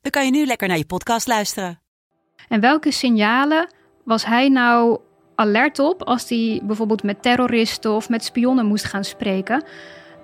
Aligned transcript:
dan 0.00 0.10
kan 0.10 0.24
je 0.24 0.30
nu 0.30 0.46
lekker 0.46 0.68
naar 0.68 0.76
je 0.76 0.86
podcast 0.86 1.26
luisteren. 1.26 1.80
En 2.48 2.60
welke 2.60 2.90
signalen 2.90 3.68
was 4.04 4.24
hij 4.24 4.48
nou 4.48 4.98
alert 5.34 5.78
op 5.78 6.02
als 6.02 6.28
hij 6.28 6.60
bijvoorbeeld 6.62 7.02
met 7.02 7.22
terroristen 7.22 7.92
of 7.92 8.08
met 8.08 8.24
spionnen 8.24 8.66
moest 8.66 8.84
gaan 8.84 9.04
spreken? 9.04 9.64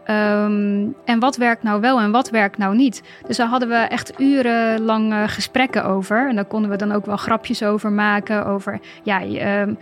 Ehm, 0.04 0.86
en 1.04 1.18
wat 1.18 1.36
werkt 1.36 1.62
nou 1.62 1.80
wel 1.80 2.00
en 2.00 2.10
wat 2.10 2.30
werkt 2.30 2.58
nou 2.58 2.76
niet? 2.76 3.02
Dus 3.26 3.36
daar 3.36 3.46
hadden 3.46 3.68
we 3.68 3.74
echt 3.74 4.20
urenlang 4.20 5.30
gesprekken 5.32 5.84
over. 5.84 6.28
En 6.28 6.34
daar 6.34 6.44
konden 6.44 6.70
we 6.70 6.76
dan 6.76 6.92
ook 6.92 7.06
wel 7.06 7.16
grapjes 7.16 7.62
over 7.62 7.92
maken. 7.92 8.46
Over 8.46 8.80
ja, 9.02 9.22
ehm, 9.22 9.74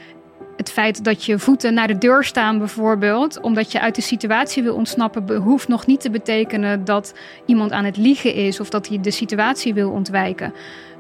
het 0.64 0.72
feit 0.72 1.04
dat 1.04 1.24
je 1.24 1.38
voeten 1.38 1.74
naar 1.74 1.86
de 1.86 1.98
deur 1.98 2.24
staan, 2.24 2.58
bijvoorbeeld, 2.58 3.40
omdat 3.40 3.72
je 3.72 3.80
uit 3.80 3.94
de 3.94 4.02
situatie 4.02 4.62
wil 4.62 4.74
ontsnappen, 4.74 5.36
hoeft 5.36 5.68
nog 5.68 5.86
niet 5.86 6.00
te 6.00 6.10
betekenen 6.10 6.84
dat 6.84 7.14
iemand 7.46 7.72
aan 7.72 7.84
het 7.84 7.96
liegen 7.96 8.34
is 8.34 8.60
of 8.60 8.68
dat 8.68 8.88
hij 8.88 9.00
de 9.00 9.10
situatie 9.10 9.74
wil 9.74 9.90
ontwijken. 9.90 10.54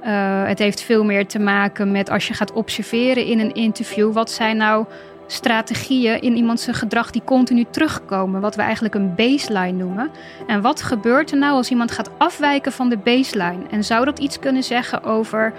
Uh, 0.04 0.46
het 0.46 0.58
heeft 0.58 0.80
veel 0.80 1.04
meer 1.04 1.26
te 1.26 1.38
maken 1.38 1.92
met 1.92 2.10
als 2.10 2.28
je 2.28 2.34
gaat 2.34 2.52
observeren 2.52 3.26
in 3.26 3.38
een 3.40 3.54
interview, 3.54 4.12
wat 4.12 4.30
zijn 4.30 4.56
nou 4.56 4.86
strategieën 5.26 6.20
in 6.20 6.36
iemands 6.36 6.66
gedrag 6.70 7.10
die 7.10 7.22
continu 7.24 7.64
terugkomen, 7.70 8.40
wat 8.40 8.56
we 8.56 8.62
eigenlijk 8.62 8.94
een 8.94 9.14
baseline 9.14 9.78
noemen. 9.78 10.10
En 10.46 10.60
wat 10.60 10.82
gebeurt 10.82 11.30
er 11.30 11.38
nou 11.38 11.52
als 11.52 11.70
iemand 11.70 11.90
gaat 11.90 12.10
afwijken 12.18 12.72
van 12.72 12.88
de 12.88 12.96
baseline? 12.96 13.62
En 13.70 13.84
zou 13.84 14.04
dat 14.04 14.18
iets 14.18 14.38
kunnen 14.38 14.62
zeggen 14.62 15.04
over 15.04 15.52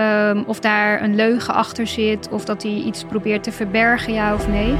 um, 0.00 0.44
of 0.46 0.60
daar 0.60 1.02
een 1.02 1.14
leugen 1.14 1.54
achter 1.54 1.86
zit, 1.86 2.28
of 2.30 2.44
dat 2.44 2.62
hij 2.62 2.72
iets 2.72 3.04
probeert 3.04 3.42
te 3.42 3.52
verbergen, 3.52 4.12
ja 4.12 4.34
of 4.34 4.48
nee? 4.48 4.74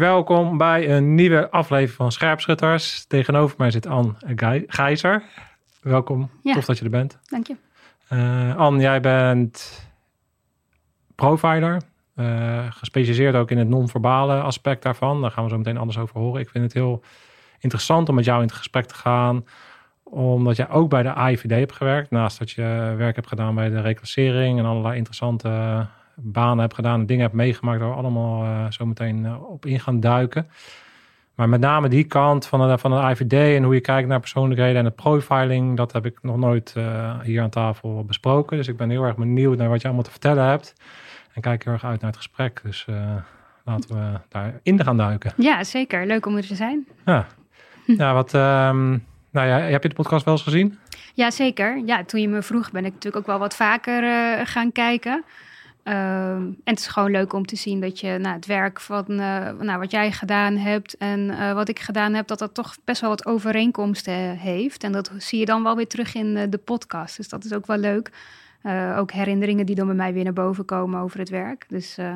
Welkom 0.00 0.58
bij 0.58 0.90
een 0.90 1.14
nieuwe 1.14 1.50
aflevering 1.50 1.96
van 1.96 2.12
Scherpschutters. 2.12 3.04
Tegenover 3.06 3.54
mij 3.58 3.70
zit 3.70 3.86
Anne 3.86 4.12
Gijzer. 4.66 5.22
Welkom, 5.82 6.30
Ja. 6.42 6.54
tof 6.54 6.64
dat 6.64 6.78
je 6.78 6.84
er 6.84 6.90
bent. 6.90 7.18
Dank 7.24 7.46
je. 7.46 7.56
Eh 8.08 8.56
Anne, 8.56 8.80
jij 8.80 9.00
bent 9.00 9.86
provider, 11.14 11.82
eh, 12.14 12.66
gespecialiseerd 12.70 13.34
ook 13.34 13.50
in 13.50 13.58
het 13.58 13.68
non-verbale 13.68 14.40
aspect 14.40 14.82
daarvan. 14.82 15.20
Daar 15.20 15.30
gaan 15.30 15.44
we 15.44 15.50
zo 15.50 15.56
meteen 15.56 15.78
alles 15.78 15.98
over 15.98 16.20
horen. 16.20 16.40
Ik 16.40 16.50
vind 16.50 16.64
het 16.64 16.72
heel 16.72 17.02
interessant 17.58 18.08
om 18.08 18.14
met 18.14 18.24
jou 18.24 18.40
in 18.40 18.46
het 18.46 18.56
gesprek 18.56 18.84
te 18.86 18.94
gaan, 18.94 19.46
omdat 20.02 20.56
jij 20.56 20.68
ook 20.68 20.90
bij 20.90 21.02
de 21.02 21.12
AIVD 21.12 21.50
hebt 21.50 21.72
gewerkt, 21.72 22.10
naast 22.10 22.38
dat 22.38 22.50
je 22.50 22.94
werk 22.96 23.14
hebt 23.14 23.28
gedaan 23.28 23.54
bij 23.54 23.68
de 23.68 23.80
reclassering 23.80 24.58
en 24.58 24.64
allerlei 24.64 24.96
interessante 24.96 25.86
banen 26.22 26.58
hebt 26.58 26.74
gedaan 26.74 27.00
en 27.00 27.06
dingen 27.06 27.22
hebt 27.22 27.34
meegemaakt 27.34 27.80
waar 27.80 27.88
we 27.88 27.94
allemaal 27.94 28.44
eh, 28.44 28.70
zo 28.70 28.86
meteen 28.86 29.26
eh, 29.26 29.50
op 29.50 29.66
in 29.66 29.80
gaan 29.80 30.00
duiken. 30.00 30.48
Maar 31.34 31.48
met 31.48 31.60
name 31.60 31.88
die 31.88 32.04
kant 32.04 32.46
van 32.46 32.68
de, 32.68 32.78
van 32.78 32.90
de 32.90 33.10
IVD 33.10 33.32
en 33.56 33.62
hoe 33.62 33.74
je 33.74 33.80
kijkt 33.80 34.08
naar 34.08 34.20
persoonlijkheden 34.20 34.76
en 34.76 34.84
het 34.84 34.96
profiling, 34.96 35.76
dat 35.76 35.92
heb 35.92 36.06
ik 36.06 36.18
nog 36.22 36.36
nooit 36.36 36.72
eh, 36.76 37.20
hier 37.20 37.42
aan 37.42 37.50
tafel 37.50 38.04
besproken. 38.04 38.56
Dus 38.56 38.68
ik 38.68 38.76
ben 38.76 38.90
heel 38.90 39.04
erg 39.04 39.16
benieuwd 39.16 39.56
naar 39.56 39.68
wat 39.68 39.80
je 39.80 39.86
allemaal 39.86 40.04
te 40.04 40.10
vertellen 40.10 40.44
hebt. 40.44 40.74
En 41.32 41.40
kijk 41.40 41.64
heel 41.64 41.72
erg 41.72 41.84
uit 41.84 42.00
naar 42.00 42.10
het 42.10 42.18
gesprek. 42.18 42.60
Dus 42.62 42.86
laten 43.64 43.96
we 43.96 44.18
daarin 44.28 44.84
gaan 44.84 44.96
duiken. 44.96 45.32
Ja, 45.36 45.64
zeker. 45.64 46.06
Leuk 46.06 46.26
om 46.26 46.36
er 46.36 46.46
te 46.46 46.54
zijn. 46.54 46.86
Ja, 47.04 47.26
ja 47.86 48.14
wat. 48.14 48.34
ehm, 48.34 48.88
nou 49.30 49.48
ja, 49.48 49.58
heb 49.58 49.82
je 49.82 49.88
de 49.88 49.94
podcast 49.94 50.24
wel 50.24 50.34
eens 50.34 50.42
gezien? 50.42 50.78
Ja, 51.14 51.30
zeker. 51.30 51.82
Ja, 51.86 52.04
toen 52.04 52.20
je 52.20 52.28
me 52.28 52.42
vroeg 52.42 52.70
ben 52.70 52.84
ik 52.84 52.92
natuurlijk 52.92 53.16
ook 53.16 53.26
wel 53.26 53.38
wat 53.38 53.56
vaker 53.56 54.02
gaan 54.46 54.72
kijken. 54.72 55.24
Ehm, 55.90 56.42
en 56.42 56.56
het 56.64 56.78
is 56.78 56.86
gewoon 56.86 57.10
leuk 57.10 57.32
om 57.32 57.46
te 57.46 57.56
zien 57.56 57.80
dat 57.80 58.00
je 58.00 58.18
nou, 58.18 58.34
het 58.34 58.46
werk 58.46 58.80
van 58.80 59.04
eh, 59.08 59.50
nou, 59.58 59.78
wat 59.78 59.90
jij 59.90 60.12
gedaan 60.12 60.56
hebt 60.56 60.96
en 60.96 61.30
eh, 61.30 61.52
wat 61.52 61.68
ik 61.68 61.78
gedaan 61.78 62.14
heb, 62.14 62.26
dat 62.26 62.38
dat 62.38 62.54
toch 62.54 62.76
best 62.84 63.00
wel 63.00 63.10
wat 63.10 63.26
overeenkomsten 63.26 64.36
heeft. 64.36 64.84
En 64.84 64.92
dat 64.92 65.10
zie 65.18 65.38
je 65.38 65.44
dan 65.44 65.62
wel 65.62 65.76
weer 65.76 65.88
terug 65.88 66.14
in 66.14 66.36
eh, 66.36 66.46
de 66.50 66.58
podcast. 66.58 67.16
Dus 67.16 67.28
dat 67.28 67.44
is 67.44 67.52
ook 67.52 67.66
wel 67.66 67.76
leuk. 67.76 68.10
Eh, 68.62 68.96
ook 68.98 69.12
herinneringen 69.12 69.66
die 69.66 69.74
dan 69.74 69.86
bij 69.86 69.96
mij 69.96 70.12
weer 70.12 70.24
naar 70.24 70.32
boven 70.32 70.64
komen 70.64 71.00
over 71.00 71.18
het 71.18 71.28
werk. 71.28 71.66
Dus 71.68 71.98
eh, 71.98 72.12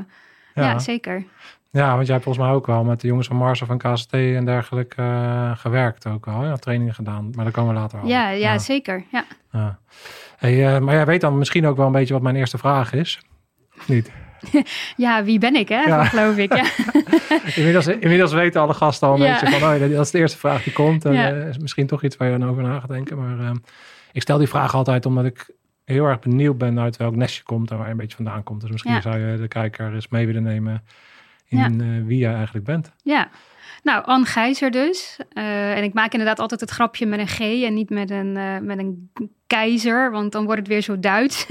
ja. 0.54 0.78
zeker. 0.78 1.24
Ja, 1.70 1.94
want 1.94 2.06
jij 2.06 2.12
hebt 2.12 2.24
volgens 2.24 2.46
mij 2.46 2.54
ook 2.54 2.66
wel 2.66 2.84
met 2.84 3.00
de 3.00 3.06
jongens 3.06 3.26
van 3.26 3.36
Mars 3.36 3.62
of 3.62 3.68
van 3.68 3.78
KST 3.78 4.12
en 4.12 4.44
dergelijke 4.44 5.02
eh, 5.02 5.56
gewerkt 5.56 6.06
ook 6.06 6.26
al. 6.26 6.44
Ja, 6.44 6.56
trainingen 6.56 6.94
gedaan. 6.94 7.30
Maar 7.34 7.44
daar 7.44 7.52
komen 7.52 7.74
we 7.74 7.80
later 7.80 8.00
al. 8.00 8.06
Ja, 8.06 8.30
ja, 8.30 8.58
zeker. 8.58 9.04
Ja. 9.10 9.24
Ja. 9.52 9.78
Hey, 10.36 10.74
eh, 10.74 10.80
maar 10.80 10.94
jij 10.94 11.06
weet 11.06 11.20
dan 11.20 11.38
misschien 11.38 11.66
ook 11.66 11.76
wel 11.76 11.86
een 11.86 11.92
beetje 11.92 12.12
wat 12.12 12.22
mijn 12.22 12.36
eerste 12.36 12.58
vraag 12.58 12.92
is. 12.92 13.20
Of 13.78 13.88
niet? 13.88 14.10
ja, 14.96 15.24
wie 15.24 15.38
ben 15.38 15.54
ik, 15.54 15.68
hè? 15.68 15.80
Ja. 15.82 16.04
Geloof 16.14 16.36
ik. 16.36 16.54
Ja. 16.62 16.64
Inmiddels, 17.54 17.86
inmiddels 17.86 18.32
weten 18.32 18.60
alle 18.60 18.74
gasten 18.74 19.08
al 19.08 19.14
een 19.14 19.20
Ja. 19.22 19.40
beetje 19.40 19.58
van, 19.58 19.74
oh, 19.74 19.80
dat 19.80 20.04
is 20.04 20.10
de 20.10 20.18
eerste 20.18 20.38
vraag 20.38 20.62
die 20.62 20.72
komt. 20.72 21.04
En 21.04 21.14
eh, 21.14 21.48
is 21.48 21.58
misschien 21.58 21.86
toch 21.86 22.02
iets 22.02 22.16
waar 22.16 22.30
je 22.30 22.38
dan 22.38 22.48
over 22.48 22.62
na 22.62 22.80
gaat 22.80 22.88
denken. 22.88 23.18
Maar 23.18 23.46
eh, 23.46 23.54
ik 24.12 24.22
stel 24.22 24.38
die 24.38 24.48
vraag 24.48 24.74
altijd 24.74 25.06
omdat 25.06 25.24
ik 25.24 25.50
heel 25.84 26.04
erg 26.04 26.18
benieuwd 26.18 26.58
ben 26.58 26.80
uit 26.80 26.96
welk 26.96 27.16
nestje 27.16 27.42
komt 27.42 27.70
en 27.70 27.76
waar 27.76 27.86
je 27.86 27.92
een 27.92 27.98
beetje 27.98 28.16
vandaan 28.16 28.42
komt. 28.42 28.60
Dus 28.60 28.70
misschien 28.70 29.02
zou 29.02 29.18
je 29.18 29.36
de 29.38 29.48
kijker 29.48 29.94
eens 29.94 30.08
mee 30.08 30.26
willen 30.26 30.42
nemen 30.42 30.82
in 31.48 31.80
eh, 31.80 32.06
wie 32.06 32.18
jij 32.18 32.34
eigenlijk 32.34 32.64
bent. 32.64 32.92
Ja, 33.02 33.28
nou, 33.82 34.04
Anne 34.04 34.26
Gijzer 34.26 34.70
dus. 34.70 35.18
Eh, 35.32 35.76
en 35.76 35.82
ik 35.82 35.92
maak 35.94 36.12
inderdaad 36.12 36.38
altijd 36.38 36.60
het 36.60 36.70
grapje 36.70 37.06
met 37.06 37.18
een 37.18 37.28
G 37.28 37.41
en 37.41 37.74
niet 37.74 37.91
met 37.91 38.10
een, 38.10 38.32
met 38.64 38.78
een 38.78 39.10
keizer, 39.46 40.10
want 40.10 40.32
dan 40.32 40.44
wordt 40.44 40.58
het 40.60 40.68
weer 40.68 40.80
zo 40.82 41.00
Duits. 41.00 41.46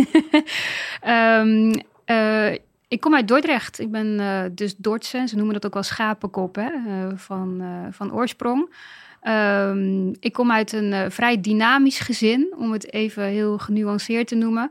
Ehm, 1.01 1.73
eh, 2.13 2.59
ik 2.87 3.01
kom 3.01 3.15
uit 3.15 3.27
Dordrecht. 3.27 3.79
Ik 3.79 3.91
ben 3.91 4.19
eh, 4.19 4.43
dus 4.51 4.75
Dordtse. 4.77 5.23
Ze 5.27 5.35
noemen 5.35 5.53
dat 5.53 5.65
ook 5.65 5.73
wel 5.73 5.83
schapenkop 5.83 6.55
hè, 6.55 6.69
eh, 6.69 7.07
van, 7.15 7.63
van 7.91 8.13
oorsprong. 8.13 8.73
Ehm, 9.21 10.07
ik 10.19 10.33
kom 10.33 10.51
uit 10.51 10.71
een 10.71 11.11
vrij 11.11 11.41
dynamisch 11.41 11.99
gezin, 11.99 12.53
om 12.57 12.71
het 12.71 12.93
even 12.93 13.23
heel 13.23 13.57
genuanceerd 13.57 14.27
te 14.27 14.35
noemen. 14.35 14.69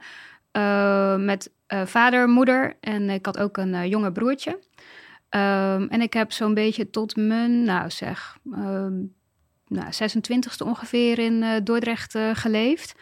Met 1.25 1.51
vader, 1.67 2.29
moeder 2.29 2.77
en 2.81 3.11
ik 3.11 3.27
had 3.27 3.39
ook 3.39 3.57
een 3.57 3.89
jonge 3.89 4.13
broertje. 4.13 4.59
Ehm, 5.29 5.87
en 5.89 6.01
ik 6.01 6.13
heb 6.13 6.33
zo'n 6.33 6.55
beetje 6.55 6.91
tot 6.91 7.17
mijn, 7.17 7.63
nou 7.63 7.91
zeg, 7.91 8.39
ehm, 8.53 8.95
nou, 9.67 9.93
26e 9.93 10.65
ongeveer 10.65 11.19
in 11.19 11.61
Dordrecht 11.65 12.19
geleefd. 12.33 12.95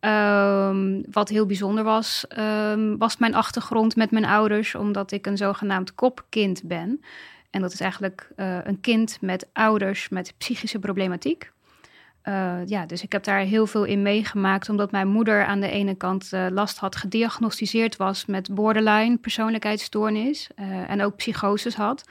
Ehm, 0.00 1.02
wat 1.10 1.28
heel 1.28 1.46
bijzonder 1.46 1.84
was, 1.84 2.24
ehm, 2.28 2.96
was 2.96 3.16
mijn 3.16 3.34
achtergrond 3.34 3.96
met 3.96 4.10
mijn 4.10 4.24
ouders, 4.24 4.74
omdat 4.74 5.12
ik 5.12 5.26
een 5.26 5.36
zogenaamd 5.36 5.94
kopkind 5.94 6.62
ben. 6.64 7.00
En 7.50 7.60
dat 7.60 7.72
is 7.72 7.80
eigenlijk 7.80 8.28
eh, 8.36 8.58
een 8.64 8.80
kind 8.80 9.18
met 9.20 9.48
ouders 9.52 10.08
met 10.08 10.34
psychische 10.38 10.78
problematiek. 10.78 11.50
Eh, 12.22 12.66
ja, 12.66 12.86
dus 12.86 13.02
ik 13.02 13.12
heb 13.12 13.24
daar 13.24 13.40
heel 13.40 13.66
veel 13.66 13.84
in 13.84 14.02
meegemaakt, 14.02 14.68
omdat 14.68 14.90
mijn 14.90 15.08
moeder 15.08 15.44
aan 15.44 15.60
de 15.60 15.70
ene 15.70 15.94
kant 15.94 16.32
eh, 16.32 16.46
last 16.50 16.78
had, 16.78 16.96
gediagnosticeerd 16.96 17.96
was 17.96 18.26
met 18.26 18.54
borderline 18.54 19.16
persoonlijkheidsstoornis 19.16 20.48
en 20.86 21.02
ook 21.02 21.16
psychoses 21.16 21.74
had. 21.74 22.04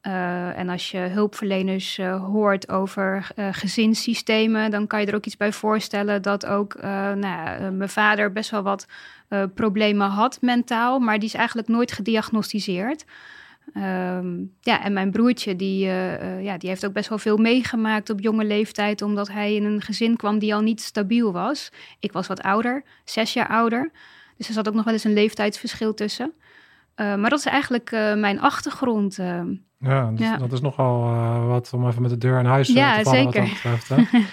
Eh, 0.00 0.58
en 0.58 0.68
als 0.68 0.90
je 0.90 0.98
hulpverleners 0.98 1.98
eh, 1.98 2.24
hoort 2.24 2.68
over 2.68 3.30
eh, 3.36 3.48
gezinssystemen, 3.50 4.70
dan 4.70 4.86
kan 4.86 5.00
je 5.00 5.06
er 5.06 5.14
ook 5.14 5.26
iets 5.26 5.36
bij 5.36 5.52
voorstellen 5.52 6.22
dat 6.22 6.46
ook 6.46 6.76
nou 6.82 7.20
ja, 7.20 7.70
mijn 7.70 7.88
vader 7.88 8.32
best 8.32 8.50
wel 8.50 8.62
wat 8.62 8.86
problemen 9.54 10.08
had 10.08 10.38
mentaal, 10.40 10.98
maar 10.98 11.18
die 11.18 11.28
is 11.28 11.34
eigenlijk 11.34 11.68
nooit 11.68 11.92
gediagnosticeerd. 11.92 13.04
Ehm, 13.74 14.36
ja, 14.60 14.84
en 14.84 14.92
mijn 14.92 15.10
broertje, 15.10 15.56
die, 15.56 15.84
ja, 16.40 16.58
die 16.58 16.68
heeft 16.68 16.86
ook 16.86 16.92
best 16.92 17.08
wel 17.08 17.18
veel 17.18 17.36
meegemaakt 17.36 18.10
op 18.10 18.20
jonge 18.20 18.44
leeftijd, 18.44 19.02
omdat 19.02 19.28
hij 19.28 19.54
in 19.54 19.64
een 19.64 19.80
gezin 19.80 20.16
kwam 20.16 20.38
die 20.38 20.54
al 20.54 20.60
niet 20.60 20.80
stabiel 20.80 21.32
was. 21.32 21.70
Ik 22.00 22.12
was 22.12 22.26
wat 22.26 22.42
ouder, 22.42 22.82
zes 23.04 23.32
jaar 23.32 23.48
ouder. 23.48 23.90
Dus 24.36 24.48
er 24.48 24.54
zat 24.54 24.68
ook 24.68 24.74
nog 24.74 24.84
wel 24.84 24.92
eens 24.92 25.04
een 25.04 25.12
leeftijdsverschil 25.12 25.94
tussen. 25.94 26.32
Uh, 27.00 27.14
maar 27.14 27.30
dat 27.30 27.38
is 27.38 27.44
eigenlijk 27.44 27.90
mijn 28.16 28.40
achtergrond. 28.40 29.16
ja, 29.78 30.10
dus 30.10 30.20
ja, 30.20 30.36
dat 30.36 30.52
is 30.52 30.60
nogal 30.60 31.00
wat 31.46 31.72
om 31.72 31.86
even 31.86 32.02
met 32.02 32.10
de 32.10 32.18
deur 32.18 32.38
in 32.38 32.44
huis 32.44 32.68
ja, 32.68 32.96
te 32.96 33.02
vallen 33.02 33.32
zeker. 33.32 33.40
wat 33.40 33.62
dat 33.62 33.88
betreft. 33.88 34.28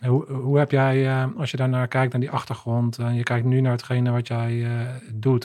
hoe, 0.08 0.32
hoe 0.32 0.58
heb 0.58 0.70
jij, 0.70 1.26
als 1.36 1.50
je 1.50 1.56
daarnaar 1.56 1.88
kijkt, 1.88 2.12
naar 2.12 2.20
die 2.20 2.30
achtergrond, 2.30 2.98
en 2.98 3.14
je 3.14 3.22
kijkt 3.22 3.46
nu 3.46 3.60
naar 3.60 3.72
hetgene 3.72 4.10
wat 4.10 4.26
jij 4.26 4.66
doet, 5.12 5.44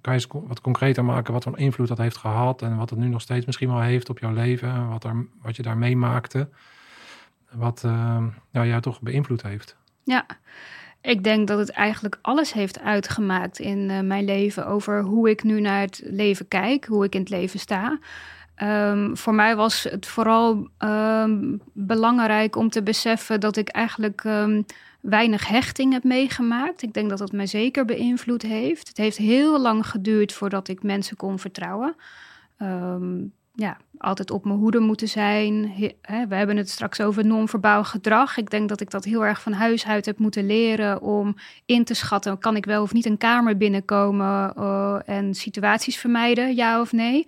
kan 0.00 0.14
je 0.14 0.20
eens 0.20 0.26
wat 0.30 0.60
concreter 0.60 1.04
maken 1.04 1.32
wat 1.32 1.42
voor 1.42 1.58
invloed 1.58 1.88
dat 1.88 1.98
heeft 1.98 2.16
gehad 2.16 2.62
en 2.62 2.76
wat 2.76 2.90
het 2.90 2.98
nu 2.98 3.08
nog 3.08 3.20
steeds 3.20 3.46
misschien 3.46 3.68
wel 3.68 3.80
heeft 3.80 4.08
op 4.08 4.18
jouw 4.18 4.32
leven 4.32 4.68
en 4.68 4.88
wat, 4.88 5.04
er, 5.04 5.26
wat 5.42 5.56
je 5.56 5.62
daar 5.62 5.78
meemaakte, 5.78 6.48
wat 7.52 7.82
nou, 8.50 8.66
jou 8.66 8.80
toch 8.80 9.00
beïnvloed 9.00 9.42
heeft? 9.42 9.76
Ja, 10.02 10.26
ik 11.04 11.24
denk 11.24 11.48
dat 11.48 11.58
het 11.58 11.70
eigenlijk 11.70 12.18
alles 12.22 12.52
heeft 12.52 12.80
uitgemaakt 12.80 13.58
in 13.58 13.90
uh, 13.90 14.00
mijn 14.00 14.24
leven 14.24 14.66
over 14.66 15.02
hoe 15.02 15.30
ik 15.30 15.42
nu 15.42 15.60
naar 15.60 15.80
het 15.80 16.02
leven 16.04 16.48
kijk, 16.48 16.84
hoe 16.84 17.04
ik 17.04 17.14
in 17.14 17.20
het 17.20 17.30
leven 17.30 17.58
sta. 17.58 17.98
Um, 18.62 19.16
voor 19.16 19.34
mij 19.34 19.56
was 19.56 19.82
het 19.82 20.06
vooral 20.06 20.68
um, 20.78 21.60
belangrijk 21.72 22.56
om 22.56 22.70
te 22.70 22.82
beseffen 22.82 23.40
dat 23.40 23.56
ik 23.56 23.68
eigenlijk 23.68 24.24
um, 24.24 24.64
weinig 25.00 25.48
hechting 25.48 25.92
heb 25.92 26.04
meegemaakt. 26.04 26.82
Ik 26.82 26.94
denk 26.94 27.08
dat 27.08 27.18
dat 27.18 27.32
mij 27.32 27.46
zeker 27.46 27.84
beïnvloed 27.84 28.42
heeft. 28.42 28.88
Het 28.88 28.96
heeft 28.96 29.16
heel 29.16 29.60
lang 29.60 29.86
geduurd 29.86 30.32
voordat 30.32 30.68
ik 30.68 30.82
mensen 30.82 31.16
kon 31.16 31.38
vertrouwen. 31.38 31.96
Ja, 33.54 33.76
altijd 33.98 34.30
op 34.30 34.44
mijn 34.44 34.58
hoede 34.58 34.78
moeten 34.78 35.08
zijn. 35.08 35.74
We 36.28 36.34
hebben 36.34 36.56
het 36.56 36.70
straks 36.70 37.00
over 37.00 37.26
non-verbaal 37.26 37.84
gedrag. 37.84 38.36
Ik 38.36 38.50
denk 38.50 38.68
dat 38.68 38.80
ik 38.80 38.90
dat 38.90 39.04
heel 39.04 39.24
erg 39.24 39.42
van 39.42 39.52
huis 39.52 39.86
uit 39.86 40.06
heb 40.06 40.18
moeten 40.18 40.46
leren 40.46 41.00
om 41.00 41.36
in 41.66 41.84
te 41.84 41.94
schatten: 41.94 42.38
kan 42.38 42.56
ik 42.56 42.64
wel 42.64 42.82
of 42.82 42.92
niet 42.92 43.06
een 43.06 43.18
kamer 43.18 43.56
binnenkomen 43.56 44.52
uh, 44.58 44.98
en 45.06 45.34
situaties 45.34 45.96
vermijden, 45.96 46.54
ja 46.54 46.80
of 46.80 46.92
nee. 46.92 47.26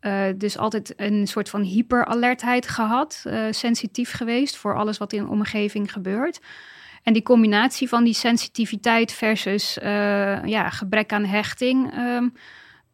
Uh, 0.00 0.22
dus 0.36 0.58
altijd 0.58 0.94
een 0.96 1.26
soort 1.26 1.48
van 1.48 1.62
hyperalertheid 1.62 2.68
gehad, 2.68 3.24
uh, 3.26 3.44
sensitief 3.50 4.12
geweest 4.12 4.56
voor 4.56 4.76
alles 4.76 4.98
wat 4.98 5.12
in 5.12 5.22
de 5.22 5.30
omgeving 5.30 5.92
gebeurt. 5.92 6.40
En 7.02 7.12
die 7.12 7.22
combinatie 7.22 7.88
van 7.88 8.04
die 8.04 8.14
sensitiviteit 8.14 9.12
versus 9.12 9.78
ja, 10.44 10.70
gebrek 10.70 11.12
aan 11.12 11.24
hechting 11.24 11.98
um, 11.98 12.32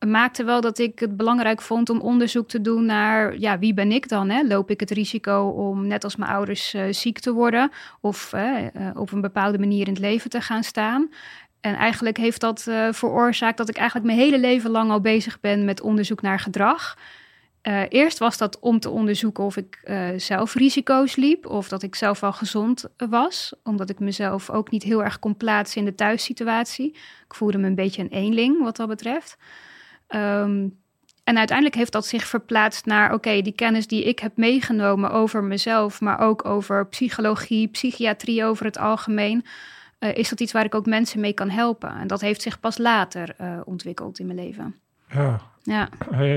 maakte 0.07 0.45
wel 0.45 0.61
dat 0.61 0.79
ik 0.79 0.99
het 0.99 1.17
belangrijk 1.17 1.63
vond 1.63 1.91
om 1.91 2.01
onderzoek 2.01 2.49
te 2.49 2.61
doen 2.61 2.85
naar 2.85 3.39
ja, 3.39 3.59
wie 3.59 3.75
ben 3.75 3.93
ik 3.93 4.09
dan? 4.09 4.31
Hè? 4.31 4.43
Loop 4.43 4.71
ik 4.71 4.81
het 4.81 4.91
risico 4.91 5.49
om 5.49 5.87
net 5.87 6.05
als 6.05 6.17
mijn 6.17 6.31
ouders 6.31 6.75
uh, 6.75 6.83
ziek 6.91 7.19
te 7.19 7.33
worden 7.33 7.71
of 8.01 8.33
uh, 8.35 8.57
op 8.95 9.13
een 9.13 9.21
bepaalde 9.21 9.59
manier 9.59 9.87
in 9.87 9.93
het 9.93 10.03
leven 10.03 10.31
te 10.31 10.41
gaan 10.41 10.63
staan? 10.63 11.11
En 11.61 11.75
eigenlijk 11.75 12.17
heeft 12.17 12.41
dat 12.41 12.63
veroorzaakt 12.91 13.57
dat 13.57 13.69
ik 13.69 13.77
eigenlijk 13.77 14.07
mijn 14.07 14.19
hele 14.19 14.39
leven 14.39 14.71
lang 14.71 14.91
al 14.91 15.01
bezig 15.01 15.41
ben 15.41 15.65
met 15.65 15.81
onderzoek 15.81 16.23
naar 16.23 16.41
gedrag. 16.41 16.99
Eerst 17.89 18.19
was 18.19 18.39
dat 18.39 18.59
om 18.61 18.81
te 18.81 18.91
onderzoeken 18.91 19.45
of 19.45 19.57
ik 19.57 19.81
zelf 20.17 20.55
risico's 20.55 21.17
liep 21.17 21.47
of 21.47 21.69
dat 21.69 21.83
ik 21.83 21.95
zelf 21.95 22.21
wel 22.21 22.33
gezond 22.33 22.85
was, 22.97 23.55
omdat 23.63 23.91
ik 23.91 23.99
mezelf 23.99 24.51
ook 24.51 24.71
niet 24.71 24.83
heel 24.83 25.05
erg 25.05 25.19
kon 25.19 25.37
plaatsen 25.37 25.79
in 25.81 25.85
de 25.85 25.95
thuissituatie. 25.95 26.91
Ik 27.27 27.35
voelde 27.35 27.59
me 27.59 27.67
een 27.67 27.75
beetje 27.75 28.03
een 28.03 28.09
eenling 28.09 28.63
wat 28.63 28.77
dat 28.77 28.89
betreft. 28.89 29.37
Um, 30.15 30.83
en 31.25 31.39
uiteindelijk 31.39 31.77
heeft 31.77 31.93
dat 31.93 32.07
zich 32.07 32.25
verplaatst 32.27 32.87
naar, 32.87 33.13
oké, 33.13 33.43
die 33.43 33.53
kennis 33.53 33.87
die 33.87 34.05
ik 34.05 34.19
heb 34.19 34.37
meegenomen 34.37 35.11
over 35.11 35.45
mezelf, 35.45 36.01
maar 36.01 36.19
ook 36.19 36.45
over 36.45 36.87
psychologie, 36.87 37.69
psychiatrie 37.69 38.45
over 38.45 38.65
het 38.65 38.79
algemeen, 38.79 39.45
uh, 40.01 40.15
is 40.15 40.29
dat 40.29 40.41
iets 40.41 40.53
waar 40.53 40.65
ik 40.65 40.75
ook 40.75 40.87
mensen 40.87 41.21
mee 41.21 41.33
kan 41.33 41.51
helpen. 41.51 41.97
En 41.97 42.07
dat 42.07 42.21
heeft 42.21 42.43
zich 42.43 42.61
pas 42.61 42.79
later 42.79 43.35
ontwikkeld 43.65 44.19
in 44.19 44.27
mijn 44.27 44.39
leven. 44.39 44.75
Ja. 45.11 45.41
ja. 45.63 45.89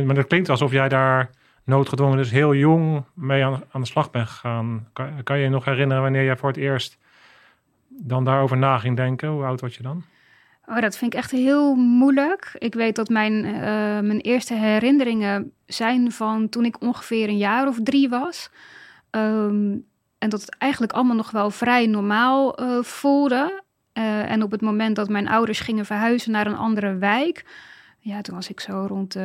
Maar 0.06 0.16
dat 0.16 0.28
klinkt 0.28 0.50
alsof 0.50 0.72
jij 0.72 0.90
daar 0.90 1.30
noodgedwongen 1.64 2.18
dus 2.18 2.32
heel 2.32 2.56
jong 2.56 3.04
mee 3.14 3.46
aan, 3.46 3.64
aan 3.72 3.82
de 3.82 3.88
slag 3.88 4.12
bent 4.12 4.28
gegaan. 4.28 4.88
Kan, 4.94 5.24
kan 5.24 5.38
je 5.38 5.44
je 5.44 5.50
nog 5.50 5.66
herinneren 5.66 6.04
wanneer 6.04 6.24
jij 6.24 6.38
voor 6.38 6.50
het 6.50 6.58
eerst 6.58 6.98
dan 7.88 8.24
daarover 8.24 8.58
na 8.58 8.78
ging 8.78 8.96
denken? 8.96 9.30
Hoe 9.30 9.44
oud 9.44 9.62
was 9.62 9.76
je 9.76 9.84
dan? 9.84 10.04
Oh, 10.70 10.80
dat 10.80 10.98
vind 10.98 11.14
ik 11.14 11.20
echt 11.20 11.32
heel 11.32 11.76
moeilijk. 11.76 12.56
Ik 12.58 12.74
weet 12.74 12.96
dat 12.96 13.10
mijn, 13.10 13.46
uh, 13.46 13.62
mijn 14.00 14.20
eerste 14.20 14.54
herinneringen 14.54 15.52
zijn 15.66 16.12
van 16.12 16.50
toen 16.50 16.66
ik 16.66 16.82
ongeveer 16.82 17.30
een 17.30 17.38
jaar 17.38 17.68
of 17.68 17.78
drie 17.84 18.10
was. 18.10 18.50
Um, 19.12 19.86
en 20.18 20.30
dat 20.30 20.42
het 20.42 20.56
eigenlijk 20.58 20.94
allemaal 20.94 21.16
nog 21.16 21.32
wel 21.32 21.52
vrij 21.52 21.86
normaal 21.86 22.62
uh, 22.62 22.84
voelde. 22.84 23.64
Uh, 23.94 24.32
en 24.32 24.44
op 24.44 24.52
het 24.52 24.62
moment 24.62 24.96
dat 24.96 25.10
mijn 25.10 25.28
ouders 25.28 25.60
gingen 25.60 25.86
verhuizen 25.86 26.32
naar 26.32 26.48
een 26.48 26.58
andere 26.58 26.98
wijk, 26.98 27.46
ja, 28.00 28.22
toen 28.22 28.36
was 28.36 28.50
ik 28.50 28.60
zo 28.60 28.86
rond 28.88 29.16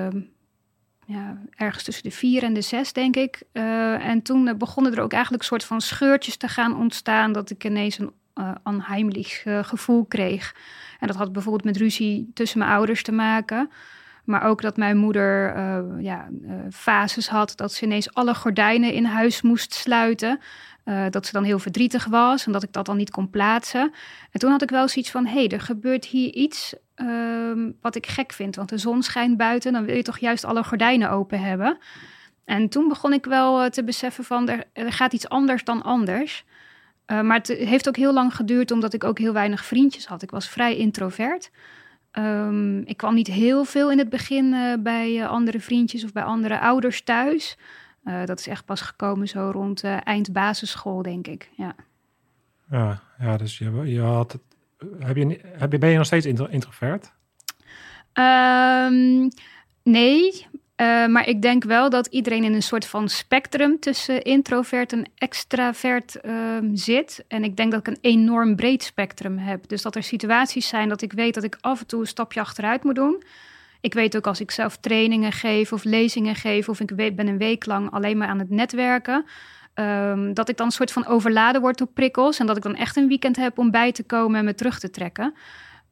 ja, 1.06 1.38
ergens 1.56 1.85
tussen 1.85 2.05
de 2.05 2.11
vier 2.11 2.43
en 2.43 2.55
de 2.55 2.61
zes, 2.61 2.93
denk 2.93 3.17
ik. 3.17 3.43
En 3.53 4.23
toen 4.23 4.55
begonnen 4.59 4.93
er 4.93 5.03
ook 5.03 5.12
eigenlijk 5.12 5.45
soort 5.45 5.65
van 5.65 5.81
scheurtjes 5.81 6.37
te 6.37 6.49
gaan 6.49 6.77
ontstaan, 6.77 7.33
dat 7.33 7.50
ik 7.50 7.65
ineens 7.65 7.99
een 7.99 8.12
uh, 9.45 9.65
gevoel 9.65 10.05
kreeg. 10.05 10.55
En 11.02 11.08
dat 11.08 11.16
had 11.16 11.32
bijvoorbeeld 11.32 11.64
met 11.64 11.76
ruzie 11.76 12.31
tussen 12.34 12.58
mijn 12.58 12.70
ouders 12.70 13.02
te 13.02 13.12
maken. 13.12 13.70
Maar 14.25 14.43
ook 14.43 14.62
dat 14.62 14.76
mijn 14.76 14.96
moeder 14.96 15.58
ja, 16.00 16.28
fases 16.70 17.28
had 17.28 17.52
dat 17.56 17.72
ze 17.72 17.84
ineens 17.84 18.14
alle 18.14 18.34
gordijnen 18.34 18.93
in 18.93 19.04
huis 19.04 19.43
moest 19.43 19.75
sluiten. 19.75 20.40
Uh, 20.84 21.04
dat 21.10 21.26
ze 21.26 21.32
dan 21.32 21.44
heel 21.44 21.58
verdrietig 21.58 22.04
was 22.04 22.46
en 22.46 22.52
dat 22.52 22.62
ik 22.62 22.72
dat 22.72 22.87
dan 22.87 22.96
niet 22.96 23.10
kon 23.10 23.31
plaatsen. 23.31 23.93
En 24.31 24.40
toen 24.40 24.50
had 24.50 24.62
ik 24.62 24.70
wel 24.70 24.88
zoiets 24.88 25.10
van: 25.10 25.26
hé, 25.26 25.32
hey, 25.32 25.49
er 25.49 25.60
gebeurt 25.60 26.04
hier 26.04 26.32
iets 26.32 26.75
uh, 26.96 27.70
wat 27.81 27.96
ik 27.96 28.06
gek 28.06 28.32
vind. 28.32 28.56
Want 28.56 28.69
de 28.69 28.78
zon 28.78 29.02
schijnt 29.02 29.37
buiten, 29.37 29.72
dan 29.72 29.84
wil 29.84 29.96
je 29.96 30.02
toch 30.02 30.19
juist 30.19 30.44
alle 30.44 30.64
gordijnen 30.64 31.10
open 31.10 31.40
hebben. 31.40 31.78
En 32.44 32.69
toen 32.69 32.88
begon 32.88 33.12
ik 33.12 33.25
wel 33.25 33.64
uh, 33.64 33.70
te 33.70 33.84
beseffen 33.84 34.25
van 34.25 34.49
er, 34.49 34.66
gaat 34.93 35.12
iets 35.12 35.28
anders 35.28 35.64
dan 35.64 35.82
anders. 35.82 36.44
Uh, 37.06 37.20
maar 37.20 37.37
het 37.37 37.49
heeft 37.49 37.88
ook 37.88 37.96
heel 37.96 38.12
lang 38.12 38.34
geduurd 38.34 38.70
omdat 38.70 38.93
ik 38.93 39.04
ook 39.04 39.19
heel 39.19 39.32
weinig 39.32 39.64
vriendjes 39.64 40.06
had. 40.06 40.22
Ik 40.22 40.31
was 40.31 40.49
vrij 40.49 40.76
introvert. 40.76 41.50
Um, 42.12 42.78
ik 42.87 42.96
kwam 42.96 43.14
niet 43.14 43.26
heel 43.26 43.64
veel 43.64 43.90
in 43.90 43.99
het 43.99 44.08
begin 44.08 44.44
uh, 44.44 44.75
bij 44.78 45.26
andere 45.26 45.60
vriendjes 45.60 46.04
of 46.04 46.12
bij 46.12 46.22
andere 46.22 46.60
ouders 46.60 47.02
thuis. 47.02 47.56
dat 48.25 48.38
is 48.38 48.46
echt 48.46 48.64
pas 48.64 48.81
gekomen 48.81 49.28
zo 49.28 49.50
rond 49.52 49.82
eind 49.84 50.32
basisschool, 50.32 51.02
denk 51.02 51.26
ik. 51.26 51.50
Ja, 51.56 51.75
ja, 52.71 53.02
ja 53.18 53.37
dus 53.37 53.59
je, 53.59 53.71
je 53.85 54.00
had 54.00 54.32
het 54.32 54.42
heb 54.99 55.16
je, 55.16 55.38
heb 55.42 55.73
je, 55.73 55.78
ben 55.78 55.90
je 55.90 55.97
nog 55.97 56.06
steeds 56.06 56.26
introvert? 56.26 57.12
Um, 58.12 59.28
nee, 59.82 60.47
uh, 60.83 61.07
maar 61.07 61.29
ik 61.29 61.43
denk 61.43 61.65
wel 61.65 61.91
dat 61.91 62.07
iedereen 62.07 62.45
in 62.45 62.55
een 62.55 62.62
soort 62.62 62.87
van 62.87 63.09
spectrum 63.09 63.81
tussen 63.81 64.23
introvert 64.23 64.93
en 64.93 65.05
extravert 65.15 66.19
um, 66.27 66.77
zit. 66.77 67.25
En 67.29 67.45
ik 67.45 67.57
denk 67.57 67.71
dat 67.71 67.81
ik 67.81 67.87
een 67.87 67.99
enorm 68.01 68.57
breed 68.57 68.83
spectrum 68.83 69.39
heb. 69.39 69.69
Dus 69.69 69.83
dat 69.83 69.95
er 69.95 70.03
situaties 70.03 70.69
zijn 70.69 70.89
dat 70.89 71.03
ik 71.03 71.12
weet 71.12 71.35
dat 71.35 71.45
ik 71.45 71.59
af 71.61 71.81
en 71.81 71.87
toe 71.87 72.01
een 72.01 72.07
stapje 72.07 72.41
achteruit 72.41 72.85
moet 72.85 72.95
doen. 72.95 73.23
Ik 73.81 73.95
weet 73.95 74.17
ook 74.17 74.27
als 74.27 74.41
ik 74.41 74.51
zelf 74.51 74.77
trainingen 74.77 75.33
geef 75.33 75.73
of 75.73 75.85
lezingen 75.85 76.35
geef 76.35 76.69
of 76.69 76.81
ik 76.81 76.97
ben 76.97 77.27
een 77.27 77.39
week 77.39 77.67
lang 77.67 77.91
alleen 77.91 78.19
maar 78.19 78.29
aan 78.29 78.39
het 78.39 78.51
netwerken 78.51 79.25
Um, 79.75 80.35
dat 80.35 80.49
ik 80.49 80.57
dan 80.57 80.67
een 80.67 80.73
soort 80.73 80.93
van 80.93 81.07
overladen 81.07 81.61
word 81.61 81.79
door 81.79 81.87
prikkels. 81.87 82.39
En 82.39 82.47
dat 82.47 82.57
ik 82.57 82.62
dan 82.62 82.75
echt 82.75 82.97
een 82.97 83.09
weekend 83.09 83.37
heb 83.37 83.59
om 83.59 83.71
bij 83.71 83.93
te 83.93 84.03
komen 84.03 84.39
en 84.39 84.45
me 84.45 84.55
terug 84.55 84.79
te 84.79 84.91
trekken. 84.91 85.35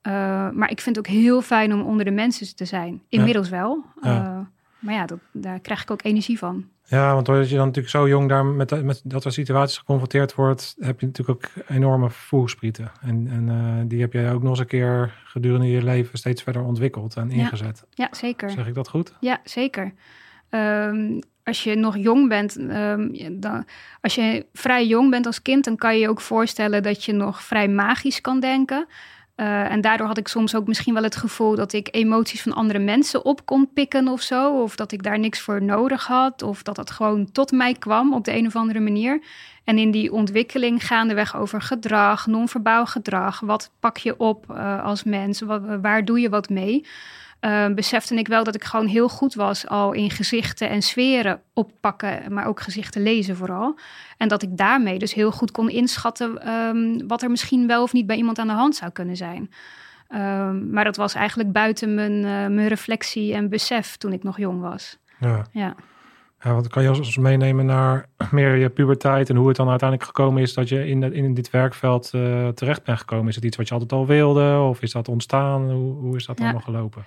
Uh, 0.02 0.12
maar 0.50 0.70
ik 0.70 0.80
vind 0.80 0.96
het 0.96 1.06
ook 1.06 1.12
heel 1.12 1.42
fijn 1.42 1.72
om 1.72 1.80
onder 1.80 2.04
de 2.04 2.10
mensen 2.10 2.56
te 2.56 2.64
zijn. 2.64 3.02
Inmiddels 3.08 3.48
wel. 3.48 3.84
Ja. 4.00 4.50
Maar 4.80 4.94
ja, 4.94 5.06
dat, 5.06 5.18
daar 5.32 5.60
krijg 5.60 5.82
ik 5.82 5.90
ook 5.90 6.04
energie 6.04 6.38
van. 6.38 6.64
Ja, 6.84 7.14
want 7.14 7.26
doordat 7.26 7.48
je 7.48 7.56
dan 7.56 7.66
natuurlijk 7.66 7.94
zo 7.94 8.08
jong 8.08 8.28
daar 8.28 8.44
met, 8.44 8.84
met 8.84 9.00
dat 9.04 9.22
soort 9.22 9.34
situaties 9.34 9.78
geconfronteerd 9.78 10.34
wordt, 10.34 10.76
heb 10.78 11.00
je 11.00 11.06
natuurlijk 11.06 11.38
ook 11.38 11.64
enorme 11.68 12.10
voelsprieten. 12.10 12.92
En, 13.00 13.28
en 13.30 13.48
uh, 13.48 13.82
die 13.88 14.00
heb 14.00 14.12
je 14.12 14.30
ook 14.30 14.42
nog 14.42 14.50
eens 14.50 14.58
een 14.58 14.66
keer 14.66 15.14
gedurende 15.24 15.66
je 15.66 15.82
leven 15.82 16.18
steeds 16.18 16.42
verder 16.42 16.62
ontwikkeld 16.62 17.16
en 17.16 17.30
ingezet. 17.30 17.84
Ja, 17.90 18.04
ja 18.04 18.16
zeker. 18.16 18.50
Zeg 18.50 18.66
ik 18.66 18.74
dat 18.74 18.88
goed? 18.88 19.14
Ja, 19.20 19.40
zeker. 19.44 19.92
Um, 20.50 21.20
als 21.44 21.64
je 21.64 21.74
nog 21.74 21.96
jong 21.96 22.28
bent, 22.28 22.56
um, 22.58 23.40
dan, 23.40 23.64
als 24.00 24.14
je 24.14 24.46
vrij 24.52 24.86
jong 24.86 25.10
bent 25.10 25.26
als 25.26 25.42
kind, 25.42 25.64
dan 25.64 25.76
kan 25.76 25.94
je 25.94 26.00
je 26.00 26.08
ook 26.08 26.20
voorstellen 26.20 26.82
dat 26.82 27.04
je 27.04 27.12
nog 27.12 27.42
vrij 27.42 27.68
magisch 27.68 28.20
kan 28.20 28.40
denken. 28.40 28.86
Uh, 29.40 29.70
en 29.70 29.80
daardoor 29.80 30.06
had 30.06 30.18
ik 30.18 30.28
soms 30.28 30.54
ook 30.54 30.66
misschien 30.66 30.94
wel 30.94 31.02
het 31.02 31.16
gevoel 31.16 31.54
dat 31.54 31.72
ik 31.72 31.88
emoties 31.90 32.42
van 32.42 32.52
andere 32.52 32.78
mensen 32.78 33.24
op 33.24 33.46
kon 33.46 33.72
pikken 33.72 34.08
of 34.08 34.20
zo. 34.20 34.62
Of 34.62 34.76
dat 34.76 34.92
ik 34.92 35.02
daar 35.02 35.18
niks 35.18 35.40
voor 35.40 35.62
nodig 35.62 36.06
had. 36.06 36.42
Of 36.42 36.62
dat 36.62 36.76
dat 36.76 36.90
gewoon 36.90 37.32
tot 37.32 37.52
mij 37.52 37.74
kwam 37.74 38.14
op 38.14 38.24
de 38.24 38.36
een 38.36 38.46
of 38.46 38.56
andere 38.56 38.80
manier. 38.80 39.22
En 39.64 39.78
in 39.78 39.90
die 39.90 40.12
ontwikkeling 40.12 40.86
gaandeweg 40.86 41.36
over 41.36 41.62
gedrag, 41.62 42.26
non-verbaal 42.26 42.86
gedrag. 42.86 43.40
Wat 43.40 43.70
pak 43.80 43.96
je 43.96 44.18
op 44.18 44.46
uh, 44.50 44.84
als 44.84 45.04
mens? 45.04 45.42
Waar 45.82 46.04
doe 46.04 46.20
je 46.20 46.28
wat 46.28 46.48
mee? 46.48 46.86
Uh, 47.40 47.66
besefte 47.74 48.14
ik 48.14 48.28
wel 48.28 48.44
dat 48.44 48.54
ik 48.54 48.64
gewoon 48.64 48.86
heel 48.86 49.08
goed 49.08 49.34
was 49.34 49.66
al 49.66 49.92
in 49.92 50.10
gezichten 50.10 50.68
en 50.68 50.82
sferen 50.82 51.40
oppakken, 51.54 52.32
maar 52.32 52.46
ook 52.46 52.60
gezichten 52.60 53.02
lezen 53.02 53.36
vooral. 53.36 53.78
En 54.16 54.28
dat 54.28 54.42
ik 54.42 54.56
daarmee 54.56 54.98
dus 54.98 55.14
heel 55.14 55.32
goed 55.32 55.50
kon 55.50 55.68
inschatten 55.68 56.48
um, 56.48 57.08
wat 57.08 57.22
er 57.22 57.30
misschien 57.30 57.66
wel 57.66 57.82
of 57.82 57.92
niet 57.92 58.06
bij 58.06 58.16
iemand 58.16 58.38
aan 58.38 58.46
de 58.46 58.52
hand 58.52 58.76
zou 58.76 58.90
kunnen 58.90 59.16
zijn. 59.16 59.50
Um, 60.14 60.70
maar 60.70 60.84
dat 60.84 60.96
was 60.96 61.14
eigenlijk 61.14 61.52
buiten 61.52 61.94
mijn, 61.94 62.12
uh, 62.12 62.22
mijn 62.24 62.68
reflectie 62.68 63.34
en 63.34 63.48
besef 63.48 63.96
toen 63.96 64.12
ik 64.12 64.22
nog 64.22 64.38
jong 64.38 64.60
was. 64.60 64.98
Ja. 65.20 65.46
ja. 65.52 65.74
Ja, 66.42 66.54
wat 66.54 66.68
kan 66.68 66.82
je 66.82 66.88
ons 66.88 67.16
meenemen 67.16 67.66
naar 67.66 68.06
meer 68.30 68.56
je 68.56 68.68
puberteit 68.68 69.30
en 69.30 69.36
hoe 69.36 69.48
het 69.48 69.56
dan 69.56 69.68
uiteindelijk 69.68 70.08
gekomen 70.08 70.42
is 70.42 70.54
dat 70.54 70.68
je 70.68 70.86
in, 70.86 71.00
de, 71.00 71.12
in 71.12 71.34
dit 71.34 71.50
werkveld 71.50 72.10
uh, 72.14 72.48
terecht 72.48 72.84
bent 72.84 72.98
gekomen? 72.98 73.28
Is 73.28 73.34
het 73.34 73.44
iets 73.44 73.56
wat 73.56 73.66
je 73.68 73.72
altijd 73.72 73.92
al 73.92 74.06
wilde 74.06 74.58
of 74.58 74.82
is 74.82 74.92
dat 74.92 75.08
ontstaan? 75.08 75.70
Hoe, 75.70 75.94
hoe 75.94 76.16
is 76.16 76.26
dat 76.26 76.38
ja. 76.38 76.44
allemaal 76.44 76.62
gelopen? 76.62 77.04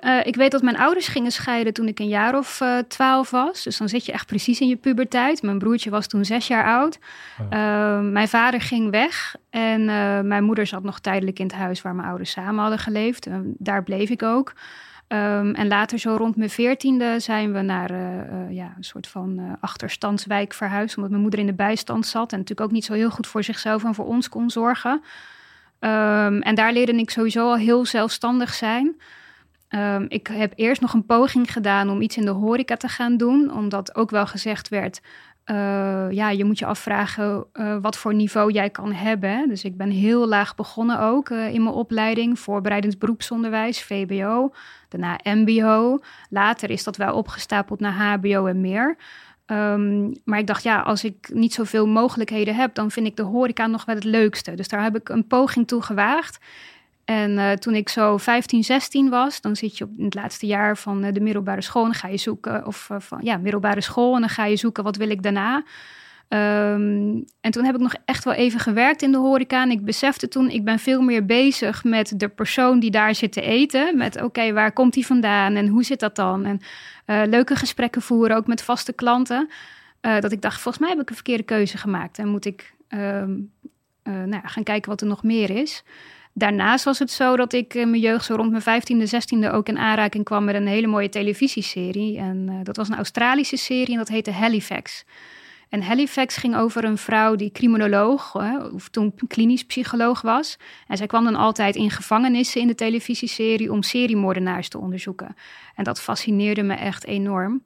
Uh, 0.00 0.26
ik 0.26 0.36
weet 0.36 0.50
dat 0.50 0.62
mijn 0.62 0.76
ouders 0.76 1.08
gingen 1.08 1.32
scheiden 1.32 1.72
toen 1.72 1.88
ik 1.88 1.98
een 1.98 2.08
jaar 2.08 2.36
of 2.38 2.60
uh, 2.60 2.78
twaalf 2.78 3.30
was. 3.30 3.62
Dus 3.62 3.76
dan 3.76 3.88
zit 3.88 4.06
je 4.06 4.12
echt 4.12 4.26
precies 4.26 4.60
in 4.60 4.68
je 4.68 4.76
puberteit. 4.76 5.42
Mijn 5.42 5.58
broertje 5.58 5.90
was 5.90 6.06
toen 6.06 6.24
zes 6.24 6.46
jaar 6.46 6.64
oud. 6.64 6.98
Oh. 7.40 7.46
Uh, 7.50 8.00
mijn 8.00 8.28
vader 8.28 8.60
ging 8.60 8.90
weg 8.90 9.36
en 9.50 9.84
mijn 10.26 10.44
moeder 10.44 10.66
zat 10.66 10.82
nog 10.82 11.00
tijdelijk 11.00 11.38
in 11.38 11.46
het 11.46 11.54
huis 11.54 11.82
waar 11.82 11.94
mijn 11.94 12.08
ouders 12.08 12.30
samen 12.30 12.60
hadden 12.60 12.78
geleefd. 12.78 13.28
daar 13.44 13.82
bleef 13.82 14.10
ik 14.10 14.22
ook. 14.22 14.52
Um, 15.08 15.54
en 15.54 15.68
later, 15.68 15.98
zo 15.98 16.16
rond 16.16 16.36
mijn 16.36 16.50
veertiende, 16.50 17.20
zijn 17.20 17.52
we 17.52 17.60
naar 17.60 17.92
ja, 18.52 18.74
een 18.76 18.84
soort 18.84 19.06
van 19.06 19.56
achterstandswijk 19.60 20.52
verhuisd. 20.54 20.96
Omdat 20.96 21.10
mijn 21.10 21.22
moeder 21.22 21.40
in 21.40 21.46
de 21.46 21.54
bijstand 21.54 22.06
zat 22.06 22.32
en 22.32 22.38
natuurlijk 22.38 22.66
ook 22.66 22.74
niet 22.74 22.84
zo 22.84 22.92
heel 22.92 23.10
goed 23.10 23.26
voor 23.26 23.42
zichzelf 23.42 23.84
en 23.84 23.94
voor 23.94 24.06
ons 24.06 24.28
kon 24.28 24.50
zorgen. 24.50 25.02
Um, 25.80 26.42
en 26.42 26.54
daar 26.54 26.72
leerde 26.72 26.92
ik 26.92 27.10
sowieso 27.10 27.48
al 27.48 27.56
heel 27.56 27.86
zelfstandig 27.86 28.54
zijn. 28.54 28.96
Um, 29.74 30.06
ik 30.08 30.26
heb 30.26 30.52
eerst 30.56 30.80
nog 30.80 30.92
een 30.92 31.06
poging 31.06 31.52
gedaan 31.52 31.90
om 31.90 32.00
iets 32.00 32.16
in 32.16 32.24
de 32.24 32.30
horeca 32.30 32.76
te 32.76 32.88
gaan 32.88 33.16
doen, 33.16 33.52
omdat 33.52 33.94
ook 33.94 34.10
wel 34.10 34.26
gezegd 34.26 34.68
werd. 34.68 35.00
Uh, 35.50 36.06
ja, 36.10 36.30
je 36.30 36.44
moet 36.44 36.58
je 36.58 36.66
afvragen 36.66 37.46
uh, 37.54 37.76
wat 37.80 37.96
voor 37.96 38.14
niveau 38.14 38.52
jij 38.52 38.70
kan 38.70 38.92
hebben. 38.92 39.48
Dus 39.48 39.64
ik 39.64 39.76
ben 39.76 39.90
heel 39.90 40.28
laag 40.28 40.54
begonnen 40.54 41.00
ook 41.00 41.28
uh, 41.28 41.54
in 41.54 41.62
mijn 41.62 41.74
opleiding, 41.74 42.38
voorbereidend 42.38 42.98
beroepsonderwijs, 42.98 43.82
VBO, 43.82 44.52
daarna 44.88 45.20
MBO. 45.22 45.98
Later 46.30 46.70
is 46.70 46.84
dat 46.84 46.96
wel 46.96 47.14
opgestapeld 47.14 47.80
naar 47.80 48.18
HBO 48.18 48.46
en 48.46 48.60
meer. 48.60 48.96
Um, 49.46 50.12
maar 50.24 50.38
ik 50.38 50.46
dacht, 50.46 50.62
ja, 50.62 50.80
als 50.80 51.04
ik 51.04 51.30
niet 51.32 51.54
zoveel 51.54 51.86
mogelijkheden 51.86 52.54
heb, 52.54 52.74
dan 52.74 52.90
vind 52.90 53.06
ik 53.06 53.16
de 53.16 53.22
horeca 53.22 53.66
nog 53.66 53.84
wel 53.84 53.94
het 53.94 54.04
leukste. 54.04 54.54
Dus 54.54 54.68
daar 54.68 54.82
heb 54.82 54.96
ik 54.96 55.08
een 55.08 55.26
poging 55.26 55.68
toe 55.68 55.82
gewaagd. 55.82 56.38
En 57.04 57.30
uh, 57.30 57.52
toen 57.52 57.74
ik 57.74 57.88
zo 57.88 58.16
15, 58.16 58.64
16 58.64 59.08
was, 59.08 59.40
dan 59.40 59.56
zit 59.56 59.78
je 59.78 59.84
op 59.84 59.90
in 59.96 60.04
het 60.04 60.14
laatste 60.14 60.46
jaar 60.46 60.76
van 60.76 61.04
uh, 61.04 61.12
de 61.12 61.20
middelbare 61.20 61.60
school. 61.60 61.84
En 61.84 61.94
ga 61.94 62.08
je 62.08 62.16
zoeken, 62.16 62.66
of 62.66 62.88
uh, 62.92 63.00
van 63.00 63.18
ja, 63.22 63.36
middelbare 63.36 63.80
school. 63.80 64.14
En 64.14 64.20
dan 64.20 64.28
ga 64.28 64.44
je 64.44 64.56
zoeken, 64.56 64.84
wat 64.84 64.96
wil 64.96 65.10
ik 65.10 65.22
daarna? 65.22 65.64
Um, 66.28 67.24
en 67.40 67.50
toen 67.50 67.64
heb 67.64 67.74
ik 67.74 67.80
nog 67.80 67.94
echt 68.04 68.24
wel 68.24 68.34
even 68.34 68.60
gewerkt 68.60 69.02
in 69.02 69.12
de 69.12 69.18
horeca. 69.18 69.62
En 69.62 69.70
ik 69.70 69.84
besefte 69.84 70.28
toen, 70.28 70.50
ik 70.50 70.64
ben 70.64 70.78
veel 70.78 71.00
meer 71.00 71.26
bezig 71.26 71.84
met 71.84 72.12
de 72.16 72.28
persoon 72.28 72.78
die 72.78 72.90
daar 72.90 73.14
zit 73.14 73.32
te 73.32 73.40
eten. 73.40 73.96
Met 73.96 74.22
oké, 74.22 74.52
waar 74.52 74.72
komt 74.72 74.92
die 74.92 75.06
vandaan 75.06 75.54
en 75.54 75.68
hoe 75.68 75.84
zit 75.84 76.00
dat 76.00 76.16
dan? 76.16 76.44
En 76.44 76.60
leuke 77.30 77.56
gesprekken 77.56 78.02
voeren, 78.02 78.36
ook 78.36 78.46
met 78.46 78.62
vaste 78.62 78.92
klanten. 78.92 79.48
dat 80.00 80.32
ik 80.32 80.42
dacht, 80.42 80.60
volgens 80.60 80.78
mij 80.78 80.92
heb 80.92 81.02
ik 81.02 81.08
een 81.08 81.14
verkeerde 81.14 81.42
keuze 81.42 81.78
gemaakt. 81.78 82.18
En 82.18 82.28
moet 82.28 82.44
ik 82.44 82.74
um, 82.88 83.50
nou, 84.02 84.40
gaan 84.44 84.62
kijken 84.62 84.90
wat 84.90 85.00
er 85.00 85.06
nog 85.06 85.22
meer 85.22 85.50
is. 85.50 85.84
Daarnaast 86.36 86.84
was 86.84 86.98
het 86.98 87.10
zo 87.10 87.36
dat 87.36 87.52
ik 87.52 87.74
in 87.74 87.90
mijn 87.90 88.02
jeugd, 88.02 88.24
zo 88.24 88.34
rond 88.34 88.50
mijn 88.50 88.82
15e, 88.82 89.10
16e, 89.10 89.52
ook 89.52 89.68
in 89.68 89.78
aanraking 89.78 90.24
kwam 90.24 90.44
met 90.44 90.54
een 90.54 90.66
hele 90.66 90.86
mooie 90.86 91.08
televisieserie. 91.08 92.18
En 92.18 92.46
uh, 92.50 92.54
dat 92.62 92.76
was 92.76 92.88
een 92.88 92.96
Australische 92.96 93.56
serie 93.56 93.92
en 93.92 93.98
dat 93.98 94.08
heette 94.08 94.30
Halifax. 94.30 95.04
En 95.68 95.82
Halifax 95.82 96.36
ging 96.36 96.56
over 96.56 96.84
een 96.84 96.98
vrouw 96.98 97.34
die 97.34 97.52
criminoloog, 97.52 98.34
of 98.72 98.88
toen 98.88 99.14
klinisch 99.26 99.64
psycholoog 99.64 100.20
was. 100.20 100.58
En 100.86 100.96
zij 100.96 101.06
kwam 101.06 101.24
dan 101.24 101.34
altijd 101.34 101.76
in 101.76 101.90
gevangenissen 101.90 102.60
in 102.60 102.66
de 102.66 102.74
televisieserie 102.74 103.72
om 103.72 103.82
seriemoordenaars 103.82 104.68
te 104.68 104.78
onderzoeken. 104.78 105.36
En 105.74 105.84
dat 105.84 106.00
fascineerde 106.00 106.62
me 106.62 106.74
echt 106.74 107.06
enorm. 107.06 107.62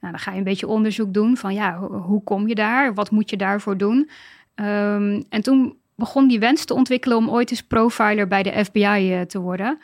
Nou, 0.00 0.12
dan 0.12 0.18
ga 0.18 0.30
je 0.30 0.38
een 0.38 0.44
beetje 0.44 0.66
onderzoek 0.66 1.14
doen 1.14 1.36
van 1.36 1.54
ja, 1.54 1.78
hoe 1.78 2.24
kom 2.24 2.48
je 2.48 2.54
daar? 2.54 2.94
Wat 2.94 3.10
moet 3.10 3.30
je 3.30 3.36
daarvoor 3.36 3.76
doen? 3.76 4.10
Um, 4.54 5.24
en 5.28 5.42
toen 5.42 5.79
begon 6.00 6.28
die 6.28 6.38
wens 6.38 6.64
te 6.64 6.74
ontwikkelen 6.74 7.16
om 7.16 7.30
ooit 7.30 7.50
eens 7.50 7.62
profiler 7.62 8.28
bij 8.28 8.42
de 8.42 8.64
FBI 8.64 9.12
eh, 9.12 9.20
te 9.20 9.40
worden. 9.40 9.78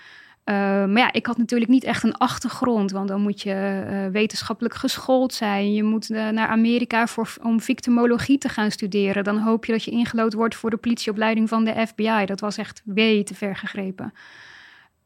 Uh, 0.45 0.55
maar 0.85 0.99
ja, 0.99 1.13
ik 1.13 1.27
had 1.27 1.39
natuurlijk 1.39 1.71
niet 1.71 1.85
echt 1.85 2.03
een 2.03 2.17
achtergrond, 2.17 2.91
want 2.91 3.09
dan 3.09 3.21
moet 3.21 3.43
je 3.43 3.85
uh, 3.91 4.07
wetenschappelijk 4.13 4.75
geschoold 4.75 5.35
zijn. 5.35 5.73
Je 5.73 5.83
moet 5.83 6.09
naar 6.09 6.49
Amerika 6.49 7.07
voor, 7.07 7.35
om 7.43 7.61
victimologie 7.61 8.39
te 8.39 8.49
gaan 8.49 8.71
studeren. 8.71 9.25
Dan 9.25 9.39
hoop 9.39 9.65
je 9.65 9.73
dat 9.73 9.85
je 9.85 9.91
ingelood 9.91 10.35
wordt 10.35 10.55
voor 10.55 10.71
de 10.71 10.77
politieopleiding 10.77 11.49
van 11.49 11.65
de 11.65 11.87
FBI. 11.87 12.25
Dat 12.25 12.41
was 12.41 12.57
echt 12.57 12.83
way 12.85 13.23
te 13.23 13.35
ver 13.35 13.57
gegrepen. 13.57 14.13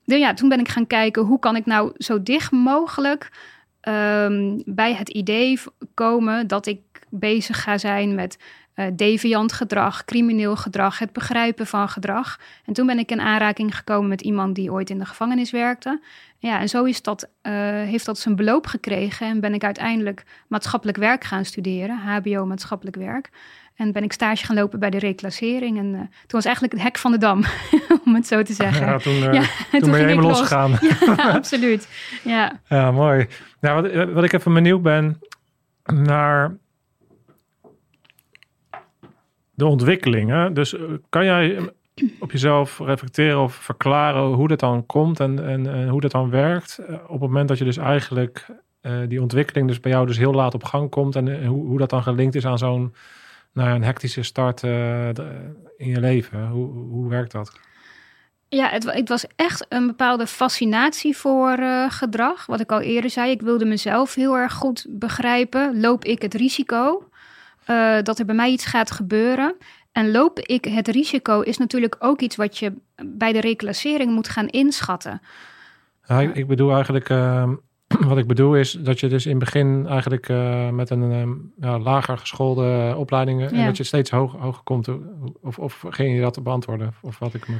Dus 0.05 0.19
ja, 0.19 0.35
toen 0.35 0.49
ben 0.49 0.61
ik 0.61 0.69
gaan 0.69 0.87
kijken 0.87 1.23
hoe 1.23 1.39
kan 1.39 1.57
ik 1.57 1.67
nou 1.67 1.93
zo 1.97 2.23
dicht 2.23 2.53
mogelijk 2.53 3.31
um, 3.89 4.63
bij 4.67 4.95
het 4.95 5.09
idee 5.09 5.61
komen 5.95 6.47
dat 6.47 6.67
ik 6.67 6.81
bezig 7.09 7.63
ga 7.63 7.79
zijn 7.79 8.15
met 8.15 8.39
uh, 8.81 8.87
deviant 8.93 9.53
gedrag, 9.53 10.05
crimineel 10.05 10.57
gedrag, 10.57 10.99
het 10.99 11.13
begrijpen 11.13 11.67
van 11.67 11.89
gedrag. 11.89 12.39
En 12.65 12.73
toen 12.73 12.87
ben 12.87 12.99
ik 12.99 13.11
in 13.11 13.21
aanraking 13.21 13.77
gekomen 13.77 14.09
met 14.09 14.21
iemand 14.21 14.55
die 14.55 14.73
ooit 14.73 14.91
in 14.91 14.99
de 14.99 15.05
gevangenis 15.05 15.51
werkte. 15.51 16.01
Ja, 16.39 16.61
en 16.61 16.69
zo 16.69 16.85
is 16.85 17.03
dat, 17.03 17.29
uh, 17.43 17.53
heeft 17.63 18.07
dat 18.07 18.19
zijn 18.19 18.37
beloop 18.37 18.67
gekregen 18.67 19.27
en 19.27 19.41
ben 19.41 19.55
ik 19.55 19.65
uiteindelijk 19.65 20.25
maatschappelijk 20.49 20.99
werk 20.99 21.25
gaan 21.25 21.45
studeren, 21.45 21.97
HBO 21.97 22.47
maatschappelijk 22.47 22.97
werk. 22.97 23.31
En 23.75 23.93
ben 23.93 24.03
ik 24.03 24.13
stage 24.13 24.45
gaan 24.45 24.57
lopen 24.57 24.79
bij 24.79 24.91
de 24.91 24.99
reclassering. 24.99 25.79
En 25.79 25.87
uh, 25.87 25.99
toen 25.99 26.11
was 26.27 26.45
eigenlijk 26.45 26.75
het 26.75 26.83
hek 26.83 26.99
van 26.99 27.11
de 27.11 27.19
dam, 27.19 27.45
om 28.05 28.15
het 28.15 28.27
zo 28.27 28.43
te 28.43 28.53
zeggen. 28.53 28.87
Ja, 28.87 28.99
toen, 28.99 29.15
uh, 29.15 29.33
ja, 29.33 29.43
toen, 29.71 29.81
toen 29.81 29.91
ben 29.91 30.01
je 30.01 30.07
helemaal 30.07 30.31
losgegaan. 30.31 30.79
Ja, 30.81 31.33
absoluut. 31.39 31.89
Ja, 32.25 32.61
ja 32.69 32.91
mooi. 32.91 33.27
Nou, 33.61 33.83
wat, 33.83 34.13
wat 34.13 34.25
ik 34.25 34.33
even 34.33 34.55
benieuwd 34.55 34.83
ben 34.83 35.21
naar 35.85 36.57
de 39.61 39.67
ontwikkelingen. 39.67 40.55
Dus 40.55 40.75
eh, 40.75 40.83
kan 41.09 41.25
jij 41.25 41.59
op 42.19 42.33
jezelf 42.33 42.79
reflecteren 42.79 43.41
of 43.41 43.55
verklaren 43.55 44.23
hoe 44.23 44.49
dat 44.49 44.61
dan 44.61 44.87
komt 44.87 45.21
en, 45.21 45.49
en, 45.49 45.89
hoe 45.89 46.01
dat 46.01 46.11
dan 46.11 46.31
werkt? 46.31 46.79
Eh, 46.79 46.95
op 46.95 47.11
het 47.11 47.21
moment 47.21 47.49
dat 47.49 47.59
je 47.59 47.65
dus 47.65 47.77
eigenlijk 47.77 48.47
die 49.09 49.23
ontwikkeling 49.23 49.69
dus 49.69 49.81
bij 49.81 49.93
jou 49.93 50.07
dus 50.07 50.19
heel 50.19 50.33
laat 50.33 50.55
op 50.55 50.65
gang 50.65 50.91
komt 50.91 51.17
en 51.17 51.47
hoe, 51.47 51.67
hoe 51.67 51.79
dat 51.79 51.91
dan 51.91 52.03
gelinkt 52.03 52.35
is 52.35 52.47
aan 52.47 52.59
zo'n 52.59 52.95
nou, 53.53 53.71
een 53.71 53.83
hectische 53.83 54.23
start 54.23 54.63
in 55.77 55.89
je 55.89 56.01
leven. 56.01 56.49
Hoe, 56.49 56.69
hoe 56.73 57.09
werkt 57.09 57.33
dat? 57.33 57.53
Ja, 58.49 58.69
het, 58.69 58.93
het, 58.93 59.09
was 59.09 59.27
echt 59.37 59.67
een 59.69 59.87
bepaalde 59.87 60.27
fascinatie 60.27 61.17
voor 61.17 61.59
gedrag. 61.89 62.47
Wat 62.47 62.61
ik 62.61 62.73
al 62.73 62.81
eerder 62.81 63.11
zei, 63.11 63.31
ik 63.31 63.41
wilde 63.41 63.65
mezelf 63.65 64.15
heel 64.15 64.37
erg 64.37 64.53
goed 64.53 64.87
begrijpen. 64.89 65.81
Loop 65.81 66.05
ik 66.05 66.23
het 66.23 66.35
risico? 66.35 67.10
Uh, 67.71 68.03
dat 68.03 68.19
er 68.19 68.25
bij 68.25 68.35
mij 68.35 68.51
iets 68.51 68.65
gaat 68.65 68.91
gebeuren. 68.91 69.57
En 69.93 70.11
loop 70.11 70.39
ik 70.39 70.65
het 70.65 70.89
risico 70.89 71.41
is 71.41 71.59
natuurlijk 71.59 71.97
ook 71.99 72.21
iets 72.21 72.37
wat 72.37 72.59
je 72.59 72.73
bij 73.05 73.33
de 73.33 73.41
reclassering 73.41 74.13
moet 74.13 74.29
gaan 74.29 74.49
inschatten. 74.49 75.21
Ja, 76.07 76.21
ik, 76.21 76.35
ik 76.35 76.47
bedoel 76.47 76.75
eigenlijk, 76.75 77.09
uh, 77.09 77.51
wat 78.09 78.19
ik 78.19 78.27
bedoel 78.27 78.57
is 78.57 78.73
dat 78.73 79.01
je 79.01 79.09
dus 79.09 79.25
in 79.25 79.31
het 79.31 79.45
begin 79.45 79.87
eigenlijk 79.87 80.29
uh, 80.29 80.69
met 80.69 80.91
een 80.91 81.03
um, 81.03 81.53
ja, 81.61 81.79
lager 81.79 82.19
geschoolde 82.19 82.95
opleidingen 82.97 83.53
en 83.53 83.65
dat 83.65 83.77
je 83.77 83.85
steeds 83.85 84.11
hoog, 84.11 84.33
hoger 84.33 84.63
komt. 84.63 84.89
Of, 85.41 85.59
of 85.59 85.85
ging 85.89 86.15
je 86.15 86.21
dat 86.21 86.43
beantwoorden? 86.43 86.95
Of 87.01 87.19
wat 87.19 87.35
ik 87.35 87.49
me. 87.49 87.57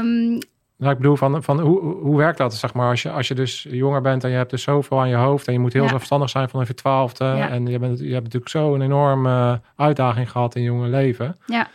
Um, 0.00 0.38
nou, 0.84 0.96
ik 0.96 1.02
bedoel, 1.02 1.16
van, 1.16 1.42
van 1.42 1.60
hoe, 1.60 1.80
hoe 1.80 2.16
werkt 2.16 2.38
dat, 2.38 2.54
zeg 2.54 2.74
maar, 2.74 2.88
als 2.88 3.02
je, 3.02 3.10
als 3.10 3.28
je 3.28 3.34
dus 3.34 3.66
jonger 3.70 4.00
bent 4.00 4.24
en 4.24 4.30
je 4.30 4.36
hebt 4.36 4.50
dus 4.50 4.62
zoveel 4.62 5.00
aan 5.00 5.08
je 5.08 5.14
hoofd 5.14 5.46
en 5.46 5.52
je 5.52 5.58
moet 5.58 5.72
heel 5.72 5.88
zelfstandig 5.88 6.30
zijn 6.30 6.48
vanaf 6.48 6.66
je 6.66 6.74
twaalfde 6.74 7.24
en 7.24 7.66
je, 7.66 7.78
bent, 7.78 7.98
je 7.98 8.12
hebt 8.12 8.24
natuurlijk 8.24 8.50
zo 8.50 8.74
een 8.74 8.82
enorme 8.82 9.60
uitdaging 9.76 10.30
gehad 10.30 10.54
in 10.54 10.62
je 10.62 10.68
jonge 10.68 10.88
leven. 10.88 11.36
Ja. 11.46 11.68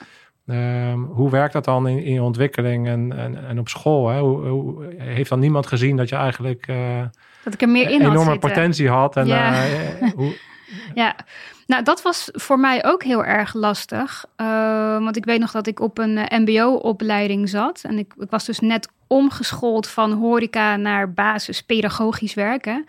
Um, 0.46 1.04
hoe 1.04 1.30
werkt 1.30 1.54
dat 1.54 1.66
dan 1.66 1.88
in, 1.88 2.04
in 2.04 2.14
je 2.14 2.22
ontwikkeling 2.22 2.88
en, 2.88 3.18
en, 3.18 3.48
en 3.48 3.60
op 3.60 3.70
school? 3.70 4.08
Hè? 4.08 4.20
Hoe, 4.20 4.48
hoe, 4.48 4.94
heeft 4.98 5.30
dan 5.30 5.40
niemand 5.40 5.68
gezien 5.68 5.96
dat 5.96 6.10
je 6.10 6.16
eigenlijk 6.16 6.68
uh, 6.68 7.02
dat 7.44 7.54
ik 7.54 7.62
er 7.62 7.70
meer 7.70 7.90
in 7.90 8.02
enorme 8.02 8.30
had 8.30 8.40
potentie 8.40 8.90
had? 8.90 9.16
En, 9.16 9.28
ja. 9.28 9.66
Uh, 9.66 10.12
hoe, 10.16 10.38
ja, 10.94 11.16
nou 11.68 11.84
dat 11.84 12.02
was 12.02 12.30
voor 12.32 12.60
mij 12.60 12.86
ook 12.86 13.04
heel 13.04 13.26
erg 13.26 13.54
lastig. 13.54 14.26
Uh, 14.38 15.04
want 15.04 15.18
ik 15.18 15.26
weet 15.26 15.40
nog 15.40 15.52
dat 15.52 15.68
ik 15.68 15.80
op 15.80 15.98
een 15.98 16.20
MBO-opleiding 16.30 17.50
zat. 17.50 17.82
En 17.84 17.98
ik, 17.98 18.14
ik, 18.18 18.30
was 18.30 18.46
dus 18.46 18.60
net 18.60 18.90
omgeschoold 19.10 19.88
van 19.88 20.12
horeca 20.12 20.76
naar 20.76 21.14
basis 21.14 21.64
pedagogisch 21.64 22.34
werken. 22.34 22.86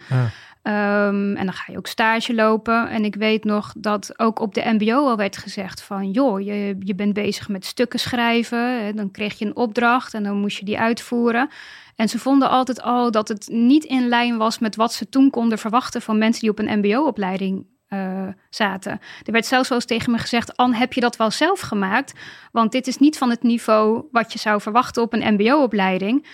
Ehm, 0.62 1.36
en 1.36 1.44
dan 1.44 1.52
ga 1.52 1.72
je 1.72 1.78
ook 1.78 1.86
stage 1.86 2.34
lopen. 2.34 2.88
En 2.88 3.04
ik 3.04 3.14
weet 3.14 3.44
nog 3.44 3.72
dat 3.76 4.18
ook 4.18 4.40
op 4.40 4.54
de 4.54 4.62
MBO 4.64 5.08
al 5.08 5.16
werd 5.16 5.36
gezegd 5.36 5.82
van 5.82 6.10
joh, 6.10 6.40
je, 6.40 6.76
je 6.78 6.94
bent 6.94 7.12
bezig 7.12 7.48
met 7.48 7.64
stukken 7.64 7.98
schrijven. 7.98 8.96
Dan 8.96 9.10
kreeg 9.10 9.38
je 9.38 9.44
een 9.44 9.56
opdracht 9.56 10.14
en 10.14 10.22
dan 10.22 10.36
moest 10.36 10.58
je 10.58 10.64
die 10.64 10.78
uitvoeren. 10.78 11.48
En 11.96 12.08
ze 12.08 12.18
vonden 12.18 12.50
altijd 12.50 12.82
al 12.82 13.10
dat 13.10 13.28
het 13.28 13.48
niet 13.48 13.84
in 13.84 14.08
lijn 14.08 14.36
was 14.36 14.58
met 14.58 14.76
wat 14.76 14.92
ze 14.92 15.08
toen 15.08 15.30
konden 15.30 15.58
verwachten 15.58 16.02
van 16.02 16.18
mensen 16.18 16.40
die 16.40 16.50
op 16.50 16.58
een 16.58 16.78
MBO-opleiding 16.78 17.66
uh, 17.90 18.28
zaten. 18.50 19.00
Er 19.25 19.32
werd 19.32 19.47
zelfs 19.47 19.70
eens 19.70 19.85
tegen 19.85 20.12
me 20.12 20.18
gezegd: 20.18 20.56
Anne, 20.56 20.76
heb 20.76 20.92
je 20.92 21.00
dat 21.00 21.16
wel 21.16 21.30
zelf 21.30 21.61
gemaakt? 21.61 22.12
Want 22.52 22.73
dit 22.73 22.87
is 22.87 22.99
niet 22.99 23.18
van 23.18 23.30
het 23.30 23.42
niveau 23.42 24.04
wat 24.12 24.32
je 24.32 24.38
zou 24.38 24.61
verwachten 24.61 25.02
op 25.02 25.12
een 25.12 25.35
MBO-opleiding. 25.35 26.26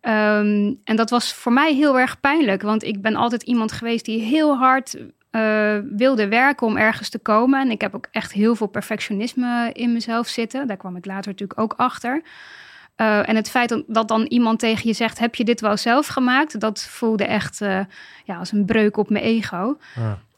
Um, 0.00 0.80
en 0.84 0.96
dat 0.96 1.10
was 1.10 1.34
voor 1.34 1.52
mij 1.52 1.74
heel 1.74 1.98
erg 1.98 2.20
pijnlijk, 2.20 2.62
want 2.62 2.82
ik 2.82 3.02
ben 3.02 3.16
altijd 3.16 3.42
iemand 3.42 3.72
geweest 3.72 4.04
die 4.04 4.20
heel 4.20 4.56
hard 4.56 4.96
uh, 5.30 5.78
wilde 5.96 6.28
werken 6.28 6.66
om 6.66 6.76
ergens 6.76 7.08
te 7.08 7.18
komen. 7.18 7.60
En 7.60 7.70
ik 7.70 7.80
heb 7.80 7.94
ook 7.94 8.08
echt 8.10 8.32
heel 8.32 8.54
veel 8.54 8.66
perfectionisme 8.66 9.70
in 9.72 9.92
mezelf 9.92 10.26
zitten. 10.26 10.66
Daar 10.66 10.76
kwam 10.76 10.96
ik 10.96 11.06
later 11.06 11.30
natuurlijk 11.30 11.60
ook 11.60 11.74
achter. 11.76 12.22
Uh, 12.96 13.28
en 13.28 13.36
het 13.36 13.50
feit 13.50 13.82
dat 13.86 14.08
dan 14.08 14.22
iemand 14.22 14.58
tegen 14.58 14.88
je 14.88 14.94
zegt: 14.94 15.18
Heb 15.18 15.34
je 15.34 15.44
dit 15.44 15.60
wel 15.60 15.76
zelf 15.76 16.06
gemaakt? 16.06 16.60
Dat 16.60 16.82
voelde 16.82 17.24
echt 17.24 17.58
ja, 18.24 18.36
als 18.38 18.52
een 18.52 18.64
breuk 18.64 18.96
op 18.96 19.10
mijn 19.10 19.24
ego. 19.24 19.76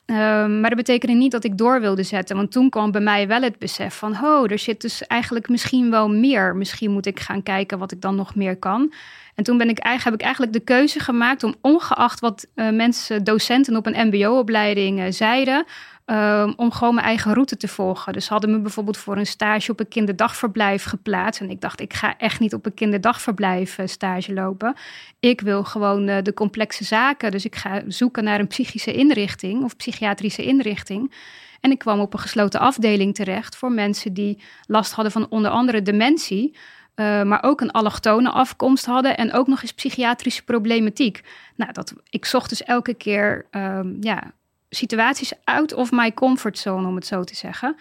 Um, 0.06 0.60
maar 0.60 0.70
dat 0.70 0.78
betekende 0.78 1.14
niet 1.14 1.32
dat 1.32 1.44
ik 1.44 1.58
door 1.58 1.80
wilde 1.80 2.02
zetten. 2.02 2.36
Want 2.36 2.52
toen 2.52 2.70
kwam 2.70 2.90
bij 2.90 3.00
mij 3.00 3.28
wel 3.28 3.42
het 3.42 3.58
besef 3.58 3.94
van... 3.94 4.12
oh, 4.24 4.50
er 4.50 4.58
zit 4.58 4.80
dus 4.80 5.06
eigenlijk 5.06 5.48
misschien 5.48 5.90
wel 5.90 6.08
meer. 6.08 6.56
Misschien 6.56 6.90
moet 6.90 7.06
ik 7.06 7.20
gaan 7.20 7.42
kijken 7.42 7.78
wat 7.78 7.92
ik 7.92 8.00
dan 8.00 8.14
nog 8.14 8.34
meer 8.34 8.56
kan. 8.56 8.92
En 9.34 9.44
toen 9.44 9.58
ben 9.58 9.68
ik, 9.68 9.78
heb 9.82 10.14
ik 10.14 10.20
eigenlijk 10.20 10.52
de 10.52 10.60
keuze 10.60 11.00
gemaakt 11.00 11.42
om 11.42 11.54
ongeacht 11.60 12.20
wat 12.20 12.46
uh, 12.54 12.70
mensen, 12.70 13.24
docenten 13.24 13.76
op 13.76 13.86
een 13.86 14.06
mbo-opleiding 14.06 14.98
uh, 15.00 15.06
zeiden... 15.10 15.64
Um, 16.06 16.52
om 16.56 16.70
gewoon 16.72 16.94
mijn 16.94 17.06
eigen 17.06 17.32
route 17.32 17.56
te 17.56 17.68
volgen. 17.68 18.12
Dus 18.12 18.28
hadden 18.28 18.50
me 18.50 18.58
bijvoorbeeld 18.58 18.96
voor 18.96 19.16
een 19.16 19.26
stage 19.26 19.70
op 19.70 19.80
een 19.80 19.88
kinderdagverblijf 19.88 20.84
geplaatst. 20.84 21.40
En 21.40 21.50
ik 21.50 21.60
dacht, 21.60 21.80
ik 21.80 21.94
ga 21.94 22.18
echt 22.18 22.40
niet 22.40 22.54
op 22.54 22.66
een 22.66 22.74
kinderdagverblijf 22.74 23.78
uh, 23.78 23.86
stage 23.86 24.32
lopen. 24.32 24.74
Ik 25.20 25.40
wil 25.40 25.64
gewoon 25.64 26.08
uh, 26.08 26.16
de 26.22 26.34
complexe 26.34 26.84
zaken. 26.84 27.30
Dus 27.30 27.44
ik 27.44 27.56
ga 27.56 27.82
zoeken 27.88 28.24
naar 28.24 28.40
een 28.40 28.46
psychische 28.46 28.92
inrichting 28.92 29.64
of 29.64 29.76
psychiatrische 29.76 30.44
inrichting. 30.44 31.14
En 31.60 31.70
ik 31.70 31.78
kwam 31.78 32.00
op 32.00 32.12
een 32.12 32.18
gesloten 32.18 32.60
afdeling 32.60 33.14
terecht 33.14 33.56
voor 33.56 33.72
mensen 33.72 34.12
die 34.12 34.42
last 34.66 34.92
hadden 34.92 35.12
van 35.12 35.26
onder 35.28 35.50
andere 35.50 35.82
dementie. 35.82 36.56
Uh, 36.96 37.22
maar 37.22 37.42
ook 37.42 37.60
een 37.60 37.70
allochtone 37.70 38.30
afkomst 38.30 38.86
hadden 38.86 39.16
en 39.16 39.32
ook 39.32 39.46
nog 39.46 39.62
eens 39.62 39.72
psychiatrische 39.72 40.44
problematiek. 40.44 41.22
Nou, 41.56 41.72
dat, 41.72 41.94
ik 42.10 42.24
zocht 42.24 42.48
dus 42.48 42.62
elke 42.62 42.94
keer 42.94 43.46
um, 43.50 43.96
ja, 44.00 44.32
situaties 44.76 45.32
out 45.44 45.74
of 45.74 45.90
my 45.92 46.14
comfort 46.14 46.58
zone, 46.58 46.88
om 46.88 46.94
het 46.94 47.06
zo 47.06 47.24
te 47.24 47.36
zeggen. 47.36 47.76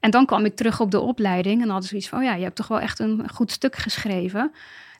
En 0.00 0.10
dan 0.10 0.26
kwam 0.26 0.44
ik 0.44 0.56
terug 0.56 0.80
op 0.80 0.90
de 0.90 1.00
opleiding 1.00 1.62
en 1.62 1.68
hadden 1.68 1.88
zoiets 1.88 2.08
van, 2.08 2.18
oh 2.18 2.24
ja, 2.24 2.34
je 2.34 2.42
hebt 2.42 2.56
toch 2.56 2.68
wel 2.68 2.80
echt 2.80 2.98
een 2.98 3.28
goed 3.32 3.50
stuk 3.50 3.76
geschreven. 3.76 4.52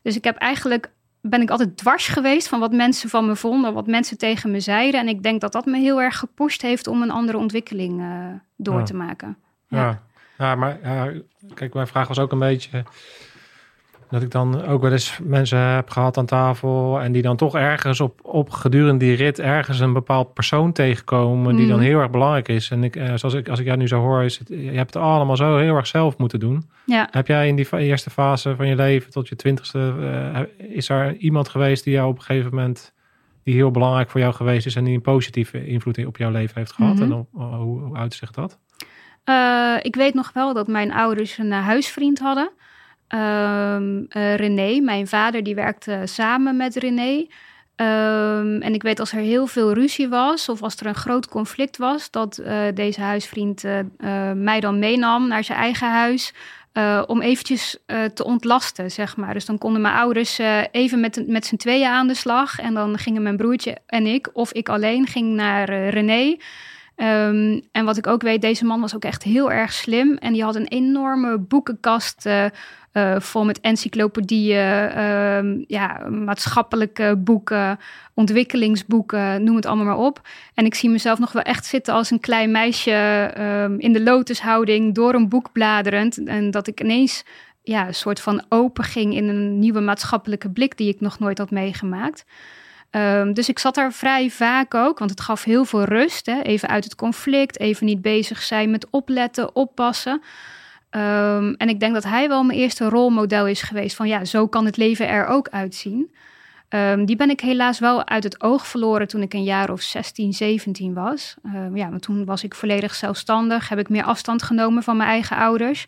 Dus 0.03 0.17
ik 0.17 0.25
heb 0.25 0.37
eigenlijk, 0.37 0.91
ben 1.21 1.41
ik 1.43 1.51
altijd 1.51 1.77
dwars 1.77 2.09
geweest 2.09 2.49
van 2.49 2.61
wat 2.61 2.73
mensen 2.73 3.09
van 3.09 3.27
me 3.27 3.37
vonden, 3.37 3.75
wat 3.75 3.87
mensen 3.87 4.19
tegen 4.19 4.51
me 4.51 4.61
zeiden. 4.61 5.01
En 5.01 5.09
ik 5.09 5.23
denk 5.23 5.41
dat 5.41 5.53
dat 5.53 5.67
me 5.67 5.79
heel 5.79 6.03
erg 6.03 6.19
gepusht 6.19 6.63
heeft 6.63 6.87
om 6.87 7.03
een 7.03 7.11
andere 7.11 7.39
ontwikkeling 7.39 8.01
uh, 8.01 8.27
door 8.57 8.79
ja. 8.79 8.85
te 8.85 8.95
maken. 8.95 9.37
Ja, 9.69 9.79
ja. 9.79 10.03
ja 10.39 10.55
maar 10.55 10.79
kijk, 11.55 11.75
mijn 11.75 11.87
vraag 11.87 12.09
was 12.09 12.19
ook 12.19 12.33
een 12.33 12.39
beetje 12.39 12.85
dat 14.11 14.23
ik 14.23 14.31
dan 14.31 14.65
ook 14.65 14.83
wel 14.83 14.93
eens 14.93 15.19
mensen 15.23 15.59
heb 15.59 15.91
gehad 15.91 16.17
aan 16.17 16.27
tafel 16.27 17.01
en 17.01 17.13
die 17.13 17.23
dan 17.23 17.37
toch 17.37 17.55
ergens 17.55 18.01
op, 18.01 18.21
op 18.23 18.51
gedurende 18.51 19.05
die 19.05 19.17
rit 19.17 19.39
ergens 19.39 19.81
een 19.81 19.93
bepaald 19.93 20.35
persoon 20.35 20.73
tegenkomen 20.73 21.57
die 21.57 21.69
dan 21.69 21.81
heel 21.81 21.99
erg 21.99 22.11
belangrijk 22.11 22.49
is. 22.49 22.71
En 22.71 22.85
ik, 22.85 23.01
zoals 23.15 23.35
ik, 23.35 23.49
als 23.49 23.59
ik 23.59 23.67
jou 23.67 23.79
nu 23.79 23.89
zo 23.89 24.01
hoor, 24.01 24.23
is 24.23 24.39
het, 24.39 24.49
je 24.49 24.71
hebt 24.71 24.95
het 24.95 25.03
allemaal 25.03 25.37
zo 25.37 25.57
heel 25.57 25.77
erg 25.77 25.87
zelf 25.87 26.19
moeten 26.19 26.41
doen. 26.41 26.69
Ja. 26.85 27.09
Heb 27.11 27.27
jij 27.27 27.49
in 27.49 27.57
die 27.57 27.79
eerste 27.79 28.11
fase 28.11 28.57
van 28.57 28.67
je 28.67 28.75
leven 28.75 29.11
tot 29.11 29.29
je 29.29 29.37
twintigste, 29.37 29.95
uh, 30.01 30.39
is 30.77 30.89
er 30.89 31.17
iemand 31.17 31.49
geweest 31.49 31.85
die 31.85 31.93
jou 31.93 32.09
op 32.09 32.17
een 32.17 32.23
gegeven 32.23 32.55
moment, 32.55 32.93
die 33.45 33.55
heel 33.55 33.71
belangrijk 33.71 34.11
voor 34.11 34.21
jou 34.21 34.35
geweest 34.35 34.67
is 34.67 34.77
en 34.77 34.85
die 34.85 34.95
een 34.95 35.01
positieve 35.01 35.67
invloed 35.67 36.07
op 36.07 36.17
jouw 36.17 36.31
leven 36.31 36.59
heeft 36.59 36.73
gehad? 36.73 36.95
Mhm. 36.95 37.03
En 37.03 37.11
hoe, 37.11 37.27
hoe, 37.33 37.81
hoe 37.81 37.97
uitzicht 37.97 38.35
dat? 38.35 38.59
Uh, 39.25 39.77
ik 39.83 39.95
weet 39.95 40.15
nog 40.15 40.33
wel 40.33 40.55
dat 40.55 40.67
mijn 40.67 40.93
ouders 40.93 41.39
een 41.39 41.53
huisvriend 41.53 42.19
hadden. 42.19 42.51
Um, 43.09 44.07
uh, 44.11 44.35
René, 44.35 44.81
mijn 44.81 45.07
vader, 45.07 45.43
die 45.43 45.55
werkte 45.55 46.01
samen 46.05 46.57
met 46.57 46.77
René. 46.77 47.27
Um, 47.77 48.63
en 48.63 48.75
ik 48.75 48.83
weet 48.83 49.01
als 49.01 49.13
er 49.13 49.19
heel 49.19 49.47
veel 49.47 49.73
ruzie 49.73 50.09
was 50.09 50.49
of 50.49 50.63
als 50.63 50.77
er 50.77 50.87
een 50.87 50.95
groot 50.95 51.29
conflict 51.29 51.77
was, 51.77 52.11
dat 52.11 52.39
uh, 52.39 52.59
deze 52.75 53.01
huisvriend 53.01 53.65
uh, 53.65 53.81
mij 54.33 54.61
dan 54.61 54.79
meenam 54.79 55.29
naar 55.29 55.45
zijn 55.45 55.59
eigen 55.59 55.91
huis. 55.91 56.33
om 57.07 57.21
eventjes 57.21 57.79
te 58.15 58.25
ontlasten, 58.25 58.91
zeg 58.91 59.17
maar. 59.17 59.35
Dus 59.35 59.45
dan 59.45 59.59
konden 59.59 59.81
mijn 59.81 59.95
ouders 59.95 60.39
even 60.71 61.01
met, 61.01 61.25
met 61.27 61.47
z'n 61.47 61.57
tweeën 61.57 61.89
aan 61.89 62.07
de 62.07 62.15
slag. 62.15 62.59
En 62.59 62.75
dan 62.75 62.99
gingen 62.99 63.23
mijn 63.23 63.37
broertje 63.37 63.79
en 63.87 64.07
ik, 64.07 64.29
of 64.33 64.53
ik 64.53 64.69
alleen, 64.69 65.07
ging 65.07 65.35
naar 65.35 65.89
René. 65.89 66.37
Um, 66.97 67.63
en 67.73 67.85
wat 67.85 67.97
ik 67.97 68.07
ook 68.07 68.23
weet, 68.23 68.41
deze 68.41 68.65
man 68.65 68.81
was 68.81 68.95
ook 68.95 69.05
echt 69.05 69.23
heel 69.23 69.53
erg 69.53 69.73
slim. 69.73 70.17
En 70.17 70.33
die 70.33 70.43
had 70.43 70.55
een 70.55 70.69
enorme 70.69 71.39
boekenkast 71.39 72.29
uh, 72.97 73.21
vol 73.21 73.45
met 73.45 73.61
encyclopedieën, 73.61 74.91
uh, 74.97 75.65
ja, 75.67 76.09
maatschappelijke 76.09 77.17
boeken, 77.19 77.79
ontwikkelingsboeken, 78.15 79.45
noem 79.45 79.57
het 79.57 79.67
allemaal 79.67 79.85
maar 79.85 80.07
op. 80.07 80.21
En 80.55 80.65
ik 80.65 80.75
zie 80.75 80.91
mezelf 80.91 81.19
nog 81.19 81.33
wel 81.33 81.43
echt 81.43 81.67
zitten 81.67 81.95
als 81.95 82.11
een 82.11 82.21
klein 82.21 82.51
meisje 82.51 83.33
um, 83.39 83.81
in 83.81 83.93
de 83.93 84.03
lotushouding, 84.03 84.95
door 84.95 85.15
een 85.15 85.29
boek 85.29 85.53
bladerend. 85.53 86.25
En 86.25 86.51
dat 86.51 86.67
ik 86.67 86.81
ineens 86.81 87.25
ja, 87.63 87.87
een 87.87 87.95
soort 87.95 88.21
van 88.21 88.45
open 88.49 88.85
ging 88.85 89.15
in 89.15 89.29
een 89.29 89.59
nieuwe 89.59 89.81
maatschappelijke 89.81 90.51
blik 90.51 90.77
die 90.77 90.89
ik 90.89 91.01
nog 91.01 91.19
nooit 91.19 91.39
had 91.39 91.51
meegemaakt. 91.51 92.25
Um, 92.91 93.35
dus 93.35 93.49
ik 93.49 93.59
zat 93.59 93.75
daar 93.75 93.93
vrij 93.93 94.31
vaak 94.31 94.75
ook, 94.75 94.99
want 94.99 95.11
het 95.11 95.21
gaf 95.21 95.45
heel 95.45 95.65
veel 95.65 95.85
rust. 95.85 96.27
Hè? 96.27 96.41
Even 96.41 96.69
uit 96.69 96.85
het 96.85 96.95
conflict, 96.95 97.61
even 97.61 97.87
niet 97.87 98.03
bezig 98.03 98.43
zijn 98.43 98.71
met 98.71 98.91
opletten, 98.91 99.55
oppassen. 99.55 100.23
Um, 100.97 101.55
en 101.55 101.69
ik 101.69 101.81
denk 101.81 101.95
dat 101.95 102.05
hij 102.05 102.29
wel 102.29 102.45
mijn 102.45 102.59
eerste 102.59 102.89
rolmodel 102.89 103.47
is 103.47 103.63
geweest 103.63 103.97
van 103.97 104.09
ja, 104.09 104.25
zo 104.25 104.49
kan 104.49 104.65
het 104.65 104.77
leven 104.77 105.09
er 105.09 105.27
ook 105.27 105.49
uitzien. 105.49 106.15
Um, 106.69 107.05
die 107.05 107.17
ben 107.17 107.31
ik 107.31 107.41
helaas 107.41 107.79
wel 107.79 108.07
uit 108.07 108.25
het 108.25 108.43
oog 108.43 108.67
verloren 108.67 109.09
toen 109.09 109.23
ik 109.23 109.35
een 109.35 109.45
jaar 109.45 109.71
of 109.71 109.81
16, 109.81 110.33
17 110.33 110.95
was. 110.95 111.35
ja, 111.75 111.91
want 111.91 112.03
toen 112.03 112.25
was 112.25 112.45
ik 112.45 112.55
volledig 112.55 112.95
zelfstandig, 112.95 113.69
heb 113.69 113.79
ik 113.79 113.89
meer 113.89 114.05
afstand 114.05 114.43
genomen 114.43 114.83
van 114.83 114.97
mijn 114.97 115.09
eigen 115.09 115.37
ouders. 115.37 115.87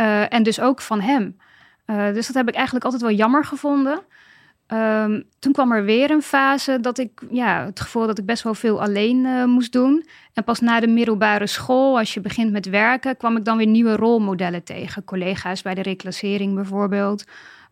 Uh, 0.00 0.32
en 0.32 0.42
dus 0.42 0.60
ook 0.60 0.80
van 0.80 1.00
hem. 1.00 1.36
Uh, 1.86 2.12
dus 2.12 2.26
dat 2.26 2.36
heb 2.36 2.48
ik 2.48 2.54
eigenlijk 2.54 2.84
altijd 2.84 3.02
wel 3.02 3.12
jammer 3.12 3.44
gevonden. 3.44 4.00
Um, 4.72 5.24
toen 5.38 5.52
kwam 5.52 5.72
er 5.72 5.84
weer 5.84 6.10
een 6.10 6.22
fase 6.22 6.80
dat 6.80 6.98
ik 6.98 7.22
ja, 7.30 7.64
het 7.64 7.80
gevoel 7.80 8.06
dat 8.06 8.18
ik 8.18 8.26
best 8.26 8.42
wel 8.42 8.54
veel 8.54 8.82
alleen 8.82 9.24
uh, 9.24 9.44
moest 9.44 9.72
doen. 9.72 10.06
En 10.32 10.44
pas 10.44 10.60
na 10.60 10.80
de 10.80 10.86
middelbare 10.86 11.46
school, 11.46 11.98
als 11.98 12.14
je 12.14 12.20
begint 12.20 12.52
met 12.52 12.68
werken, 12.68 13.16
kwam 13.16 13.36
ik 13.36 13.44
dan 13.44 13.56
weer 13.56 13.66
nieuwe 13.66 13.96
rolmodellen 13.96 14.64
tegen. 14.64 15.04
Collega's 15.04 15.62
bij 15.62 15.74
de 15.74 15.82
reclassering 15.82 16.54
bijvoorbeeld. 16.54 17.24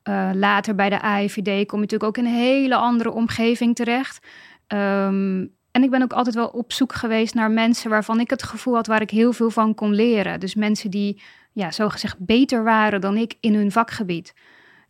Uh, 0.05 0.31
later 0.35 0.75
bij 0.75 0.89
de 0.89 1.01
AIVD 1.01 1.67
kom 1.67 1.79
je 1.79 1.85
natuurlijk 1.85 2.05
ook 2.05 2.19
in 2.19 2.25
een 2.25 2.39
hele 2.39 2.75
andere 2.75 3.11
omgeving 3.11 3.75
terecht. 3.75 4.27
Um, 4.69 5.57
en 5.71 5.83
ik 5.83 5.91
ben 5.91 6.03
ook 6.03 6.13
altijd 6.13 6.35
wel 6.35 6.49
op 6.49 6.73
zoek 6.73 6.93
geweest 6.93 7.35
naar 7.35 7.51
mensen 7.51 7.91
waarvan 7.91 8.21
ik 8.21 8.31
het 8.31 8.43
gevoel 8.43 8.75
had 8.75 8.87
waar 8.87 9.03
ik 9.03 9.11
heel 9.11 9.33
veel 9.33 9.51
van 9.51 9.75
kon 9.75 9.95
leren. 9.95 10.41
Dus 10.41 10.55
mensen 10.55 10.91
die 10.91 11.23
ja, 11.53 11.71
zogezegd 11.71 12.17
beter 12.19 12.65
waren 12.65 13.01
dan 13.01 13.17
ik 13.17 13.35
in 13.41 13.55
hun 13.55 13.73
vakgebied. 13.73 14.35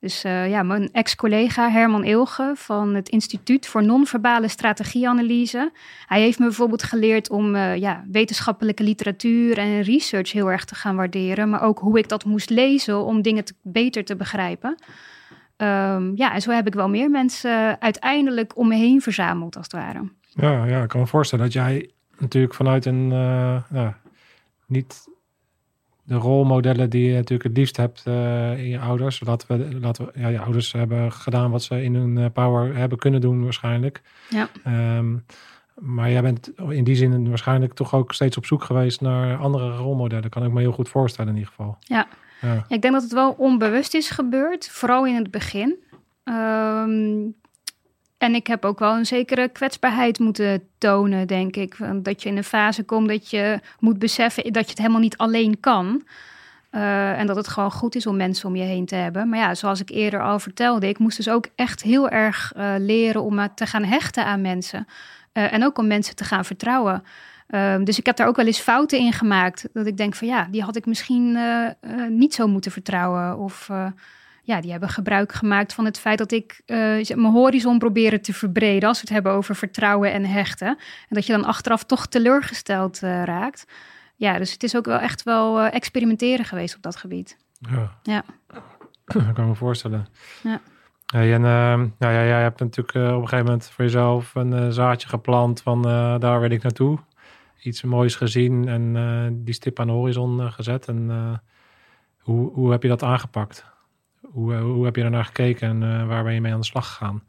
Dus 0.00 0.24
uh, 0.24 0.50
ja, 0.50 0.62
mijn 0.62 0.88
ex-collega 0.92 1.70
Herman 1.70 2.04
Ilge 2.04 2.52
van 2.54 2.94
het 2.94 3.08
Instituut 3.08 3.66
voor 3.66 3.84
Non-Verbale 3.84 4.48
Strategieanalyse. 4.48 5.72
Hij 6.06 6.20
heeft 6.20 6.38
me 6.38 6.44
bijvoorbeeld 6.44 6.82
geleerd 6.82 7.30
om 7.30 7.54
uh, 7.54 7.76
ja, 7.76 8.04
wetenschappelijke 8.10 8.82
literatuur 8.82 9.58
en 9.58 9.82
research 9.82 10.32
heel 10.32 10.50
erg 10.50 10.64
te 10.64 10.74
gaan 10.74 10.96
waarderen. 10.96 11.50
Maar 11.50 11.62
ook 11.62 11.78
hoe 11.78 11.98
ik 11.98 12.08
dat 12.08 12.24
moest 12.24 12.50
lezen 12.50 13.04
om 13.04 13.22
dingen 13.22 13.44
te, 13.44 13.54
beter 13.62 14.04
te 14.04 14.16
begrijpen. 14.16 14.76
Um, 15.56 16.12
ja, 16.16 16.34
en 16.34 16.40
zo 16.40 16.50
heb 16.50 16.66
ik 16.66 16.74
wel 16.74 16.88
meer 16.88 17.10
mensen 17.10 17.80
uiteindelijk 17.80 18.56
om 18.56 18.68
me 18.68 18.74
heen 18.74 19.00
verzameld, 19.00 19.56
als 19.56 19.66
het 19.70 19.80
ware. 19.80 20.08
Ja, 20.28 20.64
ja 20.64 20.82
ik 20.82 20.88
kan 20.88 21.00
me 21.00 21.06
voorstellen 21.06 21.44
dat 21.44 21.54
jij 21.54 21.90
natuurlijk 22.18 22.54
vanuit 22.54 22.84
een 22.84 23.10
uh, 23.10 23.62
ja, 23.70 23.98
niet 24.66 25.08
de 26.08 26.14
rolmodellen 26.14 26.90
die 26.90 27.08
je 27.08 27.14
natuurlijk 27.14 27.42
het 27.42 27.56
liefst 27.56 27.76
hebt 27.76 28.04
uh, 28.08 28.58
in 28.58 28.68
je 28.68 28.78
ouders. 28.78 29.20
Laten 29.24 29.48
we, 29.48 29.78
laten 29.80 30.04
we, 30.04 30.12
ja, 30.20 30.28
je 30.28 30.40
ouders 30.40 30.72
hebben 30.72 31.12
gedaan 31.12 31.50
wat 31.50 31.62
ze 31.62 31.82
in 31.82 31.94
hun 31.94 32.32
power 32.32 32.76
hebben 32.76 32.98
kunnen 32.98 33.20
doen 33.20 33.42
waarschijnlijk. 33.42 34.02
Ja. 34.28 34.48
Um, 34.96 35.24
maar 35.74 36.10
jij 36.10 36.22
bent 36.22 36.52
in 36.68 36.84
die 36.84 36.94
zin 36.94 37.28
waarschijnlijk 37.28 37.74
toch 37.74 37.94
ook 37.94 38.12
steeds 38.12 38.36
op 38.36 38.46
zoek 38.46 38.64
geweest 38.64 39.00
naar 39.00 39.36
andere 39.36 39.76
rolmodellen. 39.76 40.30
Kan 40.30 40.44
ik 40.44 40.52
me 40.52 40.60
heel 40.60 40.72
goed 40.72 40.88
voorstellen 40.88 41.30
in 41.30 41.36
ieder 41.36 41.52
geval. 41.56 41.76
Ja, 41.80 42.06
ja. 42.40 42.52
ja 42.54 42.64
ik 42.68 42.82
denk 42.82 42.94
dat 42.94 43.02
het 43.02 43.12
wel 43.12 43.32
onbewust 43.32 43.94
is 43.94 44.10
gebeurd, 44.10 44.68
vooral 44.68 45.06
in 45.06 45.14
het 45.14 45.30
begin. 45.30 45.76
Um, 46.24 47.34
en 48.18 48.34
ik 48.34 48.46
heb 48.46 48.64
ook 48.64 48.78
wel 48.78 48.96
een 48.96 49.06
zekere 49.06 49.48
kwetsbaarheid 49.48 50.18
moeten 50.18 50.68
tonen, 50.78 51.26
denk 51.26 51.56
ik. 51.56 51.76
Dat 51.94 52.22
je 52.22 52.28
in 52.28 52.36
een 52.36 52.44
fase 52.44 52.82
komt 52.82 53.08
dat 53.08 53.30
je 53.30 53.60
moet 53.78 53.98
beseffen 53.98 54.52
dat 54.52 54.64
je 54.64 54.70
het 54.70 54.78
helemaal 54.78 55.00
niet 55.00 55.16
alleen 55.16 55.60
kan. 55.60 56.02
Uh, 56.70 57.18
en 57.18 57.26
dat 57.26 57.36
het 57.36 57.48
gewoon 57.48 57.72
goed 57.72 57.94
is 57.94 58.06
om 58.06 58.16
mensen 58.16 58.48
om 58.48 58.56
je 58.56 58.62
heen 58.62 58.86
te 58.86 58.94
hebben. 58.94 59.28
Maar 59.28 59.38
ja, 59.38 59.54
zoals 59.54 59.80
ik 59.80 59.90
eerder 59.90 60.22
al 60.22 60.38
vertelde, 60.38 60.88
ik 60.88 60.98
moest 60.98 61.16
dus 61.16 61.28
ook 61.28 61.46
echt 61.54 61.82
heel 61.82 62.08
erg 62.08 62.52
uh, 62.56 62.74
leren 62.78 63.22
om 63.22 63.48
te 63.54 63.66
gaan 63.66 63.84
hechten 63.84 64.24
aan 64.24 64.40
mensen. 64.40 64.86
En 65.32 65.64
ook 65.64 65.78
om 65.78 65.86
mensen 65.86 66.16
te 66.16 66.24
gaan 66.24 66.44
vertrouwen. 66.44 67.04
Ehm, 67.46 67.84
dus 67.84 67.98
ik 67.98 68.06
heb 68.06 68.16
daar 68.16 68.26
ook 68.26 68.36
wel 68.36 68.46
eens 68.46 68.60
fouten 68.60 68.98
in 68.98 69.12
gemaakt. 69.12 69.68
Dat 69.72 69.86
ik 69.86 69.96
denk 69.96 70.14
van 70.14 70.28
ja, 70.28 70.46
die 70.50 70.62
had 70.62 70.76
ik 70.76 70.86
misschien 70.86 71.38
niet 72.08 72.34
zo 72.34 72.46
moeten 72.46 72.72
vertrouwen. 72.72 73.38
Of 73.38 73.70
ja, 74.48 74.60
die 74.60 74.70
hebben 74.70 74.88
gebruik 74.88 75.32
gemaakt 75.32 75.74
van 75.74 75.84
het 75.84 75.98
feit 75.98 76.18
dat 76.18 76.32
ik 76.32 76.62
mijn 76.66 77.32
horizon 77.32 77.78
probeerde 77.78 78.20
te 78.20 78.32
verbreden. 78.32 78.88
Als 78.88 78.98
we 78.98 79.04
het 79.04 79.14
hebben 79.14 79.32
over 79.32 79.56
vertrouwen 79.56 80.12
en 80.12 80.24
hechten. 80.24 80.68
En 80.68 80.76
dat 81.08 81.26
je 81.26 81.32
dan 81.32 81.44
achteraf 81.44 81.84
toch 81.84 82.06
teleurgesteld 82.06 82.98
raakt 83.00 83.66
ja, 84.18 84.38
dus 84.38 84.52
het 84.52 84.62
is 84.62 84.76
ook 84.76 84.84
wel 84.84 84.98
echt 84.98 85.22
wel 85.22 85.60
uh, 85.60 85.74
experimenteren 85.74 86.44
geweest 86.44 86.76
op 86.76 86.82
dat 86.82 86.96
gebied. 86.96 87.38
Ja. 87.58 87.98
Ja. 88.02 88.24
Dat 89.06 89.32
kan 89.32 89.48
me 89.48 89.54
voorstellen. 89.54 90.06
Ja. 90.42 90.60
Hey, 91.06 91.34
en 91.34 91.40
uh, 91.42 91.76
nou 91.98 92.14
ja, 92.14 92.24
jij 92.24 92.42
hebt 92.42 92.60
natuurlijk 92.60 92.96
uh, 92.96 93.02
op 93.02 93.22
een 93.22 93.28
gegeven 93.28 93.44
moment 93.44 93.70
voor 93.70 93.84
jezelf 93.84 94.34
een 94.34 94.52
uh, 94.52 94.68
zaadje 94.68 95.08
geplant 95.08 95.62
van 95.62 95.82
daar 96.20 96.40
wil 96.40 96.50
ik 96.50 96.62
naartoe. 96.62 96.98
Iets 97.62 97.82
moois 97.82 98.16
gezien 98.16 98.68
en 98.68 99.44
die 99.44 99.54
stip 99.54 99.80
aan 99.80 99.86
de 99.86 99.92
horizon 99.92 100.52
gezet. 100.52 100.88
En 100.88 101.40
hoe, 102.18 102.52
hoe 102.52 102.70
heb 102.70 102.82
je 102.82 102.88
dat 102.88 103.02
aangepakt? 103.02 103.64
Hoe, 104.22 104.54
hoe 104.54 104.84
heb 104.84 104.96
je 104.96 105.02
daarnaar 105.02 105.24
gekeken 105.24 105.68
en 105.82 106.06
waar 106.06 106.24
ben 106.24 106.34
je 106.34 106.40
mee 106.40 106.52
aan 106.52 106.60
de 106.60 106.66
slag 106.66 106.86
gegaan? 106.86 107.22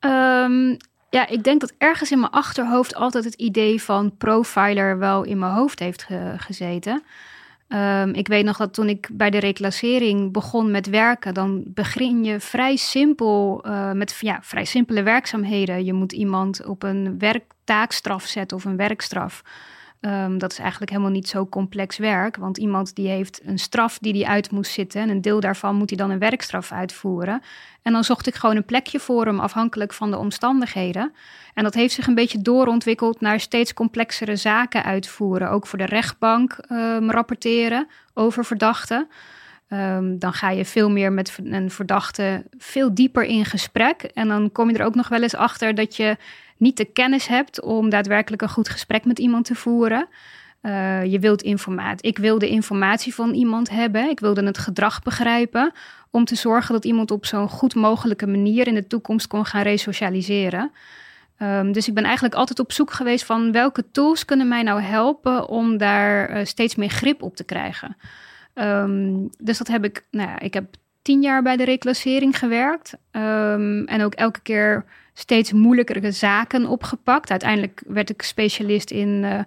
Um, 0.00 0.76
ja, 1.10 1.28
ik 1.28 1.42
denk 1.42 1.60
dat 1.60 1.72
ergens 1.78 2.10
in 2.10 2.20
mijn 2.20 2.32
achterhoofd 2.32 2.94
altijd 2.94 3.24
het 3.24 3.34
idee 3.34 3.82
van 3.82 4.16
profiler 4.16 4.98
wel 4.98 5.22
in 5.22 5.38
mijn 5.38 5.52
hoofd 5.52 5.78
heeft 5.78 6.08
gezeten. 6.36 7.02
Um, 7.68 8.12
ik 8.14 8.28
weet 8.28 8.44
nog 8.44 8.56
dat 8.56 8.74
toen 8.74 8.88
ik 8.88 9.08
bij 9.12 9.30
de 9.30 9.38
reclassering 9.38 10.32
begon 10.32 10.70
met 10.70 10.86
werken, 10.86 11.34
dan 11.34 11.62
begin 11.66 12.24
je 12.24 12.40
vrij 12.40 12.76
simpel 12.76 13.64
uh, 13.66 13.92
met 13.92 14.18
ja, 14.20 14.38
vrij 14.42 14.64
simpele 14.64 15.02
werkzaamheden. 15.02 15.84
Je 15.84 15.92
moet 15.92 16.12
iemand 16.12 16.66
op 16.66 16.82
een 16.82 17.18
werktaakstraf 17.18 18.24
zetten 18.24 18.56
of 18.56 18.64
een 18.64 18.76
werkstraf. 18.76 19.42
Um, 20.00 20.38
dat 20.38 20.52
is 20.52 20.58
eigenlijk 20.58 20.90
helemaal 20.90 21.12
niet 21.12 21.28
zo 21.28 21.46
complex 21.46 21.96
werk, 21.96 22.36
want 22.36 22.58
iemand 22.58 22.94
die 22.94 23.08
heeft 23.08 23.40
een 23.44 23.58
straf 23.58 23.98
die 23.98 24.12
die 24.12 24.28
uit 24.28 24.50
moest 24.50 24.72
zitten 24.72 25.00
en 25.00 25.08
een 25.08 25.20
deel 25.20 25.40
daarvan 25.40 25.74
moet 25.74 25.88
hij 25.88 25.98
dan 25.98 26.10
een 26.10 26.18
werkstraf 26.18 26.72
uitvoeren. 26.72 27.42
En 27.82 27.92
dan 27.92 28.04
zocht 28.04 28.26
ik 28.26 28.34
gewoon 28.34 28.56
een 28.56 28.64
plekje 28.64 29.00
voor 29.00 29.24
hem 29.24 29.40
afhankelijk 29.40 29.92
van 29.92 30.10
de 30.10 30.16
omstandigheden. 30.16 31.12
En 31.54 31.62
dat 31.62 31.74
heeft 31.74 31.94
zich 31.94 32.06
een 32.06 32.14
beetje 32.14 32.42
doorontwikkeld 32.42 33.20
naar 33.20 33.40
steeds 33.40 33.74
complexere 33.74 34.36
zaken 34.36 34.84
uitvoeren, 34.84 35.50
ook 35.50 35.66
voor 35.66 35.78
de 35.78 35.86
rechtbank 35.86 36.56
um, 36.70 37.10
rapporteren 37.10 37.88
over 38.14 38.44
verdachten. 38.44 39.08
Um, 39.68 40.18
dan 40.18 40.32
ga 40.32 40.50
je 40.50 40.64
veel 40.64 40.90
meer 40.90 41.12
met 41.12 41.38
een 41.44 41.70
verdachte 41.70 42.44
veel 42.58 42.94
dieper 42.94 43.24
in 43.24 43.44
gesprek. 43.44 44.02
En 44.02 44.28
dan 44.28 44.52
kom 44.52 44.70
je 44.70 44.78
er 44.78 44.84
ook 44.84 44.94
nog 44.94 45.08
wel 45.08 45.22
eens 45.22 45.36
achter 45.36 45.74
dat 45.74 45.96
je 45.96 46.16
niet 46.58 46.76
de 46.76 46.84
kennis 46.84 47.26
hebt 47.26 47.60
om 47.62 47.88
daadwerkelijk 47.88 48.42
een 48.42 48.48
goed 48.48 48.68
gesprek 48.68 49.04
met 49.04 49.18
iemand 49.18 49.44
te 49.44 49.54
voeren. 49.54 50.08
Uh, 50.62 51.04
je 51.04 51.18
wilt 51.18 51.42
informatie. 51.42 52.08
Ik 52.08 52.18
wilde 52.18 52.48
informatie 52.48 53.14
van 53.14 53.34
iemand 53.34 53.70
hebben. 53.70 54.10
Ik 54.10 54.20
wilde 54.20 54.44
het 54.44 54.58
gedrag 54.58 55.02
begrijpen. 55.02 55.72
Om 56.10 56.24
te 56.24 56.34
zorgen 56.34 56.74
dat 56.74 56.84
iemand 56.84 57.10
op 57.10 57.26
zo'n 57.26 57.48
goed 57.48 57.74
mogelijke 57.74 58.26
manier 58.26 58.66
in 58.66 58.74
de 58.74 58.86
toekomst 58.86 59.26
kon 59.26 59.44
gaan 59.44 59.62
resocialiseren. 59.62 60.70
Um, 61.42 61.72
dus 61.72 61.88
ik 61.88 61.94
ben 61.94 62.04
eigenlijk 62.04 62.34
altijd 62.34 62.58
op 62.58 62.72
zoek 62.72 62.92
geweest 62.92 63.24
van 63.24 63.52
welke 63.52 63.90
tools 63.90 64.24
kunnen 64.24 64.48
mij 64.48 64.62
nou 64.62 64.80
helpen 64.80 65.48
om 65.48 65.76
daar 65.76 66.30
uh, 66.30 66.44
steeds 66.44 66.74
meer 66.74 66.88
grip 66.88 67.22
op 67.22 67.36
te 67.36 67.44
krijgen. 67.44 67.96
Um, 68.54 69.28
dus 69.38 69.58
dat 69.58 69.68
heb 69.68 69.84
ik, 69.84 70.04
nou 70.10 70.28
ja, 70.28 70.40
ik 70.40 70.54
heb 70.54 70.64
tien 71.02 71.22
jaar 71.22 71.42
bij 71.42 71.56
de 71.56 71.64
reclassering 71.64 72.38
gewerkt. 72.38 72.92
Um, 73.12 73.84
en 73.84 74.02
ook 74.02 74.14
elke 74.14 74.40
keer 74.40 74.84
steeds 75.18 75.52
moeilijkere 75.52 76.12
zaken 76.12 76.66
opgepakt. 76.66 77.30
Uiteindelijk 77.30 77.82
werd 77.86 78.10
ik 78.10 78.22
specialist 78.22 78.90
in 78.90 79.08
uh, 79.08 79.40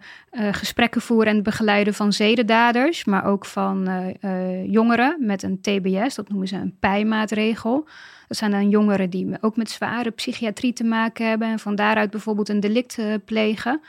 gesprekken 0.51 1.01
voeren 1.01 1.33
en 1.33 1.43
begeleiden 1.43 1.93
van 1.93 2.13
zedendaders, 2.13 3.05
maar 3.05 3.25
ook 3.25 3.45
van 3.45 3.89
uh, 3.89 4.71
jongeren 4.71 5.15
met 5.19 5.43
een 5.43 5.61
TBS, 5.61 6.15
dat 6.15 6.29
noemen 6.29 6.47
ze 6.47 6.55
een 6.55 6.75
pijmaatregel. 6.79 7.87
Dat 8.27 8.37
zijn 8.37 8.51
dan 8.51 8.69
jongeren 8.69 9.09
die 9.09 9.37
ook 9.41 9.55
met 9.55 9.69
zware 9.69 10.11
psychiatrie 10.11 10.73
te 10.73 10.83
maken 10.83 11.27
hebben 11.27 11.47
en 11.47 11.59
van 11.59 11.75
daaruit 11.75 12.11
bijvoorbeeld 12.11 12.49
een 12.49 12.59
delict 12.59 12.97
plegen. 13.25 13.81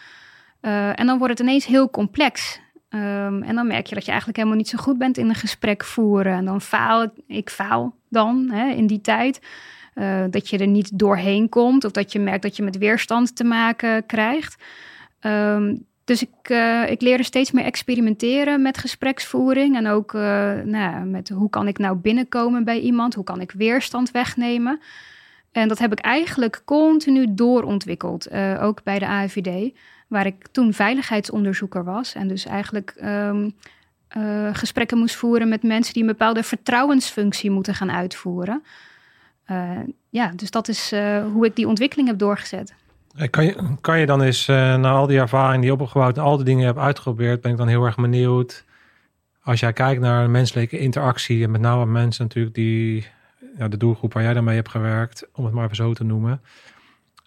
en 0.61 1.07
dan 1.07 1.19
wordt 1.19 1.39
het 1.39 1.49
ineens 1.49 1.67
heel 1.67 1.91
complex. 1.91 2.61
Um, 2.95 3.43
en 3.43 3.55
dan 3.55 3.67
merk 3.67 3.87
je 3.87 3.95
dat 3.95 4.05
je 4.05 4.11
eigenlijk 4.11 4.39
helemaal 4.39 4.59
niet 4.59 4.69
zo 4.69 4.79
goed 4.79 4.99
bent 4.99 5.19
in 5.19 5.29
een 5.29 5.35
gesprek 5.35 5.85
voeren. 5.85 6.33
En 6.33 6.45
dan 6.45 6.61
faal 6.61 7.03
ik, 7.03 7.11
ik 7.27 7.51
faal 7.51 7.95
dan 8.09 8.49
hè, 8.51 8.71
in 8.71 8.87
die 8.87 9.01
tijd. 9.01 9.41
Uh, 9.95 10.25
dat 10.31 10.49
je 10.49 10.59
er 10.59 10.67
niet 10.67 10.99
doorheen 10.99 11.49
komt 11.49 11.85
of 11.85 11.93
dat 11.93 12.13
je 12.13 12.19
merkt 12.19 12.43
dat 12.43 12.57
je 12.57 12.63
met 12.63 12.79
weerstand 12.79 13.37
te 13.37 13.45
maken 13.45 14.07
krijgt. 14.07 14.63
Um, 15.21 15.87
dus 16.05 16.23
ik, 16.23 16.49
uh, 16.49 16.91
ik 16.91 17.01
leerde 17.01 17.23
steeds 17.23 17.51
meer 17.51 17.65
experimenteren 17.65 18.63
met 18.63 18.79
gespreksvoering 18.79 19.77
en 19.77 19.87
ook 19.87 20.13
uh, 20.13 20.21
nou, 20.65 21.05
met 21.05 21.29
hoe 21.29 21.51
kan 21.51 21.69
ik 21.69 21.79
nou 21.79 21.97
binnenkomen 21.97 22.65
bij 22.65 22.81
iemand, 22.81 23.15
hoe 23.15 23.25
kan 23.25 23.41
ik 23.41 23.53
weerstand 23.53 24.11
wegnemen. 24.11 24.81
En 25.53 25.69
dat 25.69 25.79
heb 25.79 25.93
ik 25.93 25.99
eigenlijk 25.99 26.63
continu 26.65 27.35
doorontwikkeld, 27.35 28.31
ook 28.61 28.83
bij 28.83 28.99
de 28.99 29.07
AIVD, 29.07 29.79
waar 30.09 30.27
ik 30.27 30.47
toen 30.53 30.73
veiligheidsonderzoeker 30.73 31.85
was 31.85 32.15
en 32.15 32.29
dus 32.29 32.45
eigenlijk 32.45 32.95
um, 33.05 33.55
gesprekken 34.53 34.99
moest 34.99 35.17
voeren 35.17 35.49
met 35.49 35.63
mensen 35.63 35.93
die 35.93 36.03
een 36.03 36.09
bepaalde 36.09 36.43
vertrouwensfunctie 36.43 37.51
moeten 37.51 37.75
gaan 37.75 37.93
uitvoeren. 37.93 38.63
Uh, 39.53 39.79
ja, 40.09 40.33
dus 40.37 40.51
dat 40.51 40.69
is 40.69 40.93
uh, 40.93 41.25
hoe 41.33 41.47
ik 41.47 41.57
die 41.57 41.69
ontwikkeling 41.69 42.09
heb 42.09 42.19
doorgezet. 42.19 42.75
Kan 43.31 43.45
je, 43.45 43.77
kan 43.81 43.99
je 43.99 44.07
dan 44.07 44.23
eens, 44.23 44.47
na 44.47 44.91
al 44.91 45.07
die 45.07 45.19
ervaring 45.19 45.63
die 45.63 45.73
je 45.73 45.81
opgebouwd 45.81 46.17
en 46.17 46.23
al 46.23 46.37
die 46.37 46.45
dingen 46.45 46.67
hebt 46.67 46.79
uitgeprobeerd, 46.79 47.41
ben 47.41 47.51
ik 47.51 47.57
dan 47.57 47.69
heel 47.69 47.85
erg 47.85 47.97
benieuwd. 47.97 48.65
Als 49.43 49.61
jij 49.61 49.73
kijkt 49.73 50.01
naar 50.01 50.31
menselijke 50.31 50.79
interactie 50.79 51.45
en 51.45 51.51
met 51.51 51.61
name 51.61 51.87
mensen 51.87 52.25
natuurlijk 52.25 52.55
die, 52.55 53.07
ja, 53.59 53.69
de 53.69 53.77
doelgroep 53.77 54.13
waar 54.13 54.23
jij 54.23 54.35
dan 54.35 54.45
mee 54.45 54.55
hebt 54.55 54.69
gewerkt, 54.69 55.29
om 55.33 55.45
het 55.45 55.55
maar 55.55 55.65
even 55.65 55.77
zo 55.77 55.93
te 55.93 56.05
noemen, 56.05 56.41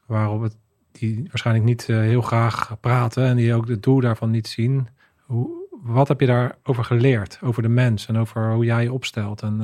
waarop 0.05 0.41
het, 0.41 0.55
die 0.91 1.25
waarschijnlijk 1.27 1.65
niet 1.65 1.85
heel 1.85 2.21
graag 2.21 2.77
praten 2.79 3.25
en 3.25 3.35
die 3.35 3.53
ook 3.53 3.67
het 3.67 3.83
doel 3.83 3.99
daarvan 3.99 4.31
niet 4.31 4.47
zien. 4.47 4.87
Hoe, 5.21 5.49
wat 5.83 6.07
heb 6.07 6.19
je 6.19 6.25
daarover 6.25 6.83
geleerd, 6.83 7.39
over 7.41 7.61
de 7.61 7.69
mens 7.69 8.07
en 8.07 8.17
over 8.17 8.51
hoe 8.51 8.65
jij 8.65 8.83
je 8.83 8.93
opstelt? 8.93 9.41
En 9.41 9.61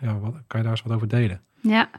ja, 0.00 0.18
wat, 0.18 0.34
kan 0.46 0.60
je 0.60 0.66
daar 0.66 0.70
eens 0.70 0.82
wat 0.82 0.96
over 0.96 1.08
delen? 1.08 1.40
Ja. 1.68 1.90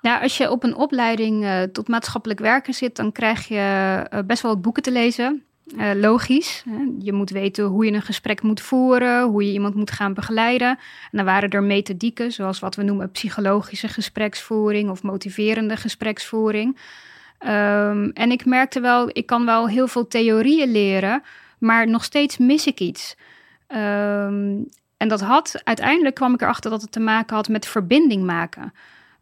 Ja, 0.00 0.18
als 0.18 0.36
je 0.36 0.50
op 0.50 0.64
een 0.64 0.76
opleiding 0.76 1.44
uh, 1.44 1.62
tot 1.62 1.88
maatschappelijk 1.88 2.40
werken 2.40 2.74
zit, 2.74 2.96
dan 2.96 3.12
krijg 3.12 3.48
je 3.48 4.06
uh, 4.12 4.18
best 4.26 4.42
wel 4.42 4.52
wat 4.52 4.62
boeken 4.62 4.82
te 4.82 4.92
lezen. 4.92 5.42
Uh, 5.76 5.90
logisch. 5.94 6.64
Je 6.98 7.12
moet 7.12 7.30
weten 7.30 7.64
hoe 7.64 7.84
je 7.84 7.92
een 7.92 8.02
gesprek 8.02 8.42
moet 8.42 8.60
voeren, 8.60 9.22
hoe 9.22 9.46
je 9.46 9.52
iemand 9.52 9.74
moet 9.74 9.90
gaan 9.90 10.14
begeleiden. 10.14 10.68
En 10.68 11.10
dan 11.10 11.24
waren 11.24 11.50
er 11.50 11.62
methodieken, 11.62 12.32
zoals 12.32 12.58
wat 12.58 12.74
we 12.74 12.82
noemen 12.82 13.10
psychologische 13.10 13.88
gespreksvoering 13.88 14.90
of 14.90 15.02
motiverende 15.02 15.76
gespreksvoering. 15.76 16.76
Um, 17.46 18.10
en 18.10 18.30
ik 18.30 18.44
merkte 18.44 18.80
wel, 18.80 19.08
ik 19.12 19.26
kan 19.26 19.44
wel 19.44 19.68
heel 19.68 19.86
veel 19.86 20.06
theorieën 20.06 20.70
leren, 20.70 21.22
maar 21.58 21.88
nog 21.88 22.04
steeds 22.04 22.38
mis 22.38 22.66
ik 22.66 22.80
iets. 22.80 23.16
Um, 23.68 24.68
en 25.02 25.08
dat 25.08 25.20
had, 25.20 25.60
uiteindelijk 25.64 26.14
kwam 26.14 26.34
ik 26.34 26.42
erachter 26.42 26.70
dat 26.70 26.82
het 26.82 26.92
te 26.92 27.00
maken 27.00 27.36
had 27.36 27.48
met 27.48 27.66
verbinding 27.66 28.24
maken. 28.24 28.72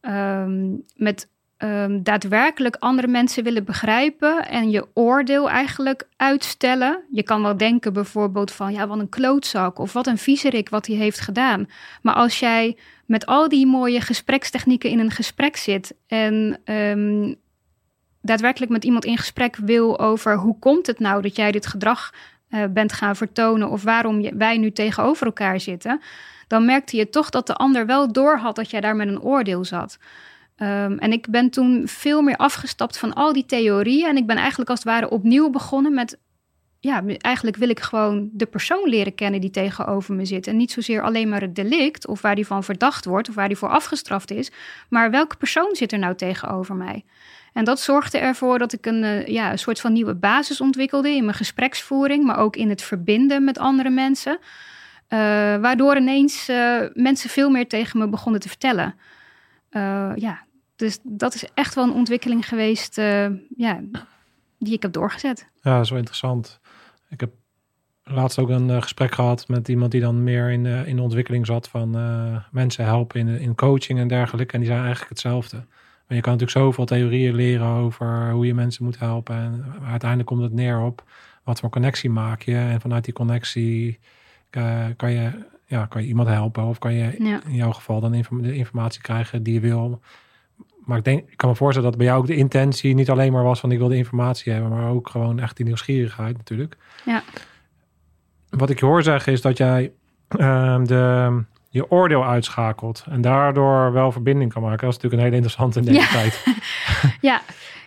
Um, 0.01 0.85
met 0.97 1.29
um, 1.59 2.03
daadwerkelijk 2.03 2.77
andere 2.77 3.09
mensen 3.09 3.45
willen 3.45 3.65
begrijpen 3.65 4.49
en 4.49 4.71
je 4.71 4.87
oordeel 4.95 5.51
eigenlijk 5.51 6.09
uitstellen. 6.17 7.03
Je 7.11 7.23
kan 7.23 7.43
wel 7.43 7.57
denken 7.57 7.93
bijvoorbeeld 7.93 8.53
van, 8.53 8.73
ja, 8.73 8.87
wat 8.87 8.99
een 8.99 9.09
klootzak 9.09 9.79
of 9.79 9.93
wat 9.93 10.07
een 10.07 10.19
viezerik 10.19 10.69
wat 10.69 10.87
hij 10.87 10.97
heeft 10.97 11.21
gedaan. 11.21 11.69
Maar 12.03 12.15
als 12.15 12.39
jij 12.39 12.77
met 13.07 13.27
al 13.27 13.49
die 13.49 13.67
mooie 13.67 14.01
gesprekstechnieken 14.01 14.91
in 14.91 14.99
een 14.99 15.11
gesprek 15.11 15.57
zit 15.57 15.95
en 16.07 16.61
um, 16.65 17.37
daadwerkelijk 18.23 18.73
met 18.73 18.85
iemand 18.85 19.05
in 19.05 19.17
gesprek 19.17 19.57
wil 19.57 19.99
over 19.99 20.37
hoe 20.37 20.59
komt 20.59 20.87
het 20.87 20.99
nou 20.99 21.23
dat 21.23 21.37
jij 21.37 21.53
dit 21.53 21.67
gedrag 21.67 22.13
uh, 22.51 22.65
bent 22.71 22.93
gaan 22.93 23.17
vertonen 23.17 23.71
of 23.71 23.83
waarom 23.83 24.39
wij 24.39 24.59
nu 24.59 24.73
tegenover 24.73 25.27
elkaar 25.27 25.61
zitten, 25.61 26.01
dan 26.47 26.65
merkte 26.65 26.97
je 26.97 27.09
toch 27.09 27.31
dat 27.31 27.47
de 27.47 27.55
ander 27.55 27.87
wel 27.87 28.13
doorhad 28.13 28.57
dat 28.57 28.71
jij 28.71 28.81
daar 28.81 28.97
met 28.97 29.09
een 29.09 29.23
oordeel 29.23 29.65
zat. 29.65 29.99
Um, 30.57 30.99
en 30.99 31.13
ik 31.13 31.31
ben 31.31 31.51
toen 31.51 31.83
veel 31.89 32.23
meer 32.23 32.37
afgestapt 32.37 32.99
van 32.99 33.15
al 33.15 33.33
die 33.33 33.47
theorieën 33.47 34.09
en 34.09 34.17
ik 34.17 34.27
ben 34.27 34.37
eigenlijk 34.37 34.71
als 34.71 34.79
het 34.79 34.89
ware 34.89 35.11
opnieuw 35.11 35.51
begonnen 35.51 35.95
met 35.95 36.19
ja, 36.81 37.03
eigenlijk 37.19 37.57
wil 37.57 37.69
ik 37.69 37.81
gewoon 37.81 38.31
de 38.33 38.47
persoon 38.47 38.89
leren 38.89 39.15
kennen 39.15 39.41
die 39.41 39.51
tegenover 39.51 40.15
me 40.15 40.25
zit. 40.25 40.47
En 40.47 40.57
niet 40.57 40.73
zozeer 40.73 41.03
alleen 41.03 41.29
maar 41.29 41.41
het 41.41 41.55
delict 41.55 42.07
of 42.07 42.21
waar 42.23 42.35
die 42.35 42.47
van 42.47 42.65
verdacht 42.65 43.05
wordt 43.05 43.29
of 43.29 43.35
waar 43.35 43.49
die 43.49 43.57
voor 43.57 43.69
afgestraft 43.69 44.31
is. 44.31 44.53
Maar 44.89 45.11
welke 45.11 45.37
persoon 45.37 45.75
zit 45.75 45.93
er 45.93 45.99
nou 45.99 46.15
tegenover 46.15 46.75
mij? 46.75 47.05
En 47.53 47.65
dat 47.65 47.81
zorgde 47.81 48.19
ervoor 48.19 48.59
dat 48.59 48.73
ik 48.73 48.87
een, 48.87 49.05
eh, 49.05 49.27
ja, 49.27 49.51
een 49.51 49.59
soort 49.59 49.81
van 49.81 49.93
nieuwe 49.93 50.15
basis 50.15 50.61
ontwikkelde 50.61 51.11
in 51.11 51.25
mijn 51.25 51.37
gespreksvoering, 51.37 52.25
maar 52.25 52.39
ook 52.39 52.57
in 52.57 52.69
het 52.69 52.83
verbinden 52.83 53.45
met 53.45 53.59
andere 53.59 53.91
mensen. 53.91 54.39
Uh, 55.09 55.19
waardoor 55.57 55.97
ineens 55.97 56.49
uh, 56.49 56.81
mensen 56.95 57.31
veel 57.31 57.51
meer 57.51 57.69
tegen 57.69 57.99
me 57.99 58.09
begonnen 58.09 58.41
te 58.41 58.49
vertellen. 58.49 58.95
ja, 60.15 60.45
dus 60.77 60.99
dat 61.03 61.35
is 61.35 61.45
echt 61.55 61.75
wel 61.75 61.85
een 61.85 61.93
ontwikkeling 61.93 62.49
geweest 62.49 62.97
ja, 63.57 63.81
die 64.59 64.75
ik 64.75 64.83
heb 64.83 64.93
doorgezet. 64.93 65.49
Ja, 65.63 65.83
wel 65.83 65.99
interessant. 65.99 66.61
Ik 67.09 67.21
heb 67.21 67.31
laatst 68.05 68.39
ook 68.39 68.49
een 68.49 68.83
gesprek 68.83 69.15
gehad 69.15 69.49
met 69.49 69.69
iemand 69.69 69.91
die 69.91 70.01
dan 70.01 70.25
meer 70.25 70.51
in, 70.51 70.67
in 70.67 70.97
de 70.97 71.03
ontwikkeling 71.03 71.47
zat 71.47 71.69
van 71.69 71.91
mensen 72.51 72.85
helpen 72.85 73.21
in, 73.21 73.29
in 73.29 73.55
coaching 73.55 73.99
en 73.99 74.09
dergelijke. 74.09 74.53
En 74.53 74.61
die 74.61 74.69
zijn 74.69 74.81
eigenlijk 74.81 75.11
hetzelfde. 75.11 75.67
Maar 76.11 76.19
je 76.19 76.25
kan 76.25 76.35
natuurlijk 76.35 76.65
zoveel 76.65 76.85
theorieën 76.85 77.35
leren 77.35 77.67
over 77.67 78.31
hoe 78.31 78.47
je 78.47 78.55
mensen 78.55 78.85
moet 78.85 78.99
helpen. 78.99 79.37
En 79.37 79.65
uiteindelijk 79.85 80.29
komt 80.29 80.43
het 80.43 80.53
neer 80.53 80.81
op 80.81 81.05
wat 81.45 81.61
voor 81.61 81.71
connectie 81.71 82.11
maak 82.11 82.43
je. 82.43 82.57
En 82.57 82.81
vanuit 82.81 83.05
die 83.05 83.15
connectie 83.15 83.99
uh, 84.51 84.85
kan, 84.97 85.11
je, 85.13 85.31
ja, 85.67 85.87
kan 85.87 86.03
je 86.03 86.09
iemand 86.09 86.29
helpen. 86.29 86.65
Of 86.65 86.79
kan 86.79 86.93
je 86.93 87.17
in 87.17 87.55
jouw 87.55 87.73
geval 87.73 88.01
dan 88.01 88.13
de 88.29 88.55
informatie 88.55 89.03
krijgen 89.03 89.43
die 89.43 89.55
je 89.55 89.61
wil. 89.61 90.01
Maar 90.85 90.99
ik, 90.99 91.05
denk, 91.05 91.31
ik 91.31 91.37
kan 91.37 91.49
me 91.49 91.55
voorstellen 91.55 91.89
dat 91.89 91.99
bij 91.99 92.07
jou 92.07 92.21
ook 92.21 92.27
de 92.27 92.37
intentie 92.37 92.95
niet 92.95 93.11
alleen 93.11 93.33
maar 93.33 93.45
was 93.45 93.61
van 93.61 93.73
ik 93.73 93.79
wil 93.79 93.89
de 93.89 93.97
informatie 93.97 94.53
hebben. 94.53 94.71
Maar 94.71 94.91
ook 94.91 95.09
gewoon 95.09 95.41
echt 95.41 95.57
die 95.57 95.67
nieuwsgierigheid 95.67 96.37
natuurlijk. 96.37 96.77
Ja. 97.05 97.23
Wat 98.49 98.71
ik 98.71 98.81
hoor 98.81 99.03
zeggen 99.03 99.33
is 99.33 99.41
dat 99.41 99.57
jij 99.57 99.93
uh, 100.39 100.85
de 100.85 101.43
je 101.73 101.91
oordeel 101.91 102.25
uitschakelt. 102.25 103.05
En 103.11 103.21
daardoor 103.21 103.93
wel 103.93 104.13
verbinding 104.13 104.53
kan 104.53 104.63
maken. 104.63 104.87
Dat 104.87 104.97
is 104.97 105.03
natuurlijk 105.03 105.23
een 105.23 105.29
hele 105.29 105.37
interessante 105.37 105.79
in 105.79 105.85
deze 105.85 106.09
tijd. 106.09 106.45
ja. 107.31 107.41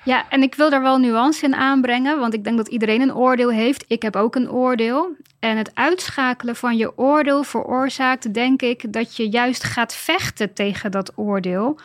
ja, 0.03 0.29
en 0.29 0.41
ik 0.41 0.55
wil 0.55 0.69
daar 0.69 0.81
wel 0.81 0.97
nuance 0.97 1.45
in 1.45 1.55
aanbrengen. 1.55 2.19
Want 2.19 2.33
ik 2.33 2.43
denk 2.43 2.57
dat 2.57 2.67
iedereen 2.67 3.01
een 3.01 3.15
oordeel 3.15 3.51
heeft. 3.51 3.85
Ik 3.87 4.01
heb 4.01 4.15
ook 4.15 4.35
een 4.35 4.51
oordeel. 4.51 5.09
En 5.39 5.57
het 5.57 5.71
uitschakelen 5.73 6.55
van 6.55 6.77
je 6.77 6.97
oordeel 6.97 7.43
veroorzaakt, 7.43 8.33
denk 8.33 8.61
ik, 8.61 8.93
dat 8.93 9.15
je 9.15 9.29
juist 9.29 9.63
gaat 9.63 9.95
vechten 9.95 10.53
tegen 10.53 10.91
dat 10.91 11.11
oordeel. 11.15 11.79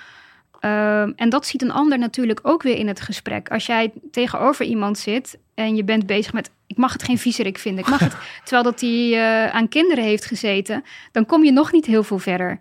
Ehm, 0.61 1.13
en 1.17 1.29
dat 1.29 1.47
ziet 1.47 1.63
een 1.63 1.73
ander 1.73 1.99
natuurlijk 1.99 2.41
ook 2.43 2.63
weer 2.63 2.77
in 2.77 2.89
het 2.89 3.01
gesprek. 3.01 3.51
Als 3.51 3.67
jij 3.67 3.93
tegenover 4.11 4.65
iemand 4.65 4.99
zit 4.99 5.39
en 5.55 5.77
je 5.77 5.85
bent 5.85 6.07
bezig 6.07 6.33
met... 6.33 6.51
ik 6.69 6.77
mag 6.77 6.93
het 6.93 7.03
geen 7.03 7.19
viezerik 7.19 7.59
vinden, 7.59 7.85
ik 7.85 7.91
mag 7.91 8.01
het... 8.01 8.17
terwijl 8.45 8.63
dat 8.63 8.81
hij 8.81 9.09
uh, 9.09 9.47
aan 9.55 9.69
kinderen 9.69 10.05
heeft 10.05 10.25
gezeten... 10.25 10.85
dan 11.13 11.27
kom 11.27 11.45
je 11.45 11.53
nog 11.53 11.73
niet 11.73 11.87
heel 11.87 12.03
veel 12.03 12.19
verder. 12.19 12.59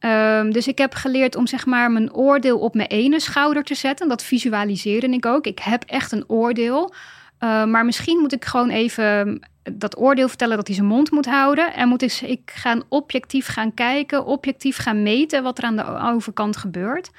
Um, 0.00 0.52
dus 0.52 0.68
ik 0.68 0.78
heb 0.78 0.94
geleerd 0.94 1.36
om 1.36 1.46
zeg 1.46 1.66
maar 1.66 1.90
mijn 1.90 2.12
oordeel 2.12 2.58
op 2.58 2.74
mijn 2.74 2.88
ene 2.88 3.20
schouder 3.20 3.64
te 3.64 3.74
zetten. 3.74 4.08
Dat 4.08 4.22
visualiseerde 4.22 5.08
ik 5.08 5.26
ook. 5.26 5.46
Ik 5.46 5.58
heb 5.58 5.84
echt 5.86 6.12
een 6.12 6.24
oordeel. 6.26 6.92
Uh, 7.40 7.64
maar 7.64 7.84
misschien 7.84 8.18
moet 8.18 8.32
ik 8.32 8.44
gewoon 8.44 8.70
even 8.70 9.40
dat 9.62 9.98
oordeel 9.98 10.28
vertellen 10.28 10.56
dat 10.56 10.66
hij 10.66 10.76
zijn 10.76 10.88
mond 10.88 11.10
moet 11.10 11.26
houden. 11.26 11.74
En 11.74 11.88
moet 11.88 12.02
ik, 12.02 12.20
ik 12.20 12.50
gaan 12.54 12.82
objectief 12.88 13.46
gaan 13.46 13.74
kijken, 13.74 14.24
objectief 14.24 14.76
gaan 14.76 15.02
meten 15.02 15.42
wat 15.42 15.58
er 15.58 15.64
aan 15.64 15.76
de 15.76 16.00
overkant 16.14 16.56
gebeurt. 16.56 17.10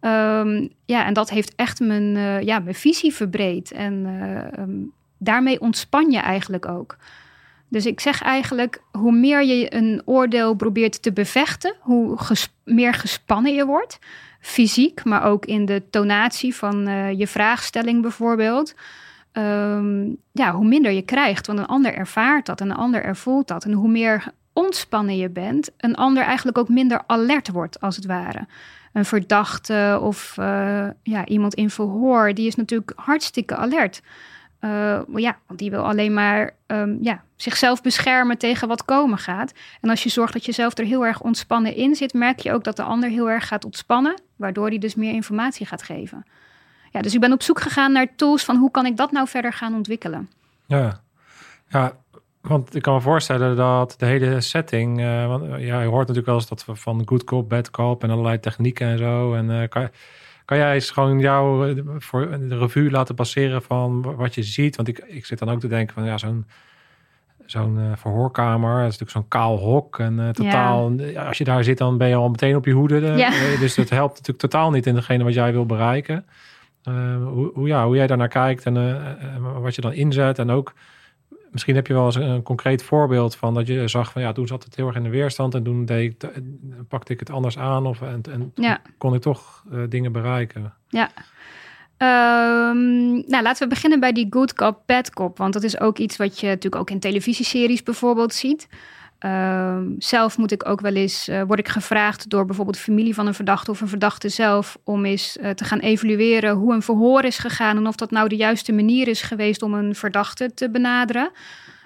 Um, 0.00 0.70
ja, 0.84 1.06
en 1.06 1.12
dat 1.12 1.30
heeft 1.30 1.54
echt 1.54 1.80
mijn, 1.80 2.16
uh, 2.16 2.40
ja, 2.40 2.58
mijn 2.58 2.74
visie 2.74 3.12
verbreed. 3.14 3.72
En 3.72 4.04
uh, 4.06 4.62
um, 4.62 4.92
daarmee 5.22 5.60
ontspan 5.60 6.10
je 6.10 6.18
eigenlijk 6.18 6.68
ook. 6.68 6.96
Dus 7.68 7.86
ik 7.86 8.00
zeg 8.00 8.22
eigenlijk, 8.22 8.82
hoe 8.90 9.12
meer 9.12 9.44
je 9.44 9.74
een 9.74 10.02
oordeel 10.04 10.54
probeert 10.54 11.02
te 11.02 11.12
bevechten, 11.12 11.74
hoe 11.80 12.18
meer 12.64 12.94
gespannen 12.94 13.54
je 13.54 13.66
wordt. 13.66 13.98
Fysiek, 14.40 15.04
maar 15.04 15.24
ook 15.24 15.46
in 15.46 15.64
de 15.64 15.82
tonatie 15.90 16.54
van 16.54 16.88
uh, 16.88 17.12
je 17.18 17.26
vraagstelling 17.26 18.02
bijvoorbeeld 18.02 18.74
um, 19.32 20.16
ja, 20.32 20.52
hoe 20.52 20.66
minder 20.66 20.92
je 20.92 21.02
krijgt. 21.02 21.46
Want 21.46 21.58
een 21.58 21.66
ander 21.66 21.94
ervaart 21.94 22.46
dat, 22.46 22.60
en 22.60 22.70
een 22.70 22.76
ander 22.76 23.04
ervoelt 23.04 23.48
dat. 23.48 23.64
En 23.64 23.72
hoe 23.72 23.88
meer 23.88 24.24
ontspannen 24.52 25.16
je 25.16 25.30
bent, 25.30 25.70
een 25.76 25.94
ander 25.94 26.22
eigenlijk 26.22 26.58
ook 26.58 26.68
minder 26.68 27.02
alert 27.06 27.50
wordt, 27.50 27.80
als 27.80 27.96
het 27.96 28.06
ware. 28.06 28.46
Een 28.92 29.04
verdachte 29.04 29.98
of 30.02 30.36
uh, 30.38 30.86
ja, 31.02 31.26
iemand 31.26 31.54
in 31.54 31.70
verhoor, 31.70 32.34
die 32.34 32.46
is 32.46 32.54
natuurlijk 32.54 32.92
hartstikke 32.96 33.56
alert. 33.56 34.02
Uh, 34.64 35.00
ja, 35.14 35.38
want 35.46 35.58
die 35.58 35.70
wil 35.70 35.86
alleen 35.86 36.14
maar 36.14 36.50
um, 36.66 36.98
ja, 37.00 37.22
zichzelf 37.36 37.82
beschermen 37.82 38.38
tegen 38.38 38.68
wat 38.68 38.84
komen 38.84 39.18
gaat. 39.18 39.52
En 39.80 39.90
als 39.90 40.02
je 40.02 40.08
zorgt 40.08 40.32
dat 40.32 40.44
je 40.44 40.52
zelf 40.52 40.78
er 40.78 40.84
heel 40.84 41.06
erg 41.06 41.20
ontspannen 41.20 41.74
in 41.74 41.94
zit, 41.94 42.12
merk 42.12 42.38
je 42.38 42.52
ook 42.52 42.64
dat 42.64 42.76
de 42.76 42.82
ander 42.82 43.10
heel 43.10 43.30
erg 43.30 43.48
gaat 43.48 43.64
ontspannen, 43.64 44.20
waardoor 44.36 44.70
die 44.70 44.78
dus 44.78 44.94
meer 44.94 45.12
informatie 45.12 45.66
gaat 45.66 45.82
geven 45.82 46.24
ja, 46.92 47.00
dus 47.00 47.14
ik 47.14 47.20
ben 47.20 47.32
op 47.32 47.42
zoek 47.42 47.60
gegaan 47.60 47.92
naar 47.92 48.14
tools 48.16 48.44
van 48.44 48.56
hoe 48.56 48.70
kan 48.70 48.86
ik 48.86 48.96
dat 48.96 49.12
nou 49.12 49.28
verder 49.28 49.52
gaan 49.52 49.74
ontwikkelen. 49.74 50.30
Ja, 50.66 51.00
ja 51.68 51.92
want 52.40 52.74
ik 52.74 52.82
kan 52.82 52.94
me 52.94 53.00
voorstellen 53.00 53.56
dat 53.56 53.94
de 53.98 54.06
hele 54.06 54.40
setting, 54.40 55.00
uh, 55.00 55.26
want 55.26 55.42
ja, 55.44 55.80
je 55.80 55.88
hoort 55.88 55.98
natuurlijk 55.98 56.26
wel 56.26 56.34
eens 56.34 56.48
dat 56.48 56.64
we 56.64 56.74
van 56.74 57.02
good 57.04 57.24
cop, 57.24 57.48
bad 57.48 57.70
cop 57.70 58.02
en 58.02 58.10
allerlei 58.10 58.40
technieken 58.40 58.86
en 58.86 58.98
zo. 58.98 59.34
En 59.34 59.68
kan, 59.68 59.88
kan 60.52 60.60
jij 60.60 60.74
eens 60.74 60.90
gewoon 60.90 61.20
jou 61.20 61.70
eh, 61.70 61.82
voor 61.98 62.38
de 62.48 62.58
revue 62.58 62.90
laten 62.90 63.14
passeren 63.14 63.62
van 63.62 64.02
wat 64.16 64.34
je 64.34 64.42
ziet? 64.42 64.76
Want 64.76 64.88
ik, 64.88 64.98
ik 64.98 65.26
zit 65.26 65.38
dan 65.38 65.50
ook 65.50 65.60
te 65.60 65.68
denken 65.68 65.94
van 65.94 66.04
ja, 66.04 66.18
zo'n 66.18 66.46
zo'n 67.46 67.78
uh, 67.78 67.92
verhoorkamer. 67.96 68.68
Dat 68.68 68.92
is 68.92 68.98
natuurlijk 68.98 69.10
zo'n 69.10 69.28
kaal 69.28 69.58
hok. 69.58 69.98
En 69.98 70.18
uh, 70.18 70.28
totaal, 70.28 70.92
ja. 70.92 71.26
als 71.26 71.38
je 71.38 71.44
daar 71.44 71.64
zit, 71.64 71.78
dan 71.78 71.98
ben 71.98 72.08
je 72.08 72.14
al 72.14 72.28
meteen 72.28 72.56
op 72.56 72.64
je 72.64 72.72
hoede. 72.72 73.00
Ja. 73.00 73.30
dus 73.60 73.74
dat 73.74 73.88
helpt 73.88 74.12
natuurlijk 74.12 74.38
totaal 74.38 74.70
niet 74.70 74.86
in 74.86 74.94
degene 74.94 75.24
wat 75.24 75.34
jij 75.34 75.52
wil 75.52 75.66
bereiken. 75.66 76.26
Hoe, 76.82 77.50
hoe, 77.54 77.68
ja, 77.68 77.86
hoe 77.86 77.96
jij 77.96 78.06
daarnaar 78.06 78.28
kijkt 78.28 78.66
en 78.66 79.62
wat 79.62 79.74
je 79.74 79.80
dan 79.80 79.92
inzet. 79.92 80.38
En 80.38 80.50
ook, 80.50 80.72
misschien 81.52 81.74
heb 81.74 81.86
je 81.86 81.92
wel 81.92 82.04
eens 82.04 82.14
een, 82.14 82.42
concreet 82.42 82.82
voorbeeld 82.82 83.36
van 83.36 83.54
dat 83.54 83.66
je 83.66 83.88
zag 83.88 84.12
van 84.12 84.22
ja, 84.22 84.32
toen 84.32 84.46
zat 84.46 84.64
het 84.64 84.76
heel 84.76 84.86
erg 84.86 84.96
in 84.96 85.02
de 85.02 85.08
weerstand 85.08 85.54
en 85.54 85.62
toen 85.62 85.84
deed 85.84 86.22
ik, 86.22 86.30
pakte 86.88 87.12
ik 87.12 87.20
het 87.20 87.30
anders 87.30 87.58
aan 87.58 87.86
of 87.86 88.02
en, 88.02 88.20
en 88.30 88.52
ja. 88.54 88.80
kon 88.98 89.14
ik 89.14 89.20
toch 89.20 89.64
uh, 89.72 89.82
dingen 89.88 90.12
bereiken. 90.12 90.74
Ja. 90.88 91.10
Um, 91.98 93.12
nou, 93.26 93.42
laten 93.42 93.62
we 93.62 93.74
beginnen 93.74 94.00
bij 94.00 94.12
die 94.12 94.26
good 94.30 94.54
cop, 94.54 94.82
bad 94.86 95.10
cop. 95.10 95.38
Want 95.38 95.52
dat 95.52 95.62
is 95.62 95.80
ook 95.80 95.98
iets 95.98 96.16
wat 96.16 96.40
je 96.40 96.46
natuurlijk 96.46 96.76
ook 96.76 96.90
in 96.90 97.00
televisieseries 97.00 97.82
bijvoorbeeld 97.82 98.34
ziet. 98.34 98.68
Uh, 99.24 99.78
zelf 99.98 100.38
moet 100.38 100.52
ik 100.52 100.68
ook 100.68 100.80
wel 100.80 100.94
eens, 100.94 101.28
uh, 101.28 101.42
word 101.42 101.58
ik 101.58 101.68
gevraagd 101.68 102.30
door 102.30 102.44
bijvoorbeeld 102.44 102.78
familie 102.78 103.14
van 103.14 103.26
een 103.26 103.34
verdachte 103.34 103.70
of 103.70 103.80
een 103.80 103.88
verdachte 103.88 104.28
zelf 104.28 104.78
om 104.84 105.04
eens 105.04 105.36
uh, 105.36 105.50
te 105.50 105.64
gaan 105.64 105.78
evalueren 105.78 106.54
hoe 106.54 106.74
een 106.74 106.82
verhoor 106.82 107.24
is 107.24 107.38
gegaan 107.38 107.76
en 107.76 107.86
of 107.86 107.96
dat 107.96 108.10
nou 108.10 108.28
de 108.28 108.36
juiste 108.36 108.72
manier 108.72 109.08
is 109.08 109.22
geweest 109.22 109.62
om 109.62 109.74
een 109.74 109.94
verdachte 109.94 110.54
te 110.54 110.70
benaderen. 110.70 111.30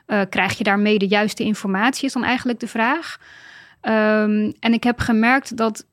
Eh, 0.07 0.21
krijg 0.31 0.59
je 0.59 0.65
daarmee 0.65 0.99
de 0.99 1.07
juiste 1.07 1.43
informatie, 1.43 2.07
is 2.07 2.13
dan 2.13 2.25
eigenlijk 2.25 2.61
de 2.61 2.69
vraag. 2.69 3.17
Um, 3.83 4.53
en 4.61 4.73
ik 4.73 4.85
heb 4.85 4.99
gemerkt 4.99 5.57
dat, 5.57 5.87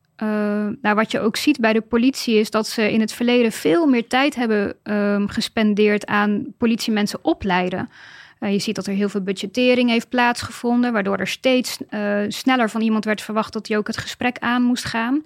nou, 0.81 0.95
wat 0.95 1.11
je 1.11 1.19
ook 1.19 1.35
ziet 1.35 1.59
bij 1.59 1.73
de 1.73 1.81
politie, 1.81 2.35
is 2.35 2.49
dat 2.49 2.67
ze 2.67 2.91
in 2.91 2.99
het 2.99 3.13
verleden 3.13 3.51
veel 3.51 3.85
meer 3.85 4.07
tijd 4.07 4.35
hebben 4.35 4.75
um, 4.83 5.27
gespendeerd 5.27 6.05
aan 6.05 6.53
politiemensen 6.57 7.19
opleiden. 7.21 7.89
Uh, 8.43 8.51
je 8.51 8.59
ziet 8.59 8.75
dat 8.75 8.87
er 8.87 8.93
heel 8.93 9.09
veel 9.09 9.21
budgettering 9.21 9.89
heeft 9.89 10.09
plaatsgevonden, 10.09 10.93
waardoor 10.93 11.17
er 11.17 11.27
steeds 11.27 11.77
uh, 11.89 12.19
sneller 12.27 12.69
van 12.69 12.81
iemand 12.81 13.05
werd 13.05 13.21
verwacht 13.21 13.53
dat 13.53 13.67
hij 13.67 13.77
ook 13.77 13.87
het 13.87 13.97
gesprek 13.97 14.37
aan 14.39 14.61
moest 14.61 14.85
gaan. 14.85 15.25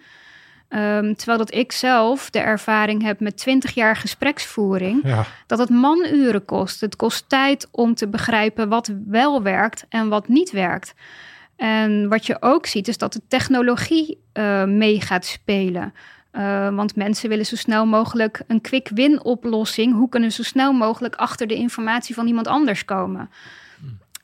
Um, 0.69 1.15
terwijl 1.15 1.38
dat 1.38 1.53
ik 1.53 1.71
zelf 1.71 2.30
de 2.30 2.39
ervaring 2.39 3.01
heb 3.01 3.19
met 3.19 3.38
20 3.38 3.73
jaar 3.73 3.95
gespreksvoering, 3.95 5.01
ja. 5.03 5.25
dat 5.45 5.60
het 5.60 5.69
manuren 5.69 6.45
kost. 6.45 6.82
Het 6.82 6.95
kost 6.95 7.30
tijd 7.30 7.67
om 7.71 7.95
te 7.95 8.08
begrijpen 8.08 8.69
wat 8.69 8.91
wel 9.06 9.41
werkt 9.41 9.86
en 9.89 10.10
wat 10.10 10.27
niet 10.27 10.51
werkt. 10.51 10.93
En 11.56 12.10
wat 12.10 12.25
je 12.25 12.38
ook 12.39 12.65
ziet, 12.65 12.88
is 12.88 12.97
dat 12.97 13.13
de 13.13 13.21
technologie 13.27 14.21
uh, 14.34 14.63
mee 14.63 15.01
gaat 15.01 15.25
spelen. 15.25 15.93
Uh, 16.33 16.75
want 16.75 16.95
mensen 16.95 17.29
willen 17.29 17.45
zo 17.45 17.55
snel 17.55 17.85
mogelijk 17.85 18.41
een 18.47 18.61
quick 18.61 18.89
win 18.93 19.23
oplossing. 19.23 19.93
Hoe 19.93 20.09
kunnen 20.09 20.31
ze 20.31 20.43
zo 20.43 20.49
snel 20.49 20.73
mogelijk 20.73 21.15
achter 21.15 21.47
de 21.47 21.55
informatie 21.55 22.15
van 22.15 22.27
iemand 22.27 22.47
anders 22.47 22.85
komen? 22.85 23.29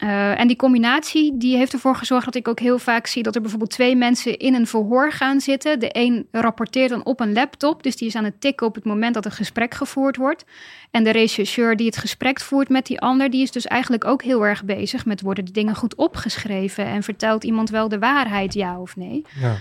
Uh, 0.03 0.39
en 0.39 0.47
die 0.47 0.55
combinatie 0.55 1.37
die 1.37 1.57
heeft 1.57 1.73
ervoor 1.73 1.95
gezorgd 1.95 2.25
dat 2.25 2.35
ik 2.35 2.47
ook 2.47 2.59
heel 2.59 2.79
vaak 2.79 3.07
zie 3.07 3.23
dat 3.23 3.35
er 3.35 3.41
bijvoorbeeld 3.41 3.71
twee 3.71 3.95
mensen 3.95 4.37
in 4.37 4.53
een 4.53 4.67
verhoor 4.67 5.11
gaan 5.11 5.41
zitten. 5.41 5.79
De 5.79 5.89
een 5.91 6.27
rapporteert 6.31 6.89
dan 6.89 7.05
op 7.05 7.19
een 7.19 7.33
laptop, 7.33 7.83
dus 7.83 7.95
die 7.95 8.07
is 8.07 8.15
aan 8.15 8.23
het 8.23 8.41
tikken 8.41 8.67
op 8.67 8.75
het 8.75 8.83
moment 8.83 9.13
dat 9.13 9.23
het 9.23 9.33
gesprek 9.33 9.73
gevoerd 9.73 10.17
wordt. 10.17 10.45
En 10.91 11.03
de 11.03 11.11
rechercheur 11.11 11.75
die 11.75 11.85
het 11.85 11.97
gesprek 11.97 12.39
voert 12.39 12.69
met 12.69 12.85
die 12.85 12.99
ander, 12.99 13.29
die 13.29 13.41
is 13.41 13.51
dus 13.51 13.67
eigenlijk 13.67 14.05
ook 14.05 14.23
heel 14.23 14.45
erg 14.45 14.63
bezig 14.63 15.05
met 15.05 15.21
worden 15.21 15.45
de 15.45 15.51
dingen 15.51 15.75
goed 15.75 15.95
opgeschreven 15.95 16.85
en 16.85 17.03
vertelt 17.03 17.43
iemand 17.43 17.69
wel 17.69 17.89
de 17.89 17.99
waarheid, 17.99 18.53
ja 18.53 18.79
of 18.79 18.95
nee. 18.95 19.25
Ja. 19.39 19.55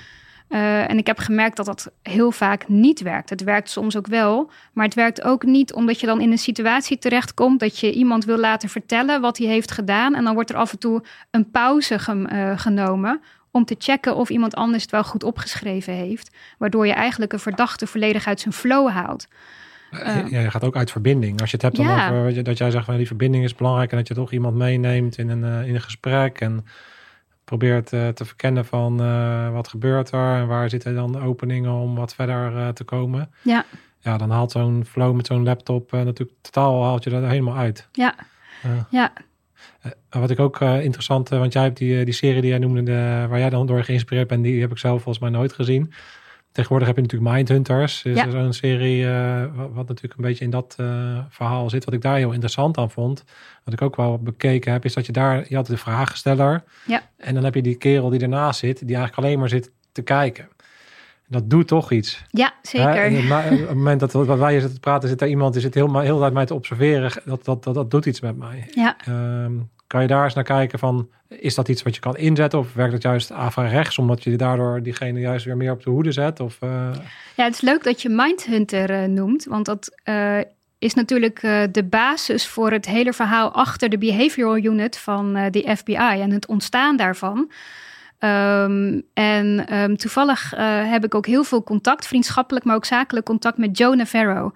Uh, 0.52 0.90
en 0.90 0.98
ik 0.98 1.06
heb 1.06 1.18
gemerkt 1.18 1.56
dat 1.56 1.66
dat 1.66 1.92
heel 2.02 2.30
vaak 2.30 2.68
niet 2.68 3.00
werkt. 3.00 3.30
Het 3.30 3.42
werkt 3.42 3.70
soms 3.70 3.96
ook 3.96 4.06
wel, 4.06 4.50
maar 4.72 4.84
het 4.84 4.94
werkt 4.94 5.22
ook 5.22 5.44
niet 5.44 5.72
omdat 5.72 6.00
je 6.00 6.06
dan 6.06 6.20
in 6.20 6.30
een 6.30 6.38
situatie 6.38 6.98
terechtkomt 6.98 7.60
dat 7.60 7.78
je 7.78 7.92
iemand 7.92 8.24
wil 8.24 8.38
laten 8.38 8.68
vertellen 8.68 9.20
wat 9.20 9.38
hij 9.38 9.46
heeft 9.46 9.70
gedaan. 9.70 10.14
En 10.14 10.24
dan 10.24 10.34
wordt 10.34 10.50
er 10.50 10.56
af 10.56 10.72
en 10.72 10.78
toe 10.78 11.02
een 11.30 11.50
pauze 11.50 11.98
ge 11.98 12.28
uh, 12.32 12.58
genomen 12.58 13.20
om 13.50 13.64
te 13.64 13.74
checken 13.78 14.16
of 14.16 14.28
iemand 14.28 14.54
anders 14.54 14.82
het 14.82 14.92
wel 14.92 15.04
goed 15.04 15.24
opgeschreven 15.24 15.92
heeft. 15.92 16.36
Waardoor 16.58 16.86
je 16.86 16.92
eigenlijk 16.92 17.32
een 17.32 17.38
verdachte 17.38 17.86
volledig 17.86 18.26
uit 18.26 18.40
zijn 18.40 18.54
flow 18.54 18.88
haalt. 18.88 19.26
Uh, 19.92 20.30
ja, 20.30 20.40
je 20.40 20.50
gaat 20.50 20.64
ook 20.64 20.76
uit 20.76 20.90
verbinding. 20.90 21.40
Als 21.40 21.50
je 21.50 21.56
het 21.56 21.64
hebt 21.64 21.76
dan 21.76 21.86
ja. 21.86 22.10
over 22.10 22.44
dat 22.44 22.58
jij 22.58 22.70
zegt 22.70 22.84
van 22.84 22.96
die 22.96 23.06
verbinding 23.06 23.44
is 23.44 23.54
belangrijk 23.54 23.90
en 23.90 23.96
dat 23.96 24.08
je 24.08 24.14
toch 24.14 24.32
iemand 24.32 24.56
meeneemt 24.56 25.18
in 25.18 25.28
een, 25.28 25.64
in 25.66 25.74
een 25.74 25.80
gesprek 25.80 26.40
en 26.40 26.64
probeert 27.52 27.92
uh, 27.92 28.08
te 28.08 28.24
verkennen 28.24 28.64
van 28.64 28.96
wat 29.52 29.68
gebeurt 29.68 30.10
er 30.10 30.36
en 30.36 30.46
waar 30.46 30.70
zitten 30.70 30.94
dan 30.94 31.22
openingen 31.22 31.72
om 31.72 31.94
wat 31.94 32.14
verder 32.14 32.74
te 32.74 32.84
komen. 32.84 33.30
Ja. 33.42 33.64
Ja, 33.98 34.16
dan 34.16 34.30
haalt 34.30 34.50
zo'n 34.50 34.84
flow 34.88 35.14
met 35.14 35.26
zo'n 35.26 35.44
laptop 35.44 35.92
natuurlijk 35.92 36.38
totaal 36.40 36.84
haalt 36.84 37.04
je 37.04 37.10
dat 37.10 37.22
helemaal 37.22 37.56
uit. 37.56 37.88
Ja. 37.92 38.14
ja. 38.90 39.12
wat 40.10 40.30
ik 40.30 40.38
ook 40.38 40.60
interessant, 40.60 41.28
want 41.28 41.52
jij 41.52 41.62
hebt 41.62 41.76
die, 41.76 42.04
die 42.04 42.14
serie 42.14 42.40
die 42.40 42.50
jij 42.50 42.58
noemde, 42.58 42.82
de, 42.82 43.26
waar 43.28 43.38
jij 43.38 43.50
dan 43.50 43.66
door 43.66 43.84
geïnspireerd 43.84 44.28
bent, 44.28 44.44
die 44.44 44.60
heb 44.60 44.70
ik 44.70 44.78
zelf 44.78 45.02
volgens 45.02 45.24
mij 45.24 45.30
nooit 45.30 45.52
gezien. 45.52 45.92
Tegenwoordig 46.52 46.88
heb 46.88 46.96
je 46.96 47.02
natuurlijk 47.02 47.32
Mindhunters. 47.32 48.02
Dus 48.02 48.16
ja. 48.16 48.30
zo'n 48.30 48.52
serie 48.52 49.04
uh, 49.04 49.44
wat, 49.72 49.88
natuurlijk 49.88 50.14
een 50.16 50.24
beetje 50.24 50.44
in 50.44 50.50
dat 50.50 50.76
uh, 50.80 51.18
verhaal 51.28 51.70
zit. 51.70 51.84
Wat 51.84 51.94
ik 51.94 52.02
daar 52.02 52.16
heel 52.16 52.32
interessant 52.32 52.78
aan 52.78 52.90
vond. 52.90 53.24
Wat 53.64 53.74
ik 53.74 53.82
ook 53.82 53.96
wel 53.96 54.18
bekeken 54.18 54.72
heb, 54.72 54.84
is 54.84 54.94
dat 54.94 55.06
je 55.06 55.12
daar... 55.12 55.44
Je 55.48 55.54
had 55.54 55.66
de 55.66 55.76
vragensteller. 55.76 56.64
Ja. 56.86 57.02
En 57.16 57.34
dan 57.34 57.44
heb 57.44 57.54
je 57.54 57.62
die 57.62 57.76
kerel 57.76 58.08
die 58.08 58.20
ernaast 58.20 58.58
zit. 58.60 58.78
Die 58.78 58.96
eigenlijk 58.96 59.26
alleen 59.26 59.38
maar 59.38 59.48
zit 59.48 59.70
te 59.92 60.02
kijken. 60.02 60.48
Dat 61.28 61.50
doet 61.50 61.68
toch 61.68 61.92
iets. 61.92 62.24
Ja, 62.30 62.52
zeker. 62.62 63.10
Hè? 63.10 63.50
Op 63.52 63.68
het 63.68 63.74
moment 63.74 64.00
dat 64.00 64.12
wij 64.12 64.52
zitten 64.52 64.74
te 64.74 64.80
praten, 64.80 65.08
zit 65.08 65.20
er 65.20 65.28
iemand 65.28 65.52
die 65.52 65.62
zit 65.62 65.74
heel, 65.74 65.98
heel 65.98 66.18
tijd 66.18 66.32
mij 66.32 66.46
te 66.46 66.54
observeren. 66.54 67.12
Dat, 67.24 67.44
dat, 67.44 67.64
dat, 67.64 67.74
dat 67.74 67.90
doet 67.90 68.06
iets 68.06 68.20
met 68.20 68.36
mij. 68.36 68.68
Ja. 68.74 68.96
Um, 69.44 69.70
kan 69.92 70.00
je 70.00 70.06
daar 70.06 70.24
eens 70.24 70.34
naar 70.34 70.44
kijken 70.44 70.78
van, 70.78 71.08
is 71.28 71.54
dat 71.54 71.68
iets 71.68 71.82
wat 71.82 71.94
je 71.94 72.00
kan 72.00 72.16
inzetten? 72.16 72.58
Of 72.58 72.74
werkt 72.74 72.92
het 72.92 73.02
juist 73.02 73.32
rechts 73.56 73.98
omdat 73.98 74.24
je 74.24 74.36
daardoor 74.36 74.82
diegene 74.82 75.20
juist 75.20 75.44
weer 75.44 75.56
meer 75.56 75.72
op 75.72 75.82
de 75.82 75.90
hoede 75.90 76.12
zet? 76.12 76.40
Of, 76.40 76.58
uh... 76.64 76.90
Ja, 77.36 77.44
het 77.44 77.54
is 77.54 77.60
leuk 77.60 77.84
dat 77.84 78.02
je 78.02 78.08
Mindhunter 78.08 78.90
uh, 78.90 79.08
noemt, 79.08 79.44
want 79.44 79.66
dat 79.66 80.00
uh, 80.04 80.38
is 80.78 80.94
natuurlijk 80.94 81.40
de 81.72 81.84
basis 81.90 82.46
voor 82.46 82.70
het 82.70 82.86
hele 82.86 83.12
verhaal 83.12 83.50
achter 83.52 83.88
de 83.88 83.98
behavioral 83.98 84.56
unit 84.56 84.98
van 84.98 85.32
de 85.50 85.74
FBI 85.76 86.20
en 86.20 86.30
het 86.30 86.46
ontstaan 86.46 86.96
daarvan. 86.96 87.38
Um, 88.18 89.02
en 89.14 89.76
um, 89.78 89.96
toevallig 89.96 90.52
heb 90.90 91.04
ik 91.04 91.14
ook 91.14 91.26
heel 91.26 91.44
veel 91.44 91.62
contact, 91.62 92.06
vriendschappelijk, 92.06 92.64
maar 92.64 92.76
ook 92.76 92.84
zakelijk 92.84 93.26
contact 93.26 93.58
met 93.58 93.78
Joe 93.78 93.96
Navarro. 93.96 94.52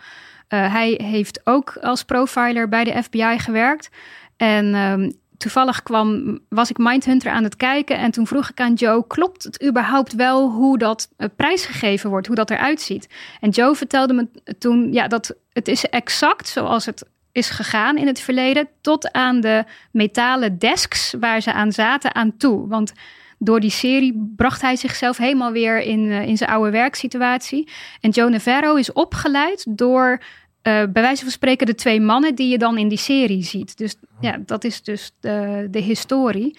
hij 0.49 1.01
heeft 1.03 1.41
ook 1.45 1.77
als 1.81 2.05
profiler 2.05 2.69
bij 2.69 2.85
de 2.85 3.03
FBI 3.03 3.39
gewerkt. 3.39 3.91
En 4.37 4.75
um, 4.75 5.13
toevallig 5.39 5.83
kwam, 5.83 6.39
was 6.49 6.71
ik 6.71 6.79
Mindhunter 6.79 7.31
aan 7.31 7.45
het 7.45 7.57
kijken 7.57 7.99
en 7.99 8.11
toen 8.11 8.27
vroeg 8.27 8.51
ik 8.51 8.61
aan 8.61 8.75
Joe, 8.75 9.07
klopt 9.07 9.43
het 9.43 9.65
überhaupt 9.65 10.15
wel 10.15 10.51
hoe 10.51 10.79
dat 10.79 11.09
uh, 11.19 11.29
prijsgegeven 11.37 12.11
wordt, 12.11 12.27
hoe 12.27 12.37
dat 12.37 12.51
eruit 12.51 12.81
ziet? 12.81 13.09
En 13.41 13.51
Joe 13.51 13.75
vertelde 13.75 14.13
me 14.13 14.29
toen, 14.59 14.93
ja, 14.93 15.09
dat 15.09 15.37
het 15.53 15.69
is 15.69 15.85
exact 15.85 16.49
zoals 16.49 16.87
het 16.87 17.05
is 17.33 17.51
gegaan 17.51 17.97
in 17.97 18.07
het 18.07 18.21
verleden, 18.21 18.69
tot 18.81 19.13
aan 19.13 19.41
de 19.41 19.65
metalen 19.91 20.59
desks 20.59 21.15
waar 21.21 21.41
ze 21.41 21.53
aan 21.53 21.73
zaten 21.73 22.15
aan 22.15 22.37
toe. 22.37 22.69
Want 22.69 22.93
door 23.39 23.61
die 23.61 23.71
serie 23.71 24.33
bracht 24.37 24.61
hij 24.61 24.77
zichzelf 24.77 25.17
helemaal 25.17 25.53
weer 25.53 25.81
in, 25.81 26.01
uh, 26.01 26.27
in 26.27 26.37
zijn 26.37 26.51
oude 26.51 26.71
werksituatie. 26.71 27.69
En 28.01 28.11
Joe 28.11 28.31
Navarro 28.31 28.75
is 28.75 28.93
opgeleid 28.93 29.67
door 29.69 30.21
uh, 30.67 30.73
bij 30.73 31.03
wijze 31.03 31.23
van 31.23 31.33
spreken 31.33 31.67
de 31.67 31.75
twee 31.75 32.01
mannen 32.01 32.35
die 32.35 32.49
je 32.49 32.59
dan 32.59 32.79
in 32.79 32.89
die 32.89 32.99
serie 32.99 33.43
ziet. 33.43 33.79
Dus 33.79 33.95
ja, 34.21 34.39
dat 34.47 34.65
is 34.65 34.83
dus 34.83 35.13
de, 35.21 35.69
de 35.71 35.79
historie. 35.79 36.59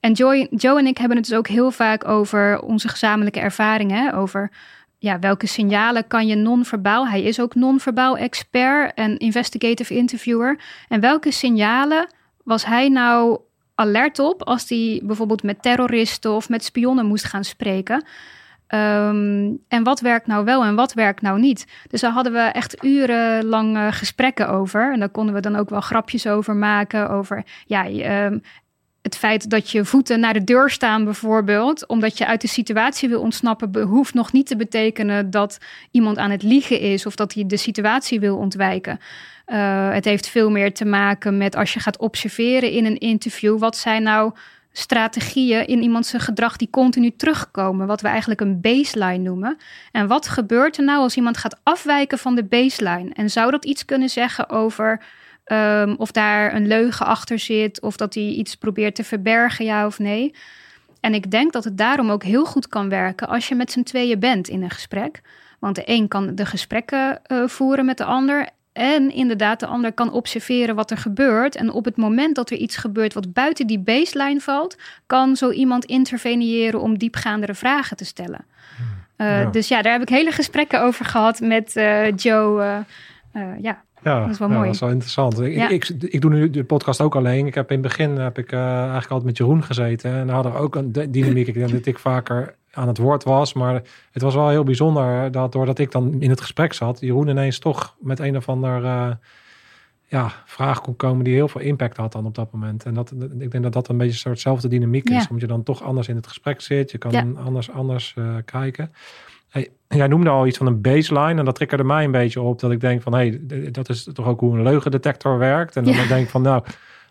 En 0.00 0.12
Joy, 0.12 0.46
Joe 0.50 0.78
en 0.78 0.86
ik 0.86 0.98
hebben 0.98 1.16
het 1.16 1.26
dus 1.26 1.38
ook 1.38 1.48
heel 1.48 1.70
vaak 1.70 2.08
over 2.08 2.60
onze 2.60 2.88
gezamenlijke 2.88 3.40
ervaringen. 3.40 4.14
Over 4.14 4.50
ja, 4.98 5.18
welke 5.18 5.46
signalen 5.46 6.06
kan 6.06 6.26
je 6.26 6.34
non-verbaal... 6.34 7.08
Hij 7.08 7.22
is 7.22 7.40
ook 7.40 7.54
non-verbaal 7.54 8.16
expert 8.16 8.94
en 8.94 9.18
investigative 9.18 9.94
interviewer. 9.94 10.60
En 10.88 11.00
welke 11.00 11.30
signalen 11.30 12.12
was 12.44 12.64
hij 12.64 12.88
nou 12.88 13.38
alert 13.74 14.18
op... 14.18 14.42
als 14.42 14.68
hij 14.68 15.00
bijvoorbeeld 15.04 15.42
met 15.42 15.62
terroristen 15.62 16.32
of 16.32 16.48
met 16.48 16.64
spionnen 16.64 17.06
moest 17.06 17.24
gaan 17.24 17.44
spreken... 17.44 18.04
Um, 18.74 19.58
en 19.68 19.82
wat 19.82 20.00
werkt 20.00 20.26
nou 20.26 20.44
wel 20.44 20.64
en 20.64 20.74
wat 20.74 20.92
werkt 20.92 21.22
nou 21.22 21.40
niet? 21.40 21.66
Dus 21.90 22.00
daar 22.00 22.12
hadden 22.12 22.32
we 22.32 22.38
echt 22.38 22.84
urenlang 22.84 23.96
gesprekken 23.96 24.48
over. 24.48 24.92
En 24.92 24.98
daar 24.98 25.08
konden 25.08 25.34
we 25.34 25.40
dan 25.40 25.56
ook 25.56 25.70
wel 25.70 25.80
grapjes 25.80 26.26
over 26.26 26.56
maken. 26.56 27.10
Over 27.10 27.44
ja, 27.66 27.86
um, 28.26 28.42
het 29.02 29.16
feit 29.16 29.50
dat 29.50 29.70
je 29.70 29.84
voeten 29.84 30.20
naar 30.20 30.32
de 30.32 30.44
deur 30.44 30.70
staan, 30.70 31.04
bijvoorbeeld, 31.04 31.86
omdat 31.86 32.18
je 32.18 32.26
uit 32.26 32.40
de 32.40 32.48
situatie 32.48 33.08
wil 33.08 33.20
ontsnappen, 33.20 33.82
hoeft 33.82 34.14
nog 34.14 34.32
niet 34.32 34.46
te 34.46 34.56
betekenen 34.56 35.30
dat 35.30 35.58
iemand 35.90 36.18
aan 36.18 36.30
het 36.30 36.42
liegen 36.42 36.80
is 36.80 37.06
of 37.06 37.16
dat 37.16 37.34
hij 37.34 37.46
de 37.46 37.56
situatie 37.56 38.20
wil 38.20 38.36
ontwijken. 38.36 38.98
Uh, 39.46 39.92
het 39.92 40.04
heeft 40.04 40.28
veel 40.28 40.50
meer 40.50 40.74
te 40.74 40.84
maken 40.84 41.36
met 41.36 41.56
als 41.56 41.72
je 41.74 41.80
gaat 41.80 41.98
observeren 41.98 42.70
in 42.70 42.84
een 42.84 42.98
interview, 42.98 43.58
wat 43.58 43.76
zijn 43.76 44.02
nou 44.02 44.32
strategieën 44.72 45.66
in 45.66 45.82
iemands 45.82 46.12
gedrag 46.16 46.56
die 46.56 46.70
continu 46.70 47.16
terugkomen, 47.16 47.86
wat 47.86 48.00
we 48.00 48.08
eigenlijk 48.08 48.40
een 48.40 48.60
baseline 48.60 49.22
noemen. 49.22 49.56
En 49.92 50.06
wat 50.06 50.28
gebeurt 50.28 50.76
er 50.76 50.84
nou 50.84 51.00
als 51.00 51.16
iemand 51.16 51.36
gaat 51.36 51.60
afwijken 51.62 52.18
van 52.18 52.34
de 52.34 52.44
baseline? 52.44 53.10
En 53.12 53.30
zou 53.30 53.50
dat 53.50 53.64
iets 53.64 53.84
kunnen 53.84 54.08
zeggen 54.08 54.50
over 54.50 55.02
um, 55.52 55.94
of 55.98 56.12
daar 56.12 56.54
een 56.54 56.66
leugen 56.66 57.06
achter 57.06 57.38
zit, 57.38 57.80
of 57.80 57.96
dat 57.96 58.14
hij 58.14 58.24
iets 58.24 58.54
probeert 58.54 58.94
te 58.94 59.04
verbergen, 59.04 59.64
ja 59.64 59.86
of 59.86 59.98
nee? 59.98 60.34
En 61.00 61.14
ik 61.14 61.30
denk 61.30 61.52
dat 61.52 61.64
het 61.64 61.78
daarom 61.78 62.10
ook 62.10 62.22
heel 62.22 62.44
goed 62.44 62.68
kan 62.68 62.88
werken 62.88 63.28
als 63.28 63.48
je 63.48 63.54
met 63.54 63.72
z'n 63.72 63.82
tweeën 63.82 64.18
bent 64.18 64.48
in 64.48 64.62
een 64.62 64.70
gesprek. 64.70 65.20
Want 65.58 65.74
de 65.74 65.82
een 65.84 66.08
kan 66.08 66.34
de 66.34 66.46
gesprekken 66.46 67.20
uh, 67.26 67.48
voeren 67.48 67.84
met 67.84 67.96
de 67.96 68.04
ander. 68.04 68.48
En 68.78 69.14
inderdaad, 69.14 69.60
de 69.60 69.66
ander 69.66 69.92
kan 69.92 70.12
observeren 70.12 70.74
wat 70.74 70.90
er 70.90 70.96
gebeurt. 70.96 71.56
En 71.56 71.72
op 71.72 71.84
het 71.84 71.96
moment 71.96 72.36
dat 72.36 72.50
er 72.50 72.56
iets 72.56 72.76
gebeurt 72.76 73.14
wat 73.14 73.32
buiten 73.32 73.66
die 73.66 73.78
baseline 73.78 74.40
valt, 74.40 74.76
kan 75.06 75.36
zo 75.36 75.50
iemand 75.50 75.84
interveneren 75.84 76.80
om 76.80 76.98
diepgaandere 76.98 77.54
vragen 77.54 77.96
te 77.96 78.04
stellen. 78.04 78.44
Uh, 79.16 79.42
ja. 79.42 79.50
Dus 79.50 79.68
ja, 79.68 79.82
daar 79.82 79.92
heb 79.92 80.02
ik 80.02 80.08
hele 80.08 80.30
gesprekken 80.30 80.82
over 80.82 81.04
gehad 81.04 81.40
met 81.40 81.76
uh, 81.76 82.16
Joe. 82.16 82.84
Uh, 83.32 83.42
ja, 83.60 83.82
ja, 84.02 84.20
dat 84.20 84.30
is 84.30 84.38
wel 84.38 84.48
mooi. 84.48 84.64
dat 84.64 84.74
is 84.74 84.80
wel 84.80 84.90
interessant. 84.90 85.40
Ik, 85.40 85.54
ja. 85.54 85.68
ik, 85.68 85.88
ik, 85.88 86.20
doe 86.20 86.30
nu 86.30 86.50
de 86.50 86.64
podcast 86.64 87.00
ook 87.00 87.16
alleen. 87.16 87.46
Ik 87.46 87.54
heb 87.54 87.70
in 87.70 87.78
het 87.78 87.86
begin 87.86 88.16
heb 88.16 88.38
ik 88.38 88.52
eigenlijk 88.52 89.10
altijd 89.10 89.24
met 89.24 89.36
Jeroen 89.36 89.64
gezeten. 89.64 90.12
En 90.12 90.26
daar 90.26 90.34
hadden 90.34 90.52
we 90.52 90.58
ook 90.58 90.74
een 90.74 90.92
dynamiek. 90.92 91.46
ik 91.46 91.54
denk 91.54 91.70
dat 91.70 91.86
ik 91.86 91.98
vaker 91.98 92.54
aan 92.72 92.88
het 92.88 92.98
woord 92.98 93.24
was. 93.24 93.52
Maar 93.52 93.82
het 94.10 94.22
was 94.22 94.34
wel 94.34 94.48
heel 94.48 94.64
bijzonder 94.64 95.30
dat 95.30 95.52
doordat 95.52 95.78
ik 95.78 95.90
dan 95.90 96.20
in 96.20 96.30
het 96.30 96.40
gesprek 96.40 96.72
zat, 96.72 97.00
Jeroen 97.00 97.28
ineens 97.28 97.58
toch 97.58 97.96
met 97.98 98.18
een 98.18 98.36
of 98.36 98.48
ander 98.48 98.82
uh, 98.82 99.10
ja, 100.08 100.32
vraag 100.44 100.80
kon 100.80 100.96
komen 100.96 101.24
die 101.24 101.34
heel 101.34 101.48
veel 101.48 101.60
impact 101.60 101.96
had 101.96 102.12
dan 102.12 102.26
op 102.26 102.34
dat 102.34 102.52
moment. 102.52 102.84
En 102.84 102.94
dat, 102.94 103.12
ik 103.38 103.50
denk 103.50 103.62
dat 103.62 103.72
dat 103.72 103.88
een 103.88 103.96
beetje 103.96 104.12
een 104.12 104.18
soortzelfde 104.18 104.68
dynamiek 104.68 105.10
is. 105.10 105.22
Omdat 105.22 105.40
je 105.40 105.46
dan 105.46 105.62
toch 105.62 105.82
anders 105.82 106.08
in 106.08 106.16
het 106.16 106.26
gesprek 106.26 106.60
zit. 106.60 106.90
Je 106.90 106.98
kan 106.98 107.10
ja. 107.10 107.26
anders, 107.44 107.70
anders 107.70 108.14
uh, 108.18 108.34
kijken. 108.44 108.92
Hey, 109.48 109.68
jij 109.88 110.06
noemde 110.06 110.30
al 110.30 110.46
iets 110.46 110.58
van 110.58 110.66
een 110.66 110.80
baseline 110.80 111.38
en 111.38 111.44
dat 111.44 111.54
triggerde 111.54 111.84
mij 111.84 112.04
een 112.04 112.10
beetje 112.10 112.40
op 112.40 112.60
dat 112.60 112.70
ik 112.70 112.80
denk 112.80 113.02
van 113.02 113.14
hé, 113.14 113.38
hey, 113.46 113.70
dat 113.70 113.88
is 113.88 114.08
toch 114.12 114.26
ook 114.26 114.40
hoe 114.40 114.56
een 114.56 114.62
leugendetector 114.62 115.38
werkt. 115.38 115.76
En 115.76 115.84
dan 115.84 115.94
ja. 115.94 116.06
denk 116.06 116.24
ik 116.24 116.30
van 116.30 116.42
nou, 116.42 116.62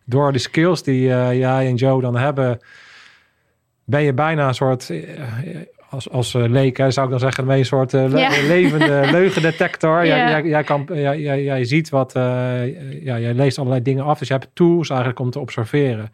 door 0.06 0.32
de 0.32 0.40
skills 0.40 0.84
die 0.84 1.08
uh, 1.08 1.38
jij 1.38 1.68
en 1.68 1.76
Joe 1.76 2.02
dan 2.02 2.18
hebben, 2.18 2.60
ben 3.90 4.04
je 4.04 4.14
bijna 4.14 4.48
een 4.48 4.54
soort, 4.54 4.92
als, 5.90 6.10
als 6.10 6.34
leek 6.34 6.78
hè, 6.78 6.92
zou 6.92 7.06
ik 7.06 7.12
dan 7.12 7.22
zeggen, 7.22 7.46
ben 7.46 7.54
je 7.54 7.60
een 7.60 7.66
soort 7.66 7.94
uh, 7.94 8.06
le 8.06 8.20
ja. 8.20 8.30
levende 8.30 9.08
leugendetector. 9.18 10.06
Ja. 10.06 10.16
Jij, 10.16 10.30
jij, 10.30 10.44
jij, 10.44 10.64
kan, 10.64 10.88
jij, 10.94 11.20
jij, 11.20 11.44
jij 11.44 11.64
ziet 11.66 11.90
wat, 11.90 12.16
uh, 12.16 12.24
ja, 13.04 13.20
jij 13.20 13.34
leest 13.34 13.58
allerlei 13.58 13.82
dingen 13.82 14.04
af, 14.04 14.20
dus 14.20 14.28
je 14.28 14.34
hebt 14.34 14.50
tools 14.54 14.90
eigenlijk 14.90 15.20
om 15.20 15.30
te 15.30 15.40
observeren. 15.40 16.12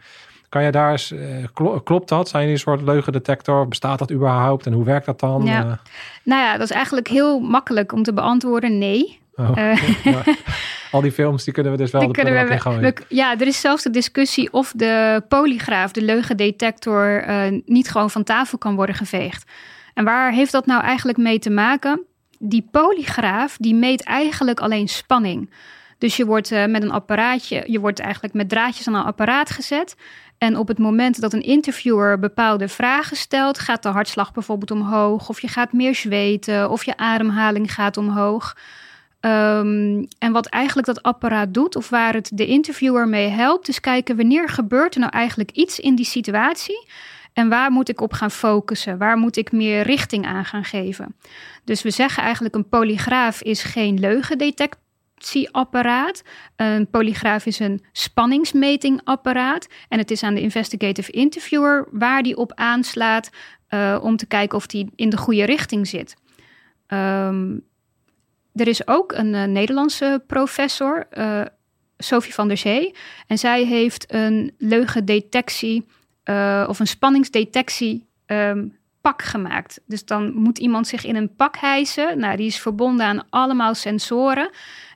Kan 0.49 0.63
je 0.63 0.71
daar 0.71 0.91
eens, 0.91 1.11
uh, 1.11 1.47
klopt 1.83 2.09
dat? 2.09 2.29
Zijn 2.29 2.43
die 2.43 2.53
een 2.53 2.59
soort 2.59 2.81
leugendetector? 2.81 3.67
Bestaat 3.67 3.99
dat 3.99 4.11
überhaupt 4.11 4.65
en 4.65 4.73
hoe 4.73 4.85
werkt 4.85 5.05
dat 5.05 5.19
dan? 5.19 5.43
Ja. 5.45 5.79
Nou 6.23 6.41
ja, 6.41 6.51
dat 6.57 6.69
is 6.69 6.75
eigenlijk 6.75 7.07
heel 7.07 7.39
makkelijk 7.39 7.91
om 7.91 8.03
te 8.03 8.13
beantwoorden. 8.13 8.77
Nee. 8.77 9.19
Oh, 9.35 9.55
ja. 10.03 10.21
Al 10.93 11.01
die 11.01 11.11
films, 11.11 11.43
die 11.43 11.53
kunnen 11.53 11.71
we 11.71 11.77
dus 11.77 11.91
wel 11.91 12.01
die 12.01 12.11
kunnen 12.11 12.47
we, 12.47 12.79
we, 12.79 12.93
Ja, 13.07 13.39
er 13.39 13.47
is 13.47 13.61
zelfs 13.61 13.83
de 13.83 13.89
discussie 13.89 14.53
of 14.53 14.73
de 14.75 15.23
polygraaf, 15.27 15.91
de 15.91 16.01
leugendetector, 16.01 17.29
uh, 17.29 17.61
niet 17.65 17.89
gewoon 17.89 18.09
van 18.09 18.23
tafel 18.23 18.57
kan 18.57 18.75
worden 18.75 18.95
geveegd. 18.95 19.51
En 19.93 20.03
waar 20.03 20.31
heeft 20.31 20.51
dat 20.51 20.65
nou 20.65 20.83
eigenlijk 20.83 21.17
mee 21.17 21.39
te 21.39 21.49
maken? 21.49 22.05
Die 22.39 22.67
polygraaf, 22.71 23.57
die 23.57 23.75
meet 23.75 24.03
eigenlijk 24.03 24.59
alleen 24.59 24.87
spanning. 24.87 25.53
Dus 25.97 26.17
je 26.17 26.25
wordt 26.25 26.51
uh, 26.51 26.65
met 26.65 26.83
een 26.83 26.91
apparaatje, 26.91 27.63
je 27.67 27.79
wordt 27.79 27.99
eigenlijk 27.99 28.33
met 28.33 28.49
draadjes 28.49 28.87
aan 28.87 28.95
een 28.95 29.03
apparaat 29.03 29.49
gezet. 29.49 29.95
En 30.37 30.57
op 30.57 30.67
het 30.67 30.77
moment 30.77 31.21
dat 31.21 31.33
een 31.33 31.43
interviewer 31.43 32.19
bepaalde 32.19 32.67
vragen 32.67 33.17
stelt, 33.17 33.59
gaat 33.59 33.83
de 33.83 33.89
hartslag 33.89 34.31
bijvoorbeeld 34.31 34.71
omhoog, 34.71 35.29
of 35.29 35.41
je 35.41 35.47
gaat 35.47 35.73
meer 35.73 35.95
zweten, 35.95 36.69
of 36.69 36.83
je 36.83 36.97
ademhaling 36.97 37.73
gaat 37.73 37.97
omhoog. 37.97 38.55
Um, 39.25 40.07
en 40.19 40.31
wat 40.31 40.45
eigenlijk 40.45 40.87
dat 40.87 41.03
apparaat 41.03 41.53
doet, 41.53 41.75
of 41.75 41.89
waar 41.89 42.13
het 42.13 42.31
de 42.33 42.45
interviewer 42.45 43.07
mee 43.07 43.27
helpt, 43.27 43.67
is 43.67 43.79
kijken 43.79 44.15
wanneer 44.15 44.49
gebeurt 44.49 44.93
er 44.93 44.99
nou 44.99 45.11
eigenlijk 45.11 45.51
iets 45.51 45.79
in 45.79 45.95
die 45.95 46.05
situatie. 46.05 46.87
En 47.33 47.49
waar 47.49 47.71
moet 47.71 47.89
ik 47.89 48.01
op 48.01 48.13
gaan 48.13 48.31
focussen? 48.31 48.97
Waar 48.97 49.17
moet 49.17 49.37
ik 49.37 49.51
meer 49.51 49.81
richting 49.81 50.25
aan 50.25 50.45
gaan 50.45 50.63
geven? 50.63 51.15
Dus 51.63 51.81
we 51.81 51.89
zeggen 51.89 52.23
eigenlijk 52.23 52.55
een 52.55 52.69
polygraaf 52.69 53.41
is 53.41 53.63
geen 53.63 53.99
leugendetectieapparaat. 53.99 56.23
Een 56.55 56.89
polygraaf 56.89 57.45
is 57.45 57.59
een 57.59 57.83
spanningsmetingapparaat. 57.91 59.67
En 59.89 59.97
het 59.97 60.11
is 60.11 60.23
aan 60.23 60.33
de 60.33 60.41
investigative 60.41 61.11
interviewer 61.11 61.87
waar 61.91 62.23
die 62.23 62.37
op 62.37 62.53
aanslaat 62.53 63.29
uh, 63.69 63.99
om 64.01 64.17
te 64.17 64.25
kijken 64.25 64.57
of 64.57 64.67
die 64.67 64.91
in 64.95 65.09
de 65.09 65.17
goede 65.17 65.45
richting 65.45 65.87
zit. 65.87 66.15
Um, 66.87 67.63
er 68.53 68.67
is 68.67 68.87
ook 68.87 69.11
een 69.11 69.33
uh, 69.33 69.43
Nederlandse 69.43 70.23
professor, 70.27 71.07
uh, 71.17 71.41
Sophie 71.97 72.33
van 72.33 72.47
der 72.47 72.57
Zee. 72.57 72.95
En 73.27 73.37
zij 73.37 73.63
heeft 73.63 74.13
een 74.13 74.53
leugendetectie 74.57 75.85
uh, 76.25 76.65
of 76.67 76.79
een 76.79 76.87
spanningsdetectie 76.87 78.07
um, 78.25 78.77
pak 79.01 79.21
gemaakt. 79.21 79.81
Dus 79.85 80.05
dan 80.05 80.33
moet 80.33 80.57
iemand 80.57 80.87
zich 80.87 81.05
in 81.05 81.15
een 81.15 81.35
pak 81.35 81.57
hijsen. 81.57 82.19
Nou, 82.19 82.37
die 82.37 82.47
is 82.47 82.59
verbonden 82.59 83.05
aan 83.05 83.23
allemaal 83.29 83.75
sensoren. 83.75 84.49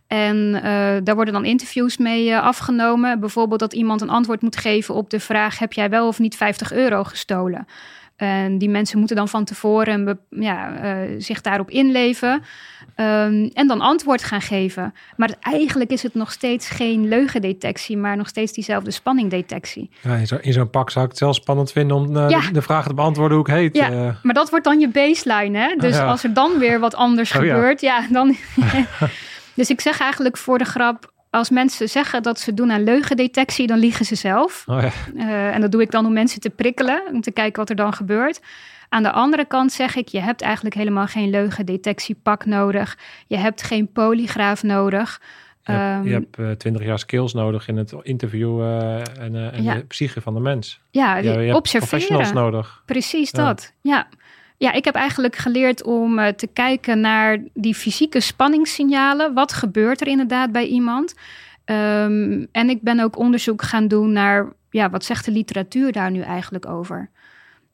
En 0.07 0.51
daar 1.03 1.15
worden 1.15 1.33
dan 1.33 1.45
interviews 1.45 1.97
mee 1.97 2.37
afgenomen. 2.37 3.19
Bijvoorbeeld 3.19 3.59
dat 3.59 3.73
iemand 3.73 4.01
een 4.01 4.09
antwoord 4.09 4.41
moet 4.41 4.57
geven 4.57 4.95
op 4.95 5.09
de 5.09 5.19
vraag: 5.19 5.59
heb 5.59 5.73
jij 5.73 5.89
wel 5.89 6.07
of 6.07 6.19
niet 6.19 6.35
50 6.35 6.71
euro 6.73 7.03
gestolen? 7.03 7.65
En 8.15 8.57
die 8.57 8.69
mensen 8.69 8.99
moeten 8.99 9.15
dan 9.15 9.27
van 9.27 9.45
tevoren 9.45 10.19
ja, 10.29 10.73
zich 11.17 11.41
daarop 11.41 11.69
inleven. 11.69 12.43
Um, 12.99 13.49
en 13.53 13.67
dan 13.67 13.81
antwoord 13.81 14.23
gaan 14.23 14.41
geven. 14.41 14.93
Maar 15.15 15.35
eigenlijk 15.39 15.91
is 15.91 16.03
het 16.03 16.13
nog 16.13 16.31
steeds 16.31 16.69
geen 16.69 17.07
leugendetectie, 17.07 17.97
maar 17.97 18.17
nog 18.17 18.27
steeds 18.27 18.53
diezelfde 18.53 18.91
spanningdetectie. 18.91 19.89
Ja, 20.01 20.15
in, 20.15 20.27
zo, 20.27 20.37
in 20.41 20.53
zo'n 20.53 20.69
pak 20.69 20.89
zou 20.89 21.05
ik 21.05 21.11
het 21.11 21.19
zelf 21.19 21.35
spannend 21.35 21.71
vinden 21.71 21.97
om 21.97 22.15
uh, 22.15 22.29
ja. 22.29 22.39
de, 22.39 22.51
de, 22.51 22.61
vraag 22.61 22.87
te 22.87 22.93
beantwoorden 22.93 23.37
hoe 23.37 23.47
ik 23.47 23.53
heet. 23.53 23.75
Ja, 23.75 23.91
uh. 23.91 24.15
maar 24.23 24.33
dat 24.33 24.49
wordt 24.49 24.65
dan 24.65 24.79
je 24.79 24.89
baseline. 24.89 25.57
Hè? 25.57 25.75
Dus 25.75 25.95
ja. 25.95 26.05
als 26.05 26.23
er 26.23 26.33
dan 26.33 26.57
weer 26.57 26.79
wat 26.79 26.95
anders 26.95 27.31
oh, 27.35 27.37
gebeurt, 27.37 27.81
ja, 27.81 28.07
dan. 28.09 28.35
dus 29.55 29.69
ik 29.69 29.81
zeg 29.81 29.99
eigenlijk 29.99 30.37
voor 30.37 30.57
de 30.57 30.65
grap 30.65 31.11
als 31.29 31.49
mensen 31.49 31.89
zeggen 31.89 32.23
dat 32.23 32.39
ze 32.39 32.53
doen 32.53 32.71
aan 32.71 32.83
leugendetectie, 32.83 33.67
dan 33.67 33.77
liegen 33.77 34.05
ze 34.05 34.15
zelf. 34.15 34.63
Oh 34.67 34.81
ja. 34.81 34.91
uh, 35.15 35.55
en 35.55 35.61
dat 35.61 35.71
doe 35.71 35.81
ik 35.81 35.91
dan 35.91 36.05
om 36.05 36.13
mensen 36.13 36.41
te 36.41 36.49
prikkelen, 36.49 37.01
om 37.11 37.21
te 37.21 37.31
kijken 37.31 37.59
wat 37.59 37.69
er 37.69 37.75
dan 37.75 37.93
gebeurt. 37.93 38.39
Aan 38.89 39.03
de 39.03 39.11
andere 39.11 39.45
kant 39.45 39.71
zeg 39.71 39.95
ik, 39.95 40.07
je 40.07 40.19
hebt 40.19 40.41
eigenlijk 40.41 40.75
helemaal 40.75 41.07
geen 41.07 41.29
leugendetectiepak 41.29 42.45
nodig. 42.45 42.97
Je 43.27 43.37
hebt 43.37 43.63
geen 43.63 43.91
polygraaf 43.91 44.63
nodig. 44.63 45.21
Je 45.63 45.73
hebt, 45.73 46.05
je 46.05 46.11
hebt 46.11 46.39
uh, 46.39 46.51
20 46.51 46.85
jaar 46.85 46.99
skills 46.99 47.33
nodig 47.33 47.67
in 47.67 47.77
het 47.77 47.93
interview 48.01 48.61
uh, 48.61 48.95
en, 48.95 49.33
uh, 49.33 49.53
en 49.53 49.63
ja. 49.63 49.73
de 49.73 49.83
psyche 49.83 50.21
van 50.21 50.33
de 50.33 50.39
mens. 50.39 50.81
Ja, 50.91 51.17
je, 51.17 51.23
je 51.23 51.55
observeren. 51.55 51.87
professionals 51.87 52.33
nodig. 52.33 52.83
Precies 52.85 53.31
dat, 53.31 53.73
ja. 53.81 54.07
Ja, 54.57 54.71
ik 54.71 54.85
heb 54.85 54.95
eigenlijk 54.95 55.35
geleerd 55.35 55.83
om 55.83 56.35
te 56.35 56.47
kijken 56.53 56.99
naar 56.99 57.39
die 57.53 57.75
fysieke 57.75 58.19
spanningssignalen. 58.19 59.33
Wat 59.33 59.53
gebeurt 59.53 60.01
er 60.01 60.07
inderdaad 60.07 60.51
bij 60.51 60.65
iemand? 60.65 61.15
Um, 61.65 62.47
en 62.51 62.69
ik 62.69 62.81
ben 62.81 62.99
ook 62.99 63.17
onderzoek 63.17 63.61
gaan 63.61 63.87
doen 63.87 64.11
naar, 64.11 64.53
ja, 64.69 64.89
wat 64.89 65.05
zegt 65.05 65.25
de 65.25 65.31
literatuur 65.31 65.91
daar 65.91 66.11
nu 66.11 66.21
eigenlijk 66.21 66.65
over? 66.65 67.09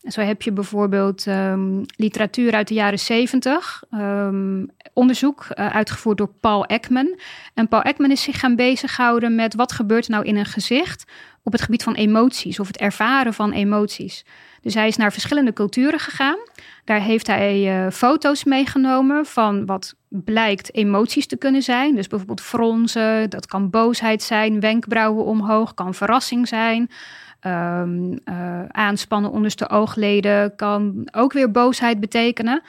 Zo 0.04 0.22
heb 0.22 0.42
je 0.42 0.52
bijvoorbeeld 0.52 1.26
um, 1.26 1.86
literatuur 1.96 2.54
uit 2.54 2.68
de 2.68 2.74
jaren 2.74 3.00
70, 3.00 3.84
um, 3.94 4.70
onderzoek 4.94 5.48
uh, 5.50 5.76
uitgevoerd 5.76 6.18
door 6.18 6.34
Paul 6.40 6.66
Ekman. 6.66 7.20
En 7.54 7.68
Paul 7.68 7.82
Ekman 7.82 8.12
is 8.12 8.22
zich 8.22 8.40
gaan 8.40 8.56
bezighouden 8.56 9.36
met 9.36 9.56
wat 9.56 9.72
gebeurt 9.72 10.08
nou 10.08 10.26
in 10.26 10.36
een 10.36 10.46
gezicht 10.46 11.12
op 11.44 11.52
het 11.52 11.62
gebied 11.62 11.84
van 11.84 11.94
emoties 11.94 12.60
of 12.60 12.68
het 12.68 12.78
ervaren 12.78 13.34
van 13.34 13.52
emoties. 13.52 14.26
Dus 14.62 14.74
hij 14.74 14.88
is 14.88 14.98
naar 14.98 15.12
verschillende 15.12 15.54
culturen 15.54 16.00
gegaan. 16.00 16.38
Daar 16.86 17.02
heeft 17.02 17.28
hij 17.28 17.86
uh, 17.86 17.92
foto's 17.92 18.44
meegenomen 18.44 19.26
van 19.26 19.66
wat 19.66 19.96
blijkt 20.10 20.74
emoties 20.74 21.28
te 21.28 21.38
kunnen 21.38 21.62
zijn. 21.62 21.96
Dus 21.96 22.08
bijvoorbeeld 22.08 22.42
fronsen, 22.42 23.30
dat 23.30 23.46
kan 23.46 23.70
boosheid 23.70 24.24
zijn, 24.24 24.60
wenkbrauwen 24.60 25.26
omhoog, 25.26 25.74
kan 25.74 25.94
verrassing 25.94 26.48
zijn. 26.48 26.90
Um, 27.46 28.20
uh, 28.26 28.66
aanspannen 28.68 29.32
onderste 29.32 29.70
oogleden 29.70 30.56
kan 30.56 31.08
ook 31.12 31.34
weer 31.34 31.52
boosheid 31.52 32.00
betekenen. 32.00 32.62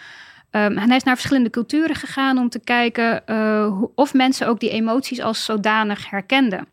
Um, 0.50 0.78
en 0.78 0.88
hij 0.88 0.96
is 0.96 1.02
naar 1.02 1.14
verschillende 1.14 1.50
culturen 1.50 1.96
gegaan 1.96 2.38
om 2.38 2.48
te 2.48 2.58
kijken 2.58 3.22
uh, 3.26 3.82
of 3.94 4.14
mensen 4.14 4.46
ook 4.48 4.60
die 4.60 4.70
emoties 4.70 5.20
als 5.20 5.44
zodanig 5.44 6.10
herkenden. 6.10 6.66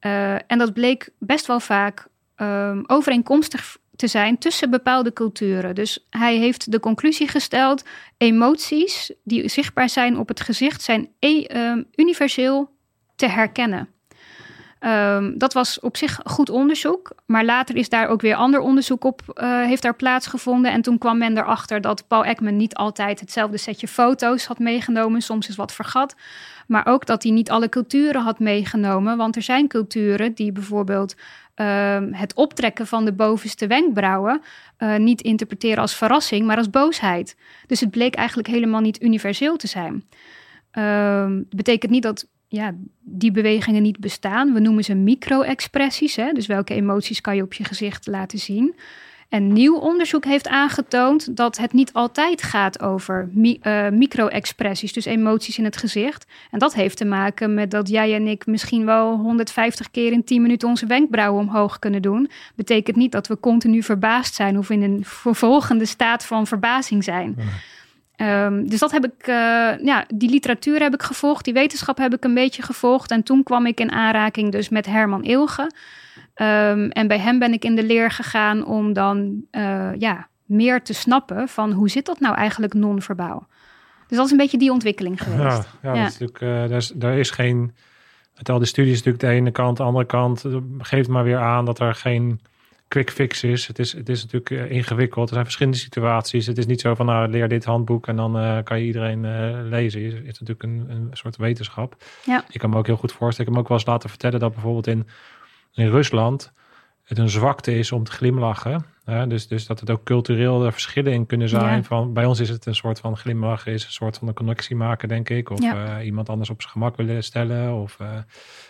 Uh, 0.00 0.32
en 0.32 0.58
dat 0.58 0.72
bleek 0.72 1.10
best 1.18 1.46
wel 1.46 1.60
vaak 1.60 2.06
um, 2.36 2.84
overeenkomstig 2.86 3.76
te 3.96 4.06
zijn 4.06 4.38
tussen 4.38 4.70
bepaalde 4.70 5.12
culturen. 5.12 5.74
Dus 5.74 6.06
hij 6.10 6.36
heeft 6.36 6.72
de 6.72 6.80
conclusie 6.80 7.28
gesteld: 7.28 7.84
emoties 8.16 9.12
die 9.24 9.48
zichtbaar 9.48 9.88
zijn 9.88 10.18
op 10.18 10.28
het 10.28 10.40
gezicht 10.40 10.82
zijn 10.82 11.08
e 11.18 11.84
universeel 11.96 12.70
te 13.16 13.26
herkennen. 13.26 13.93
Um, 14.86 15.38
dat 15.38 15.52
was 15.52 15.80
op 15.80 15.96
zich 15.96 16.20
goed 16.24 16.50
onderzoek, 16.50 17.10
maar 17.26 17.44
later 17.44 17.76
is 17.76 17.88
daar 17.88 18.08
ook 18.08 18.20
weer 18.20 18.34
ander 18.34 18.60
onderzoek 18.60 19.04
op 19.04 19.20
uh, 19.34 19.64
heeft 19.64 19.82
daar 19.82 19.96
plaatsgevonden. 19.96 20.72
En 20.72 20.82
toen 20.82 20.98
kwam 20.98 21.18
men 21.18 21.38
erachter 21.38 21.80
dat 21.80 22.04
Paul 22.08 22.24
Ekman 22.24 22.56
niet 22.56 22.74
altijd 22.74 23.20
hetzelfde 23.20 23.56
setje 23.56 23.88
foto's 23.88 24.46
had 24.46 24.58
meegenomen, 24.58 25.22
soms 25.22 25.48
is 25.48 25.56
wat 25.56 25.72
vergat. 25.72 26.14
Maar 26.66 26.86
ook 26.86 27.06
dat 27.06 27.22
hij 27.22 27.32
niet 27.32 27.50
alle 27.50 27.68
culturen 27.68 28.22
had 28.22 28.38
meegenomen, 28.38 29.16
want 29.16 29.36
er 29.36 29.42
zijn 29.42 29.68
culturen 29.68 30.34
die 30.34 30.52
bijvoorbeeld 30.52 31.14
uh, 31.56 31.98
het 32.10 32.34
optrekken 32.34 32.86
van 32.86 33.04
de 33.04 33.12
bovenste 33.12 33.66
wenkbrauwen 33.66 34.40
uh, 34.78 34.96
niet 34.96 35.20
interpreteren 35.20 35.78
als 35.78 35.94
verrassing, 35.94 36.46
maar 36.46 36.56
als 36.56 36.70
boosheid. 36.70 37.36
Dus 37.66 37.80
het 37.80 37.90
bleek 37.90 38.14
eigenlijk 38.14 38.48
helemaal 38.48 38.80
niet 38.80 39.02
universeel 39.02 39.56
te 39.56 39.66
zijn. 39.66 40.04
Uh, 40.72 41.24
dat 41.24 41.56
betekent 41.56 41.92
niet 41.92 42.02
dat 42.02 42.26
ja, 42.54 42.74
die 43.00 43.30
bewegingen 43.30 43.82
niet 43.82 43.98
bestaan. 43.98 44.52
We 44.52 44.60
noemen 44.60 44.84
ze 44.84 44.94
micro-expressies. 44.94 46.14
Dus 46.14 46.46
welke 46.46 46.74
emoties 46.74 47.20
kan 47.20 47.36
je 47.36 47.42
op 47.42 47.54
je 47.54 47.64
gezicht 47.64 48.06
laten 48.06 48.38
zien? 48.38 48.74
En 49.28 49.52
nieuw 49.52 49.76
onderzoek 49.76 50.24
heeft 50.24 50.48
aangetoond 50.48 51.36
dat 51.36 51.56
het 51.56 51.72
niet 51.72 51.92
altijd 51.92 52.42
gaat 52.42 52.82
over 52.82 53.28
mi 53.32 53.58
uh, 53.62 53.88
micro-expressies, 53.88 54.92
dus 54.92 55.04
emoties 55.04 55.58
in 55.58 55.64
het 55.64 55.76
gezicht. 55.76 56.26
En 56.50 56.58
dat 56.58 56.74
heeft 56.74 56.96
te 56.96 57.04
maken 57.04 57.54
met 57.54 57.70
dat 57.70 57.88
jij 57.88 58.14
en 58.14 58.26
ik 58.26 58.46
misschien 58.46 58.84
wel 58.84 59.16
150 59.16 59.90
keer 59.90 60.12
in 60.12 60.24
10 60.24 60.42
minuten 60.42 60.68
onze 60.68 60.86
wenkbrauwen 60.86 61.42
omhoog 61.42 61.78
kunnen 61.78 62.02
doen. 62.02 62.30
Betekent 62.54 62.96
niet 62.96 63.12
dat 63.12 63.26
we 63.26 63.40
continu 63.40 63.82
verbaasd 63.82 64.34
zijn 64.34 64.58
of 64.58 64.70
in 64.70 64.82
een 64.82 65.04
vervolgende 65.04 65.86
staat 65.86 66.24
van 66.26 66.46
verbazing 66.46 67.04
zijn. 67.04 67.36
Um, 68.16 68.68
dus 68.68 68.78
dat 68.78 68.90
heb 68.90 69.04
ik, 69.04 69.26
uh, 69.26 69.34
ja, 69.84 70.04
die 70.14 70.30
literatuur 70.30 70.80
heb 70.80 70.94
ik 70.94 71.02
gevolgd, 71.02 71.44
die 71.44 71.54
wetenschap 71.54 71.98
heb 71.98 72.14
ik 72.14 72.24
een 72.24 72.34
beetje 72.34 72.62
gevolgd. 72.62 73.10
En 73.10 73.22
toen 73.22 73.42
kwam 73.42 73.66
ik 73.66 73.80
in 73.80 73.92
aanraking 73.92 74.52
dus 74.52 74.68
met 74.68 74.86
Herman 74.86 75.24
Ilge. 75.24 75.62
Um, 75.62 76.90
en 76.90 77.08
bij 77.08 77.18
hem 77.18 77.38
ben 77.38 77.52
ik 77.52 77.64
in 77.64 77.76
de 77.76 77.82
leer 77.82 78.10
gegaan 78.10 78.64
om 78.64 78.92
dan 78.92 79.44
uh, 79.52 79.90
ja, 79.98 80.28
meer 80.44 80.82
te 80.82 80.92
snappen 80.92 81.48
van 81.48 81.72
hoe 81.72 81.88
zit 81.88 82.06
dat 82.06 82.20
nou 82.20 82.34
eigenlijk 82.34 82.74
non-verbaal. 82.74 83.46
Dus 84.06 84.16
dat 84.16 84.26
is 84.26 84.32
een 84.32 84.38
beetje 84.38 84.58
die 84.58 84.72
ontwikkeling 84.72 85.22
geweest. 85.22 85.40
Ja, 85.42 85.64
ja, 85.82 85.94
ja. 85.94 86.02
Dat 86.02 86.12
is 86.12 86.18
natuurlijk, 86.18 86.40
uh, 86.40 86.68
daar, 86.68 86.78
is, 86.78 86.92
daar 86.94 87.18
is 87.18 87.30
geen, 87.30 87.74
met 88.36 88.48
al 88.48 88.58
die 88.58 88.66
studies 88.66 88.96
natuurlijk 88.96 89.24
de 89.24 89.28
ene 89.30 89.50
kant, 89.50 89.76
de 89.76 89.82
andere 89.82 90.06
kant, 90.06 90.44
geeft 90.78 91.08
maar 91.08 91.24
weer 91.24 91.38
aan 91.38 91.64
dat 91.64 91.80
er 91.80 91.94
geen 91.94 92.40
quick 92.94 93.10
fix 93.10 93.42
is. 93.42 93.66
Het 93.66 93.78
is, 93.78 93.92
het 93.92 94.08
is 94.08 94.22
natuurlijk 94.22 94.50
eh, 94.50 94.76
ingewikkeld. 94.76 95.26
Er 95.26 95.32
zijn 95.32 95.44
verschillende 95.44 95.78
situaties. 95.78 96.46
Het 96.46 96.58
is 96.58 96.66
niet 96.66 96.80
zo 96.80 96.94
van 96.94 97.06
nou 97.06 97.28
leer 97.28 97.48
dit 97.48 97.64
handboek 97.64 98.06
en 98.06 98.16
dan 98.16 98.36
uh, 98.36 98.58
kan 98.62 98.78
je 98.78 98.86
iedereen 98.86 99.24
uh, 99.24 99.58
lezen. 99.62 100.04
Het 100.04 100.12
is 100.14 100.40
natuurlijk 100.40 100.62
een, 100.62 100.86
een 100.88 101.08
soort 101.12 101.36
wetenschap. 101.36 101.96
Ja. 102.24 102.44
Ik 102.48 102.60
kan 102.60 102.70
me 102.70 102.76
ook 102.76 102.86
heel 102.86 102.96
goed 102.96 103.12
voorstellen. 103.12 103.40
Ik 103.40 103.46
heb 103.46 103.54
me 103.54 103.60
ook 103.60 103.68
wel 103.68 103.78
eens 103.78 103.86
laten 103.86 104.08
vertellen 104.08 104.40
dat 104.40 104.52
bijvoorbeeld 104.52 104.86
in, 104.86 105.06
in 105.72 105.88
Rusland 105.88 106.52
het 107.04 107.18
een 107.18 107.28
zwakte 107.28 107.78
is 107.78 107.92
om 107.92 108.04
te 108.04 108.12
glimlachen. 108.12 108.84
Dus, 109.28 109.48
dus 109.48 109.66
dat 109.66 109.80
het 109.80 109.90
ook 109.90 110.04
cultureel 110.04 110.64
er 110.64 110.72
verschillen 110.72 111.12
in 111.12 111.26
kunnen 111.26 111.48
zijn. 111.48 111.76
Ja. 111.76 111.82
Van, 111.82 112.12
bij 112.12 112.24
ons 112.24 112.40
is 112.40 112.48
het 112.48 112.66
een 112.66 112.74
soort 112.74 113.00
van 113.00 113.16
glimlachen, 113.16 113.72
is 113.72 113.84
een 113.84 113.92
soort 113.92 114.18
van 114.18 114.28
een 114.28 114.34
connectie 114.34 114.76
maken, 114.76 115.08
denk 115.08 115.28
ik. 115.28 115.50
Of 115.50 115.62
ja. 115.62 115.98
uh, 115.98 116.06
iemand 116.06 116.28
anders 116.28 116.50
op 116.50 116.60
zijn 116.60 116.72
gemak 116.72 116.96
willen 116.96 117.24
stellen. 117.24 117.74
Of, 117.74 117.98
uh, 118.00 118.08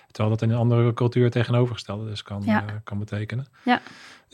terwijl 0.06 0.34
dat 0.34 0.42
in 0.42 0.50
een 0.50 0.58
andere 0.58 0.94
cultuur 0.94 1.30
tegenovergestelde 1.30 2.08
dus 2.08 2.22
kan, 2.22 2.42
ja. 2.44 2.62
uh, 2.62 2.70
kan 2.84 2.98
betekenen. 2.98 3.46
Ja. 3.62 3.80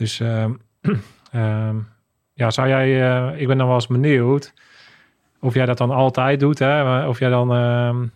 Dus 0.01 0.19
um, 0.19 0.59
ja, 2.41 2.51
zou 2.51 2.67
jij, 2.67 2.91
ik 3.37 3.47
ben 3.47 3.57
dan 3.57 3.67
wel 3.67 3.75
eens 3.75 3.87
benieuwd 3.87 4.53
of 5.39 5.53
jij 5.53 5.65
dat 5.65 5.77
dan 5.77 5.91
altijd 5.91 6.39
doet. 6.39 6.59
Hè? 6.59 7.07
Of 7.07 7.19
jij 7.19 7.29
dan, 7.29 7.47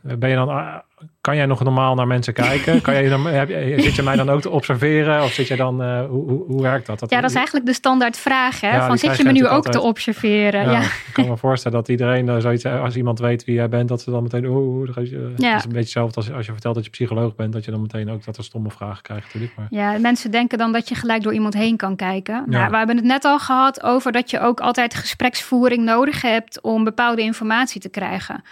ben 0.01 0.29
je 0.29 0.36
dan 0.36 0.81
kan 1.22 1.36
jij 1.36 1.46
nog 1.46 1.64
normaal 1.64 1.96
naar 1.96 2.08
mensen 2.08 2.34
kijken? 2.34 2.82
Kan 2.82 2.93
jij 2.93 3.10
dan, 3.10 3.26
heb 3.26 3.50
zit 3.82 3.96
je 3.96 4.04
mij 4.04 4.16
dan 4.16 4.30
ook 4.30 4.41
te 4.41 4.50
observeren? 4.50 5.24
Of 5.24 5.32
zit 5.32 5.48
je 5.48 5.56
dan, 5.56 5.82
uh, 5.82 6.06
hoe, 6.06 6.30
hoe, 6.30 6.43
hoe, 6.48 6.62
werkt 6.62 6.86
dat? 6.86 7.00
dat? 7.00 7.10
Ja, 7.10 7.22
dat 7.22 7.30
is 7.30 7.36
eigenlijk 7.36 7.66
de 7.66 7.74
standaard 7.74 8.18
vraag. 8.18 8.62
Hè? 8.62 8.76
Ja, 8.76 8.88
van 8.88 8.98
zit 8.98 9.18
je 9.18 9.24
me 9.24 9.32
nu 9.32 9.48
ook 9.48 9.72
te 9.72 9.82
observeren? 9.82 10.62
Ja, 10.62 10.72
ja, 10.72 10.82
Ik 10.82 11.10
kan 11.14 11.28
me 11.28 11.38
voorstellen 11.38 11.78
dat 11.78 11.89
iedereen 11.89 12.28
uh, 12.28 12.38
zoiets, 12.38 12.66
als 12.66 12.96
iemand 12.96 13.20
weet 13.20 13.43
wie 13.46 13.56
jij 13.56 13.70
bent, 13.70 13.88
dat 13.88 14.02
ze 14.02 14.12
dan 14.12 14.24
meteen, 14.24 14.46
oeh, 14.46 14.88
dat 14.88 15.04
is 15.04 15.12
een 15.12 15.36
beetje 15.38 15.78
hetzelfde 15.78 16.16
als, 16.16 16.32
als 16.32 16.46
je 16.46 16.52
vertelt 16.52 16.76
dat 16.76 16.84
je 16.84 16.89
psycholoog 16.89 17.36
bent, 17.36 17.54
dat 17.54 17.66
je 17.66 17.72
dan 17.72 17.82
meteen 17.82 18.10
ook 18.10 18.26
dat 18.26 18.38
er 18.38 18.43
stomme 18.43 18.70
vragen 18.70 19.04
krijgt 19.04 19.26
natuurlijk. 19.26 19.54
Maar... 19.56 19.68
Ja, 19.70 20.00
mensen 20.00 20.32
denken 20.32 20.58
dan 20.58 20.72
dat 20.72 20.89
je 20.89 20.96
gelijk 20.96 21.24
door 21.24 21.34
iemand 21.34 21.54
heen 21.54 21.78
kan 21.78 21.96
kijken. 21.96 22.43
Nou, 22.46 22.70
we 22.70 22.78
hebben 22.78 22.96
het 22.96 23.06
net 23.06 23.26
al 23.26 23.39
gehad 23.39 23.84
over 23.84 24.12
dat 24.12 24.30
je 24.30 24.39
ook 24.39 24.60
altijd 24.60 24.96
gespreksvoering 24.96 25.84
nodig 25.84 26.22
hebt 26.22 26.62
om 26.62 26.84
bepaalde 26.84 27.22
informatie 27.22 27.82
te 27.82 27.89
krijgen. 27.89 28.43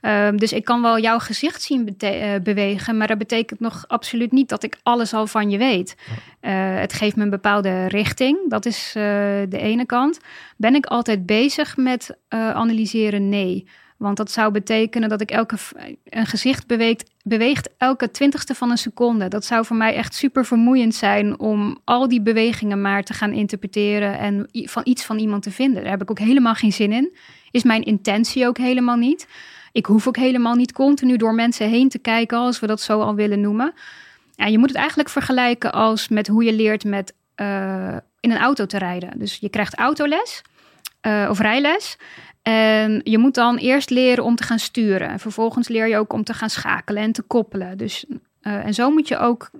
Ehm, 0.00 0.36
dus 0.36 0.52
ik 0.52 0.64
kan 0.64 0.82
wel 0.82 0.98
jouw 0.98 1.18
gezicht 1.18 1.62
zien 1.62 1.96
uh, 2.04 2.34
bewegen, 2.42 2.96
maar 2.96 3.06
dat 3.06 3.18
betekent 3.18 3.60
nog 3.60 3.84
absoluut 3.86 4.32
niet 4.32 4.48
dat 4.48 4.62
ik 4.62 4.76
alles 4.82 5.14
al 5.14 5.26
van 5.26 5.50
je 5.50 5.58
weet. 5.58 5.96
Uh, 6.40 6.78
het 6.78 6.92
geeft 6.92 7.16
me 7.16 7.22
een 7.22 7.30
bepaalde 7.30 7.86
richting, 7.86 8.38
dat 8.48 8.66
is 8.66 8.94
uh, 8.96 9.02
de 9.48 9.58
ene 9.58 9.86
kant. 9.86 10.20
Ben 10.56 10.74
ik 10.74 10.86
altijd 10.86 11.26
bezig 11.26 11.76
met 11.76 12.16
analyseren? 12.28 13.28
Nee. 13.28 13.66
Want 13.98 14.16
dat 14.16 14.30
zou 14.30 14.52
betekenen 14.52 15.08
dat 15.08 15.20
ik 15.20 15.30
elke 15.30 15.56
een 16.04 16.26
gezicht 16.26 16.66
beweegt, 16.66 17.10
beweegt 17.22 17.70
elke 17.78 18.10
twintigste 18.10 18.54
van 18.54 18.70
een 18.70 18.78
seconde. 18.78 19.28
Dat 19.28 19.44
zou 19.44 19.64
voor 19.64 19.76
mij 19.76 19.94
echt 19.94 20.14
super 20.14 20.44
vermoeiend 20.44 20.94
zijn 20.94 21.38
om 21.38 21.78
al 21.84 22.08
die 22.08 22.22
bewegingen 22.22 22.80
maar 22.80 23.02
te 23.02 23.12
gaan 23.12 23.32
interpreteren 23.32 24.18
en 24.18 24.48
van 24.52 24.82
iets 24.84 25.04
van 25.04 25.18
iemand 25.18 25.42
te 25.42 25.50
vinden. 25.50 25.82
Daar 25.82 25.90
heb 25.90 26.02
ik 26.02 26.10
ook 26.10 26.18
helemaal 26.18 26.54
geen 26.54 26.72
zin 26.72 26.92
in. 26.92 27.16
Is 27.50 27.62
mijn 27.62 27.82
intentie 27.82 28.46
ook 28.46 28.58
helemaal 28.58 28.96
niet. 28.96 29.26
Ik 29.72 29.86
hoef 29.86 30.08
ook 30.08 30.16
helemaal 30.16 30.54
niet 30.54 30.72
continu 30.72 31.16
door 31.16 31.34
mensen 31.34 31.68
heen 31.68 31.88
te 31.88 31.98
kijken, 31.98 32.38
als 32.38 32.60
we 32.60 32.66
dat 32.66 32.80
zo 32.80 33.00
al 33.00 33.14
willen 33.14 33.40
noemen. 33.40 33.72
Ja, 34.34 34.46
je 34.46 34.58
moet 34.58 34.68
het 34.68 34.78
eigenlijk 34.78 35.08
vergelijken 35.08 35.72
als 35.72 36.08
met 36.08 36.26
hoe 36.26 36.44
je 36.44 36.52
leert 36.52 36.84
met 36.84 37.14
uh, 37.36 37.96
in 38.20 38.30
een 38.30 38.38
auto 38.38 38.66
te 38.66 38.78
rijden. 38.78 39.18
Dus 39.18 39.36
je 39.36 39.48
krijgt 39.48 39.74
autoles 39.74 40.42
uh, 41.06 41.26
of 41.30 41.38
rijles. 41.38 41.96
En 42.42 43.00
je 43.04 43.18
moet 43.18 43.34
dan 43.34 43.56
eerst 43.56 43.90
leren 43.90 44.24
om 44.24 44.36
te 44.36 44.42
gaan 44.42 44.58
sturen. 44.58 45.08
En 45.08 45.18
vervolgens 45.18 45.68
leer 45.68 45.88
je 45.88 45.96
ook 45.96 46.12
om 46.12 46.24
te 46.24 46.34
gaan 46.34 46.50
schakelen 46.50 47.02
en 47.02 47.12
te 47.12 47.22
koppelen. 47.22 47.78
Dus, 47.78 48.04
uh, 48.08 48.64
en 48.66 48.74
zo 48.74 48.90
moet 48.90 49.08
je 49.08 49.18
ook 49.18 49.50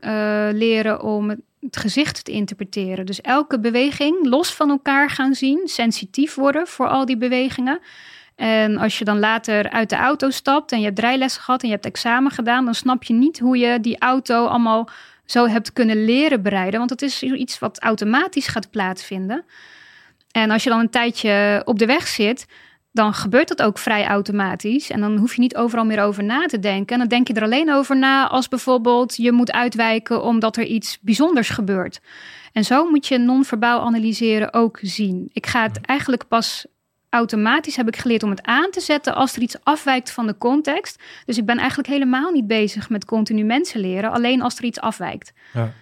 leren 0.52 1.02
om 1.02 1.28
het 1.61 1.76
gezicht 1.76 2.24
te 2.24 2.32
interpreteren. 2.32 3.06
Dus 3.06 3.20
elke 3.20 3.61
beweging 3.61 4.26
los 4.26 4.54
van 4.54 4.70
elkaar 4.70 5.11
gaan 5.11 5.34
zien, 5.34 5.61
sensitief 5.64 6.34
worden 6.34 6.66
voor 6.66 6.88
al 6.88 7.04
die 7.04 7.16
bewegingen. 7.16 7.80
En 8.39 8.76
als 8.76 8.99
je 8.99 9.05
dan 9.05 9.18
later 9.18 9.70
uit 9.70 9.91
de 9.91 9.97
auto 9.97 10.30
stapt 10.30 10.72
en 10.72 10.78
je 10.78 10.84
hebt 10.84 10.99
rijlessen 10.99 11.43
gehad 11.43 11.62
en 11.62 11.68
je 11.68 11.74
hebt 11.74 11.86
examen 11.86 12.30
gedaan, 12.30 12.64
dan 12.64 12.74
snap 12.74 13.03
je 13.03 13.14
niet 13.14 13.39
hoe 13.39 13.59
je 13.59 13.80
die 13.80 13.99
auto 13.99 14.47
allemaal 14.47 14.89
zo 15.24 15.47
hebt 15.47 15.72
kunnen 15.72 16.05
leren 16.05 16.43
bereiden. 16.43 16.78
Want 16.78 16.91
het 16.91 17.03
is 17.03 17.22
iets 17.22 17.59
wat 17.59 17.80
automatisch 17.80 18.47
gaat 18.47 18.70
plaatsvinden. 18.70 19.45
En 20.30 20.51
als 20.51 20.64
je 20.64 20.70
dan 20.70 20.78
een 20.78 20.91
tijdje 20.91 21.62
op 21.64 21.78
de 21.78 21.86
weg 21.86 22.07
zit, 22.07 22.47
dan 22.93 23.14
gebeurt 23.14 23.49
dat 23.49 23.62
ook 23.62 23.78
vrij 23.78 24.07
automatisch. 24.07 24.91
En 24.91 25.01
dan 25.01 25.16
hoef 25.16 25.34
je 25.34 25.41
niet 25.41 25.57
overal 25.57 25.84
meer 25.84 26.03
over 26.03 26.24
na 26.24 26.47
te 26.47 26.59
denken. 26.59 26.93
En 26.93 26.99
dan 26.99 27.09
denk 27.09 27.28
je 27.28 27.34
er 27.34 27.43
alleen 27.43 27.72
over 27.72 27.97
na 27.97 28.28
als 28.28 28.49
bijvoorbeeld 28.49 29.16
je 29.16 29.32
moet 29.32 29.53
uitwijken 29.53 30.22
omdat 30.22 30.57
er 30.57 30.64
iets 30.64 30.99
bijzonders 31.01 31.49
gebeurt. 31.49 32.01
En 32.53 32.64
zo 32.64 32.91
moet 32.91 33.07
je 33.07 33.18
non-verbaal 33.18 33.80
analyseren 33.80 34.55
ook 34.55 34.78
zien. 34.82 35.28
Ik 35.32 35.47
ga 35.47 35.62
het 35.62 35.80
eigenlijk 35.80 36.28
pas 36.28 36.66
automatisch 37.11 37.76
heb 37.76 37.88
ik 37.88 37.96
geleerd 37.96 38.22
om 38.22 38.30
het 38.30 38.42
aan 38.42 38.70
te 38.70 38.80
zetten 38.80 39.14
als 39.14 39.36
er 39.36 39.42
iets 39.42 39.56
afwijkt 39.62 40.11
van 40.11 40.26
de 40.26 40.38
context. 40.38 41.02
Dus 41.24 41.38
ik 41.38 41.46
ben 41.46 41.59
eigenlijk 41.59 41.88
helemaal 41.88 42.30
niet 42.30 42.46
bezig 42.46 42.90
met 42.90 43.04
continu 43.04 43.44
mensen 43.44 43.80
leren, 43.80 44.11
alleen 44.11 44.42
als 44.42 44.59
er 44.59 44.64
iets 44.64 44.80
afwijkt. 44.80 45.32
Ja. 45.52 45.72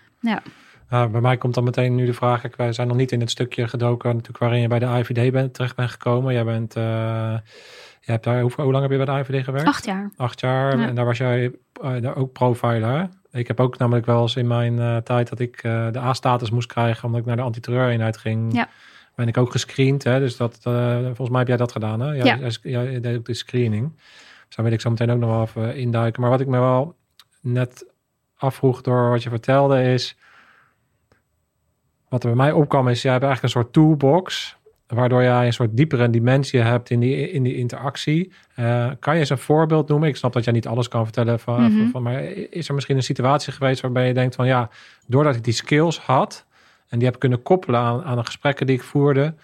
ja. 0.89 1.09
bij 1.09 1.21
mij 1.21 1.37
komt 1.37 1.55
dan 1.55 1.65
meteen 1.65 1.95
nu 1.95 2.07
de 2.07 2.13
vraag, 2.13 2.45
ik, 2.45 2.57
wij 2.57 2.73
zijn 2.73 2.89
nog 2.89 2.97
niet 2.97 3.13
in 3.13 3.21
het 3.21 3.31
stukje 3.31 3.69
gedoken 3.69 4.09
natuurlijk 4.09 4.39
waarin 4.39 4.61
je 4.61 4.69
bij 4.69 4.79
de 4.79 4.87
IVD 4.87 5.33
bent, 5.33 5.55
terecht 5.55 5.77
bent 5.77 5.91
gekomen. 5.91 6.33
Jij 6.33 6.45
bent, 6.45 6.77
uh, 6.77 6.83
je 8.01 8.11
hebt 8.11 8.25
daar, 8.25 8.41
hoe, 8.41 8.53
hoe, 8.57 8.73
lang 8.73 8.83
heb 8.83 8.99
je 8.99 9.05
bij 9.05 9.15
de 9.15 9.33
IVD 9.33 9.45
gewerkt? 9.45 9.69
Acht 9.69 9.85
jaar. 9.85 10.11
Acht 10.17 10.41
jaar, 10.41 10.79
en 10.81 10.95
daar 10.95 11.05
was 11.05 11.19
jij 11.19 11.53
uh, 11.83 12.03
daar 12.03 12.17
ook 12.17 12.33
profiler. 12.33 13.09
Ik 13.31 13.47
heb 13.47 13.61
ook 13.61 13.79
namelijk 13.79 14.07
wel 14.07 14.23
eens 14.23 14.37
in 14.37 14.47
mijn 14.47 14.77
uh, 14.77 14.97
tijd 14.97 15.29
dat 15.29 15.41
ik 15.41 15.63
de 15.63 15.99
A-status 15.99 16.51
moest 16.51 16.69
krijgen, 16.69 17.05
omdat 17.05 17.21
ik 17.21 17.27
naar 17.27 17.37
de 17.37 17.43
antiterreureenheid 17.43 18.17
ging. 18.17 18.55
Ja 18.55 18.69
ben 19.17 19.29
ik 19.29 19.37
ook 19.37 19.51
gescreend. 19.51 20.05
Hè? 20.05 20.19
Dus 20.19 20.37
dat, 20.37 20.61
uh, 20.69 21.05
volgens 21.05 21.29
mij 21.29 21.39
heb 21.39 21.49
jij 21.49 21.57
dat 21.57 21.73
gedaan. 21.73 22.01
Hè? 22.01 22.13
Ja, 22.13 22.25
ja. 22.25 22.49
Jij, 22.63 23.01
deed 23.01 23.17
ook 23.17 23.25
de 23.25 23.35
screening. 23.35 23.93
Dus 24.47 24.57
daar 24.57 24.65
wil 24.65 24.75
ik 24.75 24.81
zo 24.81 24.91
meteen 24.91 25.11
ook 25.11 25.19
nog 25.19 25.31
wel 25.31 25.43
even 25.43 25.77
induiken. 25.77 26.21
Maar 26.21 26.31
wat 26.31 26.41
ik 26.41 26.47
me 26.47 26.59
wel 26.59 26.95
net 27.41 27.87
afvroeg 28.37 28.81
door 28.81 29.11
wat 29.11 29.23
je 29.23 29.29
vertelde 29.29 29.83
is... 29.83 30.17
Wat 32.09 32.23
er 32.23 32.29
bij 32.29 32.39
mij 32.39 32.53
opkwam 32.53 32.89
is, 32.89 33.03
jij 33.03 33.13
hebt 33.13 33.25
eigenlijk 33.25 33.55
een 33.55 33.63
soort 33.63 33.73
toolbox... 33.73 34.57
waardoor 34.87 35.23
jij 35.23 35.47
een 35.47 35.53
soort 35.53 35.77
diepere 35.77 36.11
dimensie 36.11 36.61
hebt 36.61 36.91
in 36.91 37.01
die, 37.01 37.31
in 37.31 37.43
die 37.43 37.57
interactie. 37.57 38.33
Uh, 38.57 38.91
kan 39.01 39.15
je 39.15 39.21
eens 39.21 39.31
een 39.31 39.39
voorbeeld 39.39 39.89
noemen? 39.89 40.09
Ik 40.09 40.17
snap 40.17 40.33
dat 40.33 40.45
jij 40.45 40.53
niet 40.53 40.67
alles 40.67 40.89
kan 40.89 41.05
vertellen 41.05 41.41
van, 41.41 41.63
mm 41.63 41.79
-hmm. 41.79 41.91
van, 41.91 42.03
maar 42.03 42.23
is 42.51 42.69
er 42.69 42.75
misschien 42.75 42.97
een 42.97 43.03
situatie 43.03 43.53
geweest 43.53 43.81
waarbij 43.81 44.07
je 44.07 44.15
denkt 44.15 44.35
van 44.35 44.47
ja, 44.47 44.71
doordat 45.07 45.35
ik 45.35 45.45
die 45.45 45.55
skills 45.55 45.99
had, 45.99 46.46
en 46.89 46.99
die 46.99 47.05
heb 47.05 47.15
ik 47.15 47.21
kunnen 47.21 47.43
koppelen 47.43 47.81
aan, 47.81 48.05
aan 48.05 48.17
de 48.17 48.25
gesprekken 48.25 48.67
die 48.67 48.77
ik 48.77 48.83
voerde. 48.83 49.35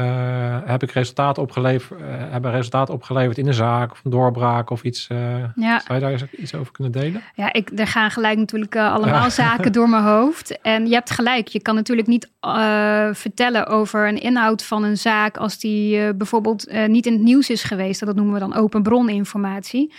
Uh, 0.00 0.58
heb 0.64 0.82
ik 0.82 0.90
resultaten 0.90 1.42
opgeleverd, 1.42 2.00
uh, 2.00 2.06
hebben 2.08 2.50
resultaten 2.50 2.94
opgeleverd 2.94 3.38
in 3.38 3.46
een 3.46 3.54
zaak 3.54 3.92
of 3.92 4.00
een 4.04 4.10
doorbraak 4.10 4.70
of 4.70 4.82
iets. 4.82 5.08
Uh, 5.12 5.18
ja. 5.54 5.80
Zou 5.80 5.98
je 5.98 6.00
daar 6.00 6.28
iets 6.30 6.54
over 6.54 6.72
kunnen 6.72 6.92
delen? 6.92 7.22
Ja, 7.34 7.52
ik, 7.52 7.70
er 7.76 7.86
gaan 7.86 8.10
gelijk 8.10 8.38
natuurlijk 8.38 8.76
allemaal 8.76 9.30
zaken 9.44 9.72
door 9.72 9.88
mijn 9.88 10.02
hoofd. 10.02 10.60
En 10.60 10.86
je 10.86 10.94
hebt 10.94 11.10
gelijk, 11.10 11.48
je 11.48 11.62
kan 11.62 11.74
natuurlijk 11.74 12.08
niet 12.08 12.30
vertellen 13.12 13.66
over 13.66 14.08
een 14.08 14.20
inhoud 14.20 14.64
van 14.64 14.84
een 14.84 14.96
zaak 14.96 15.36
als 15.36 15.58
die 15.58 16.14
bijvoorbeeld 16.14 16.72
niet 16.86 17.06
in 17.06 17.12
het 17.12 17.22
nieuws 17.22 17.50
is 17.50 17.62
geweest. 17.62 18.06
Dat 18.06 18.16
noemen 18.16 18.34
we 18.34 18.40
dan 18.40 18.54
open 18.54 18.82
broninformatie. 18.82 19.92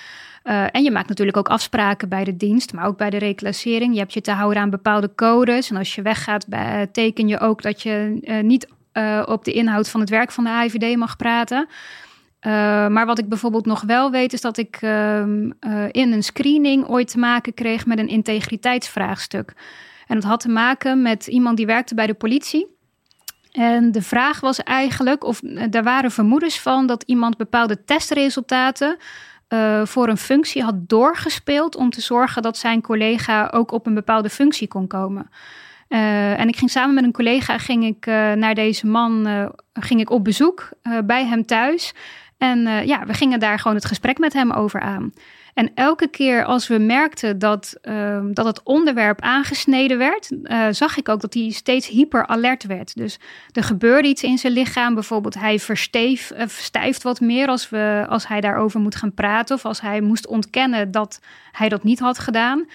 Uh, 0.43 0.65
en 0.71 0.83
je 0.83 0.91
maakt 0.91 1.07
natuurlijk 1.07 1.37
ook 1.37 1.49
afspraken 1.49 2.09
bij 2.09 2.23
de 2.23 2.37
dienst, 2.37 2.73
maar 2.73 2.85
ook 2.85 2.97
bij 2.97 3.09
de 3.09 3.17
reclassering. 3.17 3.93
Je 3.93 3.99
hebt 3.99 4.13
je 4.13 4.21
te 4.21 4.31
houden 4.31 4.61
aan 4.61 4.69
bepaalde 4.69 5.15
codes. 5.15 5.69
En 5.69 5.77
als 5.77 5.95
je 5.95 6.01
weggaat, 6.01 6.47
bij, 6.47 6.87
teken 6.87 7.27
je 7.27 7.39
ook 7.39 7.61
dat 7.61 7.81
je 7.81 8.19
uh, 8.21 8.39
niet 8.39 8.67
op 9.25 9.45
de 9.45 9.51
inhoud 9.51 9.89
van 9.89 9.99
het 9.99 10.09
werk 10.09 10.31
van 10.31 10.43
de 10.43 10.49
AIVD 10.49 10.97
mag 10.97 11.15
praten. 11.15 11.67
maar 12.91 13.05
wat 13.05 13.19
ik 13.19 13.29
bijvoorbeeld 13.29 13.65
nog 13.65 13.81
wel 13.81 14.11
weet, 14.11 14.33
is 14.33 14.41
dat 14.41 14.57
ik 14.57 14.77
ehm, 14.81 15.49
in 15.91 16.11
een 16.11 16.23
screening 16.23 16.87
ooit 16.87 17.11
te 17.11 17.19
maken 17.19 17.53
kreeg 17.53 17.85
met 17.85 17.99
een 17.99 18.07
integriteitsvraagstuk. 18.07 19.53
En 20.07 20.15
dat 20.15 20.23
had 20.23 20.39
te 20.39 20.49
maken 20.49 21.01
met 21.01 21.27
iemand 21.27 21.57
die 21.57 21.65
werkte 21.65 21.95
bij 21.95 22.07
de 22.07 22.13
politie. 22.13 22.67
En 23.51 23.91
de 23.91 24.01
vraag 24.01 24.39
was 24.39 24.63
eigenlijk, 24.63 25.23
of 25.23 25.41
er 25.71 25.83
waren 25.83 26.11
vermoedens 26.11 26.59
van 26.59 26.85
dat 26.87 27.03
iemand 27.03 27.37
bepaalde 27.37 27.83
testresultaten 27.83 28.97
uh, 29.53 29.85
voor 29.85 30.07
een 30.07 30.17
functie 30.17 30.63
had 30.63 30.89
doorgespeeld 30.89 31.75
om 31.75 31.89
te 31.89 32.01
zorgen 32.01 32.41
dat 32.41 32.57
zijn 32.57 32.81
collega 32.81 33.49
ook 33.53 33.71
op 33.71 33.85
een 33.85 33.93
bepaalde 33.93 34.29
functie 34.29 34.67
kon 34.67 34.87
komen. 34.87 35.29
Uh, 35.89 36.39
en 36.39 36.47
ik 36.47 36.55
ging 36.55 36.71
samen 36.71 36.95
met 36.95 37.03
een 37.03 37.11
collega 37.11 37.57
ging 37.57 37.85
ik, 37.85 38.05
uh, 38.05 38.31
naar 38.31 38.55
deze 38.55 38.87
man 38.87 39.27
ging 39.73 39.99
ik 39.99 40.09
op 40.09 40.23
bezoek 40.23 40.69
bij 41.05 41.25
hem 41.25 41.45
thuis. 41.45 41.93
En 42.37 42.85
ja, 42.87 43.05
we 43.05 43.13
gingen 43.13 43.39
daar 43.39 43.59
gewoon 43.59 43.77
het 43.77 43.85
gesprek 43.85 44.17
met 44.17 44.33
hem 44.33 44.51
over 44.51 44.79
aan. 44.79 45.13
En 45.53 45.71
elke 45.75 46.07
keer 46.07 46.45
als 46.45 46.67
we 46.67 46.77
merkten 46.77 47.39
dat, 47.39 47.77
uh, 47.83 48.19
dat 48.31 48.45
het 48.45 48.63
onderwerp 48.63 49.21
aangesneden 49.21 49.97
werd, 49.97 50.31
uh, 50.31 50.67
zag 50.71 50.97
ik 50.97 51.09
ook 51.09 51.21
dat 51.21 51.33
hij 51.33 51.49
steeds 51.49 51.87
hyper 51.87 52.27
alert 52.27 52.65
werd. 52.65 52.95
Dus 52.95 53.19
er 53.51 53.63
gebeurde 53.63 54.07
iets 54.07 54.23
in 54.23 54.37
zijn 54.37 54.53
lichaam. 54.53 54.93
Bijvoorbeeld 54.93 55.33
hij 55.33 55.59
versteef, 55.59 56.31
uh, 56.31 56.37
verstijft 56.39 57.03
wat 57.03 57.19
meer 57.19 57.47
als, 57.47 57.69
we, 57.69 58.05
als 58.09 58.27
hij 58.27 58.41
daarover 58.41 58.79
moet 58.79 58.95
gaan 58.95 59.13
praten. 59.13 59.55
Of 59.55 59.65
als 59.65 59.81
hij 59.81 60.01
moest 60.01 60.27
ontkennen 60.27 60.91
dat 60.91 61.19
hij 61.51 61.69
dat 61.69 61.83
niet 61.83 61.99
had 61.99 62.19
gedaan. 62.19 62.65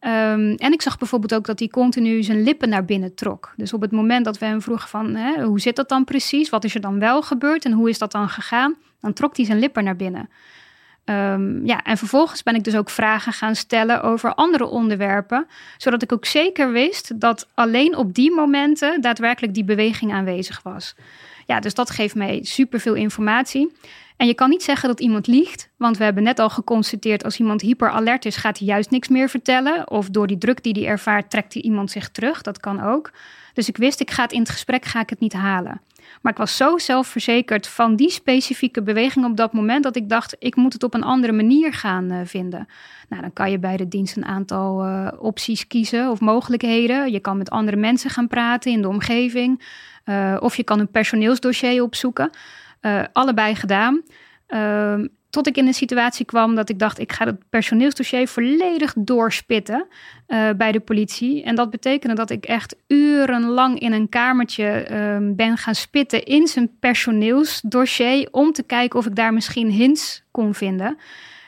Um, 0.00 0.54
en 0.54 0.72
ik 0.72 0.82
zag 0.82 0.98
bijvoorbeeld 0.98 1.34
ook 1.34 1.46
dat 1.46 1.58
hij 1.58 1.68
continu 1.68 2.22
zijn 2.22 2.42
lippen 2.42 2.68
naar 2.68 2.84
binnen 2.84 3.14
trok. 3.14 3.52
Dus 3.56 3.72
op 3.72 3.80
het 3.80 3.90
moment 3.90 4.24
dat 4.24 4.38
we 4.38 4.46
hem 4.46 4.62
vroegen 4.62 4.88
van 4.88 5.14
hè, 5.14 5.44
hoe 5.44 5.60
zit 5.60 5.76
dat 5.76 5.88
dan 5.88 6.04
precies? 6.04 6.48
Wat 6.48 6.64
is 6.64 6.74
er 6.74 6.80
dan 6.80 6.98
wel 6.98 7.22
gebeurd 7.22 7.64
en 7.64 7.72
hoe 7.72 7.88
is 7.88 7.98
dat 7.98 8.12
dan 8.12 8.28
gegaan? 8.28 8.74
Dan 9.00 9.12
trok 9.12 9.36
hij 9.36 9.44
zijn 9.44 9.58
lippen 9.58 9.84
naar 9.84 9.96
binnen. 9.96 10.28
Um, 11.10 11.66
ja, 11.66 11.82
en 11.82 11.96
vervolgens 11.96 12.42
ben 12.42 12.54
ik 12.54 12.64
dus 12.64 12.76
ook 12.76 12.90
vragen 12.90 13.32
gaan 13.32 13.54
stellen 13.54 14.02
over 14.02 14.34
andere 14.34 14.66
onderwerpen, 14.66 15.46
zodat 15.76 16.02
ik 16.02 16.12
ook 16.12 16.24
zeker 16.24 16.72
wist 16.72 17.20
dat 17.20 17.48
alleen 17.54 17.96
op 17.96 18.14
die 18.14 18.34
momenten 18.34 19.00
daadwerkelijk 19.00 19.54
die 19.54 19.64
beweging 19.64 20.12
aanwezig 20.12 20.62
was. 20.62 20.94
Ja, 21.46 21.60
dus 21.60 21.74
dat 21.74 21.90
geeft 21.90 22.14
mij 22.14 22.40
superveel 22.42 22.94
informatie. 22.94 23.72
En 24.16 24.26
je 24.26 24.34
kan 24.34 24.50
niet 24.50 24.62
zeggen 24.62 24.88
dat 24.88 25.00
iemand 25.00 25.26
liegt, 25.26 25.68
want 25.76 25.96
we 25.96 26.04
hebben 26.04 26.22
net 26.22 26.38
al 26.38 26.50
geconstateerd 26.50 27.24
als 27.24 27.38
iemand 27.38 27.60
hyperalert 27.60 28.24
is, 28.24 28.36
gaat 28.36 28.58
hij 28.58 28.66
juist 28.66 28.90
niks 28.90 29.08
meer 29.08 29.28
vertellen. 29.28 29.90
Of 29.90 30.08
door 30.08 30.26
die 30.26 30.38
druk 30.38 30.62
die 30.62 30.72
hij 30.72 30.86
ervaart, 30.86 31.30
trekt 31.30 31.54
hij 31.54 31.62
iemand 31.62 31.90
zich 31.90 32.08
terug. 32.08 32.42
Dat 32.42 32.60
kan 32.60 32.82
ook. 32.82 33.10
Dus 33.52 33.68
ik 33.68 33.76
wist, 33.76 34.00
ik 34.00 34.10
ga 34.10 34.22
het 34.22 34.32
in 34.32 34.40
het 34.40 34.50
gesprek 34.50 34.84
ga 34.84 35.00
ik 35.00 35.10
het 35.10 35.20
niet 35.20 35.32
halen. 35.32 35.80
Maar 36.22 36.32
ik 36.32 36.38
was 36.38 36.56
zo 36.56 36.78
zelfverzekerd 36.78 37.66
van 37.66 37.96
die 37.96 38.10
specifieke 38.10 38.82
beweging 38.82 39.24
op 39.24 39.36
dat 39.36 39.52
moment 39.52 39.82
dat 39.82 39.96
ik 39.96 40.08
dacht, 40.08 40.36
ik 40.38 40.56
moet 40.56 40.72
het 40.72 40.82
op 40.82 40.94
een 40.94 41.02
andere 41.02 41.32
manier 41.32 41.72
gaan 41.72 42.12
uh, 42.12 42.20
vinden. 42.24 42.66
Nou, 43.08 43.22
dan 43.22 43.32
kan 43.32 43.50
je 43.50 43.58
bij 43.58 43.76
de 43.76 43.88
dienst 43.88 44.16
een 44.16 44.24
aantal 44.24 44.86
uh, 44.86 45.08
opties 45.18 45.66
kiezen 45.66 46.10
of 46.10 46.20
mogelijkheden. 46.20 47.12
Je 47.12 47.20
kan 47.20 47.36
met 47.36 47.50
andere 47.50 47.76
mensen 47.76 48.10
gaan 48.10 48.28
praten 48.28 48.72
in 48.72 48.82
de 48.82 48.88
omgeving. 48.88 49.62
Uh, 50.04 50.36
of 50.40 50.56
je 50.56 50.64
kan 50.64 50.78
een 50.78 50.90
personeelsdossier 50.90 51.82
opzoeken. 51.82 52.30
allebei 53.12 53.54
gedaan. 53.54 54.02
Ehm, 54.46 55.06
tot 55.30 55.46
ik 55.46 55.56
in 55.56 55.66
een 55.66 55.74
situatie 55.74 56.24
kwam 56.24 56.54
dat 56.54 56.68
ik 56.68 56.78
dacht, 56.78 56.98
ik 56.98 57.12
ga 57.12 57.24
het 57.24 57.48
personeelsdossier 57.50 58.28
volledig 58.28 58.94
doorspitten 58.98 59.86
uh, 60.28 60.50
bij 60.56 60.72
de 60.72 60.80
politie. 60.80 61.42
En 61.42 61.54
dat 61.54 61.70
betekende 61.70 62.14
dat 62.14 62.30
ik 62.30 62.44
echt 62.44 62.76
urenlang 62.86 63.78
in 63.78 63.92
een 63.92 64.08
kamertje 64.08 64.88
uh, 64.90 65.34
ben 65.34 65.56
gaan 65.56 65.74
spitten 65.74 66.24
in 66.24 66.46
zijn 66.46 66.70
personeelsdossier 66.80 68.28
om 68.30 68.52
te 68.52 68.62
kijken 68.62 68.98
of 68.98 69.06
ik 69.06 69.14
daar 69.16 69.32
misschien 69.32 69.70
hints 69.70 70.22
kon 70.30 70.54
vinden. 70.54 70.98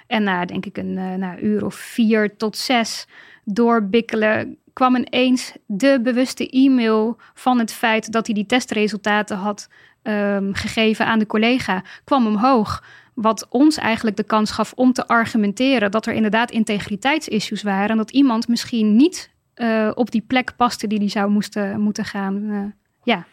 En 0.06 0.22
na 0.22 0.44
denk 0.44 0.66
ik 0.66 0.76
een 0.76 0.96
uh, 0.96 1.14
na 1.14 1.38
uur 1.38 1.64
of 1.64 1.74
vier 1.74 2.36
tot 2.36 2.56
zes 2.56 3.06
doorbikkelen 3.44 4.58
kwam 4.72 4.96
ineens 4.96 5.52
de 5.66 6.00
bewuste 6.02 6.48
e-mail 6.50 7.16
van 7.34 7.58
het 7.58 7.72
feit 7.72 8.12
dat 8.12 8.26
hij 8.26 8.34
die 8.34 8.46
testresultaten 8.46 9.36
had 9.36 9.68
um, 10.02 10.54
gegeven 10.54 11.06
aan 11.06 11.18
de 11.18 11.26
collega, 11.26 11.82
kwam 12.04 12.26
omhoog. 12.26 12.82
Wat 13.20 13.46
ons 13.48 13.76
eigenlijk 13.76 14.16
de 14.16 14.22
kans 14.22 14.50
gaf 14.50 14.72
om 14.76 14.92
te 14.92 15.06
argumenteren 15.06 15.90
dat 15.90 16.06
er 16.06 16.12
inderdaad 16.12 16.50
integriteitsissues 16.50 17.62
waren. 17.62 17.88
En 17.88 17.96
dat 17.96 18.10
iemand 18.10 18.48
misschien 18.48 18.96
niet 18.96 19.30
uh, 19.56 19.90
op 19.94 20.10
die 20.10 20.24
plek 20.26 20.56
paste 20.56 20.86
die 20.86 20.98
die 20.98 21.08
zou 21.08 21.30
moesten, 21.30 21.80
moeten 21.80 22.04
gaan 22.04 22.42
uh, 22.42 22.60
ja, 23.02 23.26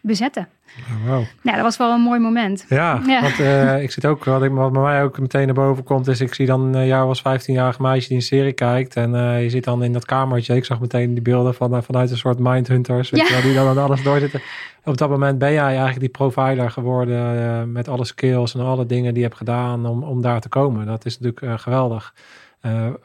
bezetten. 0.00 0.48
Oh, 0.78 1.08
wow. 1.08 1.24
Ja, 1.42 1.52
dat 1.52 1.62
was 1.62 1.76
wel 1.76 1.92
een 1.92 2.00
mooi 2.00 2.20
moment. 2.20 2.64
Ja, 2.68 3.02
ja. 3.06 3.20
want 3.20 3.38
uh, 3.38 3.82
ik 3.82 3.90
zit 3.90 4.06
ook, 4.06 4.24
wat, 4.24 4.42
ik, 4.42 4.50
wat 4.50 4.72
bij 4.72 4.82
mij 4.82 5.02
ook 5.02 5.18
meteen 5.18 5.46
naar 5.46 5.54
boven 5.54 5.84
komt, 5.84 6.06
is 6.06 6.20
ik 6.20 6.34
zie 6.34 6.46
dan 6.46 6.76
uh, 6.76 6.86
jou 6.86 7.08
als 7.08 7.20
15-jarig 7.20 7.78
meisje 7.78 8.08
die 8.08 8.16
een 8.16 8.22
serie 8.22 8.52
kijkt. 8.52 8.96
En 8.96 9.14
uh, 9.14 9.42
je 9.42 9.50
zit 9.50 9.64
dan 9.64 9.82
in 9.82 9.92
dat 9.92 10.04
kamertje. 10.04 10.56
Ik 10.56 10.64
zag 10.64 10.80
meteen 10.80 11.14
die 11.14 11.22
beelden 11.22 11.54
van, 11.54 11.82
vanuit 11.82 12.10
een 12.10 12.16
soort 12.16 12.38
mindhunters, 12.38 13.10
weet 13.10 13.20
ja. 13.20 13.26
je 13.26 13.32
wel, 13.32 13.42
die 13.42 13.54
dan 13.54 13.68
aan 13.68 13.78
alles 13.78 14.02
doorzitten. 14.02 14.40
Op 14.84 14.96
dat 14.96 15.10
moment 15.10 15.38
ben 15.38 15.52
jij 15.52 15.64
eigenlijk 15.64 16.00
die 16.00 16.08
provider 16.08 16.70
geworden 16.70 17.72
met 17.72 17.88
alle 17.88 18.04
skills 18.04 18.54
en 18.54 18.60
alle 18.60 18.86
dingen 18.86 19.12
die 19.12 19.22
je 19.22 19.28
hebt 19.28 19.38
gedaan 19.38 19.86
om, 19.86 20.02
om 20.02 20.22
daar 20.22 20.40
te 20.40 20.48
komen. 20.48 20.86
Dat 20.86 21.04
is 21.04 21.18
natuurlijk 21.18 21.60
geweldig. 21.60 22.14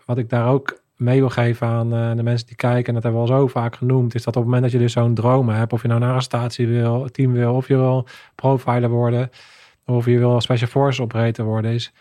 wat 0.06 0.18
ik 0.18 0.30
daar 0.30 0.48
ook 0.48 0.82
mee 0.96 1.20
wil 1.20 1.30
geven 1.30 1.68
aan 1.68 1.94
uh, 1.94 2.16
de 2.16 2.24
mensen 2.24 2.48
die 2.48 2.56
kijken, 2.56 2.88
en 2.88 2.94
dat 2.94 3.04
hebben 3.04 3.22
we 3.22 3.32
al 3.32 3.40
zo 3.40 3.48
vaak 3.48 3.76
genoemd, 3.76 4.16
is 4.16 4.24
dat 4.24 4.36
op 4.36 4.42
het 4.42 4.52
moment 4.52 4.62
dat 4.64 4.72
je 4.72 4.78
dus 4.78 4.94
zo'n 4.94 5.14
droom 5.14 5.50
hebt, 5.50 5.74
of 5.74 5.82
je 5.82 5.88
nou 5.88 6.04
een 6.04 6.22
statie 6.22 6.68
wil, 6.68 7.10
team 7.12 7.32
wil, 7.32 7.54
of 7.54 7.68
je 7.68 7.76
wil 7.76 8.08
profiler 8.36 8.90
worden, 8.90 9.30
of 9.86 10.06
je 10.06 10.18
wil 10.18 10.42
special 10.42 10.70
forces 10.70 11.00
operator 11.00 11.46
worden, 11.46 11.72
is 11.72 11.94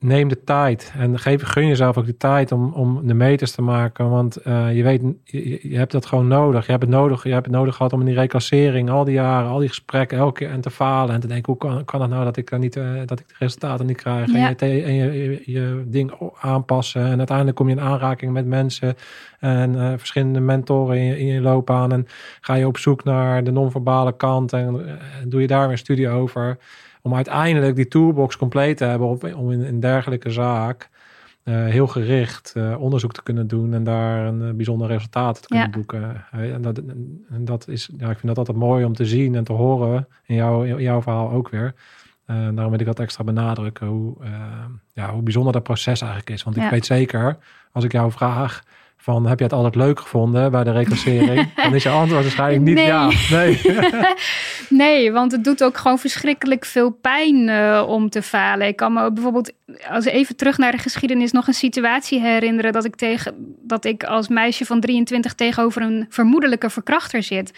neem 0.00 0.28
de 0.28 0.44
tijd 0.44 0.92
en 0.96 1.18
geef, 1.18 1.42
gun 1.42 1.66
jezelf 1.66 1.98
ook 1.98 2.06
de 2.06 2.16
tijd 2.16 2.52
om, 2.52 2.72
om 2.72 3.06
de 3.06 3.14
meters 3.14 3.50
te 3.50 3.62
maken. 3.62 4.10
Want 4.10 4.46
uh, 4.46 4.76
je 4.76 4.82
weet, 4.82 5.02
je, 5.24 5.68
je, 5.70 5.76
hebt 5.76 5.92
dat 5.92 6.06
gewoon 6.06 6.28
nodig. 6.28 6.64
Je 6.64 6.70
hebt 6.70 6.82
het 6.82 6.92
nodig. 6.92 7.22
Je 7.22 7.32
hebt 7.32 7.46
het 7.46 7.54
nodig 7.54 7.76
gehad 7.76 7.92
om 7.92 8.00
in 8.00 8.06
die 8.06 8.14
reclassering, 8.14 8.90
al 8.90 9.04
die 9.04 9.14
jaren, 9.14 9.50
al 9.50 9.58
die 9.58 9.68
gesprekken, 9.68 10.18
elke 10.18 10.32
keer 10.38 10.50
en 10.50 10.60
te 10.60 10.70
falen 10.70 11.14
en 11.14 11.20
te 11.20 11.26
denken: 11.26 11.52
hoe 11.52 11.60
kan, 11.60 11.84
kan 11.84 12.00
het 12.00 12.10
nou 12.10 12.24
dat 12.24 12.36
ik 12.36 12.50
dan 12.50 12.60
niet, 12.60 12.76
uh, 12.76 12.90
dat 13.06 13.20
ik 13.20 13.28
de 13.28 13.34
resultaten 13.38 13.86
niet 13.86 13.96
krijg? 13.96 14.32
Ja. 14.32 14.54
En, 14.56 14.68
je, 14.68 14.82
en 14.82 14.94
je, 14.94 15.42
je, 15.44 15.84
ding 15.86 16.12
aanpassen. 16.40 17.04
En 17.04 17.18
uiteindelijk 17.18 17.56
kom 17.56 17.68
je 17.68 17.74
in 17.74 17.80
aanraking 17.80 18.32
met 18.32 18.46
mensen 18.46 18.96
en 19.38 19.74
uh, 19.74 19.92
verschillende 19.96 20.40
mentoren 20.40 20.96
in 20.96 21.04
je, 21.04 21.18
in 21.18 21.26
je 21.26 21.40
loopbaan. 21.40 21.92
En 21.92 22.06
ga 22.40 22.54
je 22.54 22.66
op 22.66 22.78
zoek 22.78 23.04
naar 23.04 23.44
de 23.44 23.50
non-verbale 23.50 24.16
kant 24.16 24.52
en 24.52 24.98
doe 25.26 25.40
je 25.40 25.46
daar 25.46 25.62
weer 25.62 25.70
een 25.70 25.78
studie 25.78 26.08
over 26.08 26.58
om 27.08 27.14
uiteindelijk 27.14 27.76
die 27.76 27.88
toolbox 27.88 28.36
compleet 28.36 28.76
te 28.76 28.84
hebben 28.84 29.08
op, 29.08 29.34
om 29.34 29.50
in 29.50 29.60
een 29.60 29.80
dergelijke 29.80 30.30
zaak 30.30 30.88
uh, 31.44 31.66
heel 31.66 31.86
gericht 31.86 32.54
uh, 32.56 32.80
onderzoek 32.80 33.12
te 33.12 33.22
kunnen 33.22 33.46
doen 33.46 33.74
en 33.74 33.84
daar 33.84 34.26
een 34.26 34.40
uh, 34.40 34.50
bijzonder 34.52 34.88
resultaat 34.88 35.42
te 35.42 35.48
kunnen 35.48 35.66
ja. 35.66 35.72
boeken. 35.72 36.24
en, 36.30 36.62
dat, 36.62 36.78
en 37.30 37.44
dat 37.44 37.68
is, 37.68 37.90
ja, 37.98 38.10
ik 38.10 38.18
vind 38.18 38.26
dat 38.26 38.38
altijd 38.38 38.56
mooi 38.56 38.84
om 38.84 38.94
te 38.94 39.06
zien 39.06 39.34
en 39.34 39.44
te 39.44 39.52
horen 39.52 40.08
in, 40.26 40.34
jou, 40.34 40.68
in 40.68 40.82
jouw 40.82 41.02
verhaal 41.02 41.30
ook 41.30 41.48
weer. 41.48 41.74
daarom 42.26 42.70
wil 42.70 42.80
ik 42.80 42.86
dat 42.86 43.00
extra 43.00 43.24
benadrukken, 43.24 43.86
hoe, 43.86 44.16
ja, 44.92 45.12
hoe 45.12 45.22
bijzonder 45.22 45.52
dat 45.52 45.62
proces 45.62 46.00
eigenlijk 46.00 46.30
is. 46.30 46.42
Want 46.42 46.56
ik 46.56 46.70
weet 46.70 46.86
zeker, 46.86 47.38
als 47.72 47.84
ik 47.84 47.92
jou 47.92 48.12
vraag, 48.12 48.62
van 49.12 49.26
heb 49.26 49.38
je 49.38 49.44
het 49.44 49.52
altijd 49.52 49.74
leuk 49.74 50.00
gevonden 50.00 50.50
bij 50.50 50.64
de 50.64 50.70
reclassering? 50.70 51.52
dan 51.62 51.74
is 51.74 51.82
je 51.82 51.88
antwoord 51.88 52.22
waarschijnlijk 52.22 52.62
niet 52.62 52.74
nee. 52.74 52.86
ja. 52.86 53.10
Nee. 53.30 53.60
nee, 54.84 55.12
want 55.12 55.32
het 55.32 55.44
doet 55.44 55.64
ook 55.64 55.76
gewoon 55.76 55.98
verschrikkelijk 55.98 56.64
veel 56.64 56.90
pijn 56.90 57.48
uh, 57.48 57.84
om 57.86 58.10
te 58.10 58.22
falen. 58.22 58.66
Ik 58.66 58.76
kan 58.76 58.92
me 58.92 59.12
bijvoorbeeld, 59.12 59.52
als 59.90 60.04
even 60.04 60.36
terug 60.36 60.58
naar 60.58 60.72
de 60.72 60.78
geschiedenis, 60.78 61.32
nog 61.32 61.46
een 61.46 61.54
situatie 61.54 62.20
herinneren 62.20 62.72
dat 62.72 62.84
ik, 62.84 62.96
tegen, 62.96 63.34
dat 63.62 63.84
ik 63.84 64.04
als 64.04 64.28
meisje 64.28 64.64
van 64.64 64.80
23 64.80 65.34
tegenover 65.34 65.82
een 65.82 66.06
vermoedelijke 66.08 66.70
verkrachter 66.70 67.22
zit. 67.22 67.52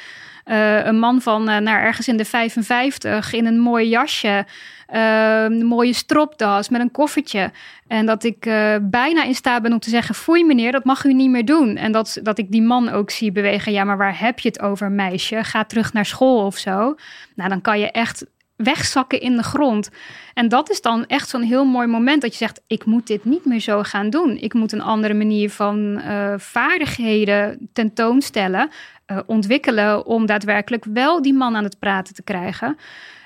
Uh, 0.47 0.85
een 0.87 0.99
man 0.99 1.21
van 1.21 1.51
uh, 1.51 1.57
naar 1.57 1.83
ergens 1.83 2.09
in 2.09 2.17
de 2.17 2.25
55 2.25 3.33
in 3.33 3.47
een 3.47 3.59
mooi 3.59 3.89
jasje. 3.89 4.47
Uh, 4.95 5.43
een 5.43 5.67
mooie 5.67 5.93
stropdas 5.93 6.69
met 6.69 6.81
een 6.81 6.91
koffertje. 6.91 7.51
En 7.87 8.07
dat 8.07 8.25
ik 8.25 8.47
uh, 8.47 8.77
bijna 8.83 9.25
in 9.25 9.35
staat 9.35 9.63
ben 9.63 9.73
om 9.73 9.79
te 9.79 9.91
zeggen: 9.91 10.15
Foei, 10.15 10.45
meneer, 10.45 10.73
dat 10.73 10.85
mag 10.85 11.05
u 11.05 11.13
niet 11.13 11.31
meer 11.31 11.45
doen. 11.45 11.77
En 11.77 11.93
dat, 11.93 12.19
dat 12.23 12.39
ik 12.39 12.51
die 12.51 12.63
man 12.63 12.89
ook 12.89 13.11
zie 13.11 13.33
bewegen. 13.33 13.73
Ja, 13.73 13.85
maar 13.85 13.97
waar 13.97 14.21
heb 14.21 14.39
je 14.39 14.49
het 14.49 14.61
over, 14.61 14.91
meisje? 14.91 15.45
Ga 15.45 15.65
terug 15.65 15.93
naar 15.93 16.07
school 16.07 16.47
of 16.47 16.57
zo. 16.57 16.95
Nou, 17.35 17.49
dan 17.49 17.61
kan 17.61 17.79
je 17.79 17.91
echt 17.91 18.27
wegzakken 18.57 19.21
in 19.21 19.37
de 19.37 19.43
grond. 19.43 19.91
En 20.35 20.49
dat 20.49 20.71
is 20.71 20.81
dan 20.81 21.07
echt 21.07 21.29
zo'n 21.29 21.43
heel 21.43 21.65
mooi 21.65 21.87
moment 21.87 22.23
dat 22.23 22.31
je 22.31 22.39
zegt: 22.39 22.61
Ik 22.67 22.85
moet 22.85 23.07
dit 23.07 23.25
niet 23.25 23.45
meer 23.45 23.61
zo 23.61 23.83
gaan 23.83 24.11
doen. 24.11 24.37
Ik 24.37 24.55
moet 24.55 24.73
een 24.73 24.83
andere 24.83 25.15
manier 25.15 25.51
van 25.51 25.99
uh, 25.99 26.35
vaardigheden 26.37 27.69
tentoonstellen, 27.73 28.71
uh, 29.07 29.19
ontwikkelen. 29.27 30.07
om 30.07 30.27
daadwerkelijk 30.27 30.85
wel 30.85 31.23
die 31.23 31.35
man 31.35 31.57
aan 31.57 31.65
het 31.65 31.79
praten 31.79 32.15
te 32.15 32.23
krijgen. 32.23 32.77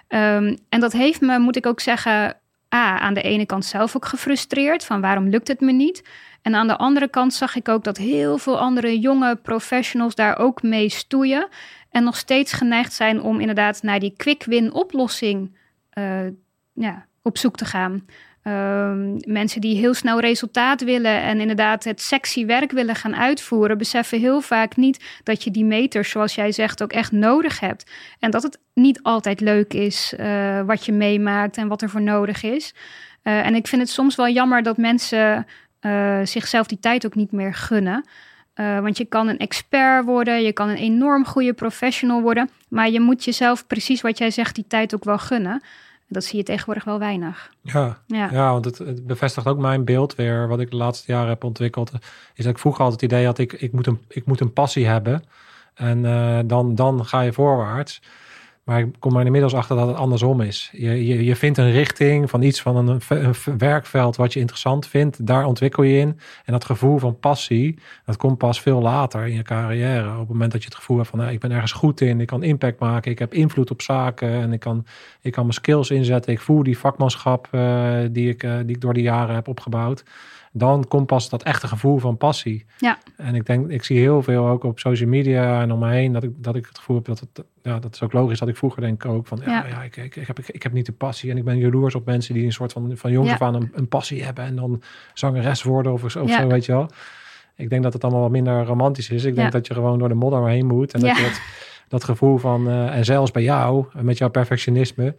Um, 0.09 0.57
en 0.69 0.81
dat 0.81 0.93
heeft 0.93 1.21
me, 1.21 1.39
moet 1.39 1.57
ik 1.57 1.67
ook 1.67 1.81
zeggen, 1.81 2.37
A, 2.75 2.99
aan 2.99 3.15
de 3.15 3.23
ene 3.23 3.47
kant 3.47 3.65
zelf 3.65 3.97
ook 3.97 4.05
gefrustreerd 4.05 4.85
van 4.85 5.01
waarom 5.01 5.29
lukt 5.29 5.49
het 5.49 5.61
me 5.61 5.73
niet. 5.73 6.03
En 6.43 6.55
aan 6.55 6.67
de 6.67 6.77
andere 6.77 7.09
kant 7.09 7.35
zag 7.35 7.57
ik 7.57 7.69
ook 7.69 7.85
dat 7.85 7.97
heel 7.97 8.39
veel 8.39 8.59
andere 8.59 8.99
jonge 8.99 9.37
professionals 9.37 10.15
daar 10.15 10.39
ook 10.39 10.63
mee 10.63 10.89
stoeien. 10.89 11.49
En 11.91 12.05
nog 12.05 12.17
steeds 12.17 12.53
geneigd 12.53 12.93
zijn 12.93 13.23
om 13.23 13.41
inderdaad 13.41 13.83
naar 13.83 14.01
die 14.01 14.15
quick-win 14.17 14.73
oplossing 14.73 15.57
uh, 15.99 16.27
ja, 16.73 17.07
op 17.23 17.39
zoek 17.39 17.57
te 17.57 17.65
gaan. 17.65 18.07
Um, 18.47 19.17
mensen 19.27 19.61
die 19.61 19.77
heel 19.77 19.95
snel 19.95 20.21
resultaat 20.21 20.83
willen 20.83 21.23
en 21.23 21.41
inderdaad 21.41 21.85
het 21.85 22.01
sexy 22.01 22.47
werk 22.47 22.73
willen 22.73 22.95
gaan 22.95 23.17
uitvoeren, 23.17 23.79
beseffen 23.79 24.21
heel 24.21 24.41
vaak 24.41 24.77
niet 24.77 25.05
dat 25.23 25.45
je 25.45 25.51
die 25.51 25.65
meters, 25.65 26.11
zoals 26.11 26.35
jij 26.35 26.53
zegt, 26.53 26.83
ook 26.83 26.93
echt 26.93 27.13
nodig 27.13 27.61
hebt. 27.61 27.91
En 28.19 28.31
dat 28.31 28.43
het 28.43 28.59
niet 28.75 29.03
altijd 29.03 29.41
leuk 29.41 29.73
is 29.73 30.15
uh, 30.21 30.61
wat 30.61 30.85
je 30.85 30.93
meemaakt 30.93 31.57
en 31.57 31.69
wat 31.69 31.83
er 31.83 31.91
voor 31.91 32.03
nodig 32.03 32.43
is. 32.43 32.75
Uh, 33.23 33.47
en 33.47 33.55
ik 33.55 33.67
vind 33.67 33.83
het 33.83 33.91
soms 33.91 34.15
wel 34.15 34.29
jammer 34.29 34.63
dat 34.63 34.77
mensen 34.77 35.47
uh, 35.81 36.21
zichzelf 36.25 36.67
die 36.67 36.81
tijd 36.81 37.07
ook 37.07 37.15
niet 37.15 37.33
meer 37.33 37.55
gunnen. 37.55 38.05
want 38.55 38.97
je 38.97 39.05
kan 39.05 39.29
een 39.29 39.39
expert 39.39 40.05
worden, 40.05 40.43
je 40.43 40.53
kan 40.53 40.69
een 40.69 40.77
enorm 40.77 41.25
goede 41.25 41.53
professional 41.53 42.21
worden, 42.21 42.51
maar 42.69 42.91
je 42.91 43.01
moet 43.01 43.25
jezelf 43.25 43.67
precies 43.67 44.01
wat 44.01 44.19
jij 44.19 44.31
zegt, 44.31 44.55
die 44.55 44.67
tijd 44.67 44.95
ook 44.95 45.05
wel 45.05 45.19
gunnen. 45.19 45.63
Dat 46.15 46.25
zie 46.25 46.39
je 46.39 46.45
tegenwoordig 46.45 46.85
wel 46.85 46.99
weinig. 46.99 47.51
Ja, 47.63 47.99
ja. 48.07 48.29
ja 48.33 48.53
want 48.53 48.65
het, 48.65 48.79
het, 48.79 49.07
bevestigt 49.07 49.47
ook 49.47 49.59
mijn 49.59 49.85
beeld 49.85 50.15
weer, 50.15 50.49
wat 50.49 50.61
ik 50.61 50.71
de 50.71 50.77
laatste 50.77 51.13
jaren 51.13 51.29
heb 51.29 51.45
ontwikkeld. 51.45 51.93
Is 52.35 52.45
dat 52.45 52.53
ik 52.53 52.59
vroeger 52.59 52.83
altijd 52.83 53.01
het 53.01 53.11
idee 53.11 53.27
had, 53.27 53.39
ik, 53.39 53.53
ik, 53.53 53.73
moet, 53.73 53.87
een, 53.87 54.01
ik 54.09 54.27
moet 54.27 54.41
een 54.41 54.53
passie 54.53 54.87
hebben. 54.87 55.25
En 55.75 56.05
uh, 56.05 56.39
dan, 56.45 56.75
dan 56.75 57.07
ga 57.07 57.21
je 57.21 57.33
voorwaarts. 57.33 58.03
Maar 58.65 58.81
ik 58.81 58.95
kom 58.99 59.17
er 59.17 59.25
inmiddels 59.25 59.55
achter 59.55 59.77
dat 59.77 59.89
het 59.89 59.97
andersom 59.97 60.41
is. 60.41 60.71
Je, 60.73 61.07
je, 61.07 61.25
je 61.25 61.37
vindt 61.37 61.59
een 61.59 61.71
richting 61.71 62.31
van 62.31 62.43
iets 62.43 62.63
van 62.63 62.89
een, 62.89 63.35
werkveld 63.59 64.17
wat 64.17 64.33
je 64.33 64.41
interessant 64.41 64.87
vindt. 64.87 65.27
Daar 65.27 65.45
ontwikkel 65.45 65.83
je 65.83 65.99
in. 65.99 66.19
En 66.45 66.53
dat 66.53 66.65
gevoel 66.65 66.99
van 66.99 67.19
passie, 67.19 67.79
dat 68.05 68.17
komt 68.17 68.39
pas 68.39 68.61
veel 68.61 68.81
later 68.81 69.27
in 69.27 69.35
je 69.35 69.43
carrière. 69.43 70.13
Op 70.13 70.19
het 70.19 70.29
moment 70.29 70.53
dat 70.53 70.63
je 70.63 70.69
het 70.69 70.77
gevoel 70.77 70.97
hebt 70.97 71.09
van, 71.09 71.19
nou, 71.19 71.33
ik 71.33 71.41
ben 71.41 71.51
ergens 71.51 71.73
goed 71.73 72.01
in. 72.01 72.21
Ik 72.21 72.27
kan 72.27 72.43
impact 72.43 72.79
maken. 72.79 73.11
Ik 73.11 73.19
heb 73.19 73.35
invloed 73.35 73.71
op 73.71 73.83
zaken. 73.83 74.31
En 74.31 74.53
ik 74.53 74.61
kan, 74.61 74.87
ik 75.21 75.33
kan 75.33 75.43
mijn 75.43 75.55
skills 75.55 75.91
inzetten. 75.91 76.33
Ik 76.33 76.41
voel 76.41 76.63
die 76.63 76.79
vakmanschap 76.79 77.49
uh, 77.53 77.99
die, 78.11 78.29
ik, 78.29 78.43
uh, 78.43 78.57
die 78.57 78.75
ik 78.75 78.81
door 78.81 78.95
de 78.95 79.03
jaren 79.03 79.35
heb 79.35 79.49
opgebouwd. 79.49 80.05
Dan 80.57 80.85
komt 80.89 81.07
pas 81.07 81.29
dat 81.29 81.43
echte 81.43 81.69
gevoel 81.69 81.99
van 81.99 82.17
passie. 82.17 82.65
Ja. 82.79 82.99
En 83.17 83.35
ik 83.35 83.47
denk, 83.47 83.71
ik 83.71 83.85
zie 83.85 83.99
heel 83.99 84.23
veel 84.23 84.47
ook 84.49 84.65
op 84.65 84.79
social 84.79 85.09
media 85.09 85.61
en 85.63 85.73
om 85.73 85.79
me 85.79 85.91
heen 85.91 86.13
dat 86.13 86.23
ik, 86.23 86.31
dat 86.37 86.55
ik 86.57 86.67
het 86.67 86.79
gevoel 86.79 86.97
heb 86.97 87.05
dat 87.05 87.21
het, 87.21 87.45
ja, 87.63 87.79
dat 87.79 87.95
is 87.95 88.03
ook 88.03 88.13
logisch 88.13 88.39
dat 88.39 88.49
ik 88.49 88.57
vroeger 88.57 88.83
denk 88.83 89.05
ook 89.07 89.27
van, 89.27 89.41
ja, 89.45 89.51
Ja. 89.51 89.67
ja, 89.67 89.83
ik, 89.83 89.97
ik, 89.97 90.17
ik, 90.17 90.27
heb, 90.27 90.39
ik, 90.39 90.49
ik 90.49 90.63
heb 90.63 90.73
niet 90.73 90.87
de 90.87 90.93
passie 90.93 91.31
en 91.31 91.37
ik 91.37 91.45
ben 91.45 91.59
jaloers 91.59 91.95
op 91.95 92.07
mensen 92.07 92.35
die 92.35 92.45
een 92.45 92.53
soort 92.53 92.73
van, 92.73 92.97
van 92.97 93.11
jongs 93.11 93.29
Ja. 93.29 93.35
af 93.35 93.43
aan 93.43 93.55
een, 93.55 93.71
een 93.75 93.89
passie 93.89 94.25
hebben 94.25 94.45
en 94.45 94.57
dan 94.57 94.83
zangeres 95.15 95.63
worden 95.63 95.93
of, 95.93 96.11
zo- 96.11 96.23
of 96.23 96.29
Ja. 96.29 96.41
zo, 96.41 96.47
weet 96.49 96.65
je 96.65 96.73
wel. 96.73 96.89
Ik 97.57 97.71
denk 97.71 97.83
dat 97.83 97.93
het 97.93 98.03
allemaal 98.05 98.23
wat 98.23 98.31
minder 98.31 98.65
romantisch 98.65 99.11
is. 99.11 99.25
Ik 99.25 99.35
denk 99.35 99.53
dat 99.53 99.67
je 99.67 99.75
gewoon 99.75 99.99
door 99.99 100.09
de 100.09 100.15
modder 100.15 100.49
heen 100.49 100.67
moet 100.67 100.93
en 100.95 101.01
dat 101.01 101.17
je 101.17 101.23
dat, 101.23 101.41
dat 101.89 102.05
gevoel 102.05 102.39
van, 102.39 102.69
eh, 102.69 102.97
en 102.97 103.05
zelfs 103.05 103.31
bij 103.31 103.43
jou, 103.43 103.85
met 104.01 104.19
jouw 104.19 104.29
perfectionisme, 104.31 105.15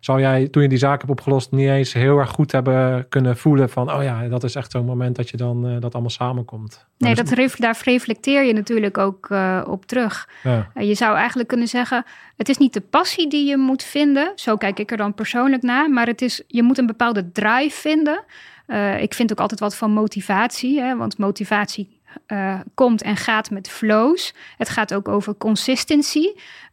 zou 0.00 0.20
jij 0.20 0.48
toen 0.48 0.62
je 0.62 0.68
die 0.68 0.78
zaak 0.78 0.98
hebt 1.00 1.10
opgelost 1.12 1.50
niet 1.50 1.68
eens 1.68 1.92
heel 1.92 2.18
erg 2.18 2.30
goed 2.30 2.52
hebben 2.52 3.08
kunnen 3.08 3.36
voelen 3.36 3.70
van, 3.70 3.92
oh 3.92 4.02
ja, 4.02 4.28
dat 4.28 4.44
is 4.44 4.54
echt 4.54 4.70
zo'n 4.70 4.84
moment 4.84 5.16
dat 5.16 5.28
je 5.30 5.36
dan 5.36 5.66
eh, 5.68 5.80
dat 5.80 5.92
allemaal 5.92 6.10
samenkomt. 6.10 6.86
Nee, 6.98 7.14
dat 7.14 7.28
ref- 7.30 7.56
daar 7.56 7.80
reflecteer 7.84 8.42
je 8.44 8.52
natuurlijk 8.52 8.98
ook 8.98 9.30
eh, 9.30 9.62
op 9.68 9.86
terug. 9.86 10.28
ja. 10.42 10.70
Eh, 10.74 10.86
Je 10.88 10.94
zou 10.94 11.16
eigenlijk 11.16 11.48
kunnen 11.48 11.68
zeggen, 11.68 12.04
het 12.36 12.48
is 12.48 12.58
niet 12.58 12.72
de 12.72 12.80
passie 12.80 13.28
die 13.28 13.46
je 13.48 13.56
moet 13.56 13.82
vinden. 13.82 14.32
Zo 14.34 14.56
kijk 14.56 14.78
ik 14.78 14.90
er 14.90 14.96
dan 14.96 15.14
persoonlijk 15.14 15.62
naar. 15.62 15.90
Maar 15.90 16.06
het 16.06 16.22
is, 16.22 16.42
je 16.46 16.62
moet 16.62 16.78
een 16.78 16.86
bepaalde 16.86 17.32
drive 17.32 17.76
vinden. 17.80 18.24
Ik 19.00 19.14
vind 19.14 19.32
ook 19.32 19.40
altijd 19.40 19.60
wat 19.60 19.76
van 19.76 19.90
motivatie. 19.90 20.80
Hè, 20.80 20.96
want 20.96 21.18
motivatie 21.18 21.96
komt 22.74 23.02
en 23.02 23.16
gaat 23.16 23.50
met 23.50 23.68
flows. 23.70 24.34
Het 24.56 24.68
gaat 24.68 24.94
ook 24.94 25.08
over 25.08 25.36
consistency. 25.36 26.26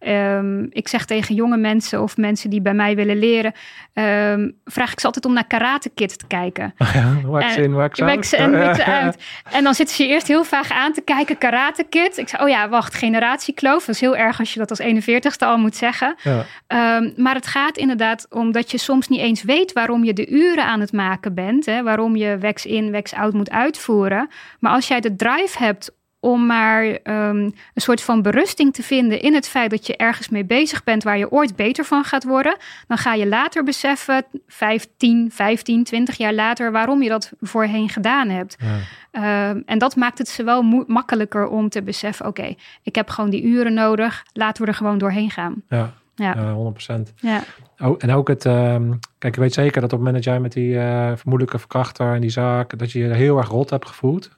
Ehm, 0.06 0.64
ik 0.70 0.88
zeg 0.88 1.06
tegen 1.06 1.36
jonge 1.36 1.58
mensen 1.58 2.02
of 2.02 2.18
mensen 2.18 2.50
die 2.50 2.62
bij 2.62 2.74
mij 2.74 2.96
willen 2.96 3.18
leren... 3.20 3.54
ehm, 3.94 4.50
vraag 4.66 4.92
ik 4.92 5.00
ze 5.00 5.06
altijd 5.06 5.26
om 5.26 5.34
naar 5.34 5.48
Karate 5.48 5.90
Kid 5.90 6.20
te 6.20 6.28
kijken. 6.28 6.74
Ja, 6.94 7.16
wax 7.26 7.56
En- 7.56 7.64
in, 7.64 7.74
wax 7.74 8.00
out. 8.00 8.10
Wax 8.52 8.80
out. 8.80 9.16
En 9.52 9.64
dan 9.64 9.74
zitten 9.74 9.96
ze 9.96 10.08
eerst 10.08 10.28
heel 10.28 10.44
vaag 10.44 10.72
aan 10.72 10.94
te 10.94 11.02
kijken, 11.02 11.38
Karate 11.38 11.84
Kid. 11.90 12.18
Ik 12.18 12.28
zei, 12.30 12.44
oh 12.44 12.50
ja, 12.50 12.70
wacht, 12.70 12.94
generatiekloof. 12.96 13.86
Dat 13.86 13.96
is 13.96 14.02
heel 14.02 14.16
erg 14.18 14.40
als 14.40 14.54
je 14.54 14.60
dat 14.60 14.70
als 14.70 14.82
41ste 14.82 15.46
al 15.48 15.58
moet 15.58 15.76
zeggen. 15.76 16.16
Ja, 16.24 16.46
Ehm, 16.68 17.12
maar 17.16 17.36
het 17.36 17.48
gaat 17.48 17.78
inderdaad 17.78 18.26
om 18.30 18.52
dat 18.52 18.72
je 18.72 18.78
soms 18.78 19.08
niet 19.08 19.20
eens 19.20 19.44
weet 19.44 19.74
waarom 19.74 20.04
je 20.04 20.14
de 20.14 20.30
uren 20.30 20.66
aan 20.66 20.80
het 20.80 20.92
maken 20.94 21.34
bent. 21.34 21.66
Hè, 21.66 21.84
waarom 21.84 22.16
je 22.16 22.38
wax 22.40 22.66
in, 22.66 22.92
wax 22.92 23.14
out 23.14 23.34
moet 23.34 23.52
uitvoeren. 23.52 24.30
Maar 24.60 24.72
als 24.72 24.88
jij 24.88 25.00
de 25.00 25.16
drive 25.16 25.64
hebt 25.64 25.92
om 26.26 26.46
maar 26.46 26.86
ehm, 26.86 27.38
een 27.38 27.54
soort 27.74 28.02
van 28.02 28.22
berusting 28.22 28.74
te 28.74 28.84
vinden 28.84 29.22
in 29.22 29.34
het 29.34 29.48
feit 29.48 29.70
dat 29.70 29.88
je 29.88 29.98
ergens 29.98 30.30
mee 30.30 30.46
bezig 30.46 30.84
bent 30.84 31.04
waar 31.04 31.18
je 31.18 31.32
ooit 31.32 31.56
beter 31.56 31.86
van 31.86 32.04
gaat 32.04 32.24
worden, 32.24 32.58
dan 32.88 32.98
ga 32.98 33.14
je 33.14 33.28
later 33.28 33.64
beseffen, 33.64 34.26
15, 34.48 35.32
15, 35.32 35.84
20 35.84 36.18
jaar 36.18 36.34
later, 36.34 36.72
waarom 36.72 37.02
je 37.02 37.10
dat 37.10 37.32
voorheen 37.42 37.90
gedaan 37.90 38.30
hebt. 38.30 38.56
ja. 38.60 38.78
Ehm, 39.12 39.62
en 39.66 39.78
dat 39.78 39.96
maakt 39.96 40.18
het 40.18 40.28
ze 40.28 40.44
wel 40.44 40.62
makkelijker 40.88 41.48
om 41.48 41.70
te 41.70 41.82
beseffen: 41.82 42.26
oké, 42.26 42.56
ik 42.84 42.96
heb 42.96 43.10
gewoon 43.10 43.30
die 43.30 43.44
uren 43.44 43.74
nodig, 43.74 44.24
laten 44.34 44.64
we 44.64 44.70
er 44.70 44.76
gewoon 44.76 44.98
doorheen 44.98 45.32
gaan. 45.32 45.64
ja, 45.70 45.94
Ja, 46.16 46.34
ja, 46.36 46.54
100%. 46.54 47.14
ja, 47.16 47.44
Oh, 47.78 47.96
en 47.98 48.12
ook 48.12 48.28
het, 48.28 48.46
ehm, 48.46 48.90
kijk, 49.18 49.34
ik 49.34 49.40
weet 49.42 49.54
zeker 49.54 49.82
dat 49.82 49.84
op 49.84 49.90
het 49.90 49.98
moment 50.00 50.16
dat 50.16 50.24
jij 50.24 50.40
met 50.40 50.54
die 50.54 50.80
eh, 50.80 51.12
vermoedelijke 51.16 51.60
verkrachter 51.60 52.14
en 52.14 52.22
die 52.22 52.30
zaak, 52.30 52.78
dat 52.78 52.92
je 52.92 53.00
je 53.00 53.14
heel 53.14 53.38
erg 53.38 53.48
rot 53.48 53.70
hebt 53.70 53.88
gevoeld. 53.88 54.30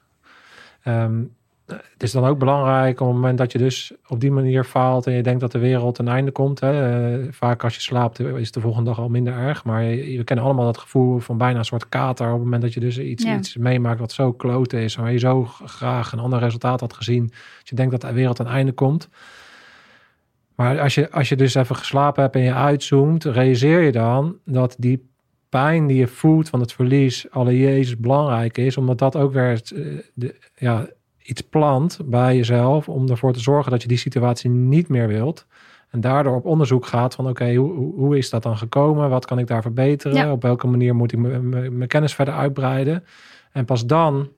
Het 1.68 2.02
is 2.02 2.12
dan 2.12 2.24
ook 2.24 2.38
belangrijk 2.38 3.00
op 3.00 3.06
het 3.06 3.16
moment 3.16 3.38
dat 3.38 3.52
je 3.52 3.58
dus 3.58 3.92
op 4.06 4.20
die 4.20 4.30
manier 4.30 4.64
faalt 4.64 5.06
en 5.06 5.12
je 5.12 5.22
denkt 5.22 5.40
dat 5.40 5.52
de 5.52 5.58
wereld 5.58 5.94
ten 5.94 6.08
einde 6.08 6.30
komt. 6.30 6.60
Hè, 6.60 6.72
eh, 7.16 7.28
vaak 7.30 7.64
als 7.64 7.74
je 7.74 7.80
slaapt 7.80 8.20
is 8.20 8.44
het 8.44 8.54
de 8.54 8.60
volgende 8.60 8.88
dag 8.88 8.98
al 8.98 9.08
minder 9.08 9.34
erg. 9.34 9.64
Maar 9.64 9.84
we 9.86 10.24
kennen 10.24 10.44
allemaal 10.44 10.64
dat 10.64 10.78
gevoel 10.78 11.18
van 11.18 11.38
bijna 11.38 11.58
een 11.58 11.64
soort 11.64 11.88
kater 11.88 12.26
op 12.26 12.32
het 12.32 12.42
moment 12.42 12.62
dat 12.62 12.74
je 12.74 12.80
dus 12.80 12.98
iets, 12.98 13.24
Ja. 13.24 13.36
iets 13.36 13.56
meemaakt 13.56 14.00
wat 14.00 14.12
zo 14.12 14.32
kloten 14.32 14.78
is. 14.78 14.96
Waar 14.96 15.12
je 15.12 15.18
zo 15.18 15.44
graag 15.44 16.12
een 16.12 16.18
ander 16.18 16.38
resultaat 16.38 16.80
had 16.80 16.92
gezien. 16.94 17.26
Dat 17.58 17.68
je 17.68 17.74
denkt 17.74 17.90
dat 17.92 18.00
de 18.00 18.12
wereld 18.12 18.36
ten 18.36 18.46
einde 18.46 18.72
komt. 18.72 19.08
Maar 20.54 20.80
als 20.80 20.94
je, 20.94 21.10
als 21.10 21.28
je 21.28 21.36
dus 21.36 21.54
even 21.54 21.76
geslapen 21.76 22.22
hebt 22.22 22.34
en 22.34 22.42
je 22.42 22.54
uitzoomt, 22.54 23.24
realiseer 23.24 23.80
je 23.80 23.92
dan 23.92 24.36
dat 24.44 24.76
die 24.78 25.08
pijn 25.48 25.86
die 25.86 25.96
je 25.96 26.06
voelt 26.06 26.48
van 26.48 26.60
het 26.60 26.72
verlies 26.72 27.30
alle 27.30 27.58
Jezus 27.58 27.96
belangrijk 27.96 28.58
is, 28.58 28.76
omdat 28.76 28.98
dat 28.98 29.16
ook 29.16 29.32
weer 29.32 29.48
het, 29.48 29.70
eh, 29.70 29.82
de, 30.14 30.34
ja, 30.56 30.86
iets 31.28 31.40
plant 31.40 31.98
bij 32.04 32.36
jezelf 32.36 32.88
om 32.88 33.08
ervoor 33.08 33.32
te 33.32 33.40
zorgen 33.40 33.70
dat 33.70 33.82
je 33.82 33.88
die 33.88 33.96
situatie 33.98 34.50
niet 34.50 34.88
meer 34.88 35.08
wilt. 35.08 35.46
En 35.90 36.00
daardoor 36.00 36.36
op 36.36 36.44
onderzoek 36.44 36.86
gaat 36.86 37.14
van 37.14 37.28
oké, 37.28 37.54
hoe, 37.54 37.72
hoe, 37.72 37.94
hoe 37.94 38.18
is 38.18 38.30
dat 38.30 38.42
dan 38.42 38.56
gekomen? 38.56 39.10
Wat 39.10 39.26
kan 39.26 39.38
ik 39.38 39.46
daar 39.46 39.62
verbeteren? 39.62 40.16
Ja. 40.16 40.32
Op 40.32 40.42
welke 40.42 40.66
manier 40.66 40.94
moet 40.94 41.12
ik 41.12 41.18
mijn- 41.18 41.86
kennis 41.86 42.14
verder 42.14 42.34
uitbreiden? 42.34 43.04
En 43.52 43.64
pas 43.64 43.86
dan 43.86 44.28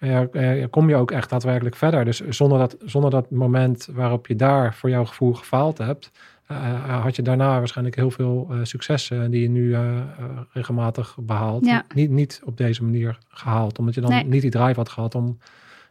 ja, 0.00 0.26
eh, 0.32 0.64
kom 0.70 0.88
je 0.88 0.96
ook 0.96 1.10
echt 1.10 1.30
daadwerkelijk 1.30 1.76
verder. 1.76 2.04
Dus 2.04 2.20
zonder 2.28 2.58
dat, 2.58 2.76
zonder 2.84 3.10
dat 3.10 3.30
moment 3.30 3.88
waarop 3.92 4.26
je 4.26 4.36
daar 4.36 4.74
voor 4.74 4.90
jouw 4.90 5.04
gevoel 5.04 5.32
gefaald 5.34 5.78
hebt, 5.78 6.10
eh, 6.46 7.02
had 7.02 7.16
je 7.16 7.22
daarna 7.22 7.58
waarschijnlijk 7.58 7.96
heel 7.96 8.10
veel 8.10 8.46
eh, 8.50 8.58
successen 8.62 9.30
die 9.30 9.42
je 9.42 9.48
nu 9.48 9.74
eh, 9.74 9.96
eh, 9.98 10.02
regelmatig 10.52 11.16
behaalt. 11.20 11.64
Ja. 11.66 11.84
Niet, 11.94 12.10
niet 12.10 12.40
op 12.44 12.56
deze 12.56 12.84
manier 12.84 13.18
gehaald, 13.28 13.78
omdat 13.78 13.94
je 13.94 14.00
dan 14.00 14.10
Nee. 14.10 14.24
niet 14.24 14.42
die 14.42 14.50
drive 14.50 14.74
had 14.76 14.88
gehad 14.88 15.14
om 15.14 15.38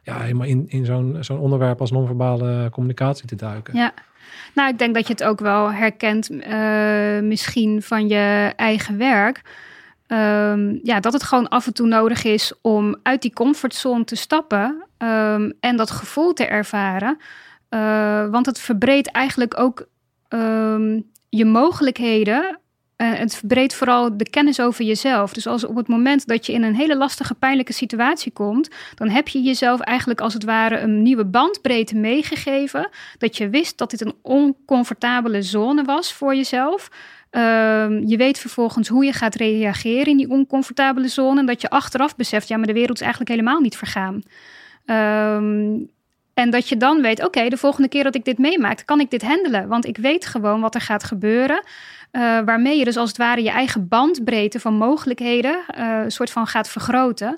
ja, 0.08 0.20
helemaal 0.20 0.48
in, 0.48 0.66
in 0.68 0.86
zo'n 0.86 1.18
zo'n 1.20 1.40
onderwerp 1.40 1.82
als 1.82 1.92
non-verbale 1.92 2.70
communicatie 2.72 3.28
te 3.28 3.36
duiken. 3.36 3.76
ja. 3.76 3.94
Nou, 4.54 4.70
ik 4.70 4.78
denk 4.80 4.94
dat 4.94 5.08
je 5.08 5.14
het 5.14 5.24
ook 5.24 5.40
wel 5.40 5.72
herkent, 5.72 6.30
eh, 6.30 7.20
misschien 7.20 7.82
van 7.82 8.08
je 8.08 8.54
eigen 8.56 8.98
werk. 8.98 9.42
Ehm, 10.08 10.78
ja, 10.84 11.00
dat 11.00 11.14
het 11.14 11.24
gewoon 11.24 11.48
af 11.48 11.68
en 11.68 11.74
toe 11.74 11.88
nodig 11.88 12.24
is 12.24 12.54
om 12.62 12.96
uit 13.04 13.22
die 13.22 13.34
comfortzone 13.34 14.04
te 14.04 14.16
stappen 14.16 14.84
ehm, 14.98 15.52
en 15.60 15.78
dat 15.78 15.92
gevoel 15.92 16.34
te 16.34 16.46
ervaren. 16.46 17.18
Eh, 17.70 18.30
want 18.30 18.46
het 18.46 18.60
verbreedt 18.60 19.12
eigenlijk 19.12 19.60
ook 19.60 19.88
ehm, 20.28 21.00
je 21.30 21.46
mogelijkheden. 21.46 22.60
Eh, 22.98 23.14
het 23.14 23.36
verbreedt 23.36 23.74
vooral 23.74 24.18
de 24.18 24.30
kennis 24.30 24.60
over 24.60 24.86
jezelf. 24.86 25.34
Dus 25.34 25.48
als 25.48 25.66
op 25.66 25.76
het 25.76 25.88
moment 25.88 26.28
dat 26.28 26.46
je 26.46 26.54
in 26.54 26.64
een 26.64 26.76
hele 26.76 26.98
lastige, 26.98 27.34
pijnlijke 27.34 27.74
situatie 27.74 28.32
komt, 28.32 28.70
dan 28.96 29.10
heb 29.10 29.28
je 29.28 29.42
jezelf 29.42 29.80
eigenlijk 29.80 30.22
als 30.22 30.34
het 30.34 30.44
ware 30.44 30.80
een 30.80 31.02
nieuwe 31.02 31.26
bandbreedte 31.26 31.96
meegegeven. 31.96 32.90
Dat 33.18 33.38
je 33.38 33.50
wist 33.50 33.78
dat 33.78 33.90
dit 33.90 34.02
een 34.02 34.16
oncomfortabele 34.22 35.42
zone 35.42 35.84
was 35.84 36.14
voor 36.14 36.36
jezelf. 36.36 36.90
Ehm, 37.30 38.08
je 38.08 38.18
weet 38.18 38.40
vervolgens 38.40 38.88
hoe 38.88 39.06
je 39.06 39.14
gaat 39.14 39.36
reageren 39.36 40.06
in 40.06 40.18
die 40.18 40.30
oncomfortabele 40.30 41.08
zone. 41.08 41.40
En 41.40 41.46
dat 41.46 41.62
je 41.62 41.70
achteraf 41.70 42.16
beseft, 42.16 42.48
ja, 42.48 42.58
maar 42.58 42.68
de 42.68 42.74
wereld 42.74 42.98
is 42.98 43.02
eigenlijk 43.02 43.32
helemaal 43.32 43.60
niet 43.60 43.78
vergaan. 43.78 44.22
Ehm, 44.86 45.76
en 46.34 46.50
dat 46.50 46.70
je 46.70 46.78
dan 46.78 47.02
weet, 47.02 47.26
oké, 47.26 47.50
de 47.50 47.58
volgende 47.58 47.90
keer 47.90 48.04
dat 48.04 48.16
ik 48.16 48.26
dit 48.26 48.38
meemaak, 48.38 48.82
kan 48.86 49.00
ik 49.00 49.10
dit 49.10 49.22
handelen. 49.22 49.68
Want 49.68 49.86
ik 49.86 49.98
weet 49.98 50.26
gewoon 50.26 50.62
wat 50.62 50.76
er 50.76 50.82
gaat 50.82 51.04
gebeuren. 51.04 51.64
Eh, 52.18 52.40
waarmee 52.46 52.78
je 52.78 52.86
dus 52.86 52.98
als 52.98 53.10
het 53.10 53.18
ware 53.18 53.44
je 53.44 53.50
eigen 53.50 53.88
bandbreedte 53.88 54.60
van 54.60 54.74
mogelijkheden 54.74 55.64
een 55.68 56.12
soort 56.12 56.32
van 56.32 56.48
gaat 56.48 56.70
vergroten. 56.70 57.38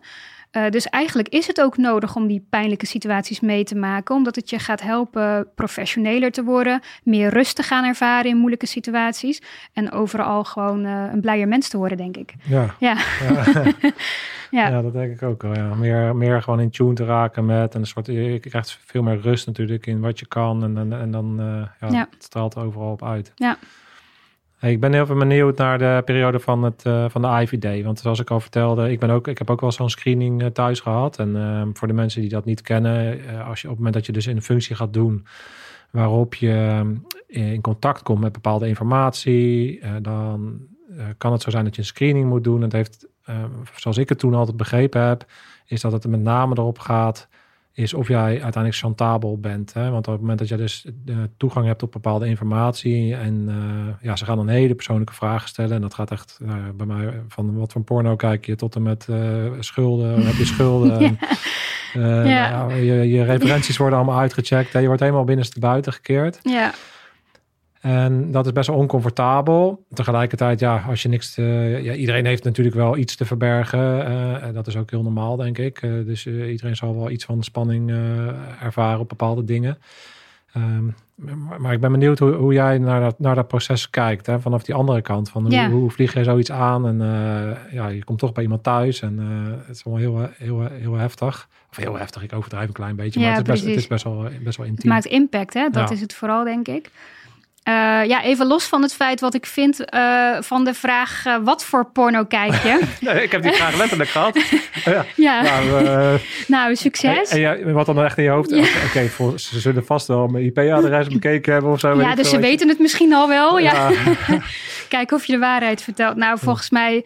Eh, 0.52 0.70
dus 0.70 0.86
eigenlijk 0.86 1.28
is 1.30 1.48
het 1.48 1.62
ook 1.62 1.78
nodig 1.78 2.16
om 2.16 2.28
die 2.28 2.46
pijnlijke 2.50 2.86
situaties 2.86 3.40
mee 3.40 3.64
te 3.64 3.76
maken, 3.76 4.16
omdat 4.16 4.36
het 4.36 4.50
je 4.50 4.60
gaat 4.60 4.82
helpen 4.82 5.48
professioneler 5.56 6.32
te 6.32 6.44
worden, 6.44 6.82
meer 7.04 7.30
rust 7.30 7.56
te 7.56 7.64
gaan 7.64 7.84
ervaren 7.84 8.30
in 8.30 8.38
moeilijke 8.38 8.66
situaties 8.66 9.42
en 9.74 9.92
overal 9.92 10.44
gewoon 10.44 10.84
een 10.84 11.22
blijer 11.22 11.48
mens 11.48 11.70
te 11.70 11.78
worden, 11.78 11.98
denk 11.98 12.18
ik. 12.18 12.34
Ja, 12.44 12.76
Ja, 12.80 12.98
ja. 13.30 13.64
Ja. 14.52 14.68
ja. 14.68 14.82
dat 14.82 14.94
denk 14.94 15.14
ik 15.14 15.24
ook 15.24 15.42
wel. 15.42 15.54
Ja. 15.54 15.74
Meer, 15.76 16.16
meer 16.16 16.42
gewoon 16.42 16.60
in 16.60 16.70
tune 16.70 16.94
te 16.94 17.06
raken 17.06 17.46
met 17.46 17.74
en 17.74 17.80
een 17.80 17.88
soort, 17.88 18.06
je 18.06 18.40
krijgt 18.40 18.80
veel 18.86 19.04
meer 19.04 19.20
rust 19.22 19.48
natuurlijk 19.48 19.86
in 19.88 20.00
wat 20.00 20.20
je 20.20 20.26
kan 20.28 20.64
en, 20.64 20.78
en, 20.78 21.00
en 21.00 21.12
dan 21.12 21.36
ja, 21.80 21.88
Ja. 21.90 22.08
het 22.12 22.24
straalt 22.24 22.56
overal 22.56 22.92
op 22.92 23.04
uit. 23.04 23.32
Ja. 23.36 23.58
Ik 24.62 24.80
ben 24.80 24.94
heel 24.94 25.06
veel 25.06 25.18
benieuwd 25.18 25.58
naar 25.58 25.78
de 25.78 26.02
periode 26.06 26.40
van, 26.40 26.64
het, 26.64 26.86
eh, 26.86 27.06
van 27.10 27.22
de 27.22 27.28
IVD. 27.28 27.84
Want 27.84 28.00
zoals 28.00 28.20
ik 28.20 28.30
al 28.30 28.40
vertelde, 28.40 28.92
ik, 28.92 29.00
ben 29.00 29.10
ook, 29.10 29.28
ik 29.28 29.38
heb 29.38 29.50
ook 29.50 29.62
wel 29.62 29.72
zo'n 29.72 29.90
screening 29.90 30.42
eh, 30.42 30.48
thuis 30.48 30.80
gehad. 30.80 31.20
En 31.20 31.36
eh, 31.36 31.68
voor 31.74 31.88
de 31.88 31.94
mensen 31.94 32.22
die 32.22 32.30
dat 32.30 32.46
niet 32.46 32.62
kennen, 32.62 33.26
eh, 33.28 33.48
als 33.48 33.62
je 33.62 33.68
op 33.68 33.74
het 33.74 33.78
moment 33.78 33.94
dat 33.94 34.06
je 34.06 34.12
dus 34.12 34.26
een 34.26 34.42
functie 34.42 34.76
gaat 34.76 34.94
doen 34.94 35.26
waarop 35.92 36.36
je 36.36 36.84
in 37.28 37.62
contact 37.62 38.04
komt 38.04 38.20
met 38.20 38.32
bepaalde 38.32 38.68
informatie, 38.68 39.82
dan 40.02 40.60
kan 41.18 41.32
het 41.32 41.42
zo 41.42 41.50
zijn 41.50 41.64
dat 41.64 41.76
je 41.76 41.82
een 41.82 41.88
screening 41.88 42.30
moet 42.30 42.44
doen. 42.44 42.62
Het 42.62 42.72
heeft, 42.72 43.08
zoals 43.76 43.98
ik 43.98 44.10
het 44.10 44.20
toen 44.20 44.34
altijd 44.34 44.58
begrepen 44.58 45.02
heb, 45.02 45.26
is 45.66 45.82
dat 45.82 45.92
het 45.92 46.04
er 46.04 46.10
met 46.10 46.22
name 46.22 46.56
erop 46.58 46.80
gaat 46.80 47.28
is 47.74 47.94
of 47.94 48.08
jij 48.08 48.32
uiteindelijk 48.32 48.76
chantabel 48.76 49.40
bent. 49.40 49.74
Hè? 49.74 49.90
Want 49.90 50.08
op 50.08 50.12
het 50.14 50.22
moment 50.22 50.40
dat 50.40 50.48
je 50.48 50.56
dus 50.56 50.86
de 51.06 51.30
toegang 51.38 51.66
hebt 51.66 51.84
op 51.84 51.92
bepaalde 51.92 52.28
informatie 52.28 53.16
en 53.16 53.46
eh, 53.48 54.08
ja, 54.08 54.16
ze 54.16 54.26
gaan 54.26 54.38
dan 54.38 54.48
hele 54.48 54.76
persoonlijke 54.76 55.14
vragen 55.14 55.50
stellen 55.50 55.76
en 55.76 55.82
dat 55.82 55.94
gaat 55.94 56.12
echt 56.12 56.40
ja, 56.46 56.72
bij 56.76 56.86
mij 56.86 57.22
van 57.28 57.58
wat 57.58 57.72
voor 57.72 57.82
porno 57.82 58.16
kijk 58.16 58.46
je 58.46 58.56
tot 58.56 58.76
en 58.76 58.82
met 58.82 59.08
eh, 59.10 59.46
schulden, 59.60 60.26
heb 60.26 60.36
je 60.36 60.46
schulden. 60.46 61.02
Ja. 61.94 62.24
Eh, 62.24 62.30
Ja. 62.30 62.50
nou 62.52 62.74
je, 62.74 63.10
je 63.10 63.24
referenties 63.24 63.78
worden 63.78 63.98
allemaal 63.98 64.20
uitgecheckt. 64.20 64.74
Hè? 64.74 64.80
Je 64.80 64.86
wordt 64.88 65.02
helemaal 65.02 65.24
binnenste 65.24 65.60
buiten 65.60 65.94
gekeerd. 65.94 66.40
ja, 66.44 66.74
En 67.80 68.32
dat 68.32 68.46
is 68.46 68.52
best 68.52 68.68
wel 68.68 68.78
oncomfortabel. 68.78 69.86
Tegelijkertijd, 69.94 70.60
ja, 70.60 70.84
als 70.88 71.02
je 71.02 71.10
niks. 71.10 71.34
Te, 71.34 71.42
ja, 71.84 71.94
iedereen 71.94 72.26
heeft 72.26 72.44
natuurlijk 72.44 72.76
wel 72.76 72.98
iets 72.98 73.16
te 73.16 73.26
verbergen. 73.26 74.06
en 74.42 74.54
dat 74.54 74.68
is 74.68 74.76
ook 74.76 74.90
heel 74.90 75.04
normaal, 75.04 75.36
denk 75.36 75.58
ik. 75.58 75.82
dus 75.82 76.26
iedereen 76.26 76.76
zal 76.76 76.96
wel 76.96 77.10
iets 77.10 77.26
van 77.26 77.44
spanning 77.44 77.92
ervaren 78.62 79.00
op 79.00 79.10
bepaalde 79.10 79.44
dingen. 79.44 79.78
Ehm, 80.54 80.86
maar, 81.60 81.74
ik 81.74 81.80
ben 81.80 81.92
benieuwd 81.92 82.20
hoe, 82.20 82.32
hoe 82.32 82.54
jij 82.54 82.78
naar 82.78 83.02
dat, 83.02 83.20
naar 83.20 83.36
dat 83.36 83.48
proces 83.48 83.90
kijkt. 83.90 84.26
Hè? 84.26 84.40
Vanaf 84.40 84.64
die 84.64 84.76
andere 84.76 85.02
kant. 85.02 85.30
Van 85.30 85.56
hoe, 85.56 85.70
hoe, 85.70 85.92
vlieg 85.92 86.14
je 86.14 86.24
zoiets 86.24 86.52
aan? 86.52 86.88
En 86.88 86.96
uh, 87.02 87.74
ja, 87.74 87.88
je 87.88 88.04
komt 88.04 88.20
toch 88.20 88.32
bij 88.32 88.44
iemand 88.44 88.64
thuis. 88.64 89.02
En 89.02 89.20
uh, 89.20 89.58
het 89.68 89.76
is 89.76 89.84
wel 89.84 89.96
heel, 89.96 90.30
heel, 90.38 90.68
heel 90.72 90.94
heftig. 90.94 91.48
Of 91.70 91.78
heel 91.78 91.98
heftig, 91.98 92.24
ik 92.24 92.34
overdrijf 92.34 92.68
een 92.68 92.74
klein 92.74 92.96
beetje. 92.96 93.20
maar 93.20 93.36
het 93.36 93.48
is, 93.48 93.54
best, 93.54 93.66
het 93.66 93.76
is 93.76 93.88
best, 93.88 94.04
wel, 94.04 94.28
best 94.44 94.58
wel 94.58 94.66
intiem. 94.66 94.92
Het 94.92 95.04
maakt 95.04 95.06
impact, 95.06 95.54
hè? 95.54 95.70
Dat 95.70 95.92
is 95.92 96.02
het 96.02 96.14
vooral, 96.14 96.44
denk 96.44 96.68
ik. 96.68 96.92
Uh, 97.70 98.06
ja, 98.06 98.24
even 98.24 98.46
los 98.46 98.66
van 98.66 98.82
het 98.82 98.94
feit 98.94 99.20
wat 99.20 99.34
ik 99.34 99.46
vind 99.46 99.94
uh, 99.94 100.38
van 100.42 100.64
de 100.64 100.74
vraag: 100.74 101.26
uh, 101.26 101.36
wat 101.44 101.66
voor 101.66 101.86
porno 101.86 102.26
kijk 102.26 102.54
je? 102.54 102.82
nee, 103.02 103.24
ik 103.24 103.32
heb 103.32 103.42
die 103.42 103.52
vraag 103.52 103.78
letterlijk 103.78 104.10
gehad. 104.10 104.40
ja. 104.86 105.06
ja. 105.16 105.42
Nou, 105.42 105.84
nou, 106.48 106.76
succes. 106.76 107.30
En, 107.30 107.66
en, 107.66 107.74
wat 107.74 107.86
dan 107.86 108.04
echt 108.04 108.18
in 108.18 108.24
je 108.24 108.30
hoofd? 108.30 108.50
Ja. 108.50 108.58
Oké, 108.58 109.08
okay, 109.08 109.38
ze 109.38 109.60
zullen 109.60 109.86
vast 109.86 110.08
wel 110.08 110.28
mijn 110.28 110.46
IP-adres 110.46 111.08
bekeken 111.18 111.54
hebben 111.54 111.72
of 111.72 111.80
zo. 111.80 112.02
Ja, 112.02 112.16
dus 112.16 112.30
ze 112.30 112.40
weten 112.40 112.68
het 112.68 112.80
misschien 112.80 113.14
al 113.14 113.28
wel. 113.28 113.60
Ja. 113.60 113.92
Kijk 114.88 115.12
of 115.12 115.26
je 115.26 115.34
de 115.34 115.40
waarheid 115.40 115.82
vertelt. 115.82 116.16
Nou, 116.16 116.40
volgens 116.40 116.70
mij 116.70 117.06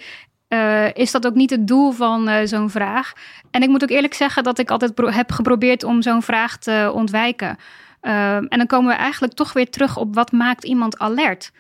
is 0.94 1.12
dat 1.12 1.26
ook 1.26 1.36
niet 1.36 1.50
het 1.50 1.68
doel 1.68 1.92
van 1.92 2.48
zo'n 2.48 2.70
vraag. 2.70 3.14
En 3.52 3.62
ik 3.62 3.70
moet 3.70 3.84
ook 3.84 3.90
eerlijk 3.90 4.14
zeggen 4.14 4.44
dat 4.44 4.60
ik 4.60 4.72
altijd 4.72 4.92
heb 5.06 5.32
geprobeerd 5.32 5.84
om 5.84 6.02
zo'n 6.02 6.22
vraag 6.22 6.58
te 6.58 6.92
ontwijken. 6.94 7.58
Ehm, 8.04 8.46
en 8.46 8.58
dan 8.58 8.68
komen 8.68 8.92
we 8.92 8.98
eigenlijk 8.98 9.34
toch 9.34 9.54
weer 9.54 9.70
terug 9.70 9.98
op 9.98 10.16
wat 10.16 10.32
maakt 10.32 10.64
iemand 10.64 11.00
alert. 11.00 11.52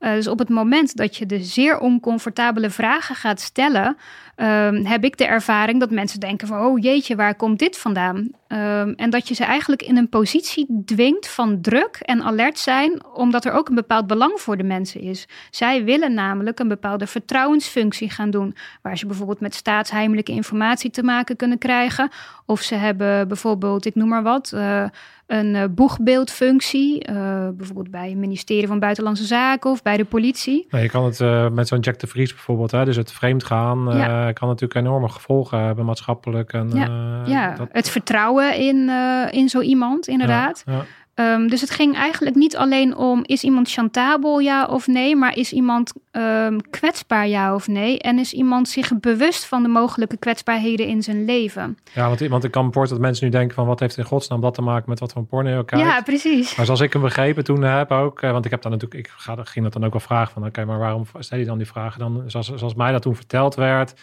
Uh, 0.00 0.12
dus 0.12 0.28
op 0.28 0.38
het 0.38 0.48
moment 0.48 0.96
dat 0.96 1.16
je 1.16 1.26
de 1.26 1.42
zeer 1.42 1.78
oncomfortabele 1.78 2.70
vragen 2.70 3.14
gaat 3.14 3.40
stellen, 3.40 3.96
um, 4.36 4.86
heb 4.86 5.04
ik 5.04 5.16
de 5.16 5.26
ervaring 5.26 5.80
dat 5.80 5.90
mensen 5.90 6.20
denken 6.20 6.48
van, 6.48 6.60
oh 6.60 6.82
jeetje, 6.82 7.16
waar 7.16 7.34
komt 7.34 7.58
dit 7.58 7.78
vandaan? 7.78 8.16
Um, 8.48 8.94
en 8.94 9.10
dat 9.10 9.28
je 9.28 9.34
ze 9.34 9.44
eigenlijk 9.44 9.82
in 9.82 9.96
een 9.96 10.08
positie 10.08 10.82
dwingt 10.84 11.28
van 11.28 11.60
druk 11.60 11.98
en 12.02 12.22
alert 12.22 12.58
zijn, 12.58 13.06
omdat 13.14 13.44
er 13.44 13.52
ook 13.52 13.68
een 13.68 13.74
bepaald 13.74 14.06
belang 14.06 14.40
voor 14.40 14.56
de 14.56 14.62
mensen 14.62 15.00
is. 15.00 15.28
Zij 15.50 15.84
willen 15.84 16.14
namelijk 16.14 16.58
een 16.58 16.68
bepaalde 16.68 17.06
vertrouwensfunctie 17.06 18.10
gaan 18.10 18.30
doen, 18.30 18.56
waar 18.82 18.98
ze 18.98 19.06
bijvoorbeeld 19.06 19.40
met 19.40 19.54
staatsheimelijke 19.54 20.32
informatie 20.32 20.90
te 20.90 21.02
maken 21.02 21.36
kunnen 21.36 21.58
krijgen. 21.58 22.10
Of 22.46 22.60
ze 22.60 22.74
hebben 22.74 23.28
bijvoorbeeld, 23.28 23.86
ik 23.86 23.94
noem 23.94 24.08
maar 24.08 24.22
wat, 24.22 24.52
uh, 24.54 24.84
een 25.28 25.54
uh, 25.54 25.64
boegbeeldfunctie, 25.70 27.10
uh, 27.10 27.48
bijvoorbeeld 27.56 27.90
bij 27.90 28.08
het 28.08 28.18
ministerie 28.18 28.66
van 28.66 28.78
Buitenlandse 28.78 29.24
Zaken 29.24 29.70
of 29.70 29.82
bij 29.82 29.96
de 29.96 30.04
politie. 30.04 30.66
Nou, 30.70 30.82
je 30.82 30.88
kan 30.90 31.04
het 31.04 31.20
uh, 31.20 31.48
met 31.48 31.68
zo'n 31.68 31.80
Jack 31.80 31.98
de 31.98 32.06
Vries 32.06 32.32
bijvoorbeeld, 32.32 32.70
hè, 32.70 32.84
dus 32.84 32.96
het 32.96 33.12
vreemd 33.12 33.44
gaan, 33.44 33.84
kan 34.32 34.48
natuurlijk 34.48 34.74
enorme 34.74 35.08
gevolgen 35.08 35.64
hebben 35.64 35.84
maatschappelijk. 35.84 36.52
En, 36.52 36.70
ja, 36.74 37.22
ja. 37.26 37.54
Dat... 37.54 37.68
het 37.72 37.90
vertrouwen 37.90 38.56
in, 38.56 38.90
in 39.30 39.48
zo 39.48 39.60
iemand, 39.60 40.08
inderdaad. 40.08 40.62
Ja, 40.66 40.84
Um, 41.20 41.48
dus 41.48 41.60
het 41.60 41.70
ging 41.70 41.96
eigenlijk 41.96 42.36
niet 42.36 42.56
alleen 42.56 42.96
om 42.96 43.22
is 43.26 43.42
iemand 43.42 43.70
chantabel 43.70 44.38
ja 44.38 44.64
of 44.64 44.86
nee, 44.86 45.16
maar 45.16 45.36
is 45.36 45.52
iemand 45.52 45.92
um, 46.12 46.70
kwetsbaar 46.70 47.28
ja 47.28 47.54
of 47.54 47.68
nee? 47.68 47.98
En 47.98 48.18
is 48.18 48.32
iemand 48.32 48.68
zich 48.68 49.00
bewust 49.00 49.44
van 49.44 49.62
de 49.62 49.68
mogelijke 49.68 50.16
kwetsbaarheden 50.16 50.86
in 50.86 51.02
zijn 51.02 51.24
leven? 51.24 51.78
Ja, 51.92 52.06
want, 52.08 52.20
want 52.20 52.44
ik 52.44 52.50
kan 52.50 52.66
me 52.66 52.72
voorstellen 52.72 53.02
dat 53.02 53.10
mensen 53.10 53.30
nu 53.30 53.38
denken 53.38 53.54
van 53.54 53.66
wat 53.66 53.80
heeft 53.80 53.96
in 53.96 54.04
godsnaam 54.04 54.40
dat 54.40 54.54
te 54.54 54.62
maken 54.62 54.88
met 54.88 55.00
wat 55.00 55.12
voor 55.12 55.24
porno 55.24 55.62
kijkt? 55.62 55.86
Ja, 55.86 56.02
precies. 56.02 56.56
Maar 56.56 56.64
zoals 56.64 56.80
ik 56.80 56.92
hem 56.92 57.02
begrepen 57.02 57.44
toen 57.44 57.62
heb 57.62 57.90
ook, 57.90 58.22
eh, 58.22 58.30
want 58.30 58.44
ik 58.44 58.50
heb 58.50 58.62
dan 58.62 58.70
natuurlijk, 58.70 59.06
ik 59.06 59.12
ga, 59.16 59.36
ging 59.42 59.64
dat 59.64 59.72
dan 59.72 59.84
ook 59.84 59.92
wel 59.92 60.00
vragen 60.00 60.32
van 60.32 60.46
oké, 60.46 60.64
maar 60.64 60.78
waarom 60.78 61.06
stel 61.18 61.38
je 61.38 61.44
dan 61.44 61.58
die 61.58 61.66
vragen 61.66 61.98
dan? 61.98 62.22
Zoals, 62.26 62.54
zoals 62.54 62.74
mij 62.74 62.92
dat 62.92 63.02
toen 63.02 63.16
verteld 63.16 63.54
werd, 63.54 63.94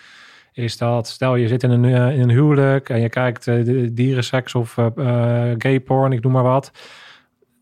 is 0.53 0.77
dat 0.77 1.07
stel 1.07 1.35
je 1.35 1.47
zit 1.47 1.63
in 1.63 1.69
een, 1.69 1.85
eh, 1.85 2.15
in 2.15 2.21
een 2.21 2.29
huwelijk 2.29 2.89
en 2.89 3.01
je 3.01 3.09
kijkt 3.09 3.47
uh, 3.47 3.87
dierenseks 3.91 4.55
of 4.55 4.77
uh, 4.77 5.51
gay 5.57 5.79
porn, 5.79 6.11
ik 6.11 6.23
noem 6.23 6.31
maar 6.31 6.43
wat 6.43 6.71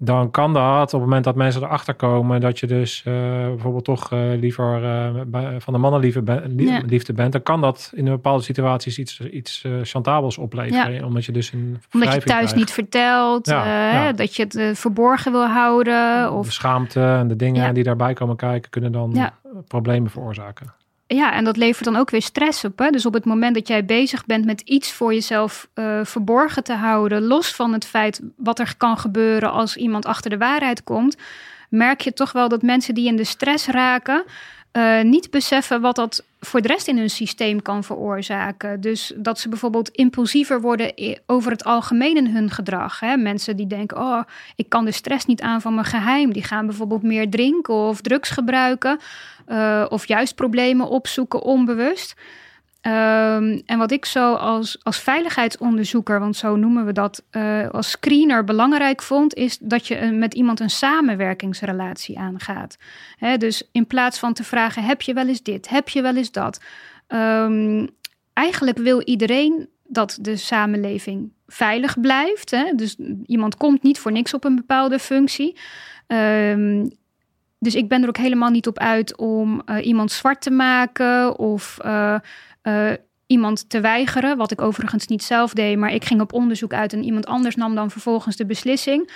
dan 0.05 0.31
kan 0.31 0.53
dat 0.53 0.93
op 0.93 0.99
het 0.99 1.09
moment 1.09 1.23
dat 1.23 1.35
mensen 1.35 1.63
erachter 1.63 1.93
komen 1.93 2.41
dat 2.41 2.59
je 2.59 2.67
dus 2.67 3.03
uh, 3.07 3.13
bijvoorbeeld 3.47 3.83
toch 3.83 4.11
uh, 4.11 4.19
liever 4.39 4.83
uh, 4.83 5.55
van 5.57 5.73
de 5.73 5.79
mannenliefde 5.79 6.21
ben, 6.21 6.55
liefde 6.85 7.13
bent, 7.13 7.31
dan 7.31 7.43
kan 7.43 7.61
dat 7.61 7.91
in 7.95 8.05
een 8.05 8.11
bepaalde 8.11 8.43
situaties 8.43 8.99
iets, 8.99 9.19
iets 9.19 9.65
chantabels 9.83 10.37
opleveren. 10.37 10.93
Ja. 10.93 11.05
Omdat 11.05 11.25
je 11.25 11.31
dus 11.31 11.51
in 11.51 11.81
Omdat 11.93 12.13
je 12.13 12.19
thuis 12.19 12.25
krijgt. 12.25 12.55
niet 12.55 12.71
vertelt, 12.71 13.47
ja, 13.47 14.11
dat 14.11 14.35
je 14.35 14.43
het 14.49 14.79
verborgen 14.79 15.31
wil 15.31 15.47
houden. 15.47 16.31
Of... 16.33 16.45
De 16.45 16.51
schaamte 16.51 17.01
en 17.01 17.27
de 17.27 17.35
dingen 17.35 17.73
die 17.73 17.83
daarbij 17.83 18.13
komen 18.13 18.35
kijken 18.35 18.69
kunnen 18.69 18.91
dan 18.91 19.31
problemen 19.67 20.09
veroorzaken. 20.11 20.73
Ja, 21.13 21.33
en 21.33 21.43
dat 21.43 21.57
levert 21.57 21.85
dan 21.85 21.95
ook 21.95 22.09
weer 22.09 22.21
stress 22.21 22.65
op. 22.65 22.79
Hè? 22.79 22.89
Dus 22.89 23.05
op 23.05 23.13
het 23.13 23.25
moment 23.25 23.55
dat 23.55 23.67
jij 23.67 23.85
bezig 23.85 24.25
bent 24.25 24.45
met 24.45 24.61
iets 24.61 24.91
voor 24.91 25.13
jezelf 25.13 25.67
uh, 25.75 25.99
verborgen 26.03 26.63
te 26.63 26.73
houden, 26.73 27.23
los 27.23 27.51
van 27.51 27.73
het 27.73 27.85
feit 27.85 28.21
wat 28.35 28.59
er 28.59 28.73
kan 28.77 28.97
gebeuren 28.97 29.51
als 29.51 29.77
iemand 29.77 30.05
achter 30.05 30.29
de 30.29 30.37
waarheid 30.37 30.83
komt, 30.83 31.17
merk 31.69 32.01
je 32.01 32.13
toch 32.13 32.31
wel 32.31 32.49
dat 32.49 32.61
mensen 32.61 32.93
die 32.93 33.07
in 33.07 33.15
de 33.15 33.23
stress 33.23 33.67
raken, 33.67 34.23
uh, 34.73 35.01
niet 35.01 35.29
beseffen 35.29 35.81
wat 35.81 35.95
dat 35.95 36.23
voor 36.39 36.61
de 36.61 36.67
rest 36.67 36.87
in 36.87 36.97
hun 36.97 37.09
systeem 37.09 37.61
kan 37.61 37.83
veroorzaken. 37.83 38.81
Dus 38.81 39.13
dat 39.15 39.39
ze 39.39 39.49
bijvoorbeeld 39.49 39.89
impulsiever 39.89 40.61
worden 40.61 40.93
over 41.25 41.51
het 41.51 41.63
algemeen 41.63 42.17
in 42.17 42.27
hun 42.27 42.49
gedrag. 42.49 42.99
Hè? 42.99 43.17
Mensen 43.17 43.55
die 43.55 43.67
denken, 43.67 43.97
oh, 43.97 44.21
ik 44.55 44.69
kan 44.69 44.85
de 44.85 44.91
stress 44.91 45.25
niet 45.25 45.41
aan 45.41 45.61
van 45.61 45.73
mijn 45.73 45.85
geheim. 45.85 46.33
Die 46.33 46.43
gaan 46.43 46.65
bijvoorbeeld 46.65 47.03
meer 47.03 47.29
drinken 47.29 47.73
of 47.73 48.01
drugs 48.01 48.29
gebruiken. 48.29 48.99
Uh, 49.47 49.85
of 49.89 50.07
juist 50.07 50.35
problemen 50.35 50.87
opzoeken 50.87 51.41
onbewust. 51.41 52.13
Um, 52.81 53.61
en 53.65 53.77
wat 53.77 53.91
ik 53.91 54.05
zo 54.05 54.33
als, 54.33 54.77
als 54.83 54.99
veiligheidsonderzoeker, 54.99 56.19
want 56.19 56.35
zo 56.35 56.55
noemen 56.55 56.85
we 56.85 56.91
dat, 56.91 57.23
uh, 57.31 57.69
als 57.69 57.89
screener 57.89 58.43
belangrijk 58.43 59.01
vond, 59.01 59.33
is 59.33 59.57
dat 59.57 59.87
je 59.87 59.95
met 59.95 60.33
iemand 60.33 60.59
een 60.59 60.69
samenwerkingsrelatie 60.69 62.19
aangaat. 62.19 62.77
Dus 63.37 63.69
in 63.71 63.87
plaats 63.87 64.19
van 64.19 64.33
te 64.33 64.43
vragen: 64.43 64.83
heb 64.83 65.01
je 65.01 65.13
wel 65.13 65.27
eens 65.27 65.43
dit, 65.43 65.69
heb 65.69 65.89
je 65.89 66.01
wel 66.01 66.15
eens 66.15 66.31
dat? 66.31 66.61
Um, 67.07 67.89
eigenlijk 68.33 68.77
wil 68.77 69.01
iedereen 69.01 69.69
dat 69.87 70.17
de 70.21 70.35
samenleving 70.35 71.31
veilig 71.47 71.99
blijft. 71.99 72.51
Hè? 72.51 72.71
Dus 72.75 72.97
iemand 73.25 73.57
komt 73.57 73.83
niet 73.83 73.99
voor 73.99 74.11
niks 74.11 74.33
op 74.33 74.43
een 74.43 74.55
bepaalde 74.55 74.99
functie. 74.99 75.57
Um, 76.07 76.91
dus 77.63 77.75
ik 77.75 77.87
ben 77.87 78.01
er 78.01 78.07
ook 78.07 78.17
helemaal 78.17 78.49
niet 78.49 78.67
op 78.67 78.79
uit 78.79 79.17
om 79.17 79.61
uh, 79.65 79.85
iemand 79.85 80.11
zwart 80.11 80.41
te 80.41 80.51
maken 80.51 81.39
of 81.39 81.77
uh, 81.85 82.15
uh, 82.63 82.91
iemand 83.27 83.69
te 83.69 83.79
weigeren. 83.79 84.37
Wat 84.37 84.51
ik 84.51 84.61
overigens 84.61 85.07
niet 85.07 85.23
zelf 85.23 85.53
deed, 85.53 85.77
maar 85.77 85.93
ik 85.93 86.05
ging 86.05 86.21
op 86.21 86.33
onderzoek 86.33 86.73
uit 86.73 86.93
en 86.93 87.03
iemand 87.03 87.25
anders 87.25 87.55
nam 87.55 87.75
dan 87.75 87.91
vervolgens 87.91 88.35
de 88.35 88.45
beslissing. 88.45 89.11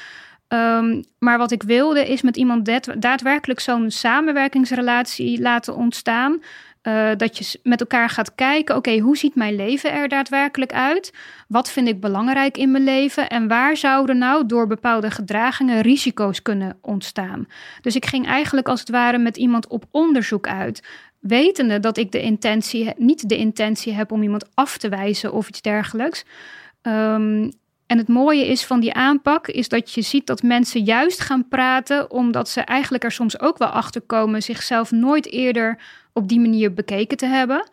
Um, 0.48 1.04
maar 1.20 1.38
wat 1.38 1.52
ik 1.52 1.64
wilde 1.64 2.08
is 2.08 2.22
met 2.22 2.38
iemand 2.38 2.66
daadwerkelijk 3.02 3.60
zo'n 3.60 3.92
samenwerkingsrelatie 3.92 5.42
laten 5.42 5.76
ontstaan. 5.76 6.42
Uh, 6.88 7.12
dat 7.18 7.38
je 7.38 7.60
met 7.64 7.80
elkaar 7.80 8.10
gaat 8.10 8.36
kijken, 8.36 8.76
oké, 8.76 8.98
hoe 8.98 9.18
ziet 9.18 9.36
mijn 9.36 9.56
leven 9.56 9.92
er 9.92 10.08
daadwerkelijk 10.08 10.74
uit? 10.74 11.14
Wat 11.48 11.72
vind 11.72 11.88
ik 11.88 12.00
belangrijk 12.00 12.58
in 12.58 12.72
mijn 12.72 12.84
leven? 12.84 13.30
En 13.30 13.48
waar 13.48 13.78
zouden 13.78 14.18
nou 14.18 14.46
door 14.46 14.68
bepaalde 14.68 15.12
gedragingen 15.12 15.82
risico's 15.82 16.42
kunnen 16.42 16.78
ontstaan? 16.82 17.48
Dus 17.82 17.96
ik 17.96 18.06
ging 18.06 18.28
eigenlijk 18.28 18.68
als 18.68 18.80
het 18.80 18.90
ware 18.90 19.18
met 19.18 19.38
iemand 19.38 19.68
op 19.68 19.86
onderzoek 19.92 20.48
uit. 20.48 20.88
Wetende 21.20 21.80
dat 21.80 21.98
ik 21.98 22.12
de 22.12 22.22
intentie, 22.22 22.94
niet 22.98 23.30
de 23.30 23.38
intentie 23.38 23.94
heb 23.94 24.12
om 24.12 24.24
iemand 24.24 24.50
af 24.54 24.78
te 24.78 24.90
wijzen 24.90 25.34
of 25.34 25.50
iets 25.50 25.62
dergelijks. 25.62 26.26
Um, 26.82 27.52
en 27.88 27.98
het 27.98 28.08
mooie 28.08 28.48
is 28.48 28.66
van 28.66 28.80
die 28.80 28.94
aanpak, 28.94 29.48
is 29.48 29.70
dat 29.70 29.94
je 29.94 30.02
ziet 30.02 30.28
dat 30.28 30.44
mensen 30.44 30.84
juist 30.84 31.20
gaan 31.20 31.48
praten, 31.48 32.12
omdat 32.12 32.50
ze 32.50 32.62
eigenlijk 32.62 33.04
er 33.04 33.12
soms 33.12 33.40
ook 33.40 33.58
wel 33.58 33.68
achter 33.68 34.02
komen 34.02 34.44
zichzelf 34.44 34.92
nooit 34.92 35.32
eerder 35.32 35.80
op 36.18 36.28
die 36.28 36.40
manier 36.40 36.74
bekeken 36.74 37.18
te 37.18 37.26
hebben. 37.26 37.70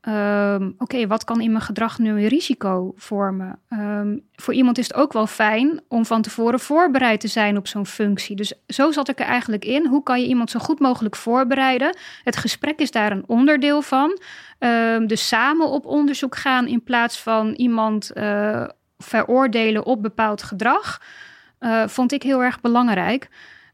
Ehm, 0.00 0.70
oké, 0.78 1.06
wat 1.06 1.24
kan 1.24 1.40
in 1.40 1.50
mijn 1.50 1.64
gedrag 1.64 1.98
nu 1.98 2.10
een 2.10 2.28
risico 2.28 2.92
vormen? 2.96 3.58
Um, 3.70 4.22
voor 4.32 4.54
iemand 4.54 4.78
is 4.78 4.86
het 4.86 4.96
ook 4.96 5.12
wel 5.12 5.26
fijn 5.26 5.80
om 5.88 6.06
van 6.06 6.22
tevoren 6.22 6.60
voorbereid 6.60 7.20
te 7.20 7.28
zijn 7.28 7.56
op 7.56 7.66
zo'n 7.66 7.86
functie. 7.86 8.36
Dus 8.36 8.52
zo 8.66 8.92
zat 8.92 9.08
ik 9.08 9.20
er 9.20 9.26
eigenlijk 9.26 9.64
in. 9.64 9.86
Hoe 9.86 10.02
kan 10.02 10.20
je 10.20 10.26
iemand 10.26 10.50
zo 10.50 10.58
goed 10.58 10.78
mogelijk 10.80 11.16
voorbereiden? 11.16 11.96
Het 12.24 12.36
gesprek 12.36 12.78
is 12.78 12.90
daar 12.90 13.12
een 13.12 13.24
onderdeel 13.26 13.82
van. 13.82 14.18
Um, 14.58 15.06
dus 15.06 15.28
samen 15.28 15.68
op 15.68 15.86
onderzoek 15.86 16.36
gaan 16.36 16.66
in 16.66 16.82
plaats 16.82 17.20
van 17.20 17.52
iemand 17.52 18.10
uh, 18.14 18.64
veroordelen 18.98 19.84
op 19.84 20.02
bepaald 20.02 20.42
gedrag, 20.42 21.02
uh, 21.60 21.86
vond 21.86 22.12
ik 22.12 22.22
heel 22.22 22.42
erg 22.42 22.60
belangrijk. 22.60 23.28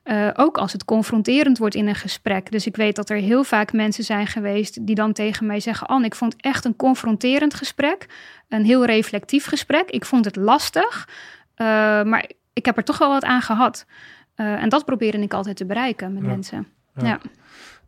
Uh, 0.04 0.28
ook 0.34 0.58
als 0.58 0.72
het 0.72 0.84
confronterend 0.84 1.58
wordt 1.58 1.74
in 1.74 1.88
een 1.88 1.94
gesprek. 1.94 2.50
Dus 2.50 2.66
ik 2.66 2.76
weet 2.76 2.96
dat 2.96 3.10
er 3.10 3.16
heel 3.16 3.44
vaak 3.44 3.72
mensen 3.72 4.04
zijn 4.04 4.26
geweest 4.26 4.86
die 4.86 4.94
dan 4.94 5.12
tegen 5.12 5.46
mij 5.46 5.60
zeggen: 5.60 5.86
Anne, 5.86 6.06
ik 6.06 6.14
vond 6.14 6.34
echt 6.36 6.64
een 6.64 6.76
confronterend 6.76 7.54
gesprek. 7.54 8.06
Een 8.48 8.64
heel 8.64 8.84
reflectief 8.84 9.44
gesprek. 9.46 9.90
Ik 9.90 10.04
vond 10.04 10.24
het 10.24 10.36
lastig, 10.36 11.08
uh, 11.56 11.66
maar 12.02 12.30
ik 12.52 12.64
heb 12.66 12.76
er 12.76 12.84
toch 12.84 12.98
wel 12.98 13.08
wat 13.08 13.24
aan 13.24 13.42
gehad. 13.42 13.86
en 14.34 14.68
dat 14.68 14.84
probeerde 14.84 15.18
ik 15.20 15.34
altijd 15.34 15.56
te 15.56 15.66
bereiken 15.66 16.12
met 16.12 16.22
Ja. 16.22 16.28
mensen. 16.28 16.66
Ja. 16.94 17.06
Ja. 17.06 17.20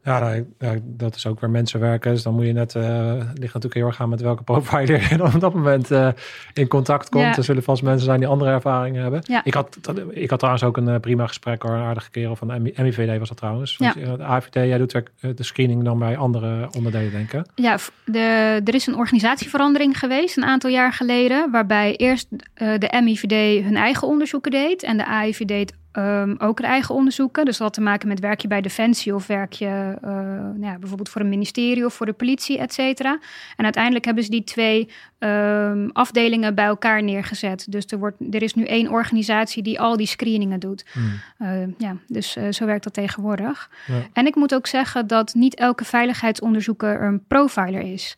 Ja, 0.04 0.18
nou, 0.18 0.46
ja, 0.58 0.74
dat 0.82 1.14
is 1.14 1.26
ook 1.26 1.40
waar 1.40 1.50
mensen 1.50 1.80
werken. 1.80 2.12
Dus 2.12 2.22
dan 2.22 2.34
moet 2.34 2.46
je 2.46 2.52
net, 2.52 2.74
eh 2.74 2.82
ligt 3.14 3.54
natuurlijk 3.54 3.74
heel 3.74 3.86
erg 3.86 4.00
aan 4.00 4.08
met 4.08 4.20
welke 4.20 4.42
provider 4.42 5.06
je 5.10 5.16
dan 5.16 5.34
op 5.34 5.40
dat 5.40 5.54
moment 5.54 5.90
eh, 5.90 6.08
in 6.52 6.68
contact 6.68 7.08
komt. 7.08 7.24
Ja. 7.24 7.36
Er 7.36 7.44
zullen 7.44 7.62
vast 7.62 7.82
mensen 7.82 8.04
zijn 8.04 8.20
die 8.20 8.28
andere 8.28 8.50
ervaringen 8.50 9.02
hebben. 9.02 9.22
Ja. 9.26 9.44
Ik, 9.44 9.54
had, 9.54 9.78
ik 10.10 10.30
had 10.30 10.38
trouwens 10.38 10.64
ook 10.64 10.76
een 10.76 10.88
eh, 10.88 11.00
prima 11.00 11.26
gesprek 11.26 11.62
hoor, 11.62 11.72
een 11.72 11.82
aardige 11.82 12.10
kerel 12.10 12.36
van 12.36 12.48
de 12.48 12.58
MI 12.58 12.72
MIVD 12.76 13.18
was 13.18 13.28
dat 13.28 13.36
trouwens. 13.36 13.76
Ja. 13.78 13.92
De 13.92 14.22
AVD, 14.22 14.54
jij 14.54 14.78
doet 14.78 15.02
de 15.20 15.42
screening 15.42 15.84
dan 15.84 15.98
bij 15.98 16.16
andere 16.16 16.68
onderdelen 16.76 17.10
denken. 17.10 17.46
Ja, 17.54 17.76
de, 18.04 18.60
er 18.64 18.74
is 18.74 18.86
een 18.86 18.96
organisatieverandering 18.96 19.98
geweest 19.98 20.36
een 20.36 20.44
aantal 20.44 20.70
jaar 20.70 20.92
geleden, 20.92 21.50
waarbij 21.50 21.96
eerst 21.96 22.28
de 22.54 23.00
MIVD 23.04 23.64
hun 23.64 23.76
eigen 23.76 24.08
onderzoeken 24.08 24.50
deed 24.50 24.82
en 24.82 24.96
de 24.96 25.06
AIVD 25.06 25.48
deed 25.48 25.72
ehm, 25.92 26.34
ook 26.38 26.58
hun 26.58 26.68
eigen 26.68 26.94
onderzoeken. 26.94 27.44
Dus 27.44 27.56
dat 27.56 27.66
had 27.66 27.74
te 27.74 27.80
maken 27.80 28.08
met 28.08 28.20
werk 28.20 28.40
je 28.40 28.48
bij 28.48 28.60
Defensie 28.60 29.14
of 29.14 29.26
werk 29.26 29.52
je 29.52 29.96
eh, 30.02 30.10
nou 30.10 30.64
ja, 30.64 30.78
bijvoorbeeld 30.78 31.08
voor 31.08 31.20
een 31.20 31.28
ministerie 31.28 31.84
of 31.84 31.94
voor 31.94 32.06
de 32.06 32.12
politie, 32.12 32.58
et 32.58 32.72
cetera. 32.72 33.18
En 33.56 33.64
uiteindelijk 33.64 34.04
hebben 34.04 34.24
ze 34.24 34.30
die 34.30 34.44
twee 34.44 34.88
ehm, 35.18 35.88
afdelingen 35.92 36.54
bij 36.54 36.64
elkaar 36.64 37.02
neergezet. 37.02 37.66
Dus 37.68 37.84
er, 37.86 37.98
wordt, 37.98 38.16
er 38.30 38.42
is 38.42 38.54
nu 38.54 38.64
één 38.64 38.88
organisatie 38.88 39.62
die 39.62 39.80
al 39.80 39.96
die 39.96 40.06
screeningen 40.06 40.60
doet. 40.60 40.84
Hmm. 40.92 41.20
Eh, 41.38 41.78
ja, 41.78 41.96
dus 42.08 42.36
eh, 42.36 42.44
zo 42.50 42.66
werkt 42.66 42.84
dat 42.84 42.94
tegenwoordig. 42.94 43.70
Ja. 43.86 43.94
En 44.12 44.26
ik 44.26 44.34
moet 44.34 44.54
ook 44.54 44.66
zeggen 44.66 45.06
dat 45.06 45.34
niet 45.34 45.54
elke 45.54 45.84
veiligheidsonderzoeker 45.84 47.02
een 47.02 47.24
profiler 47.26 47.80
is. 47.80 48.16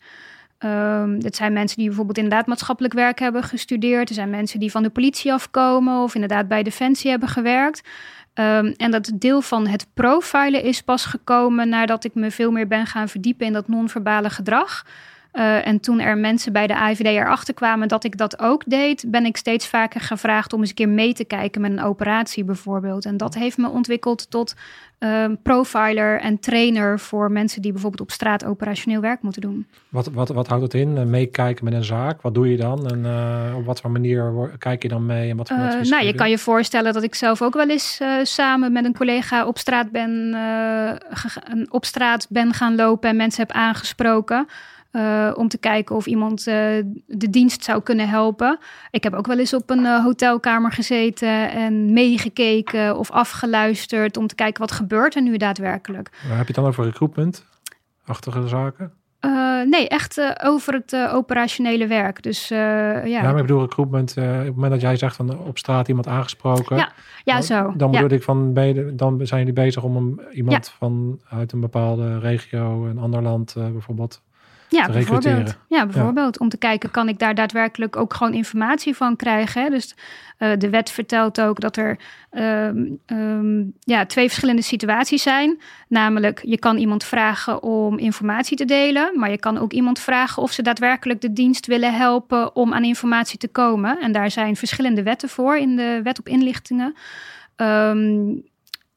Ehm 0.65 1.19
het 1.23 1.37
zijn 1.37 1.53
mensen 1.53 1.77
die 1.77 1.87
bijvoorbeeld 1.87 2.19
inderdaad 2.19 2.47
maatschappelijk 2.47 2.95
werk 2.95 3.19
hebben 3.19 3.43
gestudeerd. 3.43 4.09
Er 4.09 4.15
zijn 4.15 4.31
mensen 4.31 4.61
die 4.61 4.71
van 4.71 4.83
de 4.83 4.91
politie 4.91 5.33
afkomen 5.33 6.03
of 6.03 6.15
inderdaad 6.15 6.49
bij 6.49 6.63
Defensie 6.63 7.11
hebben 7.11 7.29
gewerkt. 7.29 7.89
Ehm, 8.35 8.73
en 8.77 8.91
dat 8.91 9.11
deel 9.15 9.41
van 9.41 9.67
het 9.67 9.87
profilen 9.95 10.63
is 10.63 10.83
pas 10.83 11.05
gekomen 11.05 11.69
nadat 11.69 12.05
ik 12.05 12.15
me 12.15 12.31
veel 12.31 12.51
meer 12.51 12.67
ben 12.67 12.87
gaan 12.87 13.09
verdiepen 13.09 13.47
in 13.47 13.53
dat 13.53 13.69
non-verbale 13.69 14.31
gedrag. 14.31 14.85
Eh, 15.35 15.67
en 15.67 15.81
toen 15.81 16.01
er 16.01 16.19
mensen 16.19 16.53
bij 16.53 16.67
de 16.67 16.77
AIVD 16.77 17.05
erachter 17.05 17.55
kwamen 17.55 17.89
dat 17.89 18.05
ik 18.05 18.17
dat 18.17 18.39
ook 18.39 18.63
deed, 18.67 19.05
ben 19.07 19.25
ik 19.25 19.37
steeds 19.37 19.67
vaker 19.67 20.01
gevraagd 20.01 20.53
om 20.53 20.61
eens 20.61 20.69
een 20.69 20.75
keer 20.75 20.89
mee 20.89 21.13
te 21.13 21.25
kijken 21.25 21.61
met 21.61 21.71
een 21.71 21.83
operatie 21.83 22.45
bijvoorbeeld. 22.45 23.05
En 23.05 23.17
dat 23.17 23.35
heeft 23.35 23.57
me 23.57 23.69
ontwikkeld 23.69 24.31
tot 24.31 24.55
ehm, 24.99 25.35
profiler 25.43 26.21
en 26.21 26.39
trainer 26.41 27.01
voor 27.01 27.31
mensen 27.31 27.63
die 27.63 27.73
bijvoorbeeld 27.73 28.03
op 28.03 28.11
straat 28.11 28.45
operationeel 28.45 29.01
werk 29.01 29.23
moeten 29.23 29.43
doen. 29.43 29.67
Wat, 29.89 30.07
wat, 30.07 30.29
wat 30.29 30.49
houdt 30.49 30.63
het 30.63 30.75
in? 30.75 30.97
Eh, 30.97 31.05
Meekijken 31.05 31.65
met 31.65 31.75
een 31.75 31.85
zaak? 31.85 32.23
Wat 32.23 32.35
doe 32.35 32.51
je 32.51 32.57
dan? 32.57 32.91
En 32.91 33.05
eh, 33.05 33.57
op 33.57 33.65
wat 33.65 33.81
voor 33.81 33.91
manier 33.91 34.51
kijk 34.59 34.83
je 34.83 34.89
dan 34.89 35.07
mee? 35.07 35.31
En 35.31 35.37
wat 35.37 35.49
voor 35.49 35.57
nou, 35.83 36.05
je 36.05 36.15
kan 36.15 36.31
je 36.31 36.39
voorstellen 36.39 36.93
dat 36.93 37.03
ik 37.03 37.15
zelf 37.15 37.43
ook 37.43 37.55
wel 37.55 37.69
eens 37.69 38.01
samen 38.23 38.73
met 38.73 38.85
een 38.85 38.97
collega 38.97 39.47
op 39.47 39.59
straat 39.59 39.91
ben, 39.91 40.37
op 41.69 41.85
straat 41.85 42.27
ben 42.31 42.53
gaan 42.53 42.75
lopen 42.75 43.11
en 43.11 43.17
mensen 43.17 43.41
heb 43.41 43.57
aangesproken. 43.57 44.47
Eh, 44.95 45.31
om 45.35 45.49
te 45.49 45.59
kijken 45.59 45.97
of 45.97 46.07
iemand 46.07 46.47
eh, 46.47 46.55
de 47.07 47.31
dienst 47.31 47.65
zou 47.65 47.83
kunnen 47.83 48.09
helpen. 48.09 48.59
Ik 48.91 49.03
heb 49.03 49.15
ook 49.15 49.27
wel 49.27 49.39
eens 49.39 49.55
op 49.55 49.71
een 49.71 49.87
eh, 49.87 50.05
hotelkamer 50.05 50.73
gezeten 50.73 51.51
en 51.51 51.93
meegekeken 51.93 52.99
of 52.99 53.11
afgeluisterd 53.11 54.17
om 54.17 54.27
te 54.27 54.35
kijken 54.35 54.61
wat 54.61 54.73
gebeurt 54.73 55.15
er 55.15 55.23
nu 55.23 55.37
daadwerkelijk. 55.37 56.11
Waar 56.29 56.37
heb 56.37 56.47
je 56.47 56.53
het 56.53 56.55
dan 56.55 56.67
over 56.67 56.85
recruitment? 56.85 57.45
Achtige 58.05 58.49
zaken? 58.49 58.93
Nee, 59.71 59.89
echt 59.89 60.43
over 60.43 60.75
het 60.75 60.97
operationele 61.13 61.87
werk. 61.87 62.23
Dus 62.23 62.49
ja, 62.49 63.05
Ja, 63.05 63.23
maar 63.23 63.37
ik 63.37 63.47
bedoel 63.47 63.61
recruitment. 63.61 64.11
op 64.17 64.25
het 64.25 64.55
moment 64.55 64.73
dat 64.73 64.81
jij 64.81 64.97
zegt 64.97 65.17
van 65.17 65.39
op 65.39 65.59
straat 65.59 65.89
iemand 65.89 66.07
aangesproken. 66.07 66.77
Ja, 66.77 66.93
ja 67.25 67.35
dan, 67.35 67.43
zo. 67.43 67.73
Dan 67.77 67.93
ja. 67.93 68.01
bedoel 68.01 68.19
ik 68.19 68.25
van, 68.25 68.53
ben 68.53 68.67
je, 68.67 68.95
dan 68.95 69.27
zijn 69.27 69.41
jullie 69.41 69.63
bezig 69.65 69.83
om 69.83 69.97
een, 69.97 70.21
iemand 70.33 70.69
van 70.69 71.21
uit 71.29 71.53
een 71.53 71.61
bepaalde 71.61 72.19
regio, 72.19 72.87
een 72.87 72.99
ander 72.99 73.23
land 73.23 73.55
bijvoorbeeld. 73.57 74.23
Ja, 74.75 74.89
bijvoorbeeld. 74.89 75.57
Ja, 75.69 75.87
bijvoorbeeld. 75.87 76.39
Om 76.39 76.49
te 76.49 76.57
kijken, 76.57 76.91
kan 76.91 77.09
ik 77.09 77.19
daar 77.19 77.35
daadwerkelijk 77.35 77.97
ook 77.97 78.15
gewoon 78.15 78.35
informatie 78.35 78.95
van 78.95 79.17
krijgen? 79.17 79.63
Hè? 79.63 79.71
Dus 79.71 79.95
eh, 80.39 80.51
de 80.59 80.71
wet 80.71 80.91
vertelt 80.91 81.41
ook 81.41 81.61
dat 81.61 81.77
er 81.77 81.99
ehm, 82.31 82.85
ehm, 83.07 83.63
ja, 83.81 84.07
twee 84.07 84.29
verschillende 84.29 84.63
situaties 84.63 85.23
zijn. 85.23 85.61
Namelijk, 85.89 86.41
je 86.45 86.59
kan 86.59 86.77
iemand 86.77 87.05
vragen 87.05 87.63
om 87.63 87.99
informatie 87.99 88.57
te 88.57 88.65
delen. 88.65 89.11
Maar 89.15 89.31
je 89.31 89.39
kan 89.39 89.59
ook 89.59 89.73
iemand 89.73 89.99
vragen 89.99 90.43
of 90.43 90.53
ze 90.53 90.63
daadwerkelijk 90.63 91.21
de 91.21 91.33
dienst 91.33 91.67
willen 91.67 91.95
helpen 91.95 92.57
om 92.57 92.75
aan 92.75 92.85
informatie 92.85 93.39
te 93.39 93.49
komen. 93.49 94.01
En 94.01 94.13
daar 94.13 94.31
zijn 94.31 94.57
verschillende 94.57 95.03
wetten 95.03 95.29
voor 95.29 95.57
in 95.57 95.77
de 95.77 96.01
wet 96.03 96.19
op 96.19 96.29
inlichtingen. 96.29 96.95
Ehm, 97.57 98.33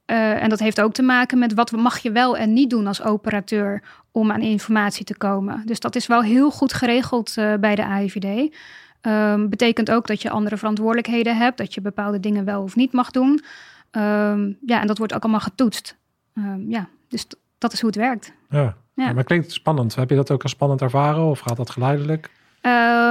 eh, 0.08 0.44
en 0.44 0.50
dat 0.50 0.60
heeft 0.60 0.82
ook 0.82 0.94
te 0.94 1.02
maken 1.02 1.40
met 1.40 1.54
wat 1.54 1.72
mag 1.72 1.98
je 1.98 2.12
wel 2.12 2.38
en 2.38 2.54
niet 2.54 2.70
doen 2.70 2.88
als 2.88 3.04
operateur 3.04 3.84
om 4.12 4.32
aan 4.32 4.42
informatie 4.42 5.06
te 5.06 5.18
komen. 5.18 5.62
Dus 5.66 5.80
dat 5.80 5.96
is 5.96 6.08
wel 6.08 6.22
heel 6.22 6.52
goed 6.52 6.74
geregeld 6.74 7.38
eh, 7.38 7.54
bij 7.60 7.76
de 7.76 7.86
AIVD. 7.86 8.56
Ehm, 9.02 9.50
betekent 9.50 9.92
ook 9.92 10.08
dat 10.08 10.22
je 10.22 10.30
andere 10.30 10.58
verantwoordelijkheden 10.58 11.38
hebt, 11.38 11.58
dat 11.58 11.74
je 11.74 11.82
bepaalde 11.82 12.20
dingen 12.20 12.46
wel 12.46 12.64
of 12.64 12.76
niet 12.76 12.92
mag 12.92 13.12
doen. 13.12 13.44
Ehm, 13.92 14.52
ja, 14.66 14.82
en 14.82 14.88
dat 14.88 14.98
wordt 14.98 15.14
ook 15.14 15.24
allemaal 15.24 15.40
getoetst. 15.40 15.98
Ehm, 16.34 16.70
ja, 16.70 16.88
dus 17.08 17.28
dat 17.58 17.74
is 17.74 17.80
hoe 17.80 17.90
het 17.90 18.00
werkt. 18.00 18.34
Ja. 18.50 18.76
Maar 18.96 19.24
klinkt 19.24 19.52
spannend. 19.52 19.96
Heb 19.96 20.10
je 20.10 20.16
dat 20.16 20.32
ook 20.32 20.44
als 20.44 20.52
spannend 20.52 20.82
ervaren 20.82 21.24
of 21.24 21.40
gaat 21.40 21.58
dat 21.58 21.70
geleidelijk? 21.70 22.30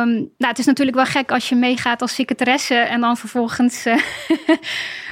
Nou, 0.07 0.29
het 0.39 0.59
is 0.59 0.67
natuurlijk 0.67 0.97
wel 0.97 1.07
gek 1.07 1.31
als 1.31 1.49
je 1.49 1.55
meegaat 1.55 2.03
als 2.03 2.15
secretaresse 2.15 2.75
en 2.75 3.01
dan 3.01 3.17
vervolgens 3.17 3.85
eh, 3.87 3.97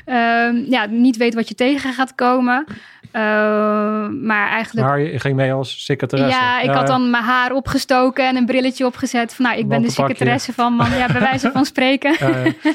ja, 0.70 0.86
niet 0.90 1.16
weet 1.16 1.34
wat 1.34 1.48
je 1.48 1.54
tegen 1.54 1.92
gaat 1.92 2.14
komen. 2.14 2.64
Ehm, 3.12 4.26
maar 4.26 4.48
eigenlijk 4.48 4.86
Maar 4.86 5.00
je 5.00 5.20
ging 5.20 5.36
mee 5.36 5.52
als 5.52 5.84
secretaresse. 5.84 6.40
Ja, 6.40 6.60
ik 6.60 6.70
had 6.70 6.86
dan 6.86 7.10
mijn 7.10 7.22
haar 7.24 7.52
opgestoken 7.52 8.28
en 8.28 8.36
een 8.36 8.46
brilletje 8.46 8.86
opgezet. 8.86 9.34
Van, 9.34 9.44
nou, 9.44 9.58
ik 9.58 9.68
ben 9.68 9.82
de 9.82 9.90
secretaresse 9.90 10.52
van 10.52 10.72
man. 10.72 10.90
Ja, 10.96 11.06
bij 11.06 11.20
wijze 11.20 11.50
van 11.50 11.64
spreken. 11.64 12.16
Ja, 12.26 12.28
ja. 12.44 12.52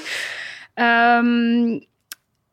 Ehm, 0.74 1.80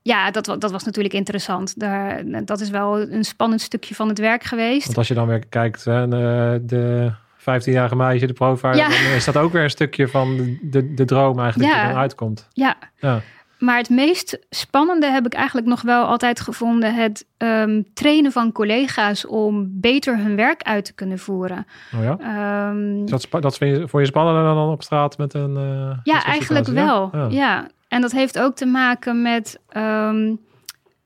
ja, 0.03 0.31
dat, 0.31 0.45
dat 0.59 0.71
was 0.71 0.85
natuurlijk 0.85 1.15
interessant. 1.15 1.81
Daar, 1.81 2.23
dat 2.45 2.61
is 2.61 2.71
wel 2.71 3.01
een 3.01 3.25
spannend 3.25 3.61
stukje 3.61 3.95
van 3.95 4.09
het 4.09 4.19
werk 4.19 4.45
geweest. 4.45 4.85
Want 4.85 4.99
als 4.99 5.09
je 5.09 5.15
dan 5.15 5.27
weer 5.27 5.47
kijkt, 5.47 5.85
hè, 5.85 6.09
de, 6.09 6.59
de 6.63 7.13
15-jarige 7.41 7.97
meisje, 7.97 8.27
de 8.27 8.33
profiler, 8.33 8.77
Ja. 8.77 8.89
dan 8.89 8.97
is 9.17 9.25
dat 9.25 9.37
ook 9.37 9.53
weer 9.53 9.63
een 9.63 9.71
stukje 9.71 10.09
van 10.09 10.37
de, 10.37 10.59
de, 10.63 10.95
de 10.95 11.05
droom 11.05 11.39
eigenlijk 11.41 11.73
Ja. 11.73 11.79
die 11.81 11.89
dan 11.93 12.01
uitkomt. 12.01 12.49
Ja, 12.53 12.77
Ja. 12.99 13.21
Maar 13.59 13.77
het 13.79 13.89
meest 13.91 14.39
spannende 14.51 15.07
heb 15.11 15.27
ik 15.27 15.35
eigenlijk 15.35 15.67
nog 15.67 15.83
wel 15.83 16.05
altijd 16.05 16.41
gevonden. 16.41 16.95
Het 16.95 17.27
ehm, 17.37 17.83
trainen 17.95 18.33
van 18.33 18.53
collega's 18.53 19.27
om 19.27 19.69
beter 19.81 20.19
hun 20.19 20.37
werk 20.37 20.63
uit 20.63 20.85
te 20.85 20.95
kunnen 20.95 21.19
voeren. 21.19 21.67
Oh 21.97 22.03
ja? 22.03 22.17
Ehm, 22.21 23.05
dat, 23.07 23.27
dat 23.41 23.57
vind 23.57 23.77
je, 23.77 23.89
voor 23.89 24.01
je 24.01 24.07
spannender 24.07 24.43
dan 24.45 24.69
op 24.71 24.83
straat 24.83 25.19
met 25.19 25.35
een... 25.35 25.57
eh, 25.57 25.99
Ja, 26.03 26.25
eigenlijk 26.25 26.67
wel. 26.67 27.11
Ja? 27.13 27.27
Ja. 27.31 27.67
En 27.89 28.01
dat 28.01 28.13
heeft 28.13 28.39
ook 28.39 28.55
te 28.57 28.67
maken 28.67 29.23
met. 29.23 29.61
ehm, 29.69 30.35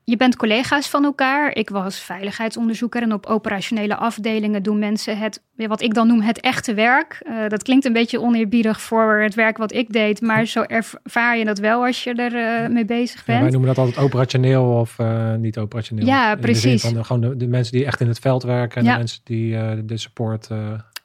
je 0.03 0.17
bent 0.17 0.35
collega's 0.35 0.89
van 0.89 1.03
elkaar. 1.03 1.55
Ik 1.55 1.69
was 1.69 1.99
veiligheidsonderzoeker 1.99 3.01
en 3.01 3.13
op 3.13 3.25
operationele 3.25 3.95
afdelingen 3.95 4.63
doen 4.63 4.79
mensen 4.79 5.17
het, 5.17 5.41
wat 5.55 5.81
ik 5.81 5.93
dan 5.93 6.07
noem 6.07 6.21
het 6.21 6.39
echte 6.39 6.73
werk. 6.73 7.21
Eh, 7.25 7.47
dat 7.47 7.63
klinkt 7.63 7.85
een 7.85 7.93
beetje 7.93 8.21
oneerbiedig 8.21 8.81
voor 8.81 9.13
het 9.21 9.33
werk 9.35 9.57
wat 9.57 9.73
ik 9.73 9.93
deed, 9.93 10.21
maar 10.21 10.45
zo 10.45 10.61
ervaar 10.61 11.37
je 11.37 11.45
dat 11.45 11.59
wel 11.59 11.85
als 11.85 12.03
je 12.03 12.13
er 12.13 12.63
eh, 12.63 12.69
mee 12.69 12.85
bezig 12.85 13.17
Ja, 13.17 13.23
bent. 13.25 13.39
wij 13.41 13.49
noemen 13.49 13.67
dat 13.69 13.77
altijd 13.77 14.05
operationeel 14.05 14.63
of 14.63 14.99
eh, 14.99 15.35
niet 15.35 15.57
operationeel. 15.57 16.05
Ja, 16.05 16.31
In 16.35 16.41
de 16.41 16.53
zin 16.53 16.61
precies. 16.61 16.81
van 16.81 16.93
de, 16.93 17.03
gewoon 17.03 17.21
de, 17.21 17.37
de 17.37 17.47
mensen 17.47 17.71
die 17.73 17.85
echt 17.85 18.01
in 18.01 18.07
het 18.07 18.19
veld 18.19 18.43
werken 18.43 18.77
en 18.77 18.83
Ja. 18.85 18.91
de 18.91 18.97
mensen 18.97 19.21
die 19.23 19.85
de 19.85 19.97
support 19.97 20.47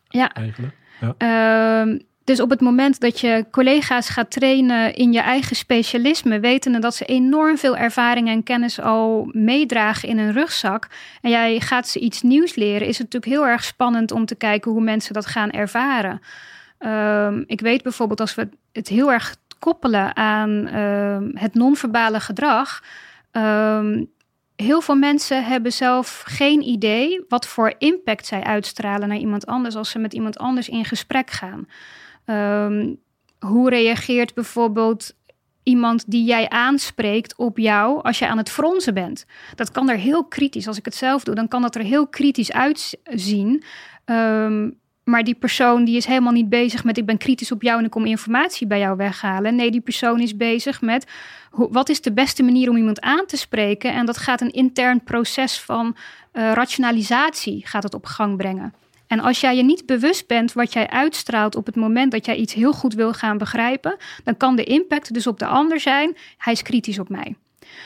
Ja. 0.08 0.30
regelen. 0.34 0.72
Ehm, 1.18 1.98
dus 2.26 2.40
op 2.40 2.50
het 2.50 2.60
moment 2.60 3.00
dat 3.00 3.20
je 3.20 3.46
collega's 3.50 4.08
gaat 4.08 4.30
trainen 4.30 4.94
in 4.94 5.12
je 5.12 5.20
eigen 5.20 5.56
specialisme, 5.56 6.40
wetende 6.40 6.78
dat 6.78 6.94
ze 6.94 7.04
enorm 7.04 7.58
veel 7.58 7.76
ervaring 7.76 8.28
en 8.28 8.42
kennis 8.42 8.80
al 8.80 9.28
meedragen 9.32 10.08
in 10.08 10.18
hun 10.18 10.32
rugzak, 10.32 10.88
en 11.20 11.30
jij 11.30 11.60
gaat 11.60 11.88
ze 11.88 11.98
iets 11.98 12.22
nieuws 12.22 12.54
leren, 12.54 12.86
is 12.86 12.98
het 12.98 13.12
natuurlijk 13.12 13.32
heel 13.32 13.46
erg 13.52 13.64
spannend 13.64 14.10
om 14.10 14.26
te 14.26 14.34
kijken 14.34 14.70
hoe 14.70 14.80
mensen 14.80 15.14
dat 15.14 15.26
gaan 15.26 15.50
ervaren. 15.50 16.20
Ehm, 16.78 17.42
ik 17.46 17.60
weet 17.60 17.82
bijvoorbeeld 17.82 18.20
als 18.20 18.34
we 18.34 18.48
het 18.72 18.88
heel 18.88 19.12
erg 19.12 19.36
koppelen 19.58 20.16
aan 20.16 20.66
ehm, 20.66 21.30
het 21.32 21.54
non-verbale 21.54 22.20
gedrag. 22.20 22.82
ehm, 23.30 24.04
heel 24.56 24.80
veel 24.80 24.94
mensen 24.94 25.44
hebben 25.44 25.72
zelf 25.72 26.22
geen 26.26 26.62
idee 26.62 27.24
wat 27.28 27.46
voor 27.46 27.74
impact 27.78 28.26
zij 28.26 28.42
uitstralen 28.42 29.08
naar 29.08 29.18
iemand 29.18 29.46
anders 29.46 29.76
als 29.76 29.90
ze 29.90 29.98
met 29.98 30.12
iemand 30.12 30.38
anders 30.38 30.68
in 30.68 30.84
gesprek 30.84 31.30
gaan. 31.30 31.66
Ehm, 32.26 32.94
hoe 33.38 33.70
reageert 33.70 34.34
bijvoorbeeld 34.34 35.14
iemand 35.62 36.10
die 36.10 36.24
jij 36.24 36.48
aanspreekt 36.48 37.36
op 37.36 37.58
jou 37.58 38.02
als 38.02 38.18
je 38.18 38.28
aan 38.28 38.38
het 38.38 38.50
fronsen 38.50 38.94
bent? 38.94 39.26
Dat 39.54 39.70
kan 39.70 39.88
er 39.88 39.96
heel 39.96 40.24
kritisch, 40.24 40.66
als 40.66 40.78
ik 40.78 40.84
het 40.84 40.94
zelf 40.94 41.24
doe, 41.24 41.34
dan 41.34 41.48
kan 41.48 41.62
dat 41.62 41.74
er 41.74 41.82
heel 41.82 42.06
kritisch 42.06 42.52
uitzien. 42.52 43.62
Ehm, 44.04 44.70
maar 45.04 45.24
die 45.24 45.34
persoon 45.34 45.84
die 45.84 45.96
is 45.96 46.06
helemaal 46.06 46.32
niet 46.32 46.48
bezig 46.48 46.84
met 46.84 46.98
ik 46.98 47.06
ben 47.06 47.18
kritisch 47.18 47.52
op 47.52 47.62
jou 47.62 47.78
en 47.78 47.84
ik 47.84 47.90
kom 47.90 48.04
informatie 48.04 48.66
bij 48.66 48.78
jou 48.78 48.96
weghalen. 48.96 49.54
Nee, 49.54 49.70
die 49.70 49.80
persoon 49.80 50.20
is 50.20 50.36
bezig 50.36 50.80
met 50.80 51.06
wat 51.50 51.88
is 51.88 52.00
de 52.00 52.12
beste 52.12 52.42
manier 52.42 52.70
om 52.70 52.76
iemand 52.76 53.00
aan 53.00 53.26
te 53.26 53.36
spreken. 53.36 53.92
En 53.92 54.06
dat 54.06 54.16
gaat 54.16 54.40
een 54.40 54.50
intern 54.50 55.02
proces 55.04 55.60
van 55.60 55.96
uh, 56.32 56.52
rationalisatie 56.52 57.66
gaat 57.66 57.82
het 57.82 57.94
op 57.94 58.04
gang 58.04 58.36
brengen. 58.36 58.74
En 59.06 59.20
als 59.20 59.40
jij 59.40 59.56
je 59.56 59.62
niet 59.62 59.86
bewust 59.86 60.26
bent 60.26 60.52
wat 60.52 60.72
jij 60.72 60.88
uitstraalt 60.88 61.56
op 61.56 61.66
het 61.66 61.76
moment 61.76 62.12
dat 62.12 62.26
jij 62.26 62.36
iets 62.36 62.54
heel 62.54 62.72
goed 62.72 62.94
wil 62.94 63.12
gaan 63.12 63.38
begrijpen, 63.38 63.96
dan 64.24 64.36
kan 64.36 64.56
de 64.56 64.64
impact 64.64 65.14
dus 65.14 65.26
op 65.26 65.38
de 65.38 65.46
ander 65.46 65.80
zijn. 65.80 66.16
Hij 66.38 66.52
is 66.52 66.62
kritisch 66.62 66.98
op 66.98 67.08
mij. 67.08 67.34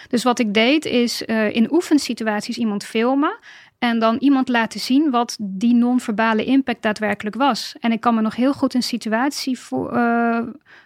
Dus 0.08 0.22
wat 0.22 0.38
ik 0.38 0.54
deed 0.54 0.84
is 0.84 1.22
uh, 1.26 1.54
in 1.54 1.72
oefensituaties 1.72 2.58
iemand 2.58 2.84
filmen 2.84 3.38
en 3.78 3.98
dan 3.98 4.16
iemand 4.18 4.48
laten 4.48 4.80
zien 4.80 5.10
wat 5.10 5.36
die 5.40 5.74
non-verbale 5.74 6.44
impact 6.44 6.82
daadwerkelijk 6.82 7.36
was. 7.36 7.74
En 7.80 7.92
ik 7.92 8.00
kan 8.00 8.14
me 8.14 8.20
nog 8.20 8.36
heel 8.36 8.52
goed 8.52 8.74
een 8.74 8.82
situatie 8.82 9.58
uh, 9.72 10.38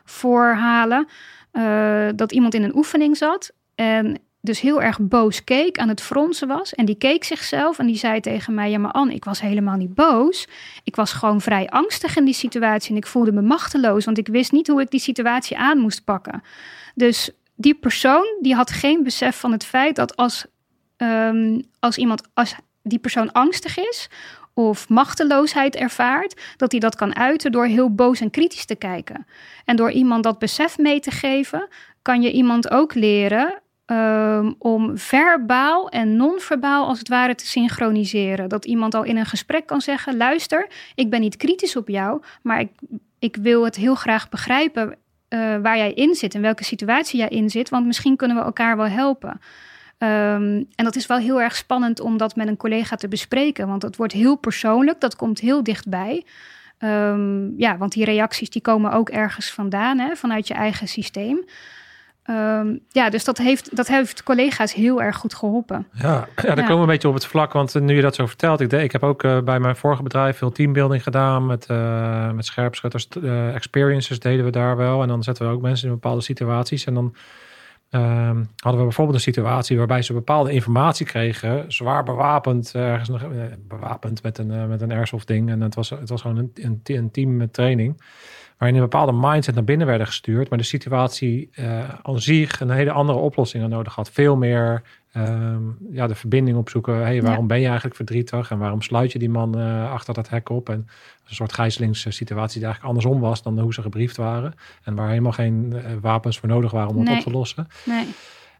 voorhalen 0.04 1.08
uh, 1.52 2.08
dat 2.16 2.32
iemand 2.32 2.54
in 2.54 2.62
een 2.62 2.76
oefening 2.76 3.16
zat 3.16 3.52
en 3.74 4.18
dus 4.44 4.60
heel 4.60 4.82
erg 4.82 4.98
boos 5.00 5.44
keek, 5.44 5.78
aan 5.78 5.88
het 5.88 6.00
fronsen 6.00 6.48
was. 6.48 6.74
En 6.74 6.84
die 6.84 6.94
keek 6.94 7.24
zichzelf 7.24 7.78
en 7.78 7.86
die 7.86 7.96
zei 7.96 8.20
tegen 8.20 8.54
mij: 8.54 8.70
Ja, 8.70 8.78
maar 8.78 8.90
Anne, 8.90 9.14
ik 9.14 9.24
was 9.24 9.40
helemaal 9.40 9.76
niet 9.76 9.94
boos. 9.94 10.48
Ik 10.82 10.96
was 10.96 11.12
gewoon 11.12 11.40
vrij 11.40 11.68
angstig 11.68 12.16
in 12.16 12.24
die 12.24 12.34
situatie 12.34 12.90
en 12.90 12.96
ik 12.96 13.06
voelde 13.06 13.32
me 13.32 13.42
machteloos, 13.42 14.04
want 14.04 14.18
ik 14.18 14.26
wist 14.26 14.52
niet 14.52 14.68
hoe 14.68 14.80
ik 14.80 14.90
die 14.90 15.00
situatie 15.00 15.58
aan 15.58 15.78
moest 15.78 16.04
pakken. 16.04 16.42
Dus 16.94 17.30
die 17.54 17.74
persoon 17.74 18.38
die 18.40 18.54
had 18.54 18.70
geen 18.70 19.02
besef 19.02 19.36
van 19.36 19.52
het 19.52 19.64
feit 19.64 19.96
dat 19.96 20.16
als, 20.16 20.46
um, 20.96 21.62
als 21.80 21.98
iemand, 21.98 22.22
als 22.34 22.54
die 22.82 22.98
persoon 22.98 23.32
angstig 23.32 23.78
is 23.78 24.08
of 24.54 24.88
machteloosheid 24.88 25.74
ervaart, 25.74 26.40
dat 26.56 26.70
hij 26.70 26.80
dat 26.80 26.96
kan 26.96 27.16
uiten 27.16 27.52
door 27.52 27.66
heel 27.66 27.94
boos 27.94 28.20
en 28.20 28.30
kritisch 28.30 28.64
te 28.64 28.76
kijken. 28.76 29.26
En 29.64 29.76
door 29.76 29.90
iemand 29.90 30.22
dat 30.22 30.38
besef 30.38 30.78
mee 30.78 31.00
te 31.00 31.10
geven, 31.10 31.68
kan 32.02 32.22
je 32.22 32.32
iemand 32.32 32.70
ook 32.70 32.94
leren 32.94 33.62
um, 33.86 34.54
om 34.58 34.98
verbaal 34.98 35.88
en 35.88 36.16
non-verbaal 36.16 36.86
als 36.86 36.98
het 36.98 37.08
ware 37.08 37.34
te 37.34 37.46
synchroniseren. 37.46 38.48
Dat 38.48 38.64
iemand 38.64 38.94
al 38.94 39.02
in 39.02 39.16
een 39.16 39.26
gesprek 39.26 39.66
kan 39.66 39.80
zeggen: 39.80 40.16
luister, 40.16 40.68
ik 40.94 41.10
ben 41.10 41.20
niet 41.20 41.36
kritisch 41.36 41.76
op 41.76 41.88
jou, 41.88 42.22
maar 42.42 42.60
ik, 42.60 42.70
ik 43.18 43.36
wil 43.36 43.64
het 43.64 43.76
heel 43.76 43.94
graag 43.94 44.28
begrijpen 44.28 44.88
uh, 44.88 45.56
waar 45.62 45.76
jij 45.76 45.92
in 45.92 46.14
zit 46.14 46.34
en 46.34 46.40
welke 46.40 46.64
situatie 46.64 47.18
jij 47.18 47.28
in 47.28 47.50
zit, 47.50 47.68
want 47.68 47.86
misschien 47.86 48.16
kunnen 48.16 48.36
we 48.36 48.42
elkaar 48.42 48.76
wel 48.76 48.86
helpen. 48.86 49.40
Um, 49.98 50.68
en 50.74 50.84
dat 50.84 50.96
is 50.96 51.06
wel 51.06 51.18
heel 51.18 51.40
erg 51.40 51.56
spannend 51.56 52.00
om 52.00 52.16
dat 52.16 52.36
met 52.36 52.48
een 52.48 52.56
collega 52.56 52.96
te 52.96 53.08
bespreken, 53.08 53.68
want 53.68 53.82
het 53.82 53.96
wordt 53.96 54.12
heel 54.12 54.36
persoonlijk, 54.36 55.00
dat 55.00 55.16
komt 55.16 55.40
heel 55.40 55.62
dichtbij. 55.62 56.24
Um, 56.78 57.54
ja, 57.56 57.76
want 57.76 57.92
die 57.92 58.04
reacties 58.04 58.50
die 58.50 58.62
komen 58.62 58.92
ook 58.92 59.08
ergens 59.08 59.50
vandaan, 59.50 59.98
hè, 59.98 60.16
vanuit 60.16 60.48
je 60.48 60.54
eigen 60.54 60.88
systeem. 60.88 61.44
Um, 62.30 62.80
ja, 62.88 63.10
dus 63.10 63.24
dat 63.24 63.38
heeft, 63.38 63.76
dat 63.76 63.86
heeft 63.86 64.22
collega's 64.22 64.74
heel 64.74 65.02
erg 65.02 65.16
goed 65.16 65.34
geholpen. 65.34 65.86
Ja, 65.92 66.28
ja 66.46 66.54
dan 66.54 66.64
komen 66.64 66.74
we 66.74 66.80
een 66.80 66.86
beetje 66.86 67.08
op 67.08 67.14
het 67.14 67.26
vlak. 67.26 67.52
Want 67.52 67.80
nu 67.80 67.94
je 67.94 68.02
dat 68.02 68.14
zo 68.14 68.26
vertelt, 68.26 68.60
ik, 68.60 68.72
ik 68.72 68.92
heb 68.92 69.02
ook 69.02 69.22
uh, 69.22 69.40
bij 69.40 69.60
mijn 69.60 69.76
vorige 69.76 70.02
bedrijf 70.02 70.36
veel 70.36 70.50
teambuilding 70.50 71.02
gedaan. 71.02 71.46
Met, 71.46 71.66
uh, 71.70 72.30
met 72.30 72.44
scherpschutters, 72.44 73.08
uh, 73.18 73.54
experiences 73.54 74.18
deden 74.18 74.44
we 74.44 74.50
daar 74.50 74.76
wel. 74.76 75.02
En 75.02 75.08
dan 75.08 75.22
zetten 75.22 75.46
we 75.46 75.52
ook 75.52 75.62
mensen 75.62 75.88
in 75.88 75.94
bepaalde 75.94 76.20
situaties. 76.22 76.84
En 76.84 76.94
dan 76.94 77.14
um, 77.90 78.48
hadden 78.56 78.80
we 78.80 78.86
bijvoorbeeld 78.86 79.16
een 79.16 79.22
situatie 79.22 79.78
waarbij 79.78 80.02
ze 80.02 80.12
bepaalde 80.12 80.52
informatie 80.52 81.06
kregen. 81.06 81.72
Zwaar 81.72 82.04
bewapend, 82.04 82.74
ergens 82.74 83.08
nog 83.08 83.22
bewapend 83.68 84.22
met 84.22 84.38
een, 84.38 84.68
met 84.68 84.80
een 84.80 84.92
airsoft 84.92 85.26
ding. 85.26 85.50
En 85.50 85.60
het 85.60 85.74
was, 85.74 85.90
het 85.90 86.08
was 86.08 86.20
gewoon 86.20 86.36
een, 86.36 86.50
een, 86.54 86.80
een 86.84 87.10
team 87.10 87.50
training 87.50 87.96
waarin 88.58 88.76
een 88.76 88.88
bepaalde 88.88 89.12
mindset 89.12 89.54
naar 89.54 89.64
binnen 89.64 89.86
werden 89.86 90.06
gestuurd, 90.06 90.48
maar 90.48 90.58
de 90.58 90.64
situatie 90.64 91.50
uh, 91.54 91.88
aan 92.02 92.20
zich 92.20 92.60
een 92.60 92.70
hele 92.70 92.90
andere 92.90 93.18
oplossing 93.18 93.68
nodig 93.68 93.94
had. 93.94 94.10
Veel 94.10 94.36
meer 94.36 94.82
um, 95.16 95.76
ja, 95.90 96.06
de 96.06 96.14
verbinding 96.14 96.56
opzoeken. 96.56 96.96
hey, 96.96 97.22
waarom 97.22 97.46
ben 97.46 97.60
je 97.60 97.66
eigenlijk 97.66 97.96
verdrietig 97.96 98.50
en 98.50 98.58
waarom 98.58 98.82
sluit 98.82 99.12
je 99.12 99.18
die 99.18 99.30
man 99.30 99.58
uh, 99.58 99.92
achter 99.92 100.14
dat 100.14 100.28
hek 100.28 100.48
op? 100.48 100.68
En 100.68 100.88
een 101.28 101.34
soort 101.34 101.52
gijzelingssituatie 101.52 102.58
die 102.58 102.64
eigenlijk 102.64 102.94
andersom 102.94 103.20
was 103.20 103.42
dan 103.42 103.58
hoe 103.58 103.74
ze 103.74 103.82
gebriefd 103.82 104.16
waren. 104.16 104.54
En 104.82 104.94
waar 104.94 105.08
helemaal 105.08 105.32
geen 105.32 105.72
uh, 105.74 105.80
wapens 106.00 106.38
voor 106.38 106.48
nodig 106.48 106.70
waren 106.70 106.90
om 106.90 106.98
het 106.98 107.16
op 107.16 107.22
te 107.22 107.30
lossen. 107.30 107.66
Nee. 107.84 108.06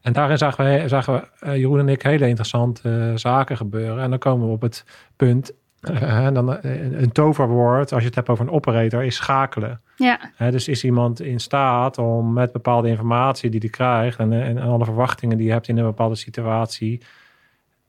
En 0.01 0.12
daarin 0.12 0.38
zagen 0.38 0.64
we, 0.64 0.88
zagen 0.88 1.14
we 1.14 1.47
uh, 1.47 1.57
Jeroen 1.57 1.78
en 1.78 1.88
ik 1.88 2.03
hele 2.03 2.28
interessante 2.28 3.12
zaken 3.14 3.57
gebeuren. 3.57 4.03
En 4.03 4.11
dan 4.11 4.18
komen 4.18 4.47
we 4.47 4.53
op 4.53 4.62
het 4.62 4.84
punt 5.16 5.53
uh, 5.91 6.28
dan 6.32 6.49
een, 6.49 7.03
een 7.03 7.12
toverwoord, 7.12 7.93
als 7.93 8.01
je 8.01 8.07
het 8.07 8.14
hebt 8.14 8.28
over 8.28 8.47
een 8.47 8.53
operator, 8.53 9.05
is 9.05 9.16
schakelen. 9.16 9.80
Ja. 9.97 10.20
Uh, 10.39 10.51
dus 10.51 10.68
is 10.68 10.85
iemand 10.85 11.20
in 11.20 11.41
staat 11.41 11.99
om 11.99 12.32
met 12.32 12.53
bepaalde 12.53 12.89
informatie 12.89 13.51
die 13.51 13.61
hij 13.61 13.68
krijgt 13.68 14.18
en, 14.18 14.32
en, 14.32 14.59
alle 14.59 14.85
verwachtingen 14.85 15.37
die 15.37 15.47
je 15.47 15.53
hebt 15.53 15.68
in 15.68 15.78
een 15.78 15.85
bepaalde 15.85 16.14
situatie, 16.14 17.03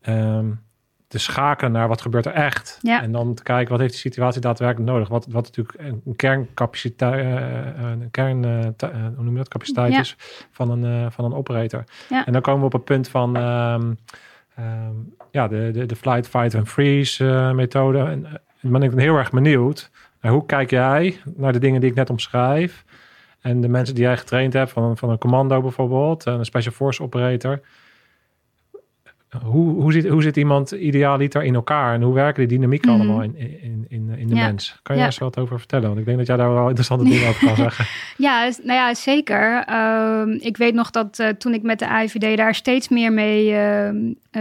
um, 0.01 0.63
te 1.07 1.19
schakelen 1.19 1.71
naar 1.71 1.87
wat 1.87 2.01
gebeurt 2.01 2.25
er 2.25 2.33
echt. 2.33 2.79
Ja. 2.81 3.01
En 3.01 3.11
dan 3.11 3.33
te 3.33 3.43
kijken 3.43 3.71
wat 3.71 3.79
heeft 3.79 3.91
die 3.91 4.01
situatie 4.01 4.41
daadwerkelijk 4.41 4.91
nodig. 4.91 5.07
Wat, 5.07 5.25
wat 5.29 5.43
natuurlijk 5.43 5.79
een 6.05 6.15
kerncapaciteit, 6.15 7.25
een 7.77 8.11
kern, 8.11 8.43
hoe 9.15 9.23
noem 9.23 9.31
je 9.31 9.37
dat, 9.37 9.47
capaciteit 9.47 9.91
ja. 9.91 9.99
is 9.99 10.15
van 10.51 10.69
een, 10.69 11.11
van 11.11 11.25
een 11.25 11.33
operator. 11.33 11.83
Ja. 12.09 12.25
En 12.25 12.33
dan 12.33 12.41
komen 12.41 12.59
we 12.59 12.65
op 12.65 12.73
het 12.73 12.83
punt 12.83 13.07
van. 13.07 13.35
Um, 13.35 13.97
Um, 14.59 15.15
ja, 15.35 15.47
de, 15.47 15.71
de, 15.73 15.85
de 15.85 15.95
flight, 15.95 16.27
fight 16.27 16.55
and 16.55 16.69
freeze 16.69 17.23
uh, 17.23 17.51
methode. 17.51 17.99
En 17.99 18.19
uh, 18.19 18.71
ben 18.71 18.83
ik 18.83 18.89
dan 18.89 18.99
heel 18.99 19.17
erg 19.17 19.31
benieuwd. 19.31 19.91
Hoe 20.21 20.45
kijk 20.45 20.69
jij 20.69 21.17
naar 21.35 21.53
de 21.53 21.59
dingen 21.59 21.81
die 21.81 21.89
ik 21.89 21.95
net 21.95 22.09
omschrijf? 22.09 22.85
En 23.41 23.61
de 23.61 23.67
mensen 23.67 23.95
die 23.95 24.03
jij 24.03 24.17
getraind 24.17 24.53
hebt, 24.53 24.71
van, 24.71 24.97
van 24.97 25.09
een 25.09 25.17
commando 25.17 25.61
bijvoorbeeld, 25.61 26.25
een 26.25 26.45
special 26.45 26.73
force 26.73 27.03
operator. 27.03 27.61
Hoe, 29.43 29.81
hoe, 29.81 29.91
zit, 29.91 30.07
hoe 30.07 30.21
zit 30.21 30.37
iemand 30.37 30.71
idealiter 30.71 31.43
in 31.43 31.55
elkaar 31.55 31.93
en 31.93 32.01
hoe 32.01 32.13
werken 32.13 32.47
die 32.47 32.57
dynamieken 32.57 32.93
mm. 32.93 32.99
allemaal 32.99 33.21
in, 33.21 33.37
in, 33.37 33.85
in, 33.89 34.09
in 34.17 34.27
de 34.27 34.35
ja. 34.35 34.45
mens? 34.45 34.79
Kan 34.83 34.95
je 34.95 35.01
ja. 35.01 35.07
eens 35.07 35.17
wat 35.17 35.37
over 35.37 35.57
vertellen? 35.57 35.87
Want 35.87 35.99
ik 35.99 36.05
denk 36.05 36.17
dat 36.17 36.27
jij 36.27 36.37
daar 36.37 36.53
wel 36.53 36.65
interessante 36.65 37.03
dingen 37.03 37.27
over 37.27 37.47
kan 37.47 37.55
zeggen. 37.65 37.85
Ja, 38.17 38.49
nou 38.63 38.79
ja, 38.79 38.93
zeker. 38.93 39.65
Uh, 39.69 40.21
ik 40.39 40.57
weet 40.57 40.73
nog 40.73 40.91
dat 40.91 41.19
uh, 41.19 41.27
toen 41.27 41.53
ik 41.53 41.61
met 41.61 41.79
de 41.79 41.87
AIVD 41.87 42.37
daar 42.37 42.55
steeds 42.55 42.89
meer 42.89 43.13
mee 43.13 43.51
uh, 43.51 43.89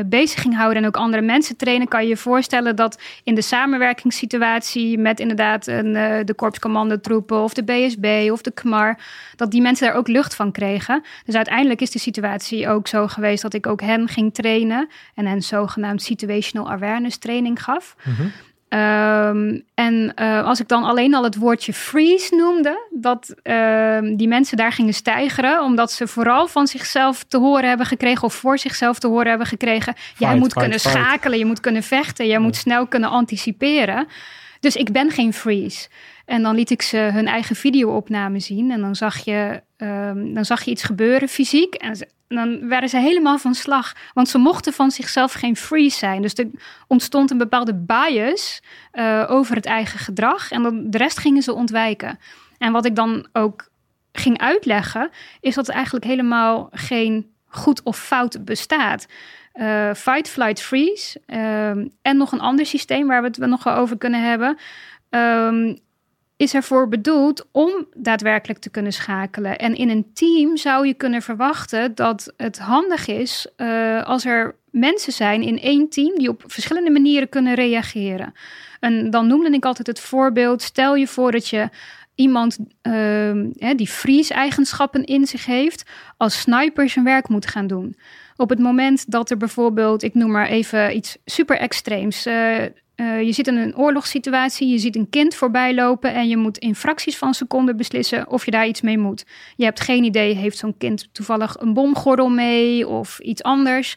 bezig 0.06 0.40
ging 0.40 0.56
houden 0.56 0.82
en 0.82 0.88
ook 0.88 0.96
andere 0.96 1.22
mensen 1.22 1.56
trainen, 1.56 1.88
kan 1.88 2.02
je 2.02 2.08
je 2.08 2.16
voorstellen 2.16 2.76
dat 2.76 3.02
in 3.24 3.34
de 3.34 3.42
samenwerkingssituatie 3.42 4.98
met 4.98 5.20
inderdaad 5.20 5.66
een, 5.66 5.94
uh, 5.94 6.16
de 6.24 6.34
korpscommandotroepen 6.34 7.42
of 7.42 7.54
de 7.54 7.64
BSB 7.64 8.28
of 8.30 8.42
de 8.42 8.50
KMAR, 8.50 8.98
dat 9.36 9.50
die 9.50 9.62
mensen 9.62 9.86
daar 9.86 9.96
ook 9.96 10.08
lucht 10.08 10.34
van 10.34 10.52
kregen. 10.52 11.02
Dus 11.24 11.34
uiteindelijk 11.34 11.80
is 11.80 11.90
de 11.90 11.98
situatie 11.98 12.68
ook 12.68 12.88
zo 12.88 13.06
geweest 13.06 13.42
dat 13.42 13.54
ik 13.54 13.66
ook 13.66 13.80
hen 13.80 14.08
ging 14.08 14.34
trainen 14.34 14.83
en 15.14 15.26
hen 15.26 15.42
zogenaamd 15.42 16.02
situational 16.02 16.70
awareness 16.70 17.18
training 17.18 17.62
gaf. 17.62 17.96
Mm 18.04 18.14
-hmm. 18.14 18.32
Um, 18.74 19.62
en 19.74 20.12
uh, 20.16 20.44
als 20.44 20.60
ik 20.60 20.68
dan 20.68 20.84
alleen 20.84 21.14
al 21.14 21.24
het 21.24 21.36
woordje 21.36 21.72
freeze 21.72 22.34
noemde, 22.34 22.88
dat 22.90 23.34
uh, 23.42 23.98
die 24.16 24.28
mensen 24.28 24.56
daar 24.56 24.72
gingen 24.72 24.94
stijgeren, 24.94 25.62
omdat 25.62 25.92
ze 25.92 26.06
vooral 26.06 26.46
van 26.46 26.66
zichzelf 26.66 27.24
te 27.24 27.38
horen 27.38 27.68
hebben 27.68 27.86
gekregen 27.86 28.22
of 28.22 28.34
voor 28.34 28.58
zichzelf 28.58 28.98
te 28.98 29.06
horen 29.06 29.28
hebben 29.28 29.46
gekregen. 29.46 29.94
Fight, 29.96 30.18
jij 30.18 30.34
moet 30.34 30.52
fight, 30.52 30.58
kunnen 30.58 30.80
fight. 30.80 30.96
schakelen, 30.96 31.38
je 31.38 31.44
moet 31.44 31.60
kunnen 31.60 31.82
vechten, 31.82 32.26
je 32.26 32.38
moet 32.38 32.56
snel 32.56 32.86
kunnen 32.86 33.10
anticiperen. 33.10 34.06
Dus 34.60 34.76
ik 34.76 34.92
ben 34.92 35.10
geen 35.10 35.32
freeze. 35.32 35.88
En 36.24 36.42
dan 36.42 36.54
liet 36.54 36.70
ik 36.70 36.82
ze 36.82 36.96
hun 36.96 37.26
eigen 37.26 37.56
videoopname 37.56 38.40
zien. 38.40 38.70
En 38.70 38.80
dan 38.80 38.96
zag 38.96 39.24
je, 39.24 39.62
um, 39.76 40.34
dan 40.34 40.44
zag 40.44 40.62
je 40.62 40.70
iets 40.70 40.82
gebeuren 40.82 41.28
fysiek. 41.28 41.74
En, 41.74 42.08
dan 42.28 42.68
werden 42.68 42.88
ze 42.88 42.98
helemaal 42.98 43.38
van 43.38 43.54
slag. 43.54 43.92
Want 44.14 44.28
ze 44.28 44.38
mochten 44.38 44.72
van 44.72 44.90
zichzelf 44.90 45.32
geen 45.32 45.56
freeze 45.56 45.98
zijn. 45.98 46.22
Dus 46.22 46.34
er 46.34 46.50
ontstond 46.86 47.30
een 47.30 47.38
bepaalde 47.38 47.74
bias 47.74 48.62
uh, 48.92 49.24
over 49.28 49.56
het 49.56 49.66
eigen 49.66 49.98
gedrag. 49.98 50.50
En 50.50 50.62
dan, 50.62 50.90
de 50.90 50.98
rest 50.98 51.18
gingen 51.18 51.42
ze 51.42 51.52
ontwijken. 51.52 52.18
En 52.58 52.72
wat 52.72 52.84
ik 52.84 52.96
dan 52.96 53.26
ook 53.32 53.68
ging 54.12 54.38
uitleggen, 54.38 55.10
is 55.40 55.54
dat 55.54 55.68
er 55.68 55.74
eigenlijk 55.74 56.04
helemaal 56.04 56.68
geen 56.72 57.32
goed 57.46 57.82
of 57.82 57.98
fout 57.98 58.44
bestaat. 58.44 59.06
Uh, 59.54 59.94
fight, 59.94 60.28
flight, 60.28 60.60
freeze. 60.60 61.20
Uh, 61.26 61.68
en 62.02 62.16
nog 62.16 62.32
een 62.32 62.40
ander 62.40 62.66
systeem 62.66 63.06
waar 63.06 63.20
we 63.22 63.26
het 63.26 63.36
nog 63.36 63.64
wel 63.64 63.74
over 63.74 63.98
kunnen 63.98 64.22
hebben. 64.22 64.58
Um, 65.10 65.78
is 66.36 66.54
ervoor 66.54 66.88
bedoeld 66.88 67.48
om 67.52 67.86
daadwerkelijk 67.96 68.58
te 68.60 68.70
kunnen 68.70 68.92
schakelen. 68.92 69.58
En 69.58 69.74
in 69.74 69.88
een 69.88 70.10
team 70.14 70.56
zou 70.56 70.86
je 70.86 70.94
kunnen 70.94 71.22
verwachten 71.22 71.94
dat 71.94 72.32
het 72.36 72.58
handig 72.58 73.06
is 73.06 73.46
uh, 73.56 74.02
als 74.02 74.24
er 74.24 74.56
mensen 74.70 75.12
zijn 75.12 75.42
in 75.42 75.60
één 75.60 75.88
team 75.88 76.18
die 76.18 76.28
op 76.28 76.42
verschillende 76.46 76.90
manieren 76.90 77.28
kunnen 77.28 77.54
reageren. 77.54 78.32
En 78.80 79.10
dan 79.10 79.26
noemde 79.26 79.50
ik 79.50 79.64
altijd 79.64 79.86
het 79.86 80.00
voorbeeld: 80.00 80.62
stel 80.62 80.94
je 80.94 81.06
voor 81.06 81.32
dat 81.32 81.48
je 81.48 81.68
iemand 82.14 82.58
uh, 82.82 83.32
die 83.76 83.88
freeze-eigenschappen 83.88 85.04
in 85.04 85.26
zich 85.26 85.46
heeft, 85.46 85.90
als 86.16 86.40
sniper 86.40 86.88
zijn 86.88 87.04
werk 87.04 87.28
moet 87.28 87.46
gaan 87.46 87.66
doen. 87.66 87.96
Op 88.36 88.48
het 88.48 88.58
moment 88.58 89.10
dat 89.10 89.30
er 89.30 89.36
bijvoorbeeld, 89.36 90.02
ik 90.02 90.14
noem 90.14 90.30
maar 90.30 90.46
even 90.46 90.96
iets 90.96 91.16
super 91.24 91.58
extreems. 91.58 92.26
Uh, 92.26 92.64
eh, 92.94 93.22
je 93.22 93.32
zit 93.32 93.46
in 93.46 93.56
een 93.56 93.76
oorlogssituatie, 93.76 94.68
je 94.68 94.78
ziet 94.78 94.96
een 94.96 95.10
kind 95.10 95.34
voorbij 95.34 95.74
lopen 95.74 96.14
en 96.14 96.28
je 96.28 96.36
moet 96.36 96.58
in 96.58 96.74
fracties 96.74 97.18
van 97.18 97.34
seconden 97.34 97.76
beslissen 97.76 98.30
of 98.30 98.44
je 98.44 98.50
daar 98.50 98.66
iets 98.66 98.80
mee 98.80 98.98
moet. 98.98 99.24
Je 99.56 99.64
hebt 99.64 99.80
geen 99.80 100.04
idee, 100.04 100.34
heeft 100.34 100.58
zo'n 100.58 100.76
kind 100.78 101.08
toevallig 101.12 101.56
een 101.60 101.74
bomgordel 101.74 102.28
mee 102.28 102.88
of 102.88 103.18
iets 103.18 103.42
anders? 103.42 103.96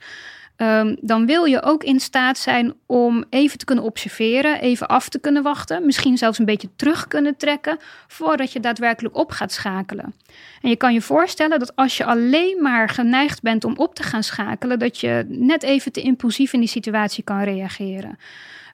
Ehm, 0.58 0.96
dan 1.02 1.26
wil 1.26 1.46
je 1.46 1.64
ook 1.64 1.84
in 1.84 2.00
staat 2.00 2.38
zijn 2.38 2.74
om 2.86 3.26
even 3.30 3.58
te 3.58 3.66
kunnen 3.66 3.84
observeren, 3.84 4.62
even 4.62 4.88
af 4.88 5.10
te 5.10 5.20
kunnen 5.20 5.44
wachten, 5.44 5.86
misschien 5.86 6.18
zelfs 6.18 6.40
een 6.40 6.46
beetje 6.46 6.70
terug 6.76 7.08
kunnen 7.08 7.38
trekken 7.38 7.78
voordat 8.08 8.52
je 8.52 8.60
daadwerkelijk 8.60 9.16
op 9.16 9.32
gaat 9.32 9.52
schakelen. 9.52 10.14
En 10.62 10.70
je 10.70 10.76
kan 10.76 10.94
je 10.94 11.02
voorstellen 11.02 11.60
dat 11.60 11.76
als 11.76 11.98
je 11.98 12.06
alleen 12.06 12.62
maar 12.62 12.90
geneigd 12.90 13.42
bent 13.42 13.64
om 13.64 13.74
op 13.76 13.96
te 13.96 14.04
gaan 14.04 14.24
schakelen, 14.24 14.80
dat 14.80 15.00
je 15.00 15.26
net 15.28 15.64
even 15.64 15.92
te 15.92 16.02
impulsief 16.02 16.54
in 16.54 16.60
die 16.60 16.70
situatie 16.70 17.24
kan 17.24 17.44
reageren. 17.44 18.18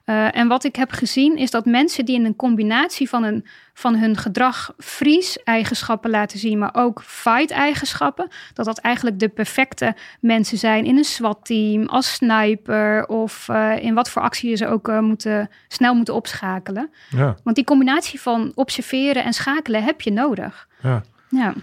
Uh, 0.06 0.36
en 0.36 0.48
wat 0.48 0.64
ik 0.64 0.76
heb 0.76 0.90
gezien 0.90 1.36
is 1.36 1.50
dat 1.50 1.64
mensen 1.64 2.04
die 2.04 2.14
in 2.14 2.24
een 2.24 2.36
combinatie 2.36 3.08
van, 3.08 3.22
een, 3.22 3.46
van 3.74 3.96
hun 3.96 4.16
gedrag 4.16 4.72
freeze-eigenschappen 4.78 6.10
laten 6.10 6.38
zien, 6.38 6.58
maar 6.58 6.74
ook 6.74 7.02
fight-eigenschappen, 7.02 8.28
dat 8.52 8.66
dat 8.66 8.78
eigenlijk 8.78 9.18
de 9.18 9.28
perfecte 9.28 9.94
mensen 10.20 10.58
zijn 10.58 10.84
in 10.84 10.96
een 10.96 11.04
SWAT-team, 11.04 11.86
als 11.86 12.12
sniper 12.12 13.06
of 13.06 13.48
uh, 13.50 13.72
in 13.82 13.94
wat 13.94 14.10
voor 14.10 14.22
actie 14.22 14.56
ze 14.56 14.68
ook 14.68 14.88
uh, 14.88 15.00
moeten, 15.00 15.50
snel 15.68 15.94
moeten 15.94 16.14
opschakelen. 16.14 16.90
Ja. 17.10 17.36
Want 17.42 17.56
die 17.56 17.64
combinatie 17.64 18.20
van 18.20 18.52
observeren 18.54 19.24
en 19.24 19.32
schakelen 19.32 19.84
heb 19.84 20.00
je 20.00 20.12
nodig. 20.12 20.68
Ja. 20.82 21.02
Ja. 21.30 21.54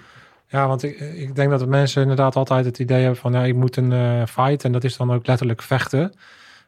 Ja, 0.48 0.68
want 0.68 0.84
ik, 0.84 1.00
ik 1.00 1.36
denk 1.36 1.50
dat 1.50 1.68
mensen 1.68 2.02
inderdaad 2.02 2.36
altijd 2.36 2.66
het 2.66 2.80
idee 2.80 3.02
hebben 3.02 3.20
van 3.20 3.32
ja, 3.32 3.44
ik 3.44 3.56
moet 3.56 3.78
een 3.78 4.28
fight 4.28 4.64
en 4.64 4.72
dat 4.72 4.84
is 4.84 4.98
dan 4.98 5.12
ook 5.12 5.28
letterlijk 5.28 5.62
vechten. 5.62 6.14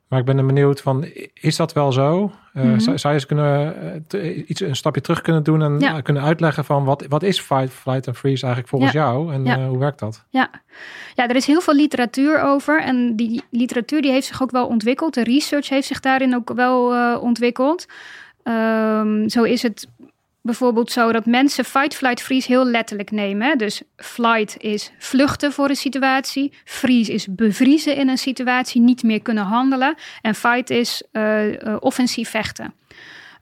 Maar 0.08 0.20
ik 0.20 0.26
ben 0.26 0.38
er 0.38 0.46
benieuwd 0.46 0.82
van, 0.82 1.06
is 1.34 1.56
dat 1.56 1.74
wel 1.74 1.92
zo? 1.92 2.32
Uh, 2.54 2.64
mm 2.64 2.80
zou, 2.80 2.98
zou, 2.98 3.14
je 3.14 3.20
eens 3.20 3.28
kunnen, 3.28 3.76
uh, 4.16 4.50
iets, 4.50 4.62
een 4.62 4.76
stapje 4.76 5.02
terug 5.02 5.22
kunnen 5.22 5.44
doen 5.44 5.62
en 5.62 5.80
ja. 5.80 5.96
uh, 5.96 6.02
kunnen 6.02 6.24
uitleggen 6.24 6.66
van 6.66 6.84
wat, 6.84 7.06
wat 7.10 7.24
is 7.24 7.40
fight, 7.40 7.74
flight 7.74 8.08
en 8.08 8.16
freeze 8.16 8.46
eigenlijk 8.46 8.68
volgens 8.68 8.92
ja. 8.92 9.00
jou 9.00 9.34
en 9.34 9.46
ja. 9.46 9.68
hoe 9.68 9.78
werkt 9.78 10.00
dat? 10.00 10.26
Ja. 10.30 10.50
ja, 11.16 11.28
er 11.28 11.36
is 11.36 11.46
heel 11.46 11.62
veel 11.62 11.74
literatuur 11.74 12.42
over 12.42 12.82
en 12.82 13.16
die 13.16 13.44
literatuur 13.50 14.02
die 14.02 14.12
heeft 14.12 14.28
zich 14.28 14.42
ook 14.42 14.52
wel 14.52 14.68
ontwikkeld. 14.68 15.14
De 15.14 15.24
research 15.24 15.70
heeft 15.70 15.88
zich 15.88 16.00
daarin 16.00 16.36
ook 16.36 16.54
wel 16.54 17.20
ontwikkeld. 17.20 17.86
Um, 18.44 19.30
zo 19.30 19.44
is 19.44 19.62
het 19.62 19.88
bijvoorbeeld 20.44 20.92
zo 20.92 21.12
dat 21.12 21.26
mensen 21.26 21.66
fight, 21.66 21.96
flight, 21.96 22.22
freeze 22.22 22.52
heel 22.52 22.66
letterlijk 22.66 23.12
nemen. 23.12 23.58
Dus 23.58 23.82
flight 23.96 24.56
is 24.58 24.92
vluchten 24.98 25.52
voor 25.52 25.70
een 25.70 25.76
situatie. 25.76 26.54
Freeze 26.66 27.14
is 27.14 27.28
bevriezen 27.36 27.96
in 27.96 28.10
een 28.10 28.18
situatie, 28.18 28.82
niet 28.82 29.04
meer 29.04 29.22
kunnen 29.22 29.44
handelen. 29.44 29.96
En 30.22 30.36
fight 30.36 30.70
is 30.70 31.04
uh, 31.12 31.76
offensief 31.80 32.30
vechten. 32.30 32.74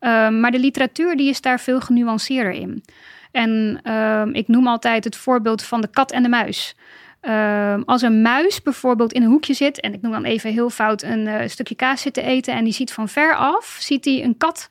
Uh, 0.02 0.30
maar 0.30 0.52
de 0.52 0.60
literatuur 0.60 1.16
die 1.16 1.30
is 1.30 1.42
daar 1.42 1.60
veel 1.60 1.80
genuanceerder 1.80 2.52
in. 2.52 2.84
En 3.32 3.80
ehm, 3.84 4.30
ik 4.30 4.48
noem 4.48 4.68
altijd 4.68 5.04
het 5.04 5.16
voorbeeld 5.16 5.64
van 5.64 5.82
de 5.82 5.88
kat 5.88 6.12
en 6.12 6.24
de 6.24 6.30
muis. 6.30 6.76
Ehm, 7.22 7.82
als 7.86 8.02
een 8.02 8.22
muis 8.22 8.62
bijvoorbeeld 8.62 9.14
in 9.14 9.24
een 9.24 9.30
hoekje 9.30 9.54
zit, 9.54 9.80
en 9.80 9.94
ik 9.94 10.02
noem 10.02 10.12
dan 10.12 10.24
even 10.24 10.52
heel 10.52 10.70
fout 10.70 11.02
een 11.02 11.28
eh, 11.28 11.48
stukje 11.48 11.76
kaas 11.76 12.02
zitten 12.02 12.24
eten, 12.24 12.54
en 12.54 12.64
die 12.64 12.74
ziet 12.74 12.94
van 12.94 13.10
ver 13.10 13.36
af, 13.36 13.78
ziet 13.80 14.06
hij 14.06 14.24
een 14.24 14.38
kat 14.38 14.70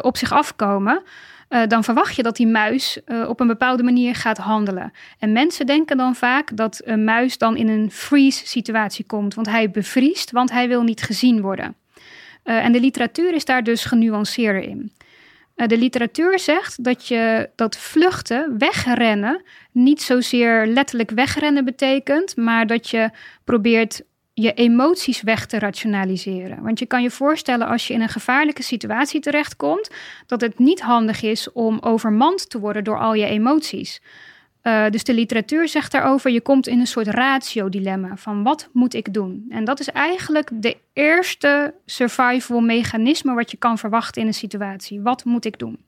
op 0.00 0.16
zich 0.16 0.32
afkomen. 0.32 1.02
Uh, 1.48 1.66
dan 1.66 1.84
verwacht 1.84 2.16
je 2.16 2.22
dat 2.22 2.36
die 2.36 2.46
muis 2.46 3.00
uh, 3.06 3.28
op 3.28 3.40
een 3.40 3.46
bepaalde 3.46 3.82
manier 3.82 4.14
gaat 4.14 4.38
handelen. 4.38 4.92
En 5.18 5.32
mensen 5.32 5.66
denken 5.66 5.96
dan 5.96 6.14
vaak 6.14 6.56
dat 6.56 6.80
een 6.84 7.04
muis 7.04 7.38
dan 7.38 7.56
in 7.56 7.68
een 7.68 7.90
freeze 7.90 8.46
situatie 8.46 9.04
komt, 9.04 9.34
want 9.34 9.48
hij 9.48 9.70
bevriest, 9.70 10.30
want 10.30 10.50
hij 10.50 10.68
wil 10.68 10.82
niet 10.82 11.02
gezien 11.02 11.40
worden. 11.40 11.74
Uh, 12.44 12.64
en 12.64 12.72
de 12.72 12.80
literatuur 12.80 13.34
is 13.34 13.44
daar 13.44 13.62
dus 13.64 13.84
genuanceerder 13.84 14.62
in. 14.62 14.92
de 15.54 15.78
literatuur 15.78 16.38
zegt 16.38 16.84
dat 16.84 17.08
je 17.08 17.50
dat 17.54 17.76
vluchten, 17.76 18.58
wegrennen, 18.58 19.42
niet 19.72 20.02
zozeer 20.02 20.66
letterlijk 20.66 21.10
wegrennen 21.10 21.64
betekent, 21.64 22.36
maar 22.36 22.66
dat 22.66 22.88
je 22.90 23.10
probeert 23.44 24.02
je 24.38 24.52
emoties 24.52 25.22
weg 25.22 25.46
te 25.46 25.58
rationaliseren. 25.58 26.62
Want 26.62 26.78
je 26.78 26.86
kan 26.86 27.02
je 27.02 27.10
voorstellen 27.10 27.66
als 27.66 27.86
je 27.86 27.94
in 27.94 28.00
een 28.00 28.08
gevaarlijke 28.08 28.62
situatie 28.62 29.20
terechtkomt, 29.20 29.90
dat 30.26 30.40
het 30.40 30.58
niet 30.58 30.80
handig 30.80 31.22
is 31.22 31.52
om 31.52 31.78
overmand 31.80 32.50
te 32.50 32.58
worden 32.58 32.84
door 32.84 32.98
al 32.98 33.14
je 33.14 33.26
emoties. 33.26 34.02
Uh, 34.62 34.88
dus 34.90 35.04
de 35.04 35.14
literatuur 35.14 35.68
zegt 35.68 35.92
daarover, 35.92 36.30
je 36.30 36.40
komt 36.40 36.66
in 36.66 36.80
een 36.80 36.86
soort 36.86 37.06
ratio-dilemma 37.06 38.16
van 38.16 38.42
wat 38.42 38.68
moet 38.72 38.94
ik 38.94 39.14
doen? 39.14 39.46
En 39.48 39.64
dat 39.64 39.80
is 39.80 39.90
eigenlijk 39.90 40.50
de 40.52 40.76
eerste 40.92 41.74
survival 41.86 42.60
mechanisme 42.60 43.34
wat 43.34 43.50
je 43.50 43.56
kan 43.56 43.78
verwachten 43.78 44.22
in 44.22 44.28
een 44.28 44.34
situatie. 44.34 45.00
Wat 45.00 45.24
moet 45.24 45.44
ik 45.44 45.58
doen? 45.58 45.78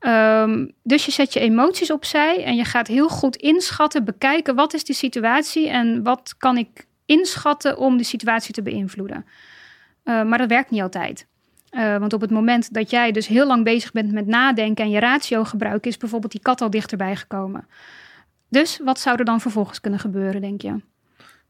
Um, 0.00 0.72
dus 0.82 1.04
je 1.04 1.12
zet 1.12 1.32
je 1.32 1.40
emoties 1.40 1.90
opzij 1.90 2.44
en 2.44 2.54
je 2.56 2.64
gaat 2.64 2.86
heel 2.86 3.08
goed 3.08 3.36
inschatten, 3.36 4.04
bekijken 4.04 4.54
wat 4.54 4.74
is 4.74 4.84
de 4.84 4.92
situatie 4.92 5.68
en 5.68 6.02
wat 6.02 6.34
kan 6.38 6.56
ik 6.56 6.86
inschatten 7.06 7.78
om 7.78 7.96
de 7.96 8.04
situatie 8.04 8.54
te 8.54 8.62
beïnvloeden. 8.62 9.24
Uh, 10.04 10.24
maar 10.24 10.38
dat 10.38 10.48
werkt 10.48 10.70
niet 10.70 10.82
altijd. 10.82 11.26
Uh, 11.70 11.96
want 11.96 12.12
op 12.12 12.20
het 12.20 12.30
moment 12.30 12.74
dat 12.74 12.90
jij 12.90 13.12
dus 13.12 13.26
heel 13.26 13.46
lang 13.46 13.64
bezig 13.64 13.92
bent 13.92 14.12
met 14.12 14.26
nadenken 14.26 14.84
en 14.84 14.90
je 14.90 15.00
ratio 15.00 15.44
gebruiken, 15.44 15.90
is 15.90 15.96
bijvoorbeeld 15.96 16.32
die 16.32 16.40
kat 16.40 16.60
al 16.60 16.70
dichterbij 16.70 17.16
gekomen. 17.16 17.66
Dus 18.48 18.80
wat 18.84 19.00
zou 19.00 19.18
er 19.18 19.24
dan 19.24 19.40
vervolgens 19.40 19.80
kunnen 19.80 20.00
gebeuren, 20.00 20.40
denk 20.40 20.62
je? 20.62 20.80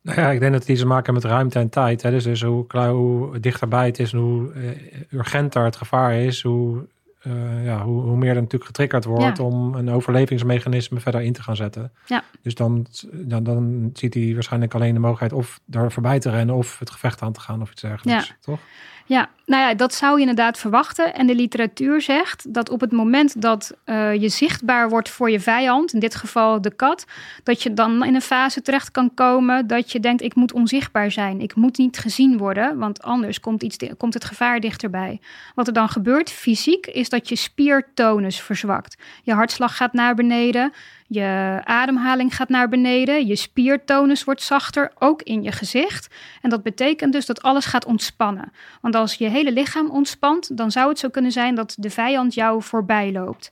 Nou 0.02 0.20
ja, 0.20 0.30
ik 0.30 0.40
denk 0.40 0.52
dat 0.52 0.60
het 0.60 0.70
iets 0.70 0.80
te 0.80 0.86
maken 0.86 1.14
met 1.14 1.24
ruimte 1.24 1.58
en 1.58 1.68
tijd. 1.68 2.02
Hè? 2.02 2.10
Dus, 2.10 2.24
dus 2.24 2.42
hoe, 2.42 2.78
hoe 2.88 3.40
dichterbij 3.40 3.86
het 3.86 3.98
is 3.98 4.12
en 4.12 4.18
hoe 4.18 4.52
uh, 4.54 4.70
urgenter 5.10 5.64
het 5.64 5.76
gevaar 5.76 6.14
is, 6.14 6.42
hoe 6.42 6.86
uh, 7.26 7.64
ja, 7.64 7.84
hoe, 7.84 8.02
hoe, 8.02 8.16
meer 8.16 8.28
er 8.28 8.34
natuurlijk 8.34 8.64
getriggerd 8.64 9.04
wordt 9.04 9.36
ja. 9.36 9.44
om 9.44 9.74
een 9.74 9.90
overlevingsmechanisme 9.90 11.00
verder 11.00 11.20
in 11.20 11.32
te 11.32 11.42
gaan 11.42 11.56
zetten. 11.56 11.92
Ja. 12.06 12.24
Dus 12.42 12.54
dan, 12.54 12.86
dan, 13.12 13.42
dan 13.42 13.90
ziet 13.92 14.14
hij 14.14 14.34
waarschijnlijk 14.34 14.74
alleen 14.74 14.94
de 14.94 15.00
mogelijkheid 15.00 15.32
of 15.32 15.60
daar 15.64 15.92
voorbij 15.92 16.18
te 16.18 16.30
rennen 16.30 16.54
of 16.54 16.78
het 16.78 16.90
gevecht 16.90 17.22
aan 17.22 17.32
te 17.32 17.40
gaan 17.40 17.62
of 17.62 17.70
iets 17.70 17.82
dergelijks. 17.82 18.26
Ja. 18.28 18.34
Toch? 18.40 18.60
Ja, 19.06 19.28
nou 19.46 19.62
ja, 19.62 19.74
dat 19.74 19.94
zou 19.94 20.14
je 20.14 20.20
inderdaad 20.20 20.58
verwachten. 20.58 21.14
En 21.14 21.26
de 21.26 21.34
literatuur 21.34 22.00
zegt 22.00 22.54
dat 22.54 22.70
op 22.70 22.80
het 22.80 22.92
moment 22.92 23.42
dat 23.42 23.76
uh, 23.86 24.14
je 24.14 24.28
zichtbaar 24.28 24.88
wordt 24.88 25.08
voor 25.08 25.30
je 25.30 25.40
vijand, 25.40 25.92
in 25.92 26.00
dit 26.00 26.14
geval 26.14 26.60
de 26.60 26.74
kat, 26.74 27.04
dat 27.42 27.62
je 27.62 27.72
dan 27.72 28.04
in 28.04 28.14
een 28.14 28.22
fase 28.22 28.62
terecht 28.62 28.90
kan 28.90 29.14
komen 29.14 29.66
dat 29.66 29.92
je 29.92 30.00
denkt: 30.00 30.22
ik 30.22 30.34
moet 30.34 30.52
onzichtbaar 30.52 31.10
zijn, 31.10 31.40
ik 31.40 31.54
moet 31.54 31.78
niet 31.78 31.98
gezien 31.98 32.38
worden, 32.38 32.78
want 32.78 33.02
anders 33.02 33.40
komt, 33.40 33.62
iets, 33.62 33.76
komt 33.96 34.14
het 34.14 34.24
gevaar 34.24 34.60
dichterbij. 34.60 35.20
Wat 35.54 35.66
er 35.66 35.72
dan 35.72 35.88
gebeurt 35.88 36.30
fysiek 36.30 36.86
is 36.86 37.08
dat 37.08 37.28
je 37.28 37.36
spiertonus 37.36 38.40
verzwakt. 38.40 38.96
Je 39.22 39.32
hartslag 39.32 39.76
gaat 39.76 39.92
naar 39.92 40.14
beneden. 40.14 40.72
Je 41.12 41.60
ademhaling 41.64 42.36
gaat 42.36 42.48
naar 42.48 42.68
beneden, 42.68 43.26
je 43.26 43.36
spiertonus 43.36 44.24
wordt 44.24 44.42
zachter, 44.42 44.92
ook 44.98 45.22
in 45.22 45.42
je 45.42 45.52
gezicht. 45.52 46.14
En 46.40 46.50
dat 46.50 46.62
betekent 46.62 47.12
dus 47.12 47.26
dat 47.26 47.42
alles 47.42 47.64
gaat 47.64 47.84
ontspannen. 47.84 48.52
Want 48.80 48.94
als 48.94 49.14
je 49.14 49.28
hele 49.28 49.52
lichaam 49.52 49.90
ontspant, 49.90 50.56
dan 50.56 50.70
zou 50.70 50.88
het 50.88 50.98
zo 50.98 51.08
kunnen 51.08 51.32
zijn 51.32 51.54
dat 51.54 51.74
de 51.78 51.90
vijand 51.90 52.34
jou 52.34 52.62
voorbij 52.62 53.12
loopt. 53.12 53.50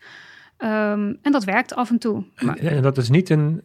Um, 0.59 1.19
en 1.23 1.33
dat 1.33 1.45
werkt 1.45 1.75
af 1.75 1.91
en 1.91 1.99
toe. 1.99 2.25
Maar... 2.39 2.57
En 2.57 2.83
dat 2.83 2.99
is 2.99 3.09
niet 3.09 3.31
een 3.31 3.63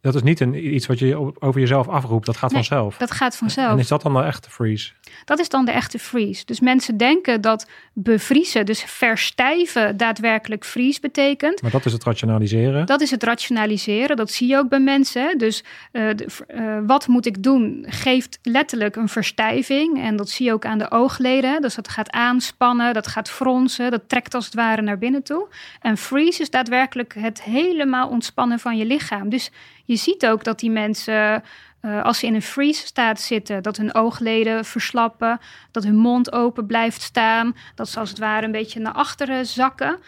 dat 0.00 0.14
is 0.14 0.22
niet 0.22 0.40
een, 0.40 0.74
iets 0.74 0.86
wat 0.86 0.98
je 0.98 1.40
over 1.40 1.60
jezelf 1.60 1.88
afroept. 1.88 2.26
Dat 2.26 2.36
gaat 2.36 2.50
nee, 2.50 2.64
vanzelf. 2.64 2.96
Dat 2.96 3.10
gaat 3.10 3.36
vanzelf. 3.36 3.72
En 3.72 3.78
is 3.78 3.88
dat 3.88 4.02
dan 4.02 4.14
de 4.14 4.22
echte 4.22 4.50
freeze? 4.50 4.90
Dat 5.24 5.38
is 5.38 5.48
dan 5.48 5.64
de 5.64 5.72
echte 5.72 5.98
freeze. 5.98 6.44
Dus 6.44 6.60
mensen 6.60 6.96
denken 6.96 7.40
dat 7.40 7.68
bevriezen, 7.92 8.66
dus 8.66 8.82
verstijven, 8.82 9.96
daadwerkelijk 9.96 10.64
freeze 10.64 11.00
betekent. 11.00 11.62
Maar 11.62 11.70
dat 11.70 11.86
is 11.86 11.92
het 11.92 12.04
rationaliseren. 12.04 12.86
Dat 12.86 13.00
is 13.00 13.10
het 13.10 13.22
rationaliseren. 13.22 14.16
Dat 14.16 14.30
zie 14.30 14.48
je 14.48 14.56
ook 14.56 14.68
bij 14.68 14.80
mensen. 14.80 15.38
Dus 15.38 15.64
uh, 15.92 16.14
de, 16.14 16.26
uh, 16.54 16.78
wat 16.86 17.06
moet 17.06 17.26
ik 17.26 17.42
doen? 17.42 17.84
Geeft 17.88 18.38
letterlijk 18.42 18.96
een 18.96 19.08
verstijving. 19.08 20.02
En 20.02 20.16
dat 20.16 20.28
zie 20.28 20.46
je 20.46 20.52
ook 20.52 20.64
aan 20.64 20.78
de 20.78 20.90
oogleden. 20.90 21.62
Dus 21.62 21.74
dat 21.74 21.88
gaat 21.88 22.10
aanspannen, 22.10 22.94
dat 22.94 23.06
gaat 23.06 23.30
fronsen. 23.30 23.90
Dat 23.90 24.08
trekt 24.08 24.34
als 24.34 24.44
het 24.44 24.54
ware 24.54 24.82
naar 24.82 24.98
binnen 24.98 25.22
toe. 25.22 25.48
En 25.80 25.96
freeze 25.96 26.42
is 26.42 26.50
daadwerkelijk 26.50 27.14
het 27.18 27.42
helemaal 27.42 28.08
ontspannen 28.08 28.58
van 28.58 28.76
je 28.76 28.84
lichaam. 28.86 29.28
Dus 29.28 29.50
je 29.88 29.96
ziet 29.96 30.26
ook 30.26 30.44
dat 30.44 30.58
die 30.58 30.70
mensen, 30.70 31.42
uh, 31.82 32.02
als 32.02 32.18
ze 32.18 32.26
in 32.26 32.34
een 32.34 32.42
freeze 32.42 32.86
staat 32.86 33.20
zitten, 33.20 33.62
dat 33.62 33.76
hun 33.76 33.94
oogleden 33.94 34.64
verslappen, 34.64 35.40
dat 35.70 35.84
hun 35.84 35.96
mond 35.96 36.32
open 36.32 36.66
blijft 36.66 37.02
staan, 37.02 37.56
dat 37.74 37.88
ze 37.88 37.98
als 37.98 38.08
het 38.08 38.18
ware 38.18 38.46
een 38.46 38.52
beetje 38.52 38.80
naar 38.80 38.92
achteren 38.92 39.46
zakken. 39.46 39.98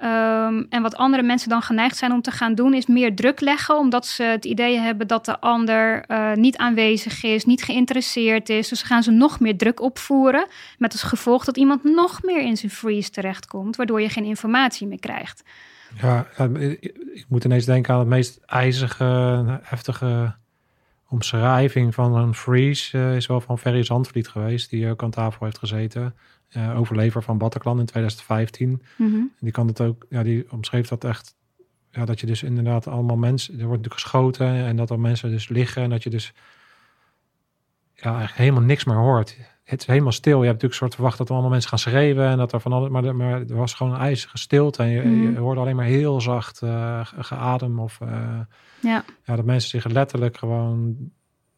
Um, 0.00 0.66
en 0.70 0.82
wat 0.82 0.96
andere 0.96 1.22
mensen 1.22 1.48
dan 1.48 1.62
geneigd 1.62 1.96
zijn 1.96 2.12
om 2.12 2.22
te 2.22 2.30
gaan 2.30 2.54
doen, 2.54 2.74
is 2.74 2.86
meer 2.86 3.14
druk 3.14 3.40
leggen, 3.40 3.76
omdat 3.76 4.06
ze 4.06 4.22
het 4.22 4.44
idee 4.44 4.78
hebben 4.78 5.06
dat 5.06 5.24
de 5.24 5.40
ander 5.40 6.04
uh, 6.08 6.32
niet 6.32 6.56
aanwezig 6.56 7.22
is, 7.22 7.44
niet 7.44 7.62
geïnteresseerd 7.62 8.48
is. 8.48 8.68
Dus 8.68 8.82
gaan 8.82 9.02
ze 9.02 9.10
nog 9.10 9.40
meer 9.40 9.56
druk 9.56 9.80
opvoeren, 9.80 10.46
met 10.78 10.92
als 10.92 11.02
gevolg 11.02 11.44
dat 11.44 11.56
iemand 11.56 11.84
nog 11.84 12.22
meer 12.22 12.40
in 12.40 12.56
zijn 12.56 12.72
freeze 12.72 13.10
terechtkomt, 13.10 13.76
waardoor 13.76 14.00
je 14.00 14.08
geen 14.08 14.24
informatie 14.24 14.86
meer 14.86 15.00
krijgt. 15.00 15.42
Ja, 15.96 16.26
ik 17.10 17.24
moet 17.28 17.44
ineens 17.44 17.64
denken 17.64 17.92
aan 17.94 18.00
het 18.00 18.08
meest 18.08 18.40
ijzige, 18.46 19.04
heftige 19.62 20.34
omschrijving 21.08 21.94
van 21.94 22.16
een 22.16 22.34
freeze 22.34 22.98
eh, 22.98 23.16
is 23.16 23.26
wel 23.26 23.40
van 23.40 23.58
Ferry 23.58 23.82
Zandvliet 23.82 24.28
geweest, 24.28 24.70
die 24.70 24.90
ook 24.90 25.02
aan 25.02 25.10
tafel 25.10 25.44
heeft 25.44 25.58
gezeten. 25.58 26.14
eh, 26.48 26.78
overlever 26.78 27.22
van 27.22 27.38
Bataclan 27.38 27.78
in 27.78 27.84
2015. 27.86 28.82
Mhm. 28.96 29.16
Die 29.40 29.52
kan 29.52 29.66
het 29.66 29.80
ook, 29.80 30.06
ja, 30.08 30.22
die 30.22 30.52
omschreef 30.52 30.88
dat 30.88 31.04
echt. 31.04 31.36
Ja, 31.90 32.04
dat 32.04 32.20
je 32.20 32.26
dus 32.26 32.42
inderdaad 32.42 32.86
allemaal 32.86 33.16
mensen, 33.16 33.52
er 33.52 33.66
wordt 33.66 33.82
natuurlijk 33.82 34.00
geschoten 34.00 34.46
en 34.46 34.76
dat 34.76 34.90
er 34.90 35.00
mensen 35.00 35.30
dus 35.30 35.48
liggen 35.48 35.82
en 35.82 35.90
dat 35.90 36.02
je 36.02 36.10
dus 36.10 36.32
ja, 37.94 38.10
eigenlijk 38.10 38.38
helemaal 38.38 38.62
niks 38.62 38.84
meer 38.84 38.96
hoort. 38.96 39.36
Het 39.68 39.80
is 39.80 39.86
helemaal 39.86 40.12
stil. 40.12 40.38
Je 40.40 40.48
hebt 40.48 40.52
natuurlijk 40.52 40.74
soort 40.80 40.94
verwacht 40.94 41.18
dat 41.18 41.26
er 41.26 41.32
allemaal 41.32 41.50
mensen 41.50 41.70
gaan 41.70 41.78
schreeuwen 41.78 42.26
en 42.28 42.36
dat 42.36 42.52
er 42.52 42.60
van 42.60 42.72
alles, 42.72 42.88
maar, 42.88 43.04
er- 43.04 43.16
maar 43.16 43.40
er 43.40 43.56
was 43.56 43.74
gewoon 43.74 43.92
een 43.94 44.00
ijzige 44.00 44.38
stilte 44.38 44.82
en 44.82 44.88
je, 44.88 45.00
Mhm. 45.02 45.32
je 45.32 45.38
hoorde 45.38 45.60
alleen 45.60 45.76
maar 45.76 45.84
heel 45.84 46.20
zacht 46.20 46.58
ge- 46.58 47.04
geadem 47.18 47.78
of 47.78 47.98
eh, 48.00 48.08
Ja. 48.80 49.04
ja, 49.24 49.36
dat 49.36 49.44
mensen 49.44 49.70
zich 49.70 49.84
letterlijk 49.92 50.36
gewoon 50.36 50.96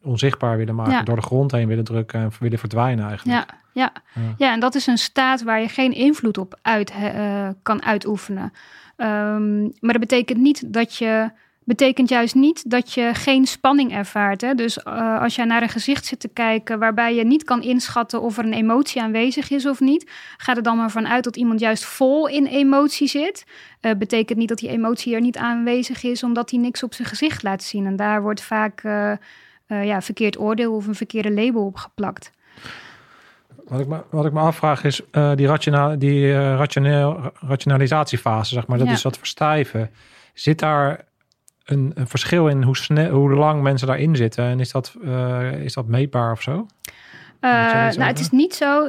onzichtbaar 0.03 0.57
willen 0.57 0.74
maken, 0.74 0.93
Ja. 0.93 1.03
door 1.03 1.16
de 1.16 1.23
grond 1.23 1.51
heen 1.53 1.69
willen 1.69 1.85
drukken 1.85 2.20
en 2.20 2.31
willen 2.41 2.59
verdwijnen 2.59 3.09
eigenlijk. 3.09 3.39
Ja, 3.49 3.55
ja. 3.73 3.93
Ja. 4.15 4.35
ja, 4.37 4.53
en 4.53 4.61
dat 4.61 4.74
is 4.74 4.87
een 4.87 4.99
staat 4.99 5.43
waar 5.43 5.61
je 5.61 5.69
geen 5.69 5.93
invloed 5.93 6.39
op 6.39 6.59
uit, 6.62 6.91
eh, 6.91 7.49
kan 7.62 7.82
uitoefenen. 7.82 8.53
Ehm, 8.97 9.61
maar 9.62 9.93
dat 9.93 10.01
betekent 10.01 10.39
niet 10.39 10.73
dat 10.73 10.97
je. 10.97 11.31
Betekent 11.65 12.09
juist 12.09 12.35
niet 12.35 12.70
dat 12.70 12.93
je 12.93 13.11
geen 13.15 13.47
spanning 13.47 13.93
ervaart. 13.93 14.41
Hè? 14.41 14.55
Dus 14.55 14.82
eh, 14.82 15.20
als 15.20 15.35
jij 15.35 15.45
naar 15.45 15.62
een 15.62 15.69
gezicht 15.69 16.07
zit 16.07 16.20
te 16.20 16.28
kijken 16.28 16.78
waarbij 16.78 17.15
je 17.15 17.24
niet 17.24 17.45
kan 17.45 17.62
inschatten 17.62 18.20
of 18.23 18.39
er 18.39 18.45
een 18.45 18.53
emotie 18.53 19.03
aanwezig 19.03 19.51
is 19.51 19.66
of 19.66 19.81
niet, 19.81 20.11
ga 20.37 20.57
er 20.57 20.62
dan 20.62 20.77
maar 20.77 20.91
vanuit 20.91 21.24
dat 21.24 21.37
iemand 21.37 21.61
juist 21.61 21.85
vol 21.85 22.28
in 22.28 22.47
emotie 22.47 23.09
zit. 23.09 23.45
Eh, 23.81 23.93
betekent 23.99 24.39
niet 24.39 24.49
dat 24.49 24.59
die 24.59 24.69
emotie 24.69 25.15
er 25.15 25.20
niet 25.20 25.37
aanwezig 25.37 26.03
is, 26.03 26.23
omdat 26.23 26.51
hij 26.51 26.61
niks 26.61 26.82
op 26.82 26.95
zijn 26.95 27.09
gezicht 27.09 27.43
laat 27.43 27.62
zien. 27.62 27.87
En 27.87 27.97
daar 27.97 28.23
wordt 28.23 28.43
vaak 28.43 28.81
eh, 28.82 29.12
ja, 29.66 30.01
verkeerd 30.03 30.39
oordeel 30.39 30.74
of 30.74 30.87
een 30.87 30.95
verkeerde 30.95 31.32
label 31.32 31.65
op 31.65 31.77
geplakt. 31.77 32.31
Wat 33.69 33.81
ik 33.81 33.87
me, 33.87 34.03
wat 34.11 34.24
ik 34.24 34.32
me 34.32 34.41
afvraag 34.41 34.85
is, 34.85 35.01
die, 35.35 35.47
rationa, 35.47 35.97
die 35.97 36.32
rationeel, 36.57 37.32
rationalisatiefase, 37.41 38.55
zeg 38.55 38.66
maar, 38.66 38.78
dat 38.78 38.87
Ja. 38.87 38.93
is 38.93 39.03
dat 39.03 39.19
verstijven. 39.19 39.91
Zit 40.35 40.59
daar 40.59 41.05
een, 41.71 41.93
een 41.95 42.09
verschil 42.09 42.49
in 42.49 42.63
hoe, 42.63 42.77
snel, 42.77 43.11
hoe 43.11 43.31
lang 43.31 43.63
mensen 43.63 43.87
daarin 43.87 44.17
zitten? 44.17 44.45
En 44.45 44.61
is 44.61 44.73
dat, 44.73 44.95
eh, 45.05 45.53
is 45.53 45.75
dat 45.75 45.87
meetbaar 45.87 46.33
of 46.33 46.43
zo? 46.43 46.67
Eh, 47.41 47.51
nou, 47.51 48.03
het 48.03 48.19
is 48.19 48.31
niet 48.31 48.55
zo. 48.55 48.89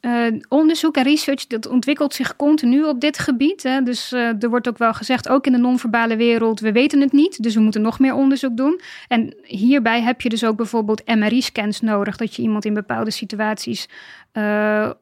eh, 0.00 0.26
onderzoek 0.48 0.96
en 0.96 1.02
research 1.02 1.46
dat 1.46 1.68
ontwikkelt 1.68 2.14
zich 2.14 2.36
continu 2.36 2.84
op 2.84 3.00
dit 3.00 3.18
gebied. 3.18 3.62
Hè. 3.62 3.82
Dus 3.82 4.12
er 4.12 4.48
wordt 4.48 4.68
ook 4.68 4.78
wel 4.78 4.94
gezegd, 4.94 5.28
ook 5.28 5.46
in 5.46 5.52
de 5.52 5.58
non-verbale 5.58 6.16
wereld, 6.16 6.60
we 6.60 6.72
weten 6.72 7.00
het 7.00 7.12
niet. 7.12 7.42
Dus 7.42 7.54
we 7.54 7.60
moeten 7.60 7.82
nog 7.82 7.98
meer 7.98 8.14
onderzoek 8.14 8.56
doen. 8.56 8.80
En 9.08 9.34
hierbij 9.42 10.02
heb 10.02 10.20
je 10.20 10.28
dus 10.28 10.44
ook 10.44 10.56
bijvoorbeeld 10.56 11.06
MRI-scans 11.06 11.80
nodig. 11.80 12.16
Dat 12.16 12.34
je 12.36 12.42
iemand 12.42 12.64
in 12.64 12.74
bepaalde 12.74 13.10
situaties 13.10 13.88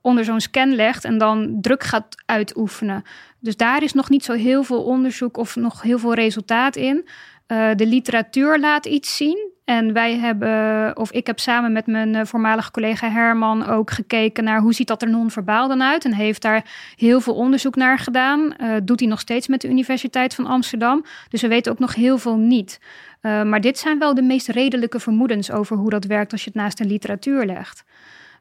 onder 0.01 0.25
zo'n 0.25 0.41
scan 0.41 0.75
legt 0.75 1.05
en 1.05 1.19
dan 1.19 1.59
druk 1.61 1.83
gaat 1.83 2.07
uitoefenen. 2.27 3.05
Dus 3.41 3.57
daar 3.57 3.83
is 3.83 3.93
nog 3.93 4.11
niet 4.11 4.25
zo 4.25 4.33
heel 4.33 4.63
veel 4.63 4.83
onderzoek 4.83 5.37
of 5.37 5.57
nog 5.57 5.83
heel 5.83 5.99
veel 5.99 6.15
resultaat 6.15 6.77
in. 6.77 7.09
Eh, 7.51 7.69
de 7.75 7.87
literatuur 7.87 8.59
laat 8.59 8.87
iets 8.87 9.17
zien. 9.17 9.49
En 9.65 9.93
wij 9.93 10.19
hebben, 10.19 10.97
of 10.97 11.13
ik 11.13 11.27
heb 11.27 11.39
samen 11.39 11.73
met 11.73 11.87
mijn 11.87 12.15
eh, 12.15 12.25
voormalige 12.25 12.71
collega 12.71 13.11
Herman 13.11 13.67
ook 13.67 13.91
gekeken 13.91 14.45
naar 14.45 14.61
hoe 14.61 14.75
ziet 14.75 14.87
dat 14.87 15.03
er 15.03 15.11
non-verbaal 15.11 15.69
dan 15.69 15.83
uit. 15.83 16.05
En 16.05 16.15
heeft 16.15 16.43
daar 16.43 16.93
heel 16.97 17.21
veel 17.21 17.35
onderzoek 17.35 17.77
naar 17.77 17.99
gedaan. 17.99 18.57
Eh, 18.57 18.77
doet 18.83 19.01
hij 19.01 19.09
nog 19.09 19.21
steeds 19.21 19.49
met 19.49 19.61
de 19.61 19.69
Universiteit 19.69 20.35
van 20.35 20.47
Amsterdam. 20.47 21.05
Dus 21.29 21.43
we 21.43 21.49
weten 21.49 21.73
ook 21.73 21.79
nog 21.79 21.95
heel 21.95 22.19
veel 22.19 22.37
niet. 22.37 22.81
Maar 23.23 23.61
dit 23.61 23.79
zijn 23.79 23.99
wel 23.99 24.15
de 24.15 24.23
meest 24.23 24.49
redelijke 24.49 25.01
vermoedens 25.01 25.51
over 25.51 25.77
hoe 25.77 25.91
dat 25.91 26.05
werkt 26.05 26.33
als 26.33 26.45
je 26.45 26.51
het 26.51 26.61
naast 26.61 26.79
de 26.79 26.85
literatuur 26.85 27.47
legt. 27.47 27.85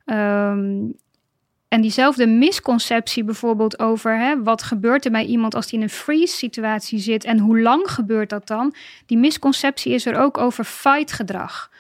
Ehm, 0.06 0.86
en 1.70 1.82
diezelfde 1.82 2.28
misconceptie 2.28 3.24
bijvoorbeeld 3.24 3.80
over 3.80 4.20
hè, 4.20 4.44
wat 4.44 4.64
gebeurt 4.64 5.06
er 5.06 5.12
bij 5.12 5.26
iemand 5.26 5.56
als 5.56 5.68
die 5.68 5.78
in 5.78 5.84
een 5.84 5.90
freeze 5.90 6.36
situatie 6.36 7.00
zit 7.00 7.24
en 7.24 7.40
hoe 7.40 7.62
lang 7.62 7.92
gebeurt 7.92 8.30
dat 8.30 8.48
dan? 8.48 8.74
Die 9.06 9.18
misconceptie 9.18 9.94
is 9.94 10.06
er 10.06 10.18
ook 10.18 10.38
over 10.38 10.64
fight 10.64 11.12
gedrag. 11.12 11.72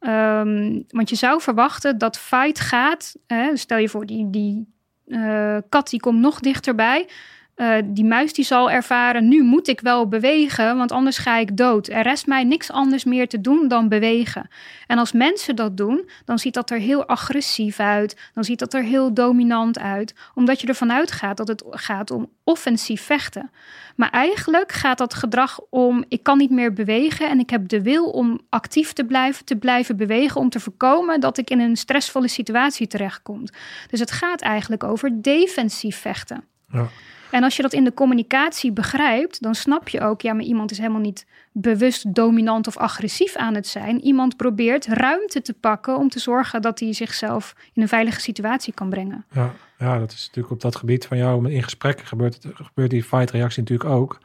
Ehm, 0.00 0.80
want 0.88 1.08
je 1.08 1.16
zou 1.16 1.40
verwachten 1.40 1.98
dat 1.98 2.18
fight 2.18 2.60
gaat. 2.60 3.16
Hè, 3.26 3.56
stel 3.56 3.78
je 3.78 3.88
voor, 3.88 4.06
die, 4.06 4.30
die 4.30 4.66
eh, 5.06 5.56
kat 5.68 5.90
die 5.90 6.00
komt 6.00 6.20
nog 6.20 6.40
dichterbij. 6.40 7.08
Eh, 7.54 7.76
die 7.84 8.04
muis 8.04 8.32
die 8.32 8.44
zal 8.44 8.70
ervaren, 8.70 9.28
nu 9.28 9.42
moet 9.42 9.68
ik 9.68 9.80
wel 9.80 10.08
bewegen, 10.08 10.76
want 10.76 10.92
anders 10.92 11.18
ga 11.18 11.36
ik 11.36 11.56
dood. 11.56 11.88
Er 11.88 12.02
rest 12.02 12.26
mij 12.26 12.44
niks 12.44 12.70
anders 12.70 13.04
meer 13.04 13.28
te 13.28 13.40
doen 13.40 13.68
dan 13.68 13.88
bewegen. 13.88 14.48
En 14.86 14.98
als 14.98 15.12
mensen 15.12 15.56
dat 15.56 15.76
doen, 15.76 16.08
dan 16.24 16.38
ziet 16.38 16.54
dat 16.54 16.70
er 16.70 16.78
heel 16.78 17.06
agressief 17.06 17.80
uit. 17.80 18.30
Dan 18.34 18.44
ziet 18.44 18.58
dat 18.58 18.74
er 18.74 18.82
heel 18.82 19.14
dominant 19.14 19.78
uit. 19.78 20.14
Omdat 20.34 20.60
je 20.60 20.66
ervan 20.66 20.92
uitgaat 20.92 21.36
dat 21.36 21.48
het 21.48 21.64
gaat 21.70 22.10
om 22.10 22.30
offensief 22.44 23.02
vechten. 23.02 23.50
Maar 23.96 24.10
eigenlijk 24.10 24.72
gaat 24.72 24.98
dat 24.98 25.14
gedrag 25.14 25.60
om, 25.70 26.04
ik 26.08 26.22
kan 26.22 26.38
niet 26.38 26.50
meer 26.50 26.72
bewegen 26.72 27.28
en 27.28 27.38
ik 27.38 27.50
heb 27.50 27.68
de 27.68 27.82
wil 27.82 28.10
om 28.10 28.40
actief 28.48 28.92
te 28.92 29.04
blijven, 29.04 29.44
te 29.44 29.56
blijven 29.56 29.96
bewegen, 29.96 30.40
om 30.40 30.48
te 30.48 30.60
voorkomen 30.60 31.20
dat 31.20 31.38
ik 31.38 31.50
in 31.50 31.60
een 31.60 31.76
stressvolle 31.76 32.28
situatie 32.28 32.86
terechtkom. 32.86 33.44
Dus 33.90 34.00
het 34.00 34.10
gaat 34.10 34.40
eigenlijk 34.40 34.84
over 34.84 35.22
defensief 35.22 35.96
vechten. 35.96 36.44
Ja. 36.72 36.88
En 37.34 37.42
als 37.42 37.56
je 37.56 37.62
dat 37.62 37.72
in 37.72 37.84
de 37.84 37.94
communicatie 37.94 38.72
begrijpt, 38.72 39.42
dan 39.42 39.54
snap 39.54 39.88
je 39.88 40.00
ook, 40.00 40.20
ja, 40.20 40.32
maar 40.32 40.44
iemand 40.44 40.70
is 40.70 40.78
helemaal 40.78 41.00
niet 41.00 41.26
bewust 41.52 42.14
dominant 42.14 42.66
of 42.66 42.76
agressief 42.76 43.36
aan 43.36 43.54
het 43.54 43.66
zijn. 43.66 44.00
Iemand 44.00 44.36
probeert 44.36 44.86
ruimte 44.86 45.42
te 45.42 45.54
pakken 45.54 45.96
om 45.96 46.08
te 46.08 46.18
zorgen 46.18 46.62
dat 46.62 46.80
hij 46.80 46.92
zichzelf 46.92 47.54
in 47.72 47.82
een 47.82 47.88
veilige 47.88 48.20
situatie 48.20 48.74
kan 48.74 48.90
brengen. 48.90 49.24
Ja, 49.32 49.52
ja, 49.78 49.98
dat 49.98 50.12
is 50.12 50.26
natuurlijk 50.26 50.54
op 50.54 50.60
dat 50.60 50.76
gebied 50.76 51.06
van 51.06 51.16
jou 51.16 51.50
in 51.50 51.62
gesprekken 51.62 52.06
gebeurt, 52.06 52.46
gebeurt 52.54 52.90
die 52.90 53.04
fight-reactie 53.04 53.62
natuurlijk 53.62 53.90
ook. 53.90 54.18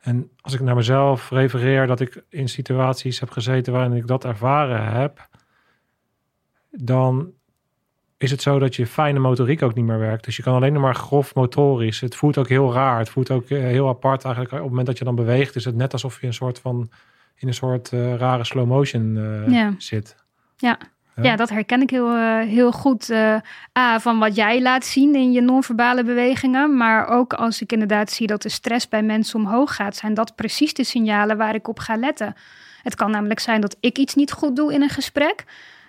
En 0.00 0.30
als 0.40 0.54
ik 0.54 0.60
naar 0.60 0.74
mezelf 0.74 1.30
refereer 1.30 1.86
dat 1.86 2.00
ik 2.00 2.22
in 2.28 2.48
situaties 2.48 3.20
heb 3.20 3.30
gezeten 3.30 3.72
waarin 3.72 3.92
ik 3.92 4.06
dat 4.06 4.24
ervaren 4.24 4.92
heb, 4.92 5.28
dan 6.70 7.32
is 8.18 8.30
het 8.30 8.42
zo 8.42 8.58
dat 8.58 8.76
je 8.76 8.86
fijne 8.86 9.18
motoriek 9.18 9.62
ook 9.62 9.74
niet 9.74 9.84
meer 9.84 9.98
werkt. 9.98 10.24
Dus 10.24 10.36
je 10.36 10.42
kan 10.42 10.54
alleen 10.54 10.72
nog 10.72 10.82
maar 10.82 10.94
grof 10.94 11.34
motorisch. 11.34 12.00
Het 12.00 12.14
voelt 12.16 12.38
ook 12.38 12.48
heel 12.48 12.72
raar. 12.72 12.98
Het 12.98 13.08
voelt 13.08 13.30
ook 13.30 13.48
eh, 13.50 13.58
heel 13.58 13.88
apart 13.88 14.24
eigenlijk. 14.24 14.52
Op 14.54 14.60
het 14.60 14.68
moment 14.68 14.86
dat 14.86 14.98
je 14.98 15.04
dan 15.04 15.14
beweegt, 15.14 15.56
is 15.56 15.64
het 15.64 15.76
net 15.76 15.92
alsof 15.92 16.20
je 16.20 16.26
een 16.26 16.34
soort 16.34 16.58
van 16.58 16.90
in 17.36 17.48
een 17.48 17.54
soort 17.54 17.92
eh, 17.92 18.14
rare 18.14 18.44
slow 18.44 18.66
motion 18.66 19.16
eh, 19.16 19.52
Ja. 19.52 19.74
zit. 19.78 20.16
Ja. 20.56 20.78
Ja. 21.16 21.22
Ja, 21.22 21.36
dat 21.36 21.48
herken 21.48 21.82
ik 21.82 21.90
heel, 21.90 22.16
heel 22.40 22.72
goed. 22.72 23.10
A, 23.78 24.00
van 24.00 24.18
wat 24.18 24.34
jij 24.34 24.62
laat 24.62 24.84
zien 24.84 25.14
in 25.14 25.32
je 25.32 25.40
non-verbale 25.40 26.04
bewegingen. 26.04 26.76
Maar 26.76 27.08
ook 27.08 27.32
als 27.32 27.62
ik 27.62 27.72
inderdaad 27.72 28.10
zie 28.10 28.26
dat 28.26 28.42
de 28.42 28.48
stress 28.48 28.88
bij 28.88 29.02
mensen 29.02 29.40
omhoog 29.40 29.74
gaat, 29.74 29.96
zijn 29.96 30.14
dat 30.14 30.34
precies 30.34 30.74
de 30.74 30.84
signalen 30.84 31.36
waar 31.36 31.54
ik 31.54 31.68
op 31.68 31.78
ga 31.78 31.96
letten. 31.96 32.34
Het 32.82 32.94
kan 32.94 33.10
namelijk 33.10 33.40
zijn 33.40 33.60
dat 33.60 33.76
ik 33.80 33.98
iets 33.98 34.14
niet 34.14 34.32
goed 34.32 34.56
doe 34.56 34.72
in 34.72 34.82
een 34.82 34.88
gesprek. 34.88 35.44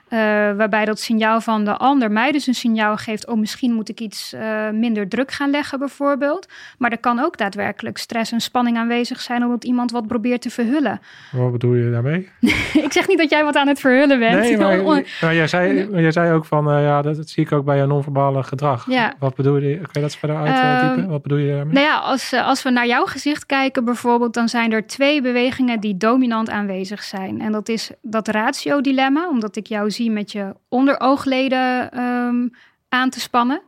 Eh, 0.10 0.20
waarbij 0.58 0.86
dat 0.86 1.00
signaal 1.00 1.42
van 1.42 1.66
de 1.66 1.78
ander 1.78 2.12
mij 2.12 2.32
dus 2.32 2.48
een 2.48 2.54
signaal 2.54 2.98
geeft. 2.98 3.28
Oh, 3.28 3.38
misschien 3.38 3.74
moet 3.74 3.90
ik 3.90 4.00
iets 4.00 4.34
eh, 4.34 4.70
minder 4.70 5.08
druk 5.08 5.32
gaan 5.32 5.50
leggen, 5.50 5.80
bijvoorbeeld. 5.80 6.48
Maar 6.78 6.92
er 6.92 6.98
kan 6.98 7.20
ook 7.20 7.38
daadwerkelijk 7.38 7.98
stress 7.98 8.32
en 8.32 8.42
spanning 8.42 8.78
aanwezig 8.78 9.22
zijn 9.22 9.44
omdat 9.44 9.64
iemand 9.64 9.92
wat 9.92 10.08
probeert 10.08 10.42
te 10.42 10.50
verhullen. 10.50 11.02
Wat 11.32 11.52
bedoel 11.52 11.74
je 11.74 11.92
daarmee? 11.92 12.30
ik 12.86 12.92
zeg 12.92 13.08
niet 13.08 13.18
dat 13.18 13.30
jij 13.30 13.44
wat 13.44 13.56
aan 13.56 13.68
het 13.68 13.80
verhullen 13.80 14.20
bent. 14.20 14.40
Nee, 14.40 14.58
maar, 14.58 14.84
maar 15.22 15.36
jij, 15.36 15.48
zei, 15.48 15.88
jij 16.02 16.12
zei 16.12 16.34
ook 16.34 16.46
van, 16.46 16.72
eh, 16.72 16.84
ja, 16.84 17.02
dat, 17.02 17.16
dat 17.16 17.30
zie 17.30 17.44
ik 17.44 17.52
ook 17.52 17.66
bij 17.66 17.78
je 17.78 17.86
non-verbale 17.86 18.44
gedrag. 18.44 18.86
Ja. 18.90 19.14
Wat 19.20 19.36
bedoel 19.36 19.58
je, 19.58 19.76
kun 19.78 19.90
je 19.92 20.00
dat 20.00 20.16
verder 20.16 20.38
uitdiepen? 20.38 21.04
Ehm, 21.04 21.12
Wat 21.12 21.22
bedoel 21.22 21.38
je 21.38 21.52
daarmee? 21.52 21.74
Nou 21.74 21.86
ja, 21.86 21.98
als, 21.98 22.34
als 22.34 22.64
we 22.64 22.70
naar 22.70 22.88
jouw 22.88 23.06
gezicht 23.06 23.46
kijken 23.46 23.86
bijvoorbeeld, 23.86 24.34
dan 24.34 24.50
zijn 24.50 24.72
er 24.72 24.88
twee 24.88 25.22
bewegingen 25.22 25.80
die 25.80 25.98
dominant 25.98 26.50
aanwezig 26.50 27.04
zijn. 27.04 27.42
En 27.42 27.52
dat 27.52 27.70
is 27.70 27.92
dat 28.02 28.28
ratio-dilemma, 28.28 29.30
omdat 29.30 29.56
ik 29.56 29.68
jou 29.68 29.92
zie 29.92 29.97
met 30.03 30.32
je 30.32 30.56
onderoogleden 30.69 31.91
ehm, 31.91 32.48
aan 32.90 33.10
te 33.10 33.19
spannen 33.19 33.61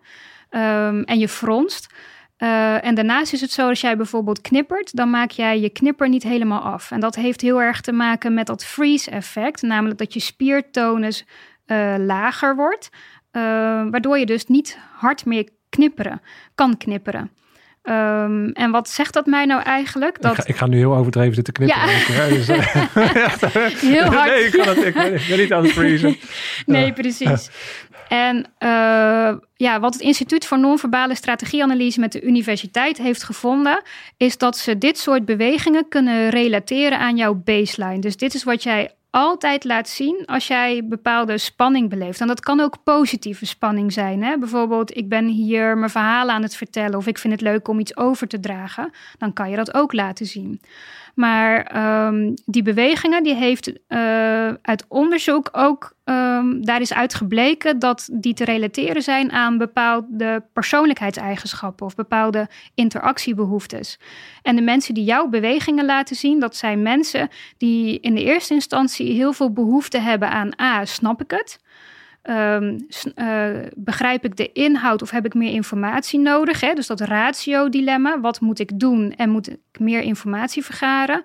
ehm, 0.49 1.01
en 1.01 1.19
je 1.19 1.30
fronst. 1.30 1.93
Eh, 2.38 2.85
en 2.85 2.95
daarnaast 2.95 3.34
is 3.34 3.41
het 3.41 3.51
zo, 3.51 3.68
als 3.68 3.81
jij 3.81 3.97
bijvoorbeeld 3.97 4.41
knippert, 4.41 4.95
dan 4.95 5.10
maak 5.10 5.31
jij 5.31 5.60
je 5.60 5.69
knipper 5.69 6.10
niet 6.10 6.23
helemaal 6.23 6.61
af. 6.61 6.91
En 6.91 6.99
dat 6.99 7.15
heeft 7.15 7.41
heel 7.41 7.61
erg 7.61 7.81
te 7.81 7.91
maken 7.91 8.34
met 8.34 8.47
dat 8.47 8.65
freeze-effect, 8.65 9.61
namelijk 9.61 9.99
dat 9.99 10.14
je 10.14 10.19
spiertonus 10.19 11.26
eh, 11.65 11.95
lager 11.97 12.56
wordt, 12.56 12.89
eh, 13.31 13.41
waardoor 13.89 14.18
je 14.18 14.26
dus 14.26 14.45
niet 14.45 14.80
hard 14.95 15.26
meer 15.26 15.49
knipperen 15.69 16.22
kan 16.56 16.77
knipperen. 16.77 17.31
Ehm, 17.90 18.48
en 18.53 18.72
wat 18.72 18.90
zegt 18.90 19.14
dat 19.14 19.26
mij 19.26 19.45
nou 19.45 19.61
eigenlijk? 19.61 20.22
Dat 20.22 20.32
Ik, 20.32 20.38
ga, 20.38 20.48
ik 20.48 20.56
ga 20.56 20.68
nu 20.68 20.78
heel 20.78 20.95
overdreven 20.95 21.34
zitten 21.36 21.53
knippen. 21.53 21.78
Ja. 21.80 22.28
Dus, 22.28 22.48
eh, 22.48 22.76
heel 23.95 24.03
hard. 24.03 24.30
Nee, 24.30 24.44
ik, 24.45 24.52
kan 24.52 24.68
het, 24.68 24.78
ik, 24.86 24.94
ben- 24.94 25.14
ik 25.14 25.26
ben 25.30 25.38
niet 25.38 25.53
aan 25.53 25.64
het 25.64 25.72
freezen. 25.72 26.18
Nee, 26.66 26.94
precies. 26.94 27.49
En 28.07 28.45
eh, 28.57 29.34
ja, 29.56 29.80
wat 29.80 29.94
het 29.94 30.02
Instituut 30.02 30.45
voor 30.45 30.60
Non-Verbale 30.60 31.16
Strategieanalyse 31.16 31.99
met 31.99 32.11
de 32.11 32.22
universiteit 32.22 32.98
heeft 32.98 33.24
gevonden, 33.24 33.82
is 34.18 34.38
dat 34.38 34.57
ze 34.57 34.78
dit 34.78 34.98
soort 34.98 35.26
bewegingen 35.26 35.88
kunnen 35.90 36.30
relateren 36.30 36.99
aan 36.99 37.18
jouw 37.18 37.34
baseline. 37.34 37.99
Dus 37.99 38.18
dit 38.18 38.34
is 38.34 38.44
wat 38.44 38.64
jij 38.64 38.91
altijd 39.10 39.64
laat 39.64 39.90
zien 39.90 40.23
als 40.26 40.48
jij 40.48 40.88
bepaalde 40.88 41.38
spanning 41.38 41.90
beleeft. 41.90 42.22
En 42.22 42.27
dat 42.27 42.40
kan 42.40 42.60
ook 42.60 42.84
positieve 42.84 43.45
spanning 43.45 43.94
zijn. 43.94 44.23
Hè? 44.23 44.38
Bijvoorbeeld, 44.38 44.98
ik 44.98 45.10
ben 45.10 45.27
hier 45.27 45.77
mijn 45.77 45.91
verhalen 45.91 46.34
aan 46.34 46.41
het 46.41 46.56
vertellen 46.56 46.98
of 46.98 47.07
ik 47.07 47.18
vind 47.18 47.34
het 47.34 47.41
leuk 47.41 47.68
om 47.68 47.80
iets 47.80 47.98
over 47.98 48.27
te 48.27 48.40
dragen. 48.40 48.91
Dan 49.18 49.34
kan 49.34 49.49
je 49.49 49.56
dat 49.56 49.73
ook 49.73 49.94
laten 49.94 50.26
zien. 50.26 50.61
Maar 51.20 51.64
ehm, 51.64 52.34
die 52.46 52.62
bewegingen, 52.62 53.24
die 53.24 53.36
heeft 53.36 53.68
uh, 53.68 53.78
uit 54.62 54.86
onderzoek 54.88 55.50
ook, 55.52 55.94
um, 56.06 56.66
daar 56.66 56.82
is 56.82 56.94
uitgebleken 56.94 57.80
dat 57.80 58.10
die 58.12 58.34
te 58.34 58.44
relateren 58.44 59.02
zijn 59.02 59.32
aan 59.32 59.58
bepaalde 59.58 60.44
persoonlijkheidseigenschappen 60.54 61.86
of 61.86 61.96
bepaalde 61.96 62.48
interactiebehoeftes. 62.74 64.00
En 64.41 64.56
de 64.56 64.62
mensen 64.62 64.94
die 64.94 65.04
jouw 65.04 65.28
bewegingen 65.28 65.86
laten 65.86 66.16
zien, 66.16 66.40
dat 66.40 66.56
zijn 66.56 66.82
mensen 66.82 67.30
die 67.58 68.00
in 68.00 68.16
de 68.16 68.24
eerste 68.24 68.54
instantie 68.54 69.14
heel 69.14 69.34
veel 69.34 69.52
behoefte 69.54 69.98
hebben 69.98 70.30
aan 70.30 70.60
A, 70.62 70.86
snap 70.86 71.22
ik 71.22 71.32
het? 71.32 71.60
Um, 72.30 72.88
uh, 73.15 73.49
begrijp 73.76 74.26
ik 74.26 74.35
de 74.35 74.51
inhoud 74.51 75.01
of 75.01 75.10
heb 75.10 75.26
ik 75.26 75.34
meer 75.34 75.51
informatie 75.51 76.19
nodig? 76.19 76.61
Hè? 76.61 76.73
Dus 76.73 76.88
dat 76.88 76.99
ratio-dilemma. 76.99 78.19
Wat 78.19 78.39
moet 78.39 78.60
ik 78.60 78.80
doen 78.80 79.14
en 79.15 79.30
moet 79.30 79.49
ik 79.49 79.80
meer 79.80 80.01
informatie 80.01 80.64
vergaren? 80.64 81.23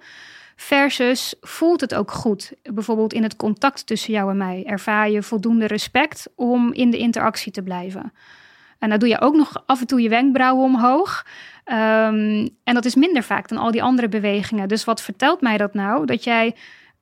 Versus 0.56 1.34
voelt 1.40 1.80
het 1.80 1.94
ook 1.94 2.10
goed? 2.10 2.52
Bijvoorbeeld 2.62 3.12
in 3.12 3.22
het 3.22 3.36
contact 3.36 3.86
tussen 3.86 4.12
jou 4.12 4.30
en 4.30 4.36
mij. 4.36 4.64
Ervaar 4.66 5.10
je 5.10 5.22
voldoende 5.22 5.66
respect 5.66 6.28
om 6.36 6.72
in 6.72 6.90
de 6.90 6.98
interactie 6.98 7.52
te 7.52 7.62
blijven? 7.62 8.12
En 8.78 8.88
dan 8.88 8.98
doe 8.98 9.08
je 9.08 9.20
ook 9.20 9.34
nog 9.34 9.62
af 9.66 9.80
en 9.80 9.86
toe 9.86 10.00
je 10.00 10.08
wenkbrauwen 10.08 10.64
omhoog. 10.64 11.26
Um, 11.66 12.48
en 12.64 12.74
dat 12.74 12.84
is 12.84 12.94
minder 12.94 13.22
vaak 13.22 13.48
dan 13.48 13.58
al 13.58 13.70
die 13.70 13.82
andere 13.82 14.08
bewegingen. 14.08 14.68
Dus 14.68 14.84
wat 14.84 15.02
vertelt 15.02 15.40
mij 15.40 15.56
dat 15.56 15.74
nou? 15.74 16.06
Dat 16.06 16.24
jij 16.24 16.54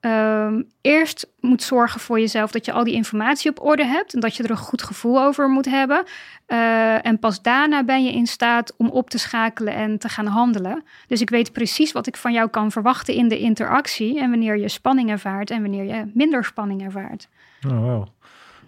um, 0.04 0.64
eerst 0.80 1.26
moet 1.40 1.62
zorgen 1.62 2.00
voor 2.00 2.20
jezelf 2.20 2.50
dat 2.50 2.64
je 2.64 2.72
al 2.72 2.84
die 2.84 2.94
informatie 2.94 3.50
op 3.50 3.64
orde 3.64 3.84
hebt 3.84 4.14
en 4.14 4.20
dat 4.20 4.36
je 4.36 4.42
er 4.42 4.50
een 4.50 4.56
goed 4.56 4.82
gevoel 4.82 5.22
over 5.22 5.48
moet 5.48 5.64
hebben. 5.64 6.04
Uh, 6.48 7.06
en 7.06 7.18
pas 7.18 7.42
daarna 7.42 7.84
ben 7.84 8.04
je 8.04 8.12
in 8.12 8.26
staat 8.26 8.74
om 8.76 8.88
op 8.88 9.10
te 9.10 9.18
schakelen 9.18 9.74
en 9.74 9.98
te 9.98 10.08
gaan 10.08 10.26
handelen. 10.26 10.84
Dus 11.06 11.20
ik 11.20 11.30
weet 11.30 11.52
precies 11.52 11.92
wat 11.92 12.06
ik 12.06 12.16
van 12.16 12.32
jou 12.32 12.48
kan 12.48 12.70
verwachten 12.70 13.14
in 13.14 13.28
de 13.28 13.38
interactie 13.38 14.20
en 14.20 14.30
wanneer 14.30 14.58
je 14.58 14.68
spanning 14.68 15.10
ervaart 15.10 15.50
en 15.50 15.60
wanneer 15.62 15.84
je 15.84 16.10
minder 16.14 16.44
spanning 16.44 16.82
ervaart. 16.82 17.28
Oh, 17.66 17.78
wow. 17.78 18.06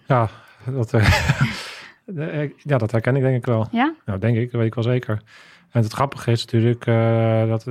Ja, 0.05 0.29
dat, 0.65 0.93
uh, 0.93 1.09
ja, 2.57 2.77
dat 2.77 2.91
herken 2.91 3.15
ik 3.15 3.21
denk 3.21 3.35
ik 3.35 3.45
wel. 3.45 3.67
Ja? 3.71 3.93
Nou, 4.05 4.19
denk 4.19 4.37
ik, 4.37 4.51
dat 4.51 4.59
weet 4.59 4.67
ik 4.69 4.75
wel 4.75 4.83
zeker. 4.83 5.21
En 5.75 5.81
het 5.81 5.93
grappige 5.93 6.31
is 6.31 6.45
natuurlijk, 6.45 6.85
uh, 6.85 7.47
dat 7.47 7.63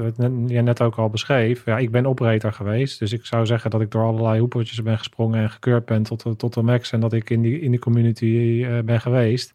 je 0.46 0.62
net 0.62 0.82
ook 0.82 0.96
al 0.96 1.10
beschreef. 1.10 1.64
Ja, 1.64 1.78
ik 1.78 1.90
ben 1.90 2.06
operator 2.06 2.52
geweest. 2.52 2.98
Dus 2.98 3.12
ik 3.12 3.26
zou 3.26 3.46
zeggen 3.46 3.70
dat 3.70 3.80
ik 3.80 3.90
door 3.90 4.02
allerlei 4.02 4.40
hoepeltjes 4.40 4.82
ben 4.82 4.98
gesprongen 4.98 5.40
en 5.40 5.50
gekeurd 5.50 5.84
ben 5.84 6.02
tot, 6.02 6.38
tot 6.38 6.54
de 6.54 6.62
max. 6.62 6.92
En 6.92 7.00
dat 7.00 7.12
ik 7.12 7.30
in 7.30 7.42
die, 7.42 7.60
in 7.60 7.70
die 7.70 7.80
community 7.80 8.24
uh, 8.24 8.78
ben 8.78 9.00
geweest. 9.00 9.52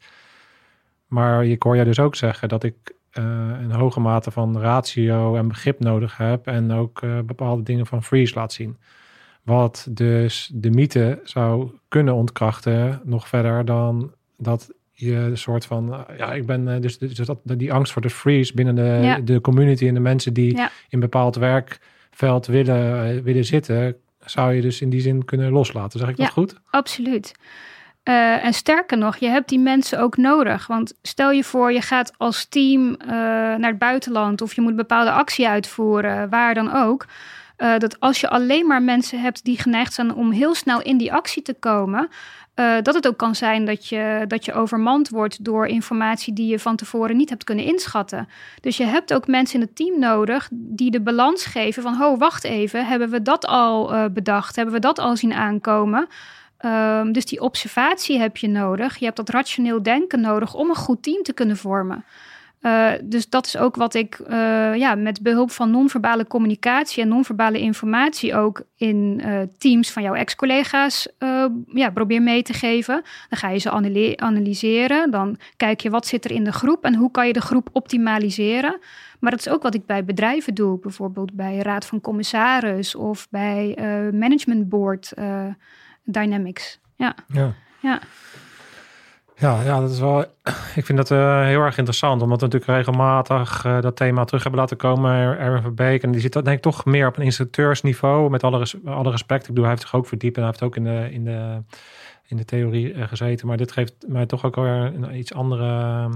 Maar 1.08 1.46
ik 1.46 1.64
hoor 1.64 1.76
jij 1.76 1.84
dus 1.84 2.00
ook 2.00 2.16
zeggen 2.16 2.50
dat 2.50 2.64
ik 2.64 2.76
uh, 3.14 3.24
een 3.62 3.72
hoge 3.72 4.00
mate 4.00 4.32
van 4.32 4.60
ratio 4.60 5.36
en 5.36 5.48
begrip 5.48 5.80
nodig 5.80 6.18
heb. 6.18 6.48
En 6.48 6.72
ook 6.72 7.02
bepaalde 7.26 7.64
dingen 7.64 7.86
van 7.86 8.04
freeze 8.04 8.36
laat 8.36 8.54
zien. 8.54 8.78
Wat 9.44 9.88
dus 9.90 10.52
de 10.54 10.70
mythe 10.70 11.20
zou 11.24 11.72
kunnen 11.88 12.14
ontkrachten 12.14 13.02
nog 13.04 13.28
verder 13.28 13.66
dan 13.66 14.12
dat 14.38 14.74
je 15.00 15.32
soort 15.34 15.66
van, 15.66 15.90
uh, 15.90 16.18
ja, 16.18 16.34
ik 16.34 16.46
ben 16.46 16.68
uh, 16.68 16.82
dus, 16.82 16.98
dus 16.98 17.16
dat, 17.18 17.40
die 17.44 17.74
angst 17.74 17.92
voor 17.94 18.02
de 18.02 18.10
freeze 18.10 18.54
binnen 18.54 18.76
de, 18.76 19.00
ja. 19.02 19.20
de 19.20 19.42
community 19.42 19.88
en 19.88 19.94
de 19.94 20.00
mensen 20.00 20.34
die 20.34 20.56
ja. 20.56 20.72
in 20.90 21.00
bepaald 21.00 21.36
werkveld 21.36 22.48
willen, 22.48 23.16
uh, 23.16 23.22
willen 23.22 23.46
zitten, 23.46 23.96
zou 24.26 24.54
je 24.54 24.62
dus 24.62 24.82
in 24.82 24.90
die 24.90 25.02
zin 25.02 25.26
kunnen 25.26 25.52
loslaten. 25.52 26.00
Zeg 26.00 26.10
ik 26.10 26.18
ja, 26.18 26.24
dat 26.24 26.34
goed? 26.34 26.56
Absoluut. 26.70 27.32
en 28.04 28.54
sterker 28.54 28.98
nog, 28.98 29.18
je 29.18 29.28
hebt 29.28 29.50
die 29.50 29.60
mensen 29.60 30.00
ook 30.00 30.18
nodig. 30.18 30.68
Want 30.68 30.94
stel 31.02 31.32
je 31.32 31.44
voor, 31.44 31.72
je 31.72 31.82
gaat 31.82 32.14
als 32.18 32.46
team 32.46 32.98
naar 33.58 33.70
het 33.70 33.78
buitenland 33.78 34.42
of 34.42 34.54
je 34.54 34.62
moet 34.62 34.70
een 34.72 34.76
bepaalde 34.76 35.12
actie 35.12 35.48
uitvoeren, 35.48 36.30
waar 36.30 36.54
dan 36.54 36.74
ook. 36.74 37.06
dat 37.58 38.00
als 38.00 38.20
je 38.20 38.30
alleen 38.30 38.68
maar 38.68 38.82
mensen 38.82 39.22
hebt 39.22 39.44
die 39.44 39.62
geneigd 39.62 39.94
zijn 39.94 40.14
om 40.14 40.32
heel 40.32 40.56
snel 40.56 40.82
in 40.82 40.98
die 40.98 41.14
actie 41.14 41.42
te 41.42 41.56
komen, 41.60 42.10
uh, 42.60 42.76
dat 42.81 42.94
het 42.94 43.07
ook 43.07 43.18
kan 43.18 43.36
zijn 43.36 43.65
dat 43.65 43.88
je, 43.88 44.26
dat 44.27 44.45
je 44.45 44.53
overmand 44.53 45.10
wordt 45.10 45.44
door 45.45 45.68
informatie 45.68 46.34
die 46.34 46.48
je 46.48 46.60
van 46.60 46.76
tevoren 46.76 47.18
niet 47.18 47.30
hebt 47.30 47.44
kunnen 47.44 47.65
inschatten. 47.65 48.27
Dus 48.61 48.77
je 48.77 48.86
hebt 48.86 49.14
ook 49.14 49.27
mensen 49.27 49.60
in 49.60 49.65
het 49.65 49.76
team 49.76 49.99
nodig 49.99 50.49
die 50.52 50.91
de 50.91 51.02
balans 51.02 51.45
geven 51.45 51.84
van, 51.84 51.94
ho, 51.94 52.18
wacht 52.18 52.44
even, 52.44 52.86
hebben 52.86 53.10
we 53.10 53.22
dat 53.22 53.45
al 53.45 53.94
uh, 53.94 54.06
bedacht? 54.11 54.56
Hebben 54.56 54.73
we 54.73 54.80
dat 54.80 54.99
al 54.99 55.15
zien 55.15 55.34
aankomen? 55.34 56.07
Um, 56.65 57.11
dus 57.11 57.26
die 57.26 57.41
observatie 57.41 58.19
heb 58.19 58.38
je 58.38 58.48
nodig. 58.48 58.98
Je 58.98 59.06
hebt 59.06 59.18
dat 59.18 59.30
rationeel 59.30 59.84
denken 59.84 60.22
nodig 60.22 60.53
om 60.53 60.69
een 60.69 60.76
goed 60.76 61.03
team 61.03 61.23
te 61.23 61.34
kunnen 61.34 61.57
vormen. 61.57 62.06
Uh, 62.61 62.91
dus 63.03 63.30
dat 63.30 63.45
is 63.45 63.57
ook 63.57 63.76
wat 63.76 63.94
ik 63.94 64.19
uh, 64.30 64.76
ja, 64.76 64.95
met 64.95 65.22
behulp 65.22 65.52
van 65.52 65.72
non-verbale 65.72 66.27
communicatie 66.27 67.03
en 67.03 67.07
non-verbale 67.07 67.60
informatie 67.60 68.36
ook 68.36 68.61
in 68.76 69.22
uh, 69.26 69.40
teams 69.57 69.91
van 69.91 70.03
jouw 70.03 70.14
ex-collega's 70.14 71.07
ja, 71.73 71.90
probeer 71.94 72.22
mee 72.22 72.41
te 72.41 72.53
geven. 72.53 73.03
Dan 73.30 73.40
ga 73.40 73.49
je 73.49 73.60
ze 73.60 73.72
analyseren. 74.15 75.11
Dan 75.11 75.38
kijk 75.57 75.81
je 75.81 75.90
wat 75.90 76.07
zit 76.07 76.26
er 76.26 76.31
in 76.31 76.44
de 76.44 76.52
groep 76.52 76.84
en 76.84 76.95
hoe 76.95 77.11
kan 77.11 77.27
je 77.27 77.34
de 77.34 77.41
groep 77.41 77.69
optimaliseren. 77.72 78.80
Maar 79.19 79.31
dat 79.31 79.40
is 79.40 79.49
ook 79.49 79.64
wat 79.64 79.73
ik 79.73 79.86
bij 79.86 80.06
bedrijven 80.06 80.53
doe, 80.53 80.80
bijvoorbeeld 80.80 81.34
bij 81.34 81.57
Raad 81.57 81.86
van 81.86 82.02
Commissaris 82.02 82.95
of 82.95 83.27
bij 83.30 83.77
Management 84.14 84.69
Board 84.69 85.14
Dynamics. 86.03 86.80
Ja. 86.95 87.15
ja. 87.27 87.53
ja. 87.80 87.99
Ja, 89.40 89.61
ja, 89.64 89.80
dat 89.80 89.91
is 89.91 89.99
wel. 89.99 90.26
Ik 90.80 90.86
vind 90.86 90.98
dat 90.98 91.11
uh, 91.11 91.45
heel 91.45 91.61
erg 91.61 91.78
interessant, 91.78 92.22
omdat 92.22 92.40
we 92.40 92.45
natuurlijk 92.45 92.72
regelmatig 92.72 93.66
uh, 93.66 93.82
dat 93.82 93.95
thema 93.95 94.24
terug 94.24 94.41
hebben 94.44 94.61
laten 94.61 94.78
komen. 94.78 95.38
Erwin 95.38 95.61
Verbeek. 95.61 96.03
En 96.03 96.11
die 96.11 96.22
zit 96.22 96.34
denk 96.34 96.48
ik 96.48 96.61
toch 96.61 96.86
meer 96.86 97.07
op 97.07 97.18
een 97.18 97.24
instructeursniveau. 97.24 98.30
Met 98.30 98.44
alle, 98.44 98.66
alle 98.86 99.11
respect. 99.11 99.41
Ik 99.41 99.48
bedoel, 99.48 99.64
hij 99.64 99.74
heeft 99.74 99.82
zich 99.82 99.95
ook 99.95 100.07
verdiept 100.07 100.36
en 100.36 100.41
hij 100.41 100.52
heeft 100.52 100.64
ook 100.64 100.76
in 100.76 100.84
de, 100.84 101.07
in 101.11 101.24
de, 101.24 101.61
in 102.28 102.38
de 102.38 102.45
theorie 102.45 102.94
uh, 102.94 103.07
gezeten. 103.07 103.48
Maar 103.48 103.57
dit 103.57 103.72
geeft 103.72 103.94
mij 104.07 104.26
toch 104.26 104.45
ook 104.45 104.56
weer 104.56 104.66
een 104.66 105.16
iets 105.16 105.34
andere 105.34 106.10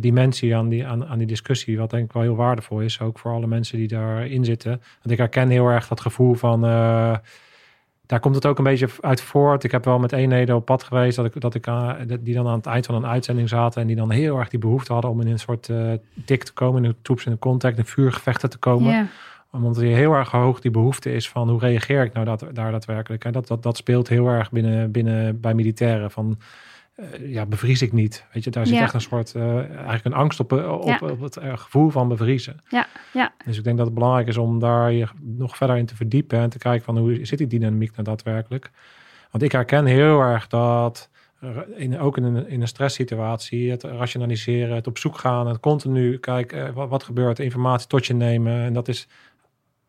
dimensie 0.00 0.56
aan 0.56 0.68
die, 0.68 0.86
aan, 0.86 1.06
aan 1.06 1.18
die 1.18 1.26
discussie. 1.26 1.78
Wat 1.78 1.90
denk 1.90 2.04
ik 2.04 2.12
wel 2.12 2.22
heel 2.22 2.36
waardevol 2.36 2.80
is. 2.80 3.00
Ook 3.00 3.18
voor 3.18 3.32
alle 3.32 3.46
mensen 3.46 3.78
die 3.78 3.88
daarin 3.88 4.44
zitten. 4.44 4.70
Want 4.70 5.10
ik 5.10 5.18
herken 5.18 5.48
heel 5.48 5.68
erg 5.68 5.88
dat 5.88 6.00
gevoel 6.00 6.34
van 6.34 6.60
daar 8.08 8.20
komt 8.20 8.34
het 8.34 8.46
ook 8.46 8.58
een 8.58 8.64
beetje 8.64 8.88
uit 9.00 9.20
voort. 9.20 9.64
Ik 9.64 9.70
heb 9.70 9.84
wel 9.84 9.98
met 9.98 10.12
eenheden 10.12 10.56
op 10.56 10.64
pad 10.64 10.82
geweest 10.82 11.16
dat 11.16 11.26
ik, 11.26 11.40
dat 11.40 11.54
ik 11.54 11.66
uh, 11.66 11.92
die 12.20 12.34
dan 12.34 12.46
aan 12.46 12.56
het 12.56 12.66
eind 12.66 12.86
van 12.86 12.94
een 12.94 13.06
uitzending 13.06 13.48
zaten 13.48 13.80
en 13.80 13.86
die 13.86 13.96
dan 13.96 14.10
heel 14.10 14.38
erg 14.38 14.48
die 14.48 14.58
behoefte 14.58 14.92
hadden 14.92 15.10
om 15.10 15.20
in 15.20 15.26
een 15.26 15.38
soort 15.38 15.68
uh, 15.68 15.92
tik 16.24 16.44
te 16.44 16.52
komen, 16.52 16.84
in 16.84 16.90
de 16.90 16.96
troops 17.02 17.24
in 17.24 17.32
de 17.32 17.38
contact, 17.38 17.78
in 17.78 17.84
vuurgevechten 17.84 18.50
te 18.50 18.58
komen. 18.58 18.92
Yeah. 18.92 19.04
Omdat 19.52 19.76
er 19.76 19.82
heel 19.82 20.12
erg 20.12 20.30
hoog 20.30 20.60
die 20.60 20.70
behoefte 20.70 21.12
is 21.12 21.28
van 21.28 21.48
hoe 21.48 21.58
reageer 21.58 22.04
ik 22.04 22.12
nou 22.12 22.26
dat, 22.26 22.44
daar 22.52 22.70
daadwerkelijk. 22.70 23.24
En 23.24 23.32
dat, 23.32 23.46
dat, 23.46 23.62
dat 23.62 23.76
speelt 23.76 24.08
heel 24.08 24.28
erg 24.28 24.50
binnen, 24.50 24.90
binnen 24.90 25.40
bij 25.40 25.54
militairen 25.54 26.10
van 26.10 26.38
ja, 27.20 27.46
bevries 27.46 27.82
ik 27.82 27.92
niet. 27.92 28.26
Weet 28.32 28.44
je, 28.44 28.50
daar 28.50 28.66
zit 28.66 28.76
Ja. 28.76 28.82
echt 28.82 28.94
een 28.94 29.00
soort, 29.00 29.34
uh, 29.36 29.58
eigenlijk 29.70 30.04
een 30.04 30.12
angst 30.12 30.40
op, 30.40 30.52
uh, 30.52 30.70
op, 30.72 30.84
Ja. 30.86 30.98
op 31.02 31.20
het 31.20 31.36
uh, 31.36 31.58
gevoel 31.58 31.90
van 31.90 32.08
bevriezen. 32.08 32.60
Ja, 32.68 32.86
ja, 33.12 33.32
Dus 33.44 33.58
ik 33.58 33.64
denk 33.64 33.76
dat 33.76 33.86
het 33.86 33.94
belangrijk 33.94 34.28
is 34.28 34.36
om 34.36 34.58
daar 34.58 34.92
je 34.92 35.06
nog 35.20 35.56
verder 35.56 35.76
in 35.76 35.86
te 35.86 35.96
verdiepen 35.96 36.38
en 36.38 36.50
te 36.50 36.58
kijken 36.58 36.84
van 36.84 36.98
hoe 36.98 37.24
zit 37.24 37.38
die 37.38 37.46
dynamiek 37.46 37.90
nou 37.92 38.02
daadwerkelijk. 38.02 38.70
Want 39.30 39.44
ik 39.44 39.52
herken 39.52 39.84
heel 39.84 40.20
erg 40.20 40.46
dat 40.46 41.10
in, 41.76 41.98
ook 41.98 42.16
in 42.16 42.24
een, 42.24 42.48
in 42.48 42.60
een 42.60 42.68
stresssituatie 42.68 43.70
het 43.70 43.82
rationaliseren, 43.82 44.74
het 44.74 44.86
op 44.86 44.98
zoek 44.98 45.18
gaan, 45.18 45.46
het 45.46 45.60
continu 45.60 46.18
kijken 46.18 46.74
wat, 46.74 46.88
wat 46.88 47.02
gebeurt, 47.02 47.38
informatie 47.38 47.88
tot 47.88 48.06
je 48.06 48.14
nemen. 48.14 48.52
En 48.62 48.72
dat 48.72 48.88
is 48.88 49.08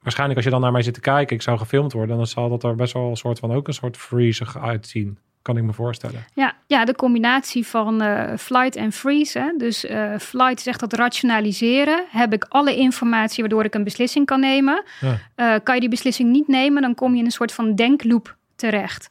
waarschijnlijk 0.01 0.37
als 0.37 0.45
je 0.45 0.51
dan 0.53 0.61
naar 0.61 0.71
mij 0.71 0.81
zit 0.81 0.93
te 0.93 0.99
kijken, 0.99 1.35
ik 1.35 1.41
zou 1.41 1.57
gefilmd 1.57 1.93
worden, 1.93 2.17
dan 2.17 2.27
zal 2.27 2.49
dat 2.49 2.63
er 2.63 2.75
best 2.75 2.93
wel 2.93 3.09
een 3.09 3.17
soort 3.17 3.39
van 3.39 3.51
ook 3.51 3.67
een 3.67 3.73
soort 3.73 3.97
freezig 3.97 4.57
uitzien. 4.57 5.17
Kan 5.49 5.57
ik 5.57 5.63
me 5.63 5.73
voorstellen. 5.73 6.25
ja, 6.33 6.53
ja, 6.67 6.85
de 6.85 6.95
combinatie 6.95 7.67
van 7.67 8.01
eh, 8.01 8.37
flight 8.37 8.75
en 8.75 8.91
freeze. 8.91 9.39
Hè? 9.39 9.53
Dus 9.57 9.85
eh, 9.85 10.17
flight 10.19 10.61
zegt 10.61 10.79
dat 10.79 10.93
rationaliseren. 10.93 12.05
Heb 12.09 12.33
ik 12.33 12.45
alle 12.49 12.75
informatie 12.75 13.39
waardoor 13.39 13.63
ik 13.63 13.73
een 13.75 13.83
beslissing 13.83 14.25
kan 14.25 14.39
nemen. 14.39 14.83
Ja. 14.99 15.17
Eh, 15.35 15.59
kan 15.63 15.73
je 15.75 15.79
die 15.79 15.89
beslissing 15.89 16.31
niet 16.31 16.47
nemen, 16.47 16.81
dan 16.81 16.95
kom 16.95 17.13
je 17.13 17.19
in 17.19 17.25
een 17.25 17.31
soort 17.31 17.51
van 17.51 17.75
denkloop 17.75 18.35
terecht. 18.55 19.09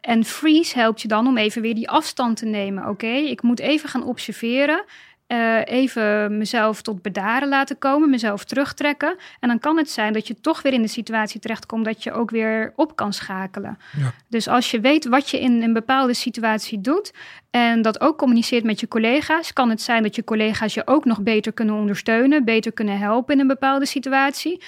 En 0.00 0.24
freeze 0.24 0.78
helpt 0.78 1.02
je 1.02 1.08
dan 1.08 1.26
om 1.26 1.36
even 1.36 1.62
weer 1.62 1.74
die 1.74 1.90
afstand 1.90 2.36
te 2.36 2.46
nemen. 2.46 2.88
Oké, 2.88 3.06
ik 3.06 3.42
moet 3.42 3.60
even 3.60 3.88
gaan 3.88 4.04
observeren. 4.04 4.84
Eh, 5.28 5.60
even 5.64 6.38
mezelf 6.38 6.82
tot 6.82 7.02
bedaren 7.02 7.48
laten 7.48 7.78
komen, 7.78 8.10
mezelf 8.10 8.44
terugtrekken. 8.44 9.16
En 9.40 9.48
dan 9.48 9.58
kan 9.58 9.76
het 9.76 9.90
zijn 9.90 10.12
dat 10.12 10.26
je 10.26 10.40
toch 10.40 10.62
weer 10.62 10.72
in 10.72 10.82
de 10.82 10.88
situatie 10.88 11.40
terechtkomt 11.40 11.84
dat 11.84 12.02
je 12.02 12.12
ook 12.12 12.30
weer 12.30 12.72
op 12.76 12.96
kan 12.96 13.12
schakelen. 13.12 13.78
Ja. 13.98 14.12
Dus 14.28 14.48
als 14.48 14.70
je 14.70 14.80
weet 14.80 15.08
wat 15.08 15.30
je 15.30 15.40
in 15.40 15.62
een 15.62 15.72
bepaalde 15.72 16.14
situatie 16.14 16.80
doet 16.80 17.12
en 17.50 17.82
dat 17.82 18.00
ook 18.00 18.18
communiceert 18.18 18.64
met 18.64 18.80
je 18.80 18.88
collega's, 18.88 19.52
kan 19.52 19.70
het 19.70 19.82
zijn 19.82 20.02
dat 20.02 20.14
je 20.14 20.24
collega's 20.24 20.74
je 20.74 20.86
ook 20.86 21.04
nog 21.04 21.20
beter 21.20 21.52
kunnen 21.52 21.74
ondersteunen, 21.74 22.44
beter 22.44 22.72
kunnen 22.72 22.98
helpen 22.98 23.34
in 23.34 23.40
een 23.40 23.46
bepaalde 23.46 23.86
situatie. 23.86 24.62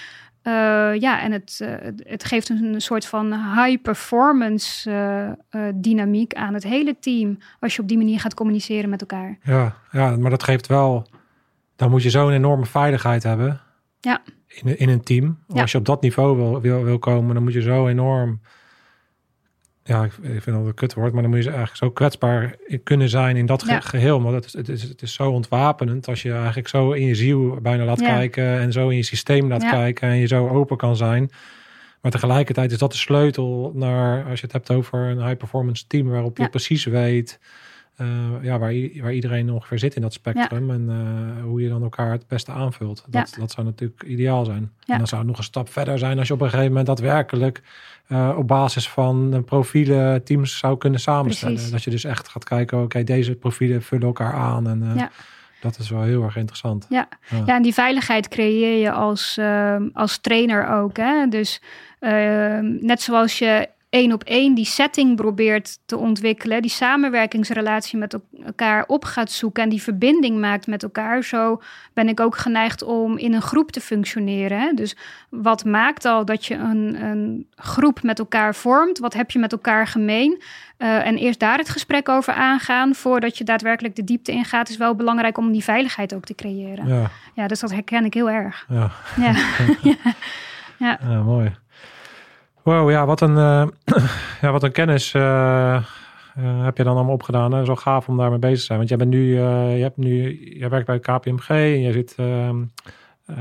Uh, 0.51 1.01
ja, 1.01 1.21
en 1.21 1.33
het, 1.33 1.61
uh, 1.63 1.75
het 1.97 2.25
geeft 2.25 2.49
een 2.49 2.81
soort 2.81 3.07
van 3.07 3.33
high 3.33 3.83
performance 3.83 4.91
uh, 5.51 5.63
dynamiek 5.75 6.35
aan 6.35 6.55
het 6.55 6.63
hele 6.63 6.97
team. 7.01 7.39
Als 7.61 7.77
je 7.77 7.83
op 7.83 7.89
die 7.89 7.97
manier 7.97 8.21
gaat 8.21 8.35
communiceren 8.35 8.91
met 8.91 9.01
elkaar. 9.01 9.39
Ja, 9.43 9.77
ja 9.93 10.17
maar 10.17 10.31
dat 10.31 10.43
geeft 10.43 10.67
wel. 10.67 11.07
Dan 11.77 11.91
moet 11.91 12.03
je 12.03 12.11
zo'n 12.11 12.31
enorme 12.31 12.67
veiligheid 12.67 13.23
hebben. 13.23 13.61
Ja. 14.01 14.23
In, 14.47 14.79
in 14.79 14.89
een 14.89 15.03
team. 15.03 15.39
Ja. 15.49 15.61
Als 15.61 15.73
je 15.73 15.79
op 15.79 15.85
dat 15.85 16.03
niveau 16.03 16.37
wil, 16.37 16.61
wil, 16.61 16.85
wil 16.85 16.99
komen, 16.99 17.35
dan 17.35 17.43
moet 17.43 17.53
je 17.53 17.63
zo 17.63 17.89
enorm 17.89 18.41
ja, 19.85 20.05
ik, 20.05 20.13
vind 20.23 20.45
dat 20.57 20.67
een 20.67 20.75
kutwoord, 20.75 21.13
maar 21.13 21.23
dan 21.23 21.31
moet 21.31 21.41
je 21.43 21.49
eigenlijk 21.49 21.79
zo 21.79 21.91
kwetsbaar 21.91 22.57
kunnen 22.85 23.09
zijn 23.09 23.37
in 23.37 23.47
dat 23.47 23.67
Ja. 23.67 23.81
geheel. 23.81 24.21
Maar 24.21 24.33
dat 24.33 24.45
is, 24.45 24.53
het, 24.53 24.69
is, 24.69 24.83
het 24.83 25.03
is 25.03 25.13
zo 25.15 25.31
ontwapenend 25.31 26.09
als 26.09 26.23
je 26.23 26.33
eigenlijk 26.33 26.69
zo 26.69 26.93
in 26.93 27.07
je 27.07 27.15
ziel 27.15 27.59
bijna 27.63 27.85
laat 27.85 28.01
Ja. 28.01 28.07
kijken 28.07 28.45
en 28.59 28.73
zo 28.73 28.89
in 28.89 28.97
je 28.97 29.03
systeem 29.03 29.49
laat 29.49 29.63
Ja. 29.63 29.71
kijken 29.71 30.09
en 30.09 30.17
je 30.17 30.27
zo 30.27 30.49
open 30.49 30.77
kan 30.77 30.97
zijn. 30.97 31.31
Maar 32.01 32.11
tegelijkertijd 32.11 32.73
is 32.73 32.79
dat 32.79 32.93
de 32.93 32.99
sleutel 32.99 33.73
naar, 33.75 34.25
als 34.25 34.41
je 34.41 34.47
het 34.47 34.53
hebt 34.53 34.71
over 34.71 34.99
een 34.99 35.23
high 35.23 35.37
performance 35.37 35.87
team, 35.87 36.09
waarop 36.09 36.39
je 36.39 36.49
precies 36.49 36.85
weet 36.85 37.39
eh, 37.97 38.07
ja, 38.43 38.59
waar, 38.59 38.75
waar 39.01 39.13
iedereen 39.13 39.51
ongeveer 39.51 39.79
zit 39.79 39.95
in 39.95 40.03
dat 40.03 40.13
spectrum 40.13 40.71
en 40.71 40.87
eh, 40.91 41.45
hoe 41.45 41.61
je 41.63 41.69
dan 41.69 41.83
elkaar 41.83 42.13
het 42.13 42.27
beste 42.27 42.53
aanvult. 42.53 43.05
Dat, 43.09 43.37
dat 43.39 43.51
zou 43.51 43.67
natuurlijk 43.67 44.03
ideaal 44.03 44.45
zijn. 44.45 44.73
En 44.87 44.99
dan 44.99 45.07
zou 45.07 45.21
het 45.21 45.31
nog 45.31 45.39
een 45.39 45.45
stap 45.45 45.69
verder 45.69 45.99
zijn 45.99 46.19
als 46.19 46.29
je 46.29 46.35
op 46.35 46.41
een 46.41 46.47
gegeven 46.49 46.69
moment 46.69 46.87
daadwerkelijk 46.87 47.63
eh, 48.11 48.35
op 48.37 48.49
basis 48.49 48.89
van 48.89 49.33
een 49.33 49.45
profielen 49.45 50.25
teams 50.25 50.59
zou 50.59 50.77
kunnen 50.77 51.01
samenstellen. 51.01 51.55
Precies. 51.55 51.73
Dat 51.73 51.83
je 51.83 51.91
dus 51.91 52.05
echt 52.05 52.29
gaat 52.29 52.45
kijken, 52.45 52.83
oké, 52.83 53.05
deze 53.05 53.35
profielen 53.35 53.83
vullen 53.83 54.07
elkaar 54.07 54.33
aan. 54.33 54.69
En 54.69 54.83
eh, 54.83 54.97
Ja. 54.97 55.11
dat 55.61 55.79
is 55.79 55.91
wel 55.91 56.03
heel 56.03 56.23
erg 56.23 56.37
interessant. 56.37 56.87
Ja. 56.89 57.09
Ja, 57.47 57.55
en 57.57 57.63
die 57.63 57.75
veiligheid 57.75 58.29
creëer 58.29 58.81
je 58.81 58.93
als, 58.93 59.39
als 59.93 60.19
trainer 60.19 60.69
ook. 60.69 60.97
Hè? 60.97 61.27
Dus 61.29 61.63
ehm, 62.01 62.77
net 62.81 63.03
zoals 63.03 63.39
je 63.39 63.69
één 63.91 64.13
op 64.13 64.23
één 64.25 64.55
die 64.55 64.65
setting 64.65 65.17
probeert 65.17 65.79
te 65.87 65.97
ontwikkelen, 65.97 66.63
die 66.63 66.71
samenwerkingsrelatie 66.71 67.99
met 67.99 68.13
el- 68.15 68.25
elkaar 68.45 68.85
op 68.87 69.05
gaat 69.05 69.31
zoeken 69.31 69.63
en 69.63 69.69
die 69.69 69.83
verbinding 69.83 70.39
maakt 70.41 70.67
met 70.67 70.83
elkaar, 70.83 71.23
zo 71.25 71.61
ben 71.93 72.09
ik 72.09 72.21
ook 72.21 72.37
geneigd 72.37 72.83
om 72.83 73.19
in 73.19 73.33
een 73.33 73.43
groep 73.43 73.71
te 73.73 73.81
functioneren. 73.81 74.61
Hè? 74.61 74.73
Dus 74.75 74.97
wat 75.29 75.65
maakt 75.65 76.05
al 76.05 76.25
dat 76.25 76.47
je 76.47 76.55
een, 76.55 77.03
een 77.03 77.47
groep 77.57 78.03
met 78.03 78.19
elkaar 78.19 78.55
vormt? 78.55 78.99
Wat 78.99 79.15
heb 79.15 79.31
je 79.31 79.39
met 79.39 79.53
elkaar 79.53 79.87
gemeen? 79.87 80.43
Eh, 80.77 81.07
en 81.07 81.17
eerst 81.17 81.41
daar 81.41 81.59
het 81.59 81.69
gesprek 81.69 82.09
over 82.09 82.33
aangaan 82.33 82.95
voordat 82.95 83.39
je 83.39 83.45
daadwerkelijk 83.45 83.97
de 83.97 84.05
diepte 84.05 84.33
ingaat, 84.33 84.69
is 84.69 84.77
wel 84.77 84.95
belangrijk 84.95 85.39
om 85.39 85.53
die 85.53 85.65
veiligheid 85.65 86.15
ook 86.15 86.25
te 86.25 86.35
creëren. 86.35 86.87
Ja, 86.87 87.11
Ja, 87.35 87.47
dus 87.47 87.61
dat 87.61 87.71
herken 87.73 88.05
ik 88.05 88.15
heel 88.15 88.31
erg. 88.31 88.67
ja, 88.69 88.91
Ja, 89.17 89.33
ja. 90.79 90.99
ja, 91.09 91.23
mooi. 91.23 91.51
Wow, 92.63 92.91
ja, 92.91 93.07
wat 93.07 93.21
een, 93.21 93.37
eh, 93.37 93.67
ja, 94.43 94.51
wat 94.53 94.63
een 94.63 94.73
kennis 94.73 95.15
eh, 95.15 95.75
eh, 95.75 95.83
heb 96.65 96.77
je 96.77 96.85
dan 96.85 96.95
allemaal 96.95 97.15
opgedaan. 97.15 97.53
Hè? 97.53 97.65
Zo 97.65 97.77
gaaf 97.77 98.09
om 98.09 98.17
daarmee 98.17 98.39
bezig 98.39 98.59
te 98.59 98.65
zijn. 98.65 98.79
Want 98.79 98.89
jij 98.91 98.99
bent 98.99 99.11
nu, 99.11 99.35
je 99.77 99.83
hebt 99.83 99.97
nu, 99.97 100.39
jij 100.59 100.69
werkt 100.69 100.87
bij 100.87 100.99
KPMG 100.99 101.49
en 101.49 101.81
je 101.81 101.93
zit, 101.93 102.15
ehm, 102.17 102.63
eh, 103.27 103.37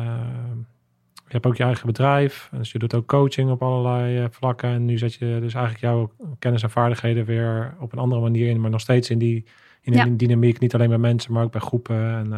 je 1.25 1.35
hebt 1.35 1.45
ook 1.45 1.55
je 1.57 1.63
eigen 1.63 1.85
bedrijf. 1.85 2.49
Dus 2.51 2.71
je 2.71 2.79
doet 2.79 2.93
ook 2.93 3.07
coaching 3.07 3.51
op 3.51 3.61
allerlei 3.63 4.27
vlakken. 4.31 4.69
En 4.69 4.85
nu 4.85 4.97
zet 4.97 5.13
je 5.13 5.37
dus 5.41 5.53
eigenlijk 5.53 5.83
jouw 5.83 6.11
kennis 6.39 6.63
en 6.63 6.69
vaardigheden 6.69 7.25
weer 7.25 7.75
op 7.79 7.91
een 7.91 7.99
andere 7.99 8.21
manier 8.21 8.49
in, 8.49 8.61
maar 8.61 8.69
nog 8.69 8.81
steeds 8.81 9.09
in 9.09 9.17
die, 9.17 9.45
in 9.81 9.93
Ja. 9.93 10.03
die 10.03 10.15
dynamiek. 10.15 10.59
Niet 10.59 10.73
alleen 10.73 10.89
bij 10.89 10.97
mensen, 10.97 11.33
maar 11.33 11.43
ook 11.43 11.51
bij 11.51 11.61
groepen. 11.61 11.95
En, 12.15 12.29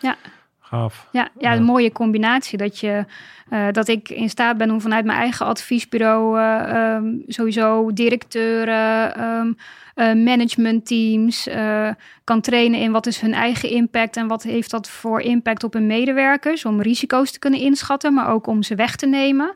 Ja. 0.00 0.16
Gaaf. 0.68 1.06
Ja, 1.12 1.28
ja, 1.38 1.54
een 1.54 1.62
mooie 1.62 1.92
combinatie. 1.92 2.58
Dat, 2.58 2.78
je, 2.78 3.04
eh, 3.48 3.66
dat 3.72 3.88
ik 3.88 4.08
in 4.08 4.28
staat 4.28 4.56
ben 4.56 4.70
om 4.70 4.80
vanuit 4.80 5.04
mijn 5.04 5.18
eigen 5.18 5.46
adviesbureau 5.46 6.38
eh, 6.38 6.94
ehm, 6.94 7.04
sowieso 7.26 7.92
directeuren, 7.92 9.14
ehm, 9.16 9.52
eh, 9.94 10.24
managementteams 10.24 11.48
kan 12.24 12.40
trainen 12.40 12.80
in 12.80 12.92
wat 12.92 13.06
is 13.06 13.20
hun 13.20 13.32
eigen 13.32 13.70
impact 13.70 14.16
en 14.16 14.26
wat 14.26 14.42
heeft 14.42 14.70
dat 14.70 14.88
voor 14.88 15.20
impact 15.20 15.64
op 15.64 15.72
hun 15.72 15.86
medewerkers. 15.86 16.64
Om 16.64 16.82
risico's 16.82 17.30
te 17.30 17.38
kunnen 17.38 17.60
inschatten, 17.60 18.14
maar 18.14 18.28
ook 18.28 18.46
om 18.46 18.62
ze 18.62 18.74
weg 18.74 18.96
te 18.96 19.06
nemen. 19.06 19.54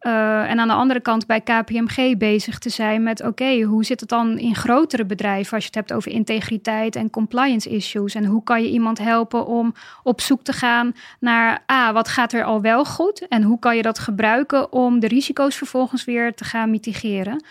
Eh, 0.00 0.50
en 0.50 0.60
aan 0.60 0.68
de 0.68 0.74
andere 0.74 1.00
kant 1.00 1.26
bij 1.26 1.40
KPMG 1.40 2.16
bezig 2.16 2.58
te 2.58 2.68
zijn 2.68 3.02
met: 3.02 3.22
oké, 3.22 3.60
hoe 3.60 3.84
zit 3.84 4.00
het 4.00 4.08
dan 4.08 4.38
in 4.38 4.54
grotere 4.54 5.04
bedrijven 5.04 5.52
als 5.52 5.62
je 5.62 5.66
het 5.66 5.78
hebt 5.78 5.92
over 5.92 6.12
integriteit 6.12 6.96
en 6.96 7.10
compliance 7.10 7.70
issues? 7.70 8.14
En 8.14 8.24
hoe 8.24 8.42
kan 8.42 8.62
je 8.62 8.70
iemand 8.70 8.98
helpen 8.98 9.46
om 9.46 9.74
op 10.02 10.20
zoek 10.20 10.42
te 10.42 10.52
gaan 10.52 10.92
naar 11.18 11.64
A, 11.72 11.92
wat 11.92 12.08
gaat 12.08 12.32
er 12.32 12.44
al 12.44 12.60
wel 12.60 12.84
goed? 12.84 13.28
En 13.28 13.42
hoe 13.42 13.58
kan 13.58 13.76
je 13.76 13.82
dat 13.82 13.98
gebruiken 13.98 14.72
om 14.72 15.00
de 15.00 15.08
risico's 15.08 15.56
vervolgens 15.56 16.04
weer 16.04 16.34
te 16.34 16.44
gaan 16.44 16.70
mitigeren? 16.70 17.44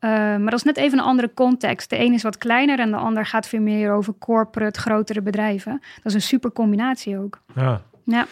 Uh, 0.00 0.10
maar 0.10 0.50
dat 0.50 0.52
is 0.52 0.62
net 0.62 0.76
even 0.76 0.98
een 0.98 1.04
andere 1.04 1.34
context. 1.34 1.90
De 1.90 1.98
een 1.98 2.12
is 2.12 2.22
wat 2.22 2.38
kleiner 2.38 2.78
en 2.78 2.90
de 2.90 2.96
ander 2.96 3.26
gaat 3.26 3.48
veel 3.48 3.60
meer 3.60 3.92
over 3.92 4.14
corporate, 4.18 4.80
grotere 4.80 5.22
bedrijven. 5.22 5.72
Dat 5.96 6.04
is 6.04 6.14
een 6.14 6.22
super 6.22 6.52
combinatie 6.52 7.18
ook. 7.18 7.40
Ja. 7.54 7.82
Ja. 8.04 8.26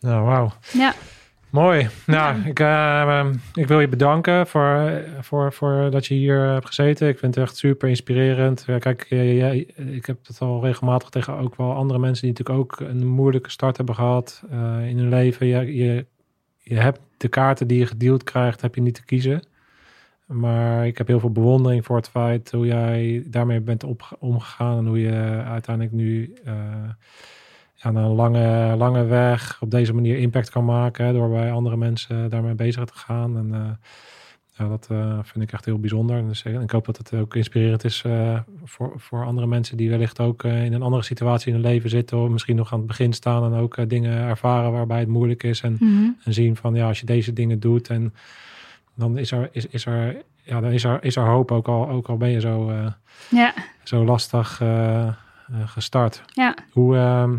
Nou, 0.00 0.24
wauw. 0.24 0.52
Ja. 0.72 0.92
Mooi. 1.54 1.88
Nou, 2.06 2.40
ik, 2.44 2.60
uh, 2.60 3.26
ik 3.52 3.66
wil 3.66 3.80
je 3.80 3.88
bedanken 3.88 4.46
voor, 4.46 5.02
voor, 5.20 5.52
voor 5.52 5.90
dat 5.90 6.06
je 6.06 6.14
hier 6.14 6.38
hebt 6.38 6.66
gezeten. 6.66 7.08
Ik 7.08 7.18
vind 7.18 7.34
het 7.34 7.44
echt 7.44 7.56
super 7.56 7.88
inspirerend. 7.88 8.64
Kijk, 8.78 9.06
jij, 9.08 9.58
ik 9.76 10.06
heb 10.06 10.26
het 10.26 10.40
al 10.40 10.64
regelmatig 10.64 11.08
tegen 11.08 11.38
ook 11.38 11.56
wel 11.56 11.74
andere 11.74 11.98
mensen 11.98 12.22
die 12.22 12.30
natuurlijk 12.30 12.58
ook 12.58 12.88
een 12.88 13.06
moeilijke 13.06 13.50
start 13.50 13.76
hebben 13.76 13.94
gehad 13.94 14.42
uh, 14.52 14.88
in 14.88 14.98
hun 14.98 15.08
leven. 15.08 15.46
Je, 15.46 15.76
je, 15.76 16.06
je 16.58 16.76
hebt 16.76 17.00
de 17.16 17.28
kaarten 17.28 17.66
die 17.66 17.78
je 17.78 17.86
gedeeld 17.86 18.24
krijgt, 18.24 18.60
heb 18.60 18.74
je 18.74 18.80
niet 18.80 18.94
te 18.94 19.04
kiezen. 19.04 19.42
Maar 20.26 20.86
ik 20.86 20.98
heb 20.98 21.06
heel 21.06 21.20
veel 21.20 21.32
bewondering 21.32 21.84
voor 21.84 21.96
het 21.96 22.08
feit 22.08 22.50
hoe 22.50 22.66
jij 22.66 23.24
daarmee 23.26 23.60
bent 23.60 23.84
op, 23.84 24.16
omgegaan 24.18 24.78
en 24.78 24.86
hoe 24.86 25.00
je 25.00 25.42
uiteindelijk 25.44 25.94
nu 25.94 26.34
uh, 26.46 26.52
ja, 27.84 27.90
na 27.90 28.02
een 28.02 28.14
lange, 28.14 28.76
lange 28.76 29.04
weg 29.04 29.56
op 29.60 29.70
deze 29.70 29.94
manier 29.94 30.18
impact 30.18 30.50
kan 30.50 30.64
maken 30.64 31.12
door 31.12 31.30
bij 31.30 31.52
andere 31.52 31.76
mensen 31.76 32.30
daarmee 32.30 32.54
bezig 32.54 32.84
te 32.84 32.96
gaan. 32.96 33.36
En 33.36 33.48
uh, 33.52 33.70
ja, 34.56 34.68
dat 34.68 34.88
uh, 34.92 35.18
vind 35.22 35.44
ik 35.44 35.52
echt 35.52 35.64
heel 35.64 35.78
bijzonder. 35.78 36.28
Dus 36.28 36.42
ik 36.42 36.70
hoop 36.70 36.84
dat 36.84 36.96
het 36.96 37.14
ook 37.14 37.34
inspirerend 37.34 37.84
is 37.84 38.02
uh, 38.06 38.38
voor, 38.64 38.92
voor 38.96 39.24
andere 39.24 39.46
mensen 39.46 39.76
die 39.76 39.90
wellicht 39.90 40.20
ook 40.20 40.44
in 40.44 40.72
een 40.72 40.82
andere 40.82 41.02
situatie 41.02 41.46
in 41.46 41.52
hun 41.54 41.70
leven 41.70 41.90
zitten, 41.90 42.18
of 42.18 42.28
misschien 42.28 42.56
nog 42.56 42.72
aan 42.72 42.78
het 42.78 42.86
begin 42.86 43.12
staan 43.12 43.52
en 43.52 43.58
ook 43.58 43.88
dingen 43.88 44.18
ervaren 44.18 44.72
waarbij 44.72 44.98
het 44.98 45.08
moeilijk 45.08 45.42
is. 45.42 45.60
En, 45.60 45.76
Mhm. 45.80 46.08
en 46.24 46.32
zien 46.32 46.56
van 46.56 46.74
ja, 46.74 46.86
als 46.86 47.00
je 47.00 47.06
deze 47.06 47.32
dingen 47.32 47.60
doet 47.60 47.88
en 47.88 48.14
dan 48.94 49.18
is 49.18 49.30
er, 49.30 49.48
is, 49.52 49.66
is 49.66 49.86
er 49.86 50.16
ja, 50.42 50.60
dan 50.60 50.70
is 50.70 50.84
er, 50.84 51.04
is 51.04 51.16
er 51.16 51.26
hoop, 51.26 51.50
ook 51.50 51.68
al, 51.68 51.88
ook 51.88 52.06
al 52.06 52.16
ben 52.16 52.28
je 52.30 52.40
zo, 52.40 52.72
ja. 53.30 53.54
zo 53.82 54.04
lastig 54.04 54.62
gestart. 55.66 56.22
Ja. 56.26 56.56
Hoe, 56.72 56.94
uh, 56.94 57.30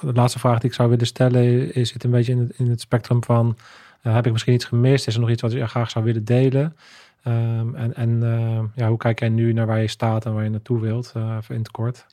de 0.00 0.12
laatste 0.12 0.38
vraag 0.38 0.58
die 0.58 0.70
ik 0.70 0.76
zou 0.76 0.88
willen 0.88 1.06
stellen 1.06 1.74
is 1.74 1.92
het 1.92 2.04
een 2.04 2.10
beetje 2.10 2.32
in 2.32 2.38
het, 2.38 2.58
in 2.58 2.70
het 2.70 2.80
spectrum 2.80 3.24
van, 3.24 3.56
uh, 4.02 4.14
heb 4.14 4.26
ik 4.26 4.32
misschien 4.32 4.54
iets 4.54 4.64
gemist? 4.64 5.06
Is 5.06 5.14
er 5.14 5.20
nog 5.20 5.30
iets 5.30 5.42
wat 5.42 5.52
je 5.52 5.66
graag 5.66 5.90
zou 5.90 6.04
willen 6.04 6.24
delen? 6.24 6.76
Um, 7.24 7.74
en 7.74 7.94
en 7.94 8.10
uh, 8.22 8.60
ja, 8.74 8.88
hoe 8.88 8.96
kijk 8.96 9.18
jij 9.18 9.28
nu 9.28 9.52
naar 9.52 9.66
waar 9.66 9.80
je 9.80 9.88
staat 9.88 10.24
en 10.24 10.34
waar 10.34 10.44
je 10.44 10.50
naartoe 10.50 10.80
wilt, 10.80 11.12
uh, 11.16 11.36
even 11.40 11.54
in 11.54 11.60
het 11.60 11.70
kort? 11.70 12.06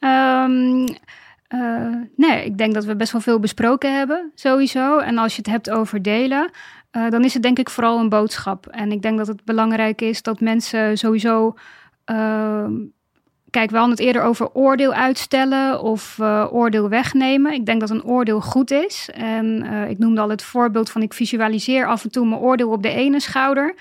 Uh, 0.00 0.46
nee, 2.16 2.44
ik 2.44 2.58
denk 2.58 2.74
dat 2.74 2.84
we 2.84 2.96
best 2.96 3.12
wel 3.12 3.20
veel 3.20 3.40
besproken 3.40 3.96
hebben, 3.96 4.32
sowieso. 4.34 4.98
En 4.98 5.18
als 5.18 5.32
je 5.32 5.38
het 5.38 5.50
hebt 5.50 5.70
over 5.70 6.02
delen, 6.02 6.50
dan 6.90 7.24
is 7.24 7.34
het 7.34 7.42
denk 7.42 7.58
ik 7.58 7.70
vooral 7.70 7.98
een 7.98 8.08
boodschap. 8.08 8.66
En 8.66 8.92
ik 8.92 9.02
denk 9.02 9.18
dat 9.18 9.26
het 9.26 9.44
belangrijk 9.44 10.00
is 10.00 10.22
dat 10.22 10.40
mensen 10.40 10.98
sowieso. 10.98 11.54
Kijk, 13.56 13.70
we 13.70 13.76
hadden 13.76 13.96
het 13.96 14.06
eerder 14.06 14.22
over 14.22 14.48
oordeel 14.52 14.92
uitstellen 14.92 15.80
of 15.80 16.18
uh, 16.20 16.46
oordeel 16.50 16.88
wegnemen. 16.88 17.52
Ik 17.52 17.66
denk 17.66 17.80
dat 17.80 17.90
een 17.90 18.04
oordeel 18.04 18.40
goed 18.40 18.70
is. 18.70 19.10
En 19.14 19.64
uh, 19.64 19.90
ik 19.90 19.98
noemde 19.98 20.20
al 20.20 20.28
het 20.28 20.42
voorbeeld 20.42 20.90
van 20.90 21.02
ik 21.02 21.14
visualiseer 21.14 21.86
af 21.86 22.04
en 22.04 22.10
toe 22.10 22.26
mijn 22.26 22.40
oordeel 22.40 22.70
op 22.70 22.82
de 22.82 22.90
ene 22.90 23.20
schouder. 23.20 23.74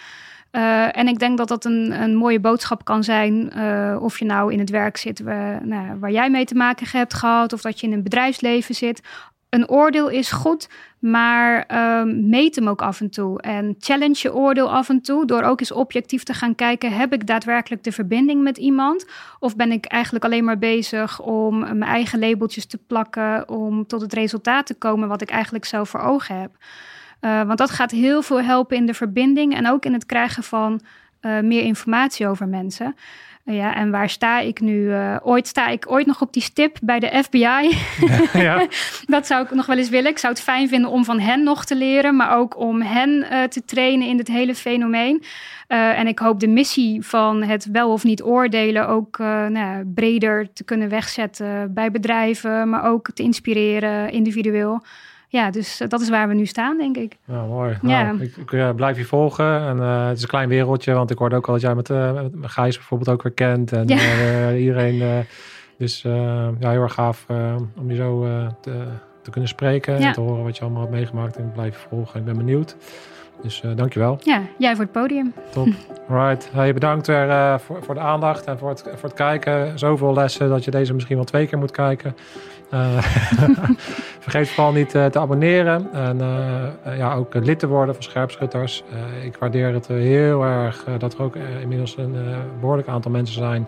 Uh, 0.51 0.97
en 0.97 1.07
ik 1.07 1.19
denk 1.19 1.37
dat 1.37 1.47
dat 1.47 1.65
een, 1.65 2.01
een 2.01 2.15
mooie 2.15 2.39
boodschap 2.39 2.85
kan 2.85 3.03
zijn. 3.03 3.53
Of 3.99 4.19
je 4.19 4.25
nou 4.25 4.53
in 4.53 4.59
het 4.59 4.69
werk 4.69 4.97
zit 4.97 5.23
nou, 5.61 5.99
waar 5.99 6.11
jij 6.11 6.29
mee 6.29 6.45
te 6.45 6.55
maken 6.55 6.87
hebt 6.91 7.13
gehad, 7.13 7.53
of 7.53 7.61
dat 7.61 7.79
je 7.79 7.87
in 7.87 7.93
een 7.93 8.03
bedrijfsleven 8.03 8.75
zit. 8.75 9.01
Een 9.55 9.69
oordeel 9.69 10.09
is 10.09 10.31
goed, 10.31 10.69
maar 10.99 11.65
uh, 11.71 12.03
meet 12.13 12.55
hem 12.55 12.69
ook 12.69 12.81
af 12.81 13.01
en 13.01 13.09
toe. 13.09 13.41
En 13.41 13.75
challenge 13.79 14.19
je 14.21 14.33
oordeel 14.33 14.71
af 14.71 14.89
en 14.89 15.01
toe 15.01 15.25
door 15.25 15.41
ook 15.41 15.59
eens 15.59 15.71
objectief 15.71 16.23
te 16.23 16.33
gaan 16.33 16.55
kijken: 16.55 16.91
heb 16.91 17.13
ik 17.13 17.27
daadwerkelijk 17.27 17.83
de 17.83 17.91
verbinding 17.91 18.43
met 18.43 18.57
iemand? 18.57 19.05
Of 19.39 19.55
ben 19.55 19.71
ik 19.71 19.85
eigenlijk 19.85 20.25
alleen 20.25 20.43
maar 20.43 20.57
bezig 20.57 21.21
om 21.21 21.59
mijn 21.59 21.83
eigen 21.83 22.19
labeltjes 22.19 22.65
te 22.65 22.77
plakken, 22.87 23.49
om 23.49 23.87
tot 23.87 24.01
het 24.01 24.13
resultaat 24.13 24.65
te 24.65 24.73
komen 24.73 25.07
wat 25.07 25.21
ik 25.21 25.29
eigenlijk 25.29 25.65
zelf 25.65 25.89
voor 25.89 25.99
ogen 25.99 26.39
heb? 26.39 26.51
Uh, 27.21 27.43
want 27.43 27.57
dat 27.57 27.71
gaat 27.71 27.91
heel 27.91 28.21
veel 28.21 28.41
helpen 28.41 28.77
in 28.77 28.85
de 28.85 28.93
verbinding 28.93 29.55
en 29.55 29.69
ook 29.69 29.85
in 29.85 29.93
het 29.93 30.05
krijgen 30.05 30.43
van 30.43 30.81
uh, 31.21 31.39
meer 31.39 31.63
informatie 31.63 32.27
over 32.27 32.47
mensen. 32.47 32.95
Ja, 33.47 33.75
en 33.75 33.91
waar 33.91 34.09
sta 34.09 34.39
ik 34.39 34.59
nu? 34.59 34.85
Uh, 34.85 35.15
ooit 35.23 35.47
sta 35.47 35.67
ik 35.67 35.91
ooit 35.91 36.05
nog 36.05 36.21
op 36.21 36.33
die 36.33 36.41
stip 36.41 36.77
bij 36.81 36.99
de 36.99 37.23
FBI. 37.23 37.77
Ja. 38.45 38.67
dat 39.05 39.27
zou 39.27 39.43
ik 39.43 39.51
nog 39.51 39.65
wel 39.65 39.77
eens 39.77 39.89
willen. 39.89 40.11
Ik 40.11 40.17
zou 40.17 40.33
het 40.33 40.41
fijn 40.41 40.67
vinden 40.67 40.89
om 40.89 41.05
van 41.05 41.19
hen 41.19 41.43
nog 41.43 41.65
te 41.65 41.75
leren, 41.75 42.15
maar 42.15 42.37
ook 42.37 42.59
om 42.59 42.81
hen 42.81 43.09
uh, 43.09 43.43
te 43.43 43.65
trainen 43.65 44.07
in 44.07 44.17
dit 44.17 44.27
hele 44.27 44.55
fenomeen. 44.55 45.23
Uh, 45.67 45.99
en 45.99 46.07
ik 46.07 46.19
hoop 46.19 46.39
de 46.39 46.47
missie 46.47 47.05
van 47.05 47.43
het 47.43 47.65
wel 47.71 47.91
of 47.91 48.03
niet 48.03 48.23
oordelen 48.23 48.87
ook 48.87 49.17
nou, 49.49 49.85
breder 49.93 50.53
te 50.53 50.63
kunnen 50.63 50.89
wegzetten 50.89 51.73
bij 51.73 51.91
bedrijven, 51.91 52.69
maar 52.69 52.85
ook 52.85 53.09
te 53.13 53.23
inspireren 53.23 54.11
individueel 54.11 54.83
ja, 55.35 55.51
dus 55.51 55.81
dat 55.87 56.01
is 56.01 56.09
waar 56.09 56.27
we 56.27 56.33
nu 56.33 56.45
staan, 56.45 56.77
denk 56.77 56.97
ik. 56.97 57.17
Ja, 57.25 57.45
mooi. 57.45 57.77
Ja. 57.81 58.03
Nou, 58.03 58.21
ik, 58.21 58.37
ik 58.37 58.75
blijf 58.75 58.97
je 58.97 59.05
volgen. 59.05 59.59
En 59.59 59.77
uh, 59.77 60.07
het 60.07 60.17
is 60.17 60.23
een 60.23 60.29
klein 60.29 60.49
wereldje, 60.49 60.93
want 60.93 61.11
ik 61.11 61.17
hoorde 61.17 61.35
ook 61.35 61.47
al 61.47 61.53
dat 61.53 61.61
jij 61.61 61.75
met, 61.75 61.89
uh, 61.89 62.11
met 62.31 62.51
Gijs 62.51 62.75
bijvoorbeeld 62.75 63.09
ook 63.09 63.23
weer 63.23 63.31
kent. 63.31 63.71
En 63.71 63.87
ja. 63.87 63.97
uh, 63.97 64.59
iedereen. 64.61 65.25
dus 65.77 66.01
ja, 66.59 66.69
heel 66.69 66.81
erg 66.81 66.93
gaaf 66.93 67.25
om 67.77 67.89
je 67.89 67.95
zo 67.95 68.27
te, 68.61 68.83
te 69.21 69.29
kunnen 69.29 69.49
spreken 69.49 69.97
en 69.97 70.13
te 70.13 70.21
horen 70.21 70.43
wat 70.43 70.57
je 70.57 70.63
allemaal 70.63 70.81
hebt 70.81 70.93
meegemaakt. 70.93 71.37
En 71.37 71.45
ik 71.45 71.53
blijf 71.53 71.81
je 71.81 71.87
volgen. 71.89 72.19
Ik 72.19 72.25
ben 72.25 72.37
benieuwd. 72.37 72.75
Dus 73.41 73.63
dankjewel. 73.75 74.19
Ja, 74.23 74.41
jij 74.57 74.75
voor 74.75 74.83
het 74.83 74.93
podium. 74.93 75.33
Top. 75.51 75.67
Right. 76.07 76.49
Hey, 76.51 76.73
bedankt 76.73 77.07
weer 77.07 77.59
voor, 77.59 77.83
voor 77.83 77.93
de 77.93 77.99
aandacht 77.99 78.45
en 78.45 78.57
voor 78.57 78.69
het, 78.69 78.81
voor 78.81 79.09
het 79.09 79.13
kijken. 79.13 79.79
Zoveel 79.79 80.13
lessen 80.13 80.49
dat 80.49 80.63
je 80.63 80.71
deze 80.71 80.93
misschien 80.93 81.15
wel 81.15 81.25
twee 81.25 81.47
keer 81.47 81.57
moet 81.57 81.71
kijken. 81.71 82.15
Uh, 82.73 82.97
vergeet 84.25 84.49
vooral 84.49 84.73
niet 84.73 84.89
te 84.89 85.19
abonneren. 85.19 85.93
En 85.93 86.17
ja, 86.97 87.13
ook 87.13 87.33
lid 87.33 87.59
te 87.59 87.67
worden 87.67 87.95
van 87.95 88.03
Scherpschutters. 88.03 88.83
ik 89.23 89.37
waardeer 89.37 89.73
het 89.73 89.87
heel 89.87 90.43
erg 90.43 90.85
dat 90.97 91.13
er 91.13 91.21
ook 91.21 91.35
inmiddels 91.61 91.97
een 91.97 92.15
behoorlijk 92.59 92.87
aantal 92.87 93.11
mensen 93.11 93.35
zijn... 93.35 93.67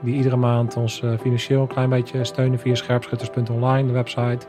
die 0.00 0.14
iedere 0.14 0.36
maand 0.36 0.76
ons 0.76 1.02
financieel 1.20 1.60
een 1.60 1.66
klein 1.66 1.88
beetje 1.88 2.24
steunen 2.24 2.58
via 2.58 2.74
scherpschutters.online, 2.74 3.86
de 3.86 3.92
website... 3.92 4.46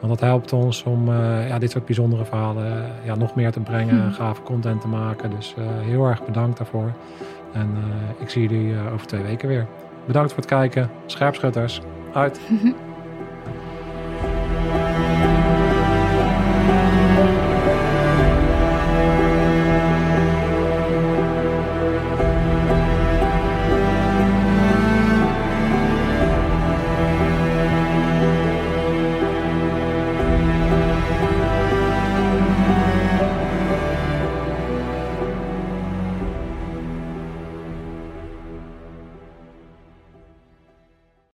Want 0.00 0.12
dat 0.18 0.28
helpt 0.28 0.52
ons 0.52 0.82
om 0.82 1.08
uh, 1.08 1.48
ja, 1.48 1.58
dit 1.58 1.70
soort 1.70 1.84
bijzondere 1.84 2.24
verhalen 2.24 2.66
uh, 2.66 3.06
ja, 3.06 3.14
nog 3.14 3.34
meer 3.34 3.52
te 3.52 3.60
brengen, 3.60 4.04
mm. 4.04 4.12
gave 4.12 4.42
content 4.42 4.80
te 4.80 4.88
maken. 4.88 5.30
Dus 5.30 5.54
uh, 5.58 5.64
heel 5.80 6.06
erg 6.06 6.24
bedankt 6.24 6.58
daarvoor. 6.58 6.92
En 7.52 7.76
ik 8.18 8.30
zie 8.30 8.48
jullie 8.48 8.74
over 8.92 9.06
twee 9.06 9.22
weken 9.22 9.48
weer. 9.48 9.66
Bedankt 10.06 10.32
voor 10.32 10.40
het 10.40 10.50
kijken. 10.50 10.90
Scherpschutters, 11.06 11.80
uit. 12.12 12.40